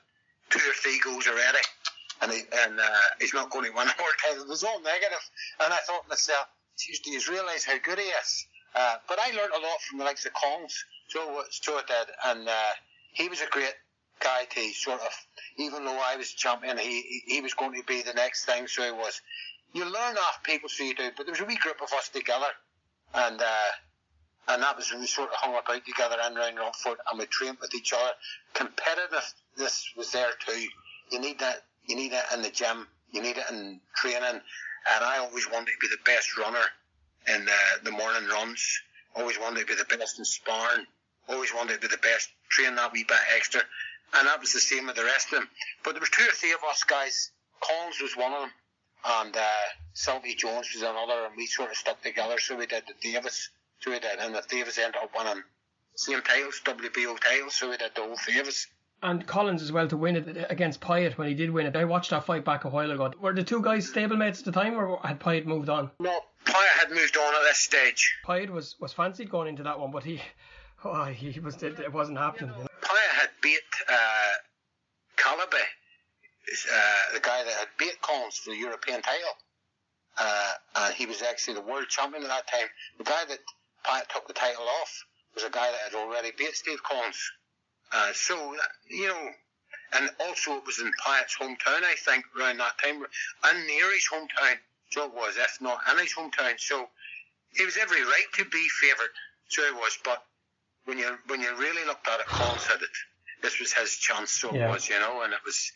two 0.51 0.59
or 0.69 0.75
three 0.75 1.01
goals 1.03 1.27
already, 1.27 1.59
and 2.23 2.33
he, 2.33 2.41
and 2.65 2.79
uh, 2.79 3.07
he's 3.21 3.35
not 3.35 3.51
going 3.51 3.65
to 3.65 3.77
win 3.77 3.89
a 3.89 3.95
world 3.99 4.15
title." 4.27 4.45
It 4.45 4.49
was 4.49 4.65
all 4.65 4.81
negative, 4.81 5.25
and 5.61 5.73
I 5.73 5.79
thought 5.79 6.05
to 6.05 6.09
myself, 6.09 6.47
"Geez, 6.79 7.01
do 7.01 7.11
you 7.11 7.21
realise 7.31 7.65
how 7.65 7.79
good 7.79 7.99
he 7.99 8.05
is?" 8.05 8.47
Uh, 8.75 8.97
but 9.09 9.19
I 9.19 9.31
learned 9.33 9.53
a 9.53 9.61
lot 9.61 9.81
from 9.89 9.99
the 9.99 10.05
likes 10.05 10.27
of. 10.27 10.33
So 11.09 11.45
so 11.51 11.75
I 11.75 11.83
did, 11.87 12.15
and 12.27 12.49
uh, 12.49 12.73
he 13.13 13.29
was 13.29 13.41
a 13.41 13.47
great 13.51 13.75
guy 14.21 14.45
to 14.45 14.73
sort 14.73 15.01
of. 15.01 15.13
Even 15.57 15.85
though 15.85 15.99
I 15.99 16.17
was 16.17 16.33
a 16.33 16.37
champion, 16.37 16.79
he 16.79 17.23
he- 17.27 17.41
was 17.41 17.55
going 17.55 17.75
to 17.75 17.83
be 17.85 18.03
the 18.03 18.15
next 18.15 18.45
thing. 18.45 18.67
So 18.69 18.83
he 18.85 18.93
was. 18.93 19.21
You 19.73 19.85
learn 19.85 20.17
off 20.17 20.43
people, 20.43 20.69
so 20.69 20.85
you 20.85 20.95
do. 20.95 21.11
But 21.17 21.27
there 21.27 21.33
was 21.33 21.41
a 21.41 21.45
wee 21.45 21.57
group 21.57 21.81
of 21.83 21.93
us 21.93 22.09
together, 22.09 22.51
and 23.15 23.41
uh, 23.41 23.71
and 24.49 24.63
that 24.63 24.77
was 24.77 24.91
when 24.91 25.01
we 25.01 25.07
sort 25.07 25.31
of 25.31 25.37
hung 25.37 25.53
about 25.55 25.85
together 25.85 26.17
in 26.27 26.37
around 26.37 26.57
Romford, 26.57 26.99
and 27.11 27.19
we 27.19 27.27
trained 27.27 27.59
with 27.61 27.75
each 27.75 27.93
other. 27.93 28.13
Competitiveness 28.55 29.85
was 29.97 30.13
there 30.13 30.31
too. 30.47 30.67
You 31.11 31.21
need 31.21 31.39
that. 31.41 31.65
You 31.91 31.97
need 31.97 32.13
it 32.13 32.23
in 32.33 32.43
the 32.43 32.51
gym. 32.51 32.87
You 33.11 33.21
need 33.21 33.37
it 33.37 33.51
in 33.51 33.81
training. 33.97 34.23
And 34.23 35.05
I 35.05 35.19
always 35.19 35.51
wanted 35.51 35.73
to 35.73 35.79
be 35.81 35.89
the 35.89 35.99
best 36.07 36.39
runner 36.39 36.63
in 37.27 37.49
uh, 37.49 37.83
the 37.83 37.91
morning 37.91 38.29
runs. 38.29 38.63
Always 39.17 39.41
wanted 39.41 39.67
to 39.67 39.67
be 39.67 39.75
the 39.75 39.97
best 39.97 40.21
in 40.21 40.25
sparring. 40.25 40.87
Always 41.29 41.53
wanted 41.53 41.75
to 41.75 41.81
be 41.81 41.89
the 41.89 42.01
best. 42.01 42.29
Train 42.49 42.77
that 42.77 42.93
wee 42.93 43.03
bit 43.03 43.19
extra. 43.35 43.61
And 44.15 44.29
that 44.29 44.39
was 44.39 44.53
the 44.53 44.61
same 44.61 44.87
with 44.87 44.95
the 44.95 45.05
rest 45.05 45.33
of 45.33 45.41
them. 45.41 45.49
But 45.83 45.95
there 45.95 46.01
was 46.01 46.11
two 46.11 46.23
or 46.23 46.33
three 46.33 46.53
of 46.53 46.61
us 46.71 46.85
guys. 46.85 47.33
Collins 47.61 48.01
was 48.01 48.17
one 48.17 48.35
of 48.35 48.41
them, 48.41 48.53
and 49.05 49.37
uh, 49.37 49.67
Sylvie 49.93 50.35
Jones 50.37 50.69
was 50.73 50.83
another, 50.83 51.27
and 51.27 51.37
we 51.37 51.47
sort 51.47 51.71
of 51.71 51.77
stuck 51.77 52.01
together. 52.03 52.39
So 52.39 52.57
we 52.57 52.67
did 52.67 52.85
the 52.87 52.95
Davis. 53.03 53.51
So 53.81 53.91
we 53.91 53.99
did, 53.99 54.19
and 54.19 54.35
the 54.35 54.45
Davis 54.49 54.79
ended 54.79 55.01
up 55.03 55.11
winning 55.17 55.43
same 55.97 56.23
titles, 56.23 56.61
WBO 56.65 57.19
titles. 57.21 57.55
So 57.55 57.71
we 57.71 57.77
did 57.77 57.95
the 57.95 58.03
whole 58.03 58.49
us. 58.49 58.67
And 59.03 59.27
Collins 59.27 59.63
as 59.63 59.73
well 59.73 59.89
to 59.89 59.97
win 59.97 60.17
it 60.17 60.47
against 60.51 60.81
Pyatt 60.81 61.17
when 61.17 61.27
he 61.27 61.35
did 61.35 61.51
win 61.51 61.67
it. 61.67 61.75
I 61.75 61.85
watched 61.85 62.11
that 62.11 62.25
fight 62.25 62.45
back 62.45 62.65
a 62.65 62.69
while 62.69 62.91
ago. 62.91 63.13
Were 63.19 63.33
the 63.33 63.43
two 63.43 63.63
guys 63.63 63.91
stablemates 63.91 64.41
at 64.41 64.45
the 64.45 64.53
time, 64.53 64.75
or 64.75 65.01
had 65.03 65.19
Pyatt 65.19 65.47
moved 65.47 65.71
on? 65.71 65.91
No, 66.01 66.21
Pyatt 66.45 66.81
had 66.81 66.91
moved 66.91 67.17
on 67.17 67.35
at 67.35 67.43
this 67.49 67.59
stage. 67.59 68.19
Pyatt 68.27 68.51
was, 68.51 68.77
was 68.79 68.93
fancied 68.93 69.31
going 69.31 69.49
into 69.49 69.63
that 69.63 69.81
one, 69.81 69.91
but 69.91 70.05
he, 70.05 70.21
oh, 70.85 71.05
he 71.05 71.41
was 71.41 71.63
it, 71.63 71.79
it 71.79 71.93
wasn't 71.93 72.19
happening. 72.19 72.51
You 72.51 72.65
know? 72.65 72.69
Pyatt 72.83 73.21
had 73.21 73.31
beat 73.43 73.61
uh, 73.89 74.35
uh, 76.51 77.15
the 77.15 77.21
guy 77.21 77.45
that 77.45 77.55
had 77.55 77.69
beat 77.79 78.01
Collins 78.03 78.37
for 78.37 78.51
the 78.51 78.57
European 78.57 79.03
title. 79.03 79.35
Uh, 80.19 80.53
and 80.77 80.95
he 80.95 81.07
was 81.07 81.23
actually 81.23 81.55
the 81.55 81.63
world 81.63 81.89
champion 81.89 82.23
at 82.25 82.29
that 82.29 82.47
time. 82.47 82.67
The 82.99 83.05
guy 83.05 83.25
that 83.29 83.39
Pyatt 83.87 84.09
took 84.09 84.27
the 84.27 84.35
title 84.35 84.65
off 84.81 85.05
was 85.35 85.45
a 85.45 85.51
guy 85.51 85.71
that 85.71 85.93
had 85.93 85.95
already 85.95 86.33
beat 86.37 86.55
Steve 86.55 86.83
Collins. 86.83 87.21
Uh, 87.93 88.13
so, 88.13 88.55
you 88.89 89.09
know, 89.09 89.31
and 89.95 90.11
also 90.21 90.57
it 90.57 90.67
was 90.67 90.79
in 90.79 90.91
Pyatt's 91.05 91.37
hometown, 91.37 91.83
I 91.83 91.95
think, 91.99 92.25
around 92.39 92.59
that 92.59 92.79
time, 92.83 93.03
and 93.45 93.67
near 93.67 93.93
his 93.93 94.07
hometown. 94.13 94.57
So 94.91 95.05
it 95.07 95.15
was, 95.15 95.37
if 95.37 95.59
not 95.61 95.81
in 95.91 95.99
his 95.99 96.13
hometown. 96.13 96.59
So 96.59 96.89
he 97.55 97.65
was 97.65 97.77
every 97.77 98.03
right 98.03 98.27
to 98.35 98.45
be 98.45 98.67
favoured. 98.81 99.11
So 99.49 99.63
he 99.65 99.73
was, 99.73 99.99
but 100.05 100.23
when 100.85 100.99
you 100.99 101.19
when 101.27 101.41
you 101.41 101.55
really 101.57 101.85
looked 101.85 102.07
at 102.09 102.21
it, 102.21 102.27
Collins 102.27 102.67
had 102.67 102.83
it. 102.83 102.89
This 103.43 103.59
was 103.59 103.73
his 103.73 103.97
chance, 103.97 104.31
so 104.31 104.55
Yeah. 104.55 104.69
it 104.69 104.73
was, 104.73 104.89
you 104.89 104.99
know, 105.01 105.23
and 105.23 105.33
it 105.33 105.41
was 105.45 105.73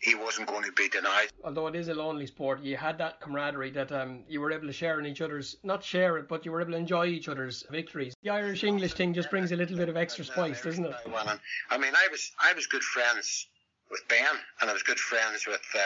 he 0.00 0.14
wasn't 0.14 0.46
going 0.46 0.64
to 0.64 0.72
be 0.72 0.88
denied. 0.88 1.28
Although 1.44 1.66
it 1.66 1.74
is 1.74 1.88
a 1.88 1.94
lonely 1.94 2.26
sport, 2.26 2.62
you 2.62 2.76
had 2.76 2.98
that 2.98 3.20
camaraderie 3.20 3.70
that 3.72 3.90
um, 3.90 4.22
you 4.28 4.40
were 4.40 4.52
able 4.52 4.66
to 4.66 4.72
share 4.72 5.00
in 5.00 5.06
each 5.06 5.20
other's, 5.20 5.56
not 5.64 5.82
share 5.82 6.18
it, 6.18 6.28
but 6.28 6.44
you 6.44 6.52
were 6.52 6.60
able 6.60 6.72
to 6.72 6.76
enjoy 6.76 7.06
each 7.06 7.28
other's 7.28 7.64
victories. 7.70 8.14
The 8.22 8.30
Irish 8.30 8.64
English 8.64 8.94
thing 8.94 9.12
just 9.12 9.30
brings 9.30 9.50
a 9.50 9.56
little 9.56 9.76
bit 9.76 9.88
of 9.88 9.96
extra 9.96 10.24
spice, 10.24 10.62
doesn't 10.62 10.84
it? 10.84 10.94
Winning. 11.06 11.40
I 11.70 11.78
mean, 11.78 11.94
I 11.94 12.08
was 12.10 12.30
I 12.40 12.52
was 12.52 12.66
good 12.66 12.82
friends 12.82 13.48
with 13.90 14.06
Benn, 14.08 14.26
and 14.60 14.70
I 14.70 14.72
was 14.72 14.82
good 14.82 15.00
friends 15.00 15.46
with 15.46 15.64
uh, 15.74 15.80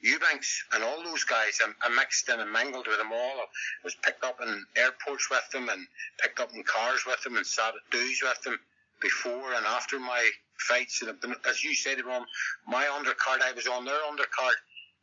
Eubanks 0.00 0.64
and 0.72 0.84
all 0.84 1.02
those 1.02 1.24
guys. 1.24 1.60
I, 1.64 1.72
I 1.86 1.94
mixed 1.94 2.28
in 2.28 2.38
and 2.38 2.52
mingled 2.52 2.86
with 2.86 2.98
them 2.98 3.12
all. 3.12 3.40
I 3.40 3.46
was 3.82 3.96
picked 3.96 4.24
up 4.24 4.40
in 4.40 4.64
airports 4.76 5.28
with 5.28 5.48
them, 5.52 5.68
and 5.68 5.86
picked 6.20 6.38
up 6.38 6.54
in 6.54 6.62
cars 6.62 7.04
with 7.04 7.20
them, 7.24 7.36
and 7.36 7.46
sat 7.46 7.74
at 7.74 7.90
doos 7.90 8.20
with 8.22 8.40
them 8.42 8.60
before 9.00 9.52
and 9.54 9.66
after 9.66 9.98
my 9.98 10.28
fights. 10.58 11.02
And 11.02 11.20
been, 11.20 11.34
as 11.48 11.62
you 11.62 11.74
said, 11.74 12.04
Ron, 12.04 12.24
my 12.66 12.84
undercard, 12.84 13.42
I 13.42 13.52
was 13.54 13.66
on 13.66 13.84
their 13.84 13.94
undercard, 14.10 14.56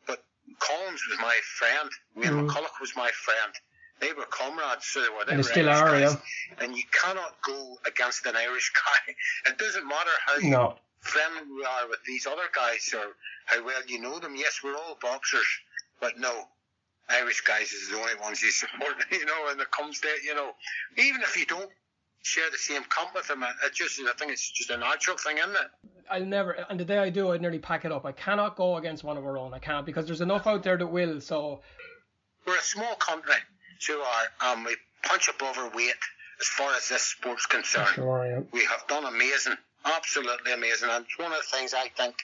but 0.07 0.23
Collins 0.59 1.01
was 1.09 1.19
my 1.19 1.37
friend. 1.57 1.89
Wayne 2.15 2.31
mm-hmm. 2.31 2.47
McCullough 2.47 2.79
was 2.79 2.95
my 2.95 3.09
friend. 3.11 3.53
They 3.99 4.13
were 4.13 4.25
comrades, 4.31 4.85
so 4.87 5.01
they 5.01 5.09
were. 5.09 5.25
They 5.25 5.31
And 5.33 5.37
were 5.37 5.43
still 5.43 5.69
Irish 5.69 5.81
are, 5.81 5.99
guys. 5.99 6.17
yeah. 6.57 6.63
And 6.65 6.75
you 6.75 6.83
cannot 6.91 7.35
go 7.45 7.77
against 7.85 8.25
an 8.25 8.35
Irish 8.35 8.71
guy. 9.05 9.13
It 9.51 9.57
doesn't 9.59 9.87
matter 9.87 10.09
how 10.25 10.37
No. 10.39 10.75
friendly 11.01 11.43
we 11.55 11.63
are 11.63 11.87
with 11.87 11.99
these 12.07 12.25
other 12.25 12.49
guys 12.53 12.89
or 12.95 13.15
how 13.45 13.63
well 13.63 13.81
you 13.87 14.01
know 14.01 14.17
them. 14.19 14.35
Yes, 14.35 14.61
we're 14.63 14.75
all 14.75 14.97
boxers, 15.01 15.45
but 15.99 16.17
no, 16.17 16.47
Irish 17.09 17.41
guys 17.41 17.71
is 17.73 17.89
the 17.89 17.97
only 17.97 18.15
ones 18.15 18.41
you 18.41 18.49
support. 18.51 18.95
You 19.11 19.25
know, 19.25 19.43
when 19.45 19.59
it 19.59 19.69
comes 19.69 19.99
to 19.99 20.07
it, 20.07 20.23
you 20.23 20.33
know, 20.33 20.51
even 20.97 21.21
if 21.21 21.37
you 21.37 21.45
don't 21.45 21.69
share 22.23 22.49
the 22.51 22.57
same 22.57 22.83
camp 22.83 23.09
with 23.15 23.27
them, 23.27 23.43
it 23.43 23.73
just 23.73 23.99
I 23.99 24.13
think 24.17 24.31
it's 24.31 24.49
just 24.51 24.69
a 24.69 24.77
natural 24.77 25.17
thing, 25.17 25.37
isn't 25.37 25.51
it? 25.51 25.67
I'll 26.09 26.25
never, 26.25 26.51
and 26.69 26.79
the 26.79 26.85
day 26.85 26.97
I 26.97 27.09
do, 27.09 27.31
I'd 27.31 27.41
nearly 27.41 27.59
pack 27.59 27.85
it 27.85 27.91
up. 27.91 28.05
I 28.05 28.11
cannot 28.11 28.55
go 28.55 28.77
against 28.77 29.03
one 29.03 29.17
of 29.17 29.25
our 29.25 29.37
own. 29.37 29.53
I 29.53 29.59
can't 29.59 29.85
because 29.85 30.05
there's 30.05 30.21
enough 30.21 30.45
out 30.45 30.61
there 30.63 30.77
that 30.77 30.87
will. 30.87 31.21
So 31.21 31.61
We're 32.45 32.57
a 32.57 32.61
small 32.61 32.95
country, 32.95 33.35
so 33.79 34.01
are, 34.03 34.51
um, 34.53 34.63
we 34.65 34.75
punch 35.03 35.29
above 35.29 35.57
our 35.57 35.69
weight 35.75 35.93
as 36.39 36.47
far 36.47 36.73
as 36.75 36.89
this 36.89 37.01
sport's 37.03 37.45
concerned. 37.45 37.87
Sure, 37.95 38.25
yeah. 38.25 38.41
We 38.51 38.65
have 38.65 38.85
done 38.87 39.05
amazing, 39.05 39.53
absolutely 39.85 40.53
amazing, 40.53 40.89
and 40.89 41.05
it's 41.05 41.17
one 41.17 41.31
of 41.31 41.37
the 41.39 41.57
things 41.57 41.73
I 41.73 41.87
think 41.97 42.15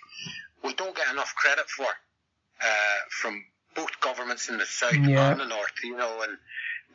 we 0.64 0.74
don't 0.74 0.96
get 0.96 1.10
enough 1.12 1.34
credit 1.36 1.70
for 1.70 1.86
uh, 1.86 2.68
from 3.10 3.44
both 3.76 3.92
governments 4.02 4.50
in 4.50 4.58
the 4.58 4.66
south 4.66 4.94
Yeah. 4.96 5.32
and 5.32 5.40
the 5.40 5.46
north, 5.46 5.72
you 5.84 5.96
know, 5.96 6.22
and 6.24 6.38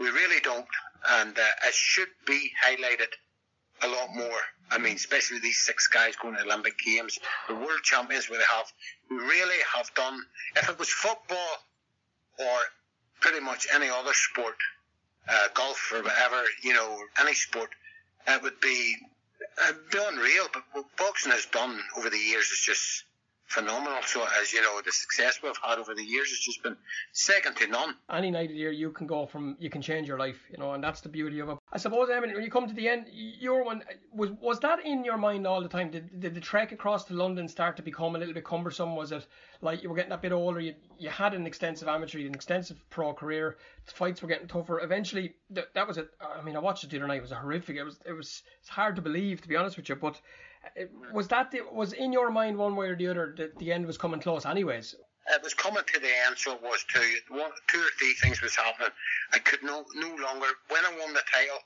we 0.01 0.09
really 0.11 0.41
don't, 0.41 0.67
and 1.11 1.37
uh, 1.39 1.67
it 1.67 1.75
should 1.75 2.09
be 2.27 2.51
highlighted 2.65 3.13
a 3.83 3.89
lot 3.89 4.15
more. 4.15 4.41
I 4.71 4.79
mean, 4.79 4.95
especially 4.95 5.41
these 5.41 5.59
six 5.59 5.87
guys 5.87 6.17
going 6.17 6.35
to 6.37 6.43
the 6.43 6.47
Olympic 6.47 6.79
Games, 6.79 7.19
the 7.49 7.55
world 7.55 7.83
champions 7.83 8.31
we 8.31 8.37
have, 8.37 8.73
really 9.11 9.59
have 9.75 9.93
done. 9.95 10.19
If 10.57 10.69
it 10.69 10.79
was 10.79 10.89
football 10.89 11.57
or 12.39 12.59
pretty 13.21 13.41
much 13.41 13.67
any 13.75 13.89
other 13.89 14.15
sport, 14.15 14.57
uh, 15.29 15.49
golf 15.55 15.93
or 15.93 16.03
whatever, 16.03 16.43
you 16.63 16.73
know, 16.73 16.99
any 17.21 17.35
sport, 17.35 17.71
it 18.27 18.43
would 18.43 18.61
be, 18.61 18.97
it'd 19.69 19.91
be 19.91 19.99
unreal. 20.01 20.47
But 20.53 20.63
what 20.73 20.97
boxing 20.97 21.33
has 21.33 21.47
done 21.47 21.79
over 21.97 22.09
the 22.09 22.19
years 22.19 22.47
is 22.47 22.63
just 22.65 23.05
phenomenal. 23.53 23.99
So, 24.05 24.25
as 24.41 24.53
you 24.53 24.63
know, 24.63 24.81
the 24.85 24.93
success 24.93 25.41
we've 25.43 25.53
had 25.63 25.79
over 25.79 25.95
the 25.95 26.05
years 26.05 26.31
has 26.31 26.39
just 26.39 26.63
been 26.63 26.77
second 27.13 27.57
to 27.57 27.67
none. 27.67 27.95
any 28.11 28.31
night 28.31 28.47
of 28.47 28.53
the 28.53 28.57
year 28.57 28.73
you 28.73 28.91
can 28.91 29.07
go 29.07 29.27
from, 29.27 29.57
you 29.61 29.71
can 29.71 29.83
change 29.83 30.09
your 30.09 30.19
life, 30.19 30.41
you 30.51 30.59
know, 30.59 30.73
and 30.73 30.83
that's 30.83 31.01
the 31.03 31.09
beauty 31.09 31.41
of 31.41 31.49
it. 31.51 31.59
I 31.73 31.79
suppose, 31.79 32.09
Evan, 32.11 32.33
when 32.33 32.43
you 32.43 32.51
come 32.51 32.67
to 32.67 32.75
the 32.75 32.89
end, 32.89 33.07
your 33.13 33.65
one 33.65 33.83
was 34.13 34.31
was 34.41 34.61
that 34.61 34.85
in 34.85 35.05
your 35.05 35.19
mind 35.19 35.47
all 35.47 35.63
the 35.63 35.69
time? 35.69 35.91
Did, 35.91 36.21
did 36.21 36.35
the 36.35 36.41
trek 36.41 36.73
across 36.73 37.05
to 37.05 37.15
London 37.15 37.49
start 37.49 37.77
to 37.77 37.83
become 37.83 38.17
a 38.17 38.19
little 38.19 38.35
bit 38.35 38.45
cumbersome? 38.45 38.97
Was 38.97 39.13
it 39.13 39.27
like 39.61 39.83
you 39.83 39.89
were 39.91 39.97
getting 39.97 40.13
a 40.13 40.19
bit 40.19 40.33
older? 40.33 40.61
You 40.61 40.75
you 40.99 41.11
had 41.11 41.35
an 41.35 41.47
extensive 41.47 41.89
amateur, 41.89 42.19
an 42.21 42.35
extensive 42.35 42.79
pro 42.91 43.13
career. 43.13 43.57
The 43.87 43.93
fights 43.93 44.23
were 44.23 44.29
getting 44.29 44.49
tougher. 44.49 44.81
Eventually, 44.81 45.35
th- 45.55 45.69
that 45.75 45.87
was 45.87 45.99
it. 45.99 46.09
I 46.21 46.43
mean, 46.43 46.57
I 46.57 46.61
watched 46.61 46.85
it 46.85 46.91
the 46.91 46.99
other 46.99 47.07
night. 47.07 47.19
It 47.19 47.23
was 47.23 47.33
horrific. 47.33 47.77
It 47.77 47.85
was 47.85 47.99
it 48.07 48.13
was 48.13 48.43
it's 48.61 48.69
hard 48.69 48.97
to 48.97 49.03
believe, 49.03 49.43
to 49.43 49.49
be 49.49 49.57
honest 49.57 49.77
with 49.77 49.89
you. 49.89 49.97
But 49.97 50.21
Was 51.13 51.29
that 51.29 51.51
the, 51.51 51.61
was 51.73 51.93
in 51.93 52.13
your 52.13 52.31
mind 52.31 52.57
one 52.57 52.77
way 52.77 52.89
or 52.89 52.97
the 52.97 53.09
other 53.09 53.35
that 53.37 53.59
the 53.59 53.73
end 53.73 53.87
was 53.87 53.99
coming 53.99 54.21
close, 54.21 54.47
anyways? 54.47 54.95
It 55.29 55.43
was 55.43 55.55
coming 55.55 55.83
to 55.87 56.01
the 56.01 56.11
end, 56.27 56.37
so 56.37 56.55
it 56.55 56.63
was 56.63 56.85
two. 56.93 57.01
One, 57.31 57.51
two 57.69 57.79
or 57.79 57.91
three 57.99 58.15
things 58.15 58.43
was 58.43 58.57
happening. 58.57 58.91
I 59.33 59.39
could 59.39 59.63
no 59.63 59.85
no 59.95 60.09
longer 60.09 60.47
when 60.69 60.85
I 60.85 60.97
won 60.99 61.13
the 61.13 61.23
title, 61.33 61.59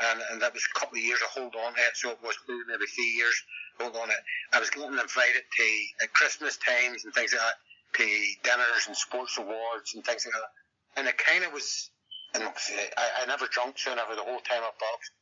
and, 0.00 0.22
and 0.30 0.42
that 0.42 0.54
was 0.54 0.66
a 0.74 0.78
couple 0.78 0.98
of 0.98 1.04
years 1.04 1.20
of 1.22 1.28
hold 1.28 1.54
on 1.54 1.72
it. 1.74 1.94
So 1.94 2.10
it 2.10 2.18
was 2.22 2.36
maybe 2.48 2.86
three 2.86 3.14
years 3.16 3.36
hold 3.80 3.96
on 3.96 4.10
it. 4.10 4.16
I 4.52 4.60
was 4.60 4.70
getting 4.70 4.90
invited 4.90 5.44
to 5.44 5.66
at 6.02 6.12
Christmas 6.14 6.56
times 6.56 7.04
and 7.04 7.14
things 7.14 7.32
like 7.32 7.40
that 7.42 7.56
to 7.98 8.04
dinners 8.42 8.86
and 8.86 8.96
sports 8.96 9.38
awards 9.38 9.94
and 9.94 10.04
things 10.04 10.26
like 10.26 10.34
that. 10.34 11.00
And 11.00 11.08
it 11.08 11.18
kind 11.18 11.44
of 11.44 11.52
was. 11.52 11.90
And 12.34 12.42
I, 12.44 13.22
I 13.22 13.26
never 13.26 13.46
drunk, 13.46 13.78
so 13.78 13.94
never 13.94 14.14
the 14.14 14.22
whole 14.22 14.40
time 14.40 14.60
I 14.60 14.70
boxed. 14.78 15.12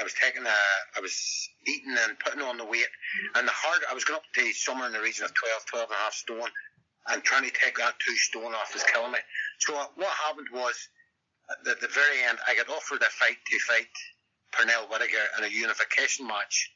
I 0.00 0.02
was 0.02 0.14
taking 0.14 0.46
a, 0.46 0.60
I 0.96 1.00
was 1.00 1.12
eating 1.68 1.92
and 1.92 2.18
putting 2.18 2.40
on 2.40 2.56
the 2.56 2.64
weight, 2.64 2.88
and 3.36 3.46
the 3.46 3.52
hard, 3.52 3.82
I 3.90 3.92
was 3.92 4.04
going 4.04 4.16
up 4.16 4.24
to 4.34 4.52
somewhere 4.52 4.86
in 4.86 4.94
the 4.96 5.00
region 5.00 5.26
of 5.26 5.34
12, 5.34 5.66
12 5.66 5.84
and 5.84 5.92
a 5.92 6.00
half 6.00 6.14
stone, 6.14 6.48
and 7.12 7.22
trying 7.22 7.44
to 7.44 7.52
take 7.52 7.76
that 7.76 8.00
two 8.00 8.16
stone 8.16 8.54
off 8.56 8.72
was 8.72 8.82
killing 8.84 9.12
me. 9.12 9.18
So 9.60 9.76
uh, 9.76 9.84
what 9.96 10.08
happened 10.08 10.48
was, 10.52 10.72
uh, 11.52 11.70
at 11.70 11.80
the 11.80 11.92
very 11.92 12.24
end, 12.24 12.38
I 12.48 12.56
got 12.56 12.72
offered 12.72 13.02
a 13.02 13.12
fight 13.12 13.36
to 13.36 13.58
fight 13.68 13.92
Pernell 14.56 14.88
Whitaker 14.88 15.20
in 15.36 15.44
a 15.44 15.52
unification 15.52 16.26
match, 16.26 16.72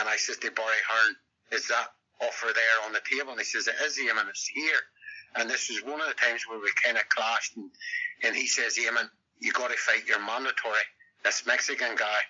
and 0.00 0.08
I 0.08 0.16
said 0.16 0.40
to 0.40 0.50
Barry 0.50 0.80
Hearn, 0.88 1.16
is 1.52 1.68
that 1.68 1.92
offer 2.22 2.48
there 2.48 2.76
on 2.86 2.94
the 2.94 3.04
table? 3.04 3.32
And 3.32 3.40
he 3.40 3.44
says, 3.44 3.68
it 3.68 3.76
is, 3.84 4.00
Eamon, 4.00 4.28
it's 4.30 4.48
here. 4.48 4.80
And 5.36 5.50
this 5.50 5.68
was 5.68 5.84
one 5.84 6.00
of 6.00 6.08
the 6.08 6.16
times 6.16 6.48
where 6.48 6.58
we 6.58 6.70
kind 6.82 6.96
of 6.96 7.04
clashed, 7.10 7.56
and, 7.56 7.68
and 8.24 8.34
he 8.34 8.46
says, 8.46 8.78
Eamon, 8.80 9.10
you 9.40 9.52
got 9.52 9.70
to 9.70 9.76
fight 9.76 10.06
your 10.08 10.24
mandatory. 10.24 10.80
This 11.24 11.44
Mexican 11.46 11.96
guy 11.96 12.20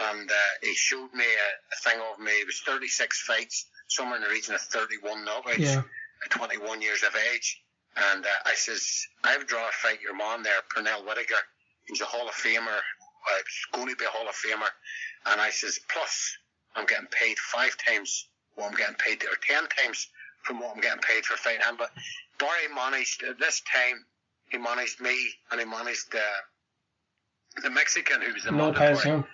and 0.00 0.30
uh, 0.30 0.34
he 0.62 0.74
showed 0.74 1.12
me 1.14 1.24
a, 1.24 1.48
a, 1.72 1.76
thing 1.84 2.00
of 2.12 2.18
me. 2.18 2.32
It 2.32 2.46
was 2.46 2.60
36 2.60 3.20
fights, 3.22 3.66
somewhere 3.88 4.16
in 4.16 4.22
the 4.22 4.28
region 4.28 4.54
of 4.54 4.60
31 4.60 5.24
knockouts, 5.24 5.58
yeah. 5.58 5.82
at 6.24 6.30
21 6.30 6.80
years 6.80 7.02
of 7.02 7.14
age. 7.34 7.60
And 7.96 8.24
uh, 8.24 8.28
I 8.46 8.54
says, 8.54 9.06
I 9.22 9.36
would 9.36 9.46
draw 9.46 9.68
a 9.68 9.72
fight 9.72 10.00
your 10.00 10.16
man 10.16 10.42
there, 10.42 10.60
Pernell 10.74 11.06
Whitaker. 11.06 11.42
He's 11.84 12.00
a 12.00 12.06
Hall 12.06 12.26
of 12.26 12.34
Famer. 12.34 12.68
Uh, 12.68 13.36
he's 13.36 13.66
going 13.72 13.88
to 13.88 13.96
be 13.96 14.06
a 14.06 14.08
Hall 14.08 14.28
of 14.28 14.34
Famer. 14.34 14.68
And 15.26 15.40
I 15.40 15.50
says, 15.50 15.78
plus, 15.92 16.36
I'm 16.74 16.86
getting 16.86 17.08
paid 17.08 17.38
five 17.38 17.76
times 17.76 18.28
what 18.54 18.70
I'm 18.70 18.76
getting 18.76 18.96
paid, 18.96 19.22
or 19.24 19.36
ten 19.46 19.66
times 19.68 20.08
from 20.42 20.60
what 20.60 20.74
I'm 20.74 20.80
getting 20.80 21.00
paid 21.00 21.24
for 21.24 21.36
fighting 21.36 21.62
him. 21.66 21.76
But 21.78 21.90
Barry 22.38 22.74
managed, 22.74 23.22
at 23.22 23.38
this 23.38 23.62
time, 23.72 24.04
he 24.50 24.58
managed 24.58 25.00
me, 25.00 25.16
and 25.50 25.60
he 25.60 25.66
managed 25.66 26.14
uh, 26.14 27.60
the 27.62 27.70
Mexican 27.70 28.20
who 28.20 28.34
was 28.34 28.44
the 28.44 28.52
Lopez, 28.52 29.04
mandatory. 29.04 29.24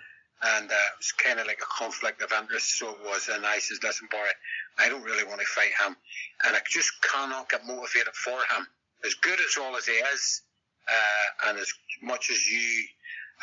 And 0.41 0.71
uh, 0.71 0.73
it 0.73 0.97
was 0.97 1.11
kind 1.11 1.39
of 1.39 1.47
like 1.47 1.59
a 1.61 1.73
conflict 1.77 2.21
of 2.21 2.31
interest. 2.31 2.79
So 2.79 2.91
it 2.91 2.99
was, 3.03 3.27
and 3.27 3.45
I 3.45 3.59
says, 3.59 3.79
"Listen, 3.83 4.07
Barry, 4.09 4.29
I 4.77 4.87
don't 4.87 5.03
really 5.03 5.25
want 5.25 5.41
to 5.41 5.47
fight 5.47 5.75
him, 5.85 5.95
and 6.45 6.55
I 6.55 6.59
just 6.69 6.91
cannot 7.01 7.49
get 7.49 7.67
motivated 7.67 8.15
for 8.15 8.39
him. 8.55 8.67
As 9.03 9.13
good 9.15 9.39
as 9.39 9.57
all 9.59 9.75
as 9.75 9.85
he 9.85 9.93
is, 9.93 10.41
uh, 10.87 11.49
and 11.49 11.59
as 11.59 11.71
much 12.01 12.29
as 12.29 12.47
you, 12.47 12.85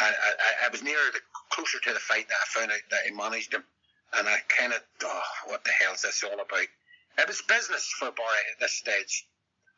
I, 0.00 0.08
I, 0.08 0.66
I 0.66 0.68
was 0.70 0.82
nearer 0.82 1.10
the 1.12 1.20
closer 1.50 1.78
to 1.80 1.92
the 1.92 2.00
fight 2.00 2.28
that 2.28 2.34
I 2.34 2.60
found 2.60 2.72
out 2.72 2.80
that 2.90 3.04
he 3.06 3.12
managed 3.12 3.52
him, 3.52 3.64
and 4.16 4.28
I 4.28 4.38
kind 4.48 4.72
of, 4.72 4.80
oh, 5.04 5.22
what 5.46 5.64
the 5.64 5.70
hell 5.70 5.94
is 5.94 6.02
this 6.02 6.24
all 6.24 6.34
about? 6.34 6.68
It 7.18 7.28
was 7.28 7.42
business 7.42 7.88
for 7.98 8.10
Barry 8.10 8.44
at 8.52 8.60
this 8.60 8.72
stage 8.72 9.26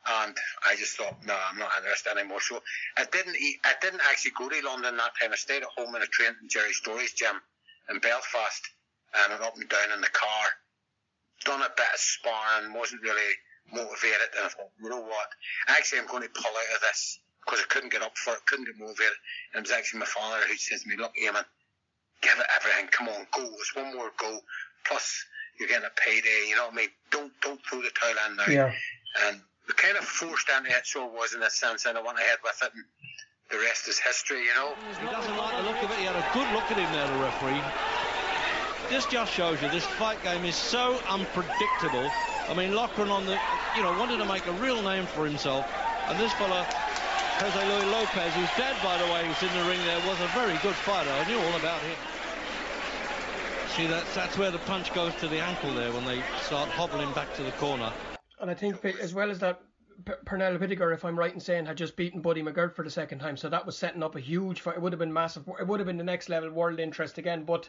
and 0.07 0.37
I 0.67 0.77
just 0.77 0.97
thought, 0.97 1.17
no, 1.27 1.37
I'm 1.37 1.59
not 1.59 1.71
interested 1.77 2.17
anymore. 2.17 2.41
So 2.41 2.63
I 2.97 3.05
didn't 3.11 3.37
eat, 3.37 3.59
I 3.65 3.75
didn't 3.83 4.01
actually 4.09 4.33
go 4.39 4.49
to 4.49 4.67
London 4.67 4.97
that 4.97 5.13
time. 5.21 5.33
I 5.33 5.37
stayed 5.37 5.63
at 5.63 5.75
home 5.77 5.95
in 5.95 6.03
a 6.03 6.07
train 6.07 6.35
in 6.41 6.49
Gerry 6.49 6.73
Storey's 6.73 7.13
gym 7.13 7.41
in 7.91 7.99
Belfast, 8.01 8.63
and 9.15 9.33
went 9.33 9.43
up 9.43 9.57
and 9.57 9.69
down 9.69 9.93
in 9.95 10.01
the 10.01 10.13
car. 10.13 10.47
Done 11.45 11.63
a 11.63 11.73
bit 11.77 11.95
of 11.95 12.01
sparring, 12.01 12.75
wasn't 12.75 13.03
really 13.03 13.33
motivated, 13.73 14.33
and 14.37 14.47
I 14.47 14.49
thought, 14.49 14.73
you 14.81 14.89
know 14.89 15.01
what? 15.01 15.29
Actually, 15.69 16.01
I'm 16.01 16.09
going 16.09 16.23
to 16.23 16.29
pull 16.29 16.51
out 16.51 16.77
of 16.77 16.81
this 16.83 17.21
because 17.45 17.61
I 17.61 17.73
couldn't 17.73 17.93
get 17.93 18.03
up 18.03 18.17
for 18.19 18.35
it, 18.35 18.45
couldn't 18.47 18.67
get 18.67 18.79
motivated. 18.79 19.17
And 19.55 19.65
it 19.65 19.69
was 19.69 19.77
actually 19.77 20.01
my 20.01 20.07
father 20.07 20.45
who 20.47 20.57
says 20.57 20.83
to 20.83 20.89
me, 20.89 20.97
look, 20.97 21.13
Eamon, 21.17 21.45
give 22.21 22.39
it 22.39 22.47
everything. 22.55 22.89
Come 22.91 23.09
on, 23.09 23.27
go. 23.33 23.45
It's 23.45 23.75
one 23.75 23.95
more 23.95 24.11
go. 24.19 24.41
Plus, 24.85 25.25
you're 25.59 25.69
getting 25.69 25.87
a 25.87 26.01
payday. 26.01 26.49
You 26.49 26.57
know 26.57 26.67
what 26.67 26.75
I 26.75 26.77
mean? 26.77 26.89
Don't 27.11 27.33
don't 27.41 27.61
throw 27.65 27.81
the 27.81 27.91
towel 27.91 28.15
in 28.29 28.37
now. 28.37 28.47
Yeah. 28.49 28.73
And 29.27 29.41
kind 29.75 29.97
of 29.97 30.05
forced 30.05 30.49
it, 30.49 30.87
so 30.87 31.07
was 31.07 31.35
in 31.35 31.43
a 31.43 31.51
sense, 31.51 31.87
and 31.87 31.99
I 31.99 32.03
went 32.03 32.19
ahead 32.19 32.39
with 32.43 32.59
it, 32.63 32.71
and 32.75 32.85
the 33.51 33.59
rest 33.59 33.89
is 33.89 33.99
history, 33.99 34.45
you 34.45 34.55
know. 34.55 34.75
He 35.01 35.07
doesn't 35.07 35.37
like 35.37 35.57
the 35.57 35.63
look 35.63 35.83
of 35.83 35.91
it. 35.91 35.99
He 35.99 36.05
had 36.05 36.17
a 36.17 36.27
good 36.33 36.49
look 36.53 36.71
at 36.71 36.77
him 36.77 36.91
there, 36.93 37.07
the 37.07 37.23
referee. 37.23 37.61
This 38.89 39.05
just 39.07 39.33
shows 39.33 39.61
you 39.61 39.69
this 39.69 39.85
fight 39.85 40.23
game 40.23 40.45
is 40.45 40.57
so 40.57 40.99
unpredictable. 41.09 42.09
I 42.49 42.55
mean, 42.57 42.75
Loughran 42.75 43.11
on 43.11 43.27
the, 43.27 43.39
you 43.77 43.83
know, 43.83 43.93
wanted 43.99 44.17
to 44.19 44.25
make 44.25 44.47
a 44.47 44.53
real 44.53 44.83
name 44.83 45.05
for 45.05 45.27
himself, 45.27 45.69
and 46.09 46.19
this 46.19 46.33
fella, 46.35 46.65
Jose 47.41 47.69
Luis 47.69 47.85
Lopez, 47.93 48.33
who's 48.35 48.49
dead, 48.57 48.77
by 48.83 48.97
the 48.97 49.05
way, 49.13 49.29
who's 49.29 49.43
in 49.45 49.53
the 49.57 49.69
ring 49.69 49.81
there, 49.85 50.01
was 50.09 50.21
a 50.21 50.29
very 50.33 50.57
good 50.65 50.75
fighter. 50.75 51.11
I 51.11 51.29
knew 51.29 51.39
all 51.39 51.57
about 51.57 51.81
him. 51.83 51.97
See, 53.77 53.87
that's, 53.87 54.13
that's 54.15 54.37
where 54.39 54.51
the 54.51 54.59
punch 54.61 54.93
goes 54.95 55.15
to 55.17 55.29
the 55.29 55.41
ankle 55.41 55.73
there 55.75 55.93
when 55.93 56.05
they 56.05 56.23
start 56.43 56.69
hobbling 56.71 57.13
back 57.13 57.35
to 57.37 57.43
the 57.43 57.53
corner. 57.53 57.93
And 58.41 58.51
I 58.51 58.55
think 58.55 58.85
as 58.85 59.15
well 59.15 59.31
as 59.31 59.39
that, 59.41 59.61
P- 60.05 60.13
Pernell 60.25 60.61
Whitaker, 60.61 60.93
if 60.93 61.05
I'm 61.05 61.19
right 61.19 61.35
in 61.35 61.41
saying, 61.41 61.67
had 61.67 61.77
just 61.77 61.97
beaten 61.97 62.21
Buddy 62.21 62.43
McGirt 62.43 62.75
for 62.75 62.85
the 62.85 62.91
second 62.91 63.19
time, 63.19 63.37
so 63.37 63.49
that 63.49 63.67
was 63.67 63.77
setting 63.77 64.03
up 64.03 64.15
a 64.15 64.21
huge 64.21 64.61
fight. 64.61 64.77
It 64.77 64.83
would 64.83 64.93
have 64.93 65.01
been 65.01 65.13
massive. 65.13 65.49
It 65.59 65.67
would 65.67 65.81
have 65.81 65.87
been 65.87 65.97
the 65.97 66.05
next 66.05 66.29
level 66.29 66.51
world 66.51 66.79
interest 66.79 67.19
again. 67.19 67.45
But 67.45 67.69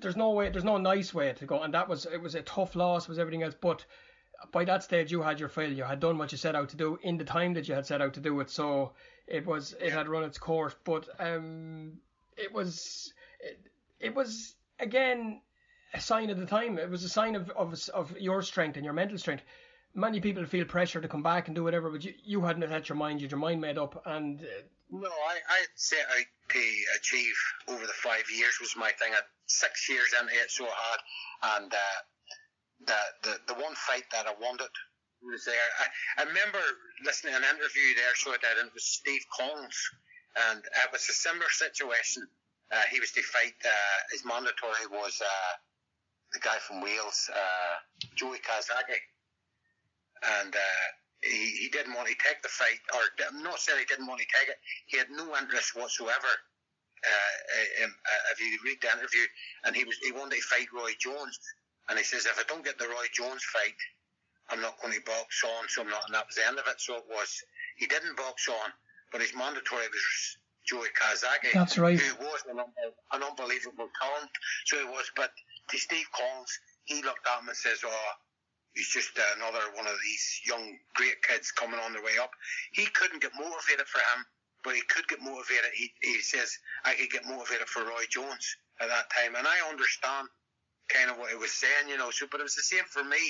there's 0.00 0.16
no 0.16 0.30
way, 0.30 0.48
there's 0.48 0.64
no 0.64 0.78
nice 0.78 1.12
way 1.12 1.32
to 1.34 1.46
go. 1.46 1.62
And 1.62 1.74
that 1.74 1.88
was, 1.88 2.06
it 2.06 2.20
was 2.20 2.34
a 2.34 2.42
tough 2.42 2.74
loss, 2.74 3.08
was 3.08 3.18
everything 3.18 3.42
else. 3.42 3.54
But 3.60 3.84
by 4.50 4.64
that 4.64 4.82
stage, 4.82 5.12
you 5.12 5.22
had 5.22 5.38
your 5.38 5.48
fill. 5.48 5.72
You 5.72 5.84
had 5.84 6.00
done 6.00 6.18
what 6.18 6.32
you 6.32 6.38
set 6.38 6.56
out 6.56 6.70
to 6.70 6.76
do 6.76 6.98
in 7.02 7.18
the 7.18 7.24
time 7.24 7.54
that 7.54 7.68
you 7.68 7.74
had 7.74 7.86
set 7.86 8.00
out 8.00 8.14
to 8.14 8.20
do 8.20 8.40
it. 8.40 8.50
So 8.50 8.92
it 9.26 9.46
was, 9.46 9.74
it 9.80 9.92
had 9.92 10.08
run 10.08 10.24
its 10.24 10.38
course. 10.38 10.74
But 10.84 11.08
um, 11.18 11.98
it 12.36 12.52
was, 12.52 13.12
it, 13.40 13.60
it 14.00 14.14
was 14.14 14.54
again 14.80 15.40
a 15.94 16.00
sign 16.00 16.30
of 16.30 16.38
the 16.38 16.46
time. 16.46 16.78
It 16.78 16.90
was 16.90 17.04
a 17.04 17.08
sign 17.08 17.36
of, 17.36 17.50
of 17.50 17.74
of 17.90 18.18
your 18.18 18.42
strength 18.42 18.76
and 18.76 18.84
your 18.84 18.94
mental 18.94 19.18
strength 19.18 19.44
many 19.94 20.20
people 20.20 20.44
feel 20.46 20.64
pressure 20.64 21.00
to 21.00 21.08
come 21.08 21.22
back 21.22 21.48
and 21.48 21.54
do 21.54 21.64
whatever, 21.64 21.90
but 21.90 22.04
you, 22.04 22.14
you 22.24 22.40
hadn't 22.42 22.68
had 22.68 22.88
your 22.88 22.96
mind, 22.96 23.20
you 23.20 23.26
had 23.26 23.32
your 23.32 23.40
mind 23.40 23.60
made 23.60 23.78
up, 23.78 24.00
and. 24.06 24.40
Uh, 24.40 24.62
no, 24.90 25.08
I, 25.08 25.36
I 25.48 25.60
set 25.74 26.04
out 26.04 26.26
to 26.50 26.64
achieve 26.98 27.34
over 27.68 27.86
the 27.86 27.96
five 28.04 28.24
years 28.36 28.58
was 28.60 28.76
my 28.76 28.90
thing. 29.00 29.12
At 29.16 29.24
six 29.46 29.88
years 29.88 30.12
into 30.20 30.34
it, 30.34 30.50
so 30.50 30.66
hard, 30.68 31.00
and 31.56 31.72
uh, 31.72 32.00
the, 32.86 33.00
the 33.22 33.54
the 33.54 33.60
one 33.60 33.74
fight 33.74 34.04
that 34.12 34.26
I 34.26 34.34
wanted 34.40 34.72
was 35.22 35.44
there. 35.44 35.68
I, 35.80 36.22
I 36.22 36.24
remember 36.28 36.60
listening 37.04 37.32
to 37.32 37.38
an 37.38 37.44
interview 37.56 37.94
there, 37.96 38.12
so 38.16 38.32
I 38.32 38.36
did, 38.36 38.58
and 38.60 38.68
it 38.68 38.74
was 38.74 38.84
Steve 38.84 39.24
Collins, 39.32 39.80
and 40.50 40.60
it 40.60 40.92
was 40.92 41.08
a 41.08 41.16
similar 41.16 41.48
situation. 41.48 42.28
Uh, 42.70 42.84
he 42.90 43.00
was 43.00 43.12
to 43.12 43.22
fight. 43.22 43.56
Uh, 43.64 43.98
his 44.12 44.24
mandatory 44.24 44.88
was 44.90 45.20
uh, 45.24 45.52
the 46.32 46.40
guy 46.40 46.56
from 46.68 46.80
Wales, 46.80 47.30
uh, 47.32 47.74
Joey 48.14 48.44
Calzaghe 48.44 49.00
and 50.22 50.54
uh, 50.54 50.86
he, 51.22 51.66
he 51.66 51.68
didn't 51.68 51.94
want 51.94 52.08
to 52.08 52.14
take 52.18 52.42
the 52.42 52.50
fight, 52.50 52.82
or 52.94 53.02
I'm 53.26 53.42
not 53.42 53.58
saying 53.58 53.78
he 53.78 53.86
didn't 53.86 54.06
want 54.06 54.20
to 54.20 54.30
take 54.30 54.50
it. 54.50 54.58
He 54.86 54.98
had 54.98 55.10
no 55.10 55.36
interest 55.38 55.74
whatsoever. 55.76 56.30
Uh, 57.02 57.82
in, 57.82 57.90
uh, 57.90 58.22
if 58.30 58.38
you 58.38 58.58
read 58.62 58.78
the 58.78 58.86
interview, 58.86 59.26
and 59.66 59.74
he 59.74 59.82
was 59.82 59.98
he 59.98 60.12
wanted 60.12 60.38
to 60.38 60.42
fight 60.46 60.70
Roy 60.70 60.94
Jones, 61.02 61.34
and 61.90 61.98
he 61.98 62.04
says 62.04 62.26
if 62.26 62.38
I 62.38 62.46
don't 62.46 62.64
get 62.64 62.78
the 62.78 62.86
Roy 62.86 63.10
Jones 63.10 63.42
fight, 63.42 63.74
I'm 64.50 64.62
not 64.62 64.78
going 64.80 64.94
to 64.94 65.02
box 65.02 65.42
on. 65.42 65.66
So 65.66 65.82
I'm 65.82 65.90
not, 65.90 66.06
and 66.06 66.14
that 66.14 66.30
was 66.30 66.38
the 66.38 66.46
end 66.46 66.62
of 66.62 66.66
it. 66.70 66.78
So 66.78 67.02
it 67.02 67.06
was 67.10 67.42
he 67.74 67.86
didn't 67.86 68.16
box 68.16 68.46
on, 68.46 68.70
but 69.10 69.20
his 69.20 69.34
mandatory 69.34 69.90
was 69.90 70.06
Joey 70.62 70.94
Calzaghe. 70.94 71.50
That's 71.54 71.78
right. 71.78 71.98
Who 71.98 72.22
was 72.22 72.42
an, 72.46 72.62
an 72.62 73.22
unbelievable 73.22 73.90
talent. 73.98 74.30
So 74.66 74.78
he 74.78 74.84
was, 74.86 75.10
but 75.16 75.34
to 75.70 75.78
Steve 75.78 76.06
Collins, 76.14 76.54
he 76.84 77.02
looked 77.02 77.26
at 77.26 77.42
him 77.42 77.48
and 77.48 77.56
says, 77.56 77.82
"Oh." 77.84 78.12
He's 78.74 78.88
just 78.88 79.12
another 79.36 79.60
one 79.76 79.86
of 79.86 79.96
these 80.02 80.40
young 80.46 80.78
great 80.94 81.20
kids 81.22 81.52
coming 81.52 81.78
on 81.80 81.92
their 81.92 82.02
way 82.02 82.16
up. 82.20 82.30
He 82.72 82.86
couldn't 82.86 83.20
get 83.20 83.32
motivated 83.36 83.86
for 83.86 83.98
him, 83.98 84.24
but 84.64 84.74
he 84.74 84.82
could 84.88 85.06
get 85.08 85.20
motivated. 85.20 85.72
He, 85.74 85.92
he 86.00 86.20
says, 86.20 86.56
I 86.84 86.94
could 86.94 87.10
get 87.10 87.26
motivated 87.26 87.68
for 87.68 87.84
Roy 87.84 88.04
Jones 88.08 88.56
at 88.80 88.88
that 88.88 89.10
time. 89.12 89.36
And 89.36 89.46
I 89.46 89.68
understand 89.68 90.28
kind 90.88 91.10
of 91.10 91.18
what 91.18 91.30
he 91.30 91.36
was 91.36 91.52
saying, 91.52 91.88
you 91.88 91.98
know. 91.98 92.10
So, 92.10 92.26
but 92.30 92.40
it 92.40 92.44
was 92.44 92.56
the 92.56 92.62
same 92.62 92.84
for 92.88 93.04
me. 93.04 93.20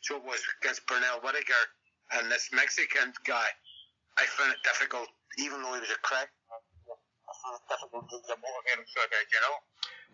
So 0.00 0.16
it 0.16 0.24
was 0.24 0.40
against 0.60 0.86
Pernell 0.86 1.22
Whitaker 1.24 1.64
and 2.12 2.30
this 2.30 2.50
Mexican 2.52 3.12
guy. 3.24 3.48
I 4.18 4.24
found 4.26 4.52
it 4.52 4.58
difficult, 4.64 5.08
even 5.38 5.62
though 5.62 5.74
he 5.74 5.80
was 5.80 5.90
a 5.90 6.00
crack. 6.02 6.28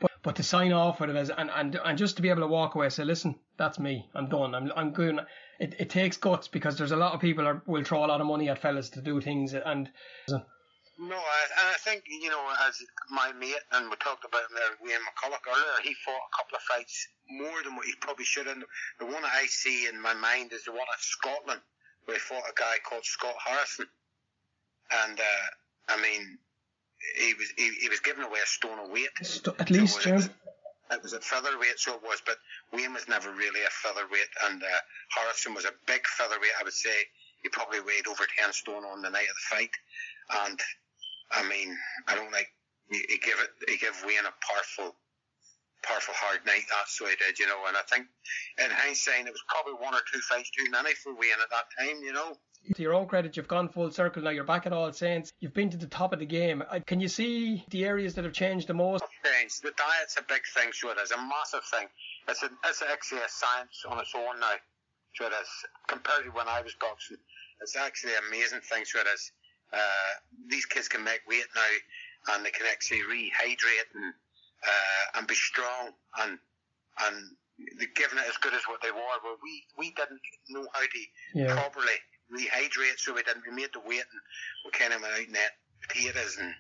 But 0.01 0.11
but 0.23 0.37
to 0.37 0.43
sign 0.43 0.73
off 0.73 1.01
with 1.01 1.11
it 1.11 1.17
as 1.17 1.31
and, 1.31 1.51
and 1.51 1.75
and 1.77 1.99
just 1.99 2.17
to 2.17 2.23
be 2.23 2.29
able 2.29 2.43
to 2.43 2.47
walk 2.47 2.75
away, 2.75 2.89
say, 2.91 3.05
listen, 3.05 3.37
that's 3.57 3.79
me, 3.79 4.09
I'm 4.15 4.29
done, 4.29 4.55
I'm 4.55 4.73
I'm 4.77 4.93
going. 4.93 5.21
It, 5.59 5.75
it 5.79 5.91
takes 5.91 6.17
guts 6.17 6.49
because 6.49 6.77
there's 6.77 6.93
a 6.93 6.97
lot 6.97 7.15
of 7.15 7.21
people 7.21 7.47
are, 7.47 7.63
will 7.67 7.85
throw 7.85 8.05
a 8.05 8.09
lot 8.09 8.21
of 8.21 8.27
money 8.27 8.51
at 8.51 8.61
fellas 8.61 8.91
to 8.91 9.01
do 9.01 9.21
things 9.21 9.55
and 9.55 9.91
No, 10.99 11.17
I, 11.17 11.43
and 11.61 11.69
I 11.69 11.79
think, 11.85 12.05
you 12.09 12.31
know, 12.31 12.43
as 12.67 12.81
my 13.11 13.31
mate, 13.33 13.61
and 13.73 13.91
we 13.91 13.97
talked 13.97 14.25
about 14.25 14.49
him 14.49 14.57
there, 14.57 14.77
Wayne 14.81 15.05
McCullough 15.05 15.45
earlier, 15.47 15.83
he 15.83 15.95
fought 16.05 16.25
a 16.33 16.37
couple 16.37 16.57
of 16.57 16.63
fights 16.63 17.09
more 17.29 17.63
than 17.65 17.77
what 17.77 17.85
he 17.85 17.93
probably 18.01 18.25
should 18.25 18.47
have. 18.47 18.57
The 18.99 19.05
one 19.05 19.23
I 19.25 19.45
see 19.47 19.89
in 19.89 20.01
my 20.01 20.15
mind 20.15 20.53
is 20.53 20.65
the 20.65 20.73
one 20.73 20.89
at 20.93 21.01
Scotland, 21.01 21.61
where 22.07 22.17
he 22.17 22.21
fought 22.21 22.49
a 22.49 22.55
guy 22.55 22.77
called 22.89 23.05
Scott 23.05 23.35
Harrison. 23.45 23.87
And, 24.91 25.21
uh, 25.21 25.93
I 25.93 26.01
mean, 26.01 26.39
he 27.19 27.35
was 27.35 27.53
he, 27.57 27.71
he 27.83 27.89
was 27.89 28.01
giving 28.01 28.25
away 28.25 28.41
a 28.43 28.47
stone 28.47 28.79
of 28.79 28.91
weight. 28.91 29.11
At 29.59 29.71
least, 29.71 30.03
so 30.03 30.11
it, 30.11 30.15
was, 30.15 30.31
it 30.91 31.03
was 31.03 31.15
at 31.15 31.25
featherweight, 31.25 31.79
so 31.79 31.95
it 31.95 32.03
was, 32.03 32.23
but 32.25 32.37
Wayne 32.73 32.93
was 32.95 33.09
never 33.09 33.33
really 33.33 33.63
a 33.63 33.71
featherweight, 33.71 34.31
and 34.47 34.63
uh, 34.63 34.81
Harrison 35.11 35.55
was 35.55 35.65
a 35.65 35.75
big 35.87 36.07
featherweight. 36.07 36.57
I 36.61 36.65
would 36.65 36.73
say 36.73 36.95
he 37.43 37.49
probably 37.49 37.81
weighed 37.81 38.07
over 38.09 38.25
10 38.39 38.53
stone 38.53 38.85
on 38.85 39.03
the 39.03 39.11
night 39.11 39.29
of 39.29 39.37
the 39.37 39.57
fight. 39.57 39.71
And 40.47 40.61
I 41.33 41.49
mean, 41.49 41.77
I 42.09 42.15
don't 42.15 42.33
like 42.33 42.49
he, 42.91 42.99
he 43.09 43.19
give 43.19 43.39
it 43.39 43.71
he 43.71 43.77
gave 43.79 43.95
Wayne 44.07 44.27
a 44.27 44.35
powerful 44.47 44.97
powerful 45.87 46.15
hard 46.17 46.45
night. 46.47 46.67
That's 46.71 47.01
what 47.01 47.11
he 47.11 47.17
did, 47.17 47.39
you 47.39 47.47
know. 47.47 47.63
And 47.69 47.77
I 47.77 47.83
think 47.83 48.07
in 48.59 48.71
hindsight, 48.71 49.27
it 49.27 49.33
was 49.33 49.45
probably 49.49 49.75
one 49.75 49.95
or 49.95 50.03
two 50.13 50.21
fights 50.21 50.51
too 50.51 50.71
many 50.71 50.95
for 50.95 51.15
Wayne 51.15 51.41
at 51.43 51.51
that 51.51 51.67
time, 51.79 52.03
you 52.03 52.13
know. 52.13 52.37
To 52.75 52.83
your 52.83 52.95
own 52.95 53.07
credit, 53.07 53.37
you've 53.37 53.47
gone 53.47 53.69
full 53.69 53.91
circle 53.93 54.23
now. 54.23 54.31
You're 54.31 54.45
back 54.45 54.67
at 54.67 54.73
All 54.73 54.93
Saints. 54.93 55.33
You've 55.39 55.55
been 55.55 55.71
to 55.71 55.77
the 55.77 55.87
top 55.87 56.13
of 56.13 56.19
the 56.19 56.27
game. 56.27 56.65
Can 56.87 56.99
you 56.99 57.09
see 57.09 57.65
the 57.71 57.85
areas 57.85 58.15
that 58.15 58.25
have 58.25 58.33
changed 58.33 58.67
the 58.67 58.75
most? 58.75 59.05
Changed. 59.25 59.63
The 59.63 59.73
diet's 59.77 60.17
a 60.19 60.23
big 60.23 60.43
thing, 60.53 60.71
so 60.73 60.91
it 60.91 60.99
is 60.99 61.13
a 61.13 61.17
massive 61.17 61.65
thing. 61.71 61.87
It's, 62.29 62.43
a, 62.43 62.51
it's 62.67 62.83
actually 62.83 63.21
a 63.21 63.29
science 63.29 63.85
on 63.89 64.01
its 64.01 64.13
own 64.17 64.41
now, 64.41 64.59
so 65.15 65.27
it 65.27 65.33
is. 65.41 65.49
Compared 65.87 66.25
to 66.25 66.31
when 66.31 66.49
I 66.49 66.61
was 66.61 66.75
boxing, 66.81 67.19
it's 67.63 67.77
actually 67.77 68.15
an 68.15 68.27
amazing 68.29 68.61
thing, 68.61 68.85
so 68.85 68.99
it 68.99 69.07
is. 69.15 69.31
Uh, 69.73 70.13
these 70.49 70.67
kids 70.67 70.89
can 70.89 71.05
make 71.05 71.21
weight 71.29 71.47
now, 71.55 72.35
and 72.35 72.45
they 72.45 72.51
can 72.51 72.67
actually 72.71 73.01
rehydrate 73.03 73.95
and 73.95 74.15
uh, 74.67 75.19
and 75.19 75.27
be 75.27 75.35
strong 75.35 75.93
and 76.21 76.39
and 77.07 77.17
giving 77.95 78.19
it 78.19 78.29
as 78.29 78.37
good 78.39 78.55
as 78.55 78.63
what 78.69 78.83
they 78.83 78.91
were. 78.91 79.19
Well, 79.25 79.39
we 79.43 79.65
we 79.79 79.91
didn't 79.93 80.21
know 80.49 80.67
how 80.73 80.81
to 80.81 81.03
yeah. 81.35 81.55
properly 81.55 81.97
rehydrate, 82.33 82.99
so 82.99 83.15
we 83.15 83.23
didn't. 83.23 83.45
We 83.49 83.55
made 83.55 83.73
the 83.73 83.81
weight 83.81 84.05
and 84.05 84.23
we 84.65 84.71
kind 84.73 84.93
of 84.93 85.03
went 85.03 85.15
out 85.15 85.27
and 85.27 85.37
ate 85.37 85.57
potatoes 85.89 86.37
and 86.41 86.53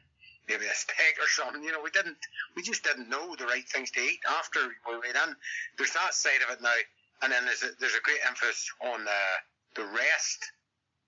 maybe 0.48 0.66
a 0.66 0.74
steak 0.74 1.18
or 1.20 1.28
something. 1.28 1.62
You 1.62 1.72
know, 1.72 1.82
we 1.82 1.90
didn't. 1.90 2.18
We 2.56 2.62
just 2.62 2.84
didn't 2.84 3.08
know 3.08 3.34
the 3.36 3.46
right 3.46 3.68
things 3.68 3.90
to 3.92 4.00
eat 4.00 4.20
after 4.38 4.60
we 4.88 4.94
went 4.94 5.16
in. 5.16 5.34
There's 5.78 5.92
that 5.92 6.14
side 6.14 6.42
of 6.46 6.54
it 6.54 6.62
now, 6.62 6.78
and 7.22 7.32
then 7.32 7.44
there's 7.44 7.62
a, 7.62 7.70
there's 7.80 7.96
a 7.96 8.04
great 8.04 8.20
emphasis 8.26 8.70
on 8.80 9.02
uh, 9.02 9.36
the 9.74 9.84
rest 9.84 10.52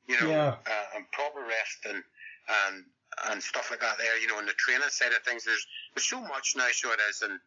you 0.08 0.16
know, 0.20 0.28
yeah. 0.28 0.56
uh, 0.64 0.96
and 0.96 1.04
proper 1.12 1.44
rest 1.44 1.84
and 1.84 2.02
and 2.64 2.84
and 3.30 3.42
stuff 3.42 3.70
like 3.70 3.80
that. 3.80 3.98
There, 3.98 4.18
you 4.18 4.28
know, 4.28 4.38
on 4.38 4.46
the 4.46 4.52
training 4.58 4.88
side 4.88 5.12
of 5.12 5.22
things, 5.24 5.44
there's 5.44 5.66
there's 5.94 6.06
so 6.06 6.20
much 6.20 6.54
now. 6.56 6.68
So 6.72 6.92
it 6.92 7.00
is, 7.10 7.22
and 7.22 7.38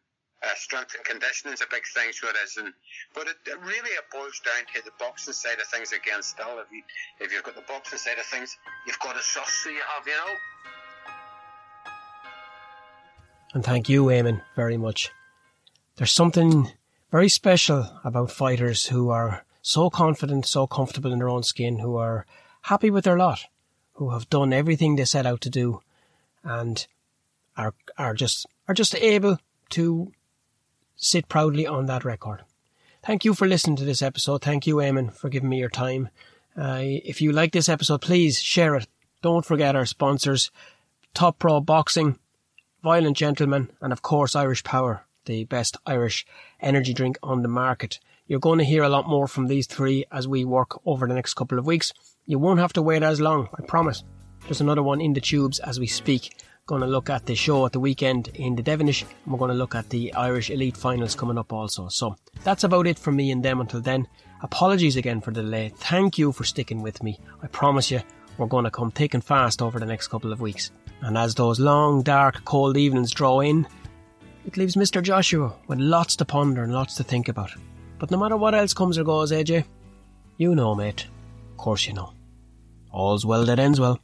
uh, 0.42 0.54
strength 0.56 0.94
and 0.94 1.04
conditioning 1.04 1.54
is 1.54 1.60
a 1.60 1.70
big 1.70 1.82
thing. 1.94 2.12
So 2.12 2.28
it 2.28 2.36
is, 2.44 2.56
and 2.56 2.72
but 3.14 3.28
it, 3.28 3.36
it 3.46 3.58
really 3.60 3.90
it 3.90 4.04
boils 4.12 4.40
down 4.44 4.66
to 4.74 4.84
the 4.84 4.92
boxing 4.98 5.34
side 5.34 5.60
of 5.60 5.66
things 5.68 5.92
again. 5.92 6.22
Still, 6.22 6.58
if 6.58 6.70
you 6.72 6.82
if 7.20 7.32
you've 7.32 7.44
got 7.44 7.56
the 7.56 7.66
boxing 7.68 7.98
side 7.98 8.18
of 8.18 8.26
things, 8.26 8.56
you've 8.86 8.98
got 9.00 9.16
a 9.16 9.22
sauce. 9.22 9.62
So 9.64 9.70
you 9.70 9.80
have, 9.96 10.06
you 10.06 10.14
know. 10.14 10.34
And 13.54 13.64
thank 13.64 13.88
you, 13.88 14.04
Eamon, 14.04 14.40
very 14.56 14.78
much. 14.78 15.10
There's 15.96 16.12
something 16.12 16.72
very 17.10 17.28
special 17.28 18.00
about 18.02 18.30
fighters 18.30 18.86
who 18.86 19.10
are 19.10 19.44
so 19.60 19.90
confident, 19.90 20.46
so 20.46 20.66
comfortable 20.66 21.12
in 21.12 21.18
their 21.18 21.28
own 21.28 21.42
skin, 21.42 21.78
who 21.78 21.96
are 21.96 22.26
happy 22.62 22.90
with 22.90 23.04
their 23.04 23.18
lot, 23.18 23.44
who 24.02 24.10
have 24.10 24.28
done 24.28 24.52
everything 24.52 24.96
they 24.96 25.04
set 25.04 25.26
out 25.26 25.40
to 25.40 25.50
do, 25.50 25.80
and 26.42 26.86
are 27.56 27.72
are 27.96 28.14
just 28.14 28.46
are 28.66 28.74
just 28.74 28.96
able 28.96 29.38
to 29.70 30.12
sit 30.96 31.28
proudly 31.28 31.66
on 31.66 31.86
that 31.86 32.04
record. 32.04 32.42
Thank 33.04 33.24
you 33.24 33.32
for 33.32 33.46
listening 33.46 33.76
to 33.76 33.84
this 33.84 34.02
episode. 34.02 34.42
Thank 34.42 34.66
you, 34.66 34.76
Eamon, 34.76 35.12
for 35.12 35.28
giving 35.28 35.48
me 35.48 35.58
your 35.58 35.68
time. 35.68 36.08
Uh, 36.56 36.80
if 36.82 37.20
you 37.20 37.30
like 37.32 37.52
this 37.52 37.68
episode, 37.68 38.00
please 38.00 38.40
share 38.40 38.74
it. 38.74 38.88
Don't 39.22 39.44
forget 39.44 39.76
our 39.76 39.86
sponsors, 39.86 40.50
Top 41.14 41.38
Pro 41.38 41.60
Boxing, 41.60 42.18
Violent 42.82 43.16
Gentleman, 43.16 43.70
and 43.80 43.92
of 43.92 44.02
course 44.02 44.34
Irish 44.34 44.64
Power, 44.64 45.04
the 45.26 45.44
best 45.44 45.76
Irish 45.86 46.26
energy 46.60 46.92
drink 46.92 47.18
on 47.22 47.42
the 47.42 47.48
market. 47.48 48.00
You're 48.26 48.40
going 48.40 48.58
to 48.58 48.64
hear 48.64 48.82
a 48.82 48.88
lot 48.88 49.08
more 49.08 49.28
from 49.28 49.46
these 49.46 49.66
three 49.68 50.04
as 50.10 50.26
we 50.26 50.44
work 50.44 50.80
over 50.84 51.06
the 51.06 51.14
next 51.14 51.34
couple 51.34 51.58
of 51.58 51.66
weeks. 51.66 51.92
You 52.24 52.38
won't 52.38 52.60
have 52.60 52.72
to 52.74 52.82
wait 52.82 53.02
as 53.02 53.20
long, 53.20 53.48
I 53.58 53.62
promise. 53.66 54.04
There's 54.44 54.60
another 54.60 54.82
one 54.82 55.00
in 55.00 55.12
the 55.12 55.20
tubes 55.20 55.58
as 55.58 55.80
we 55.80 55.88
speak. 55.88 56.36
Going 56.66 56.80
to 56.80 56.86
look 56.86 57.10
at 57.10 57.26
the 57.26 57.34
show 57.34 57.66
at 57.66 57.72
the 57.72 57.80
weekend 57.80 58.28
in 58.34 58.54
the 58.54 58.62
Devenish, 58.62 59.02
and 59.02 59.32
we're 59.32 59.40
going 59.40 59.50
to 59.50 59.56
look 59.56 59.74
at 59.74 59.90
the 59.90 60.14
Irish 60.14 60.48
Elite 60.48 60.76
Finals 60.76 61.16
coming 61.16 61.36
up 61.36 61.52
also. 61.52 61.88
So 61.88 62.14
that's 62.44 62.62
about 62.62 62.86
it 62.86 62.96
from 62.96 63.16
me 63.16 63.32
and 63.32 63.44
them 63.44 63.60
until 63.60 63.80
then. 63.80 64.06
Apologies 64.40 64.94
again 64.94 65.20
for 65.20 65.32
the 65.32 65.42
delay. 65.42 65.72
Thank 65.74 66.16
you 66.16 66.30
for 66.30 66.44
sticking 66.44 66.80
with 66.80 67.02
me. 67.02 67.18
I 67.42 67.48
promise 67.48 67.90
you, 67.90 68.02
we're 68.38 68.46
going 68.46 68.66
to 68.66 68.70
come 68.70 68.92
thick 68.92 69.14
and 69.14 69.24
fast 69.24 69.60
over 69.60 69.80
the 69.80 69.86
next 69.86 70.06
couple 70.06 70.32
of 70.32 70.40
weeks. 70.40 70.70
And 71.00 71.18
as 71.18 71.34
those 71.34 71.58
long, 71.58 72.02
dark, 72.02 72.44
cold 72.44 72.76
evenings 72.76 73.10
draw 73.10 73.40
in, 73.40 73.66
it 74.46 74.56
leaves 74.56 74.76
Mr. 74.76 75.02
Joshua 75.02 75.52
with 75.66 75.80
lots 75.80 76.14
to 76.16 76.24
ponder 76.24 76.62
and 76.62 76.72
lots 76.72 76.94
to 76.96 77.02
think 77.02 77.28
about. 77.28 77.50
But 77.98 78.12
no 78.12 78.16
matter 78.16 78.36
what 78.36 78.54
else 78.54 78.72
comes 78.72 78.96
or 78.96 79.02
goes, 79.02 79.32
AJ, 79.32 79.64
you 80.36 80.54
know, 80.54 80.76
mate 80.76 81.08
course 81.56 81.86
you 81.86 81.92
know. 81.92 82.12
All's 82.90 83.24
well 83.24 83.44
that 83.46 83.58
ends 83.58 83.80
well. 83.80 83.98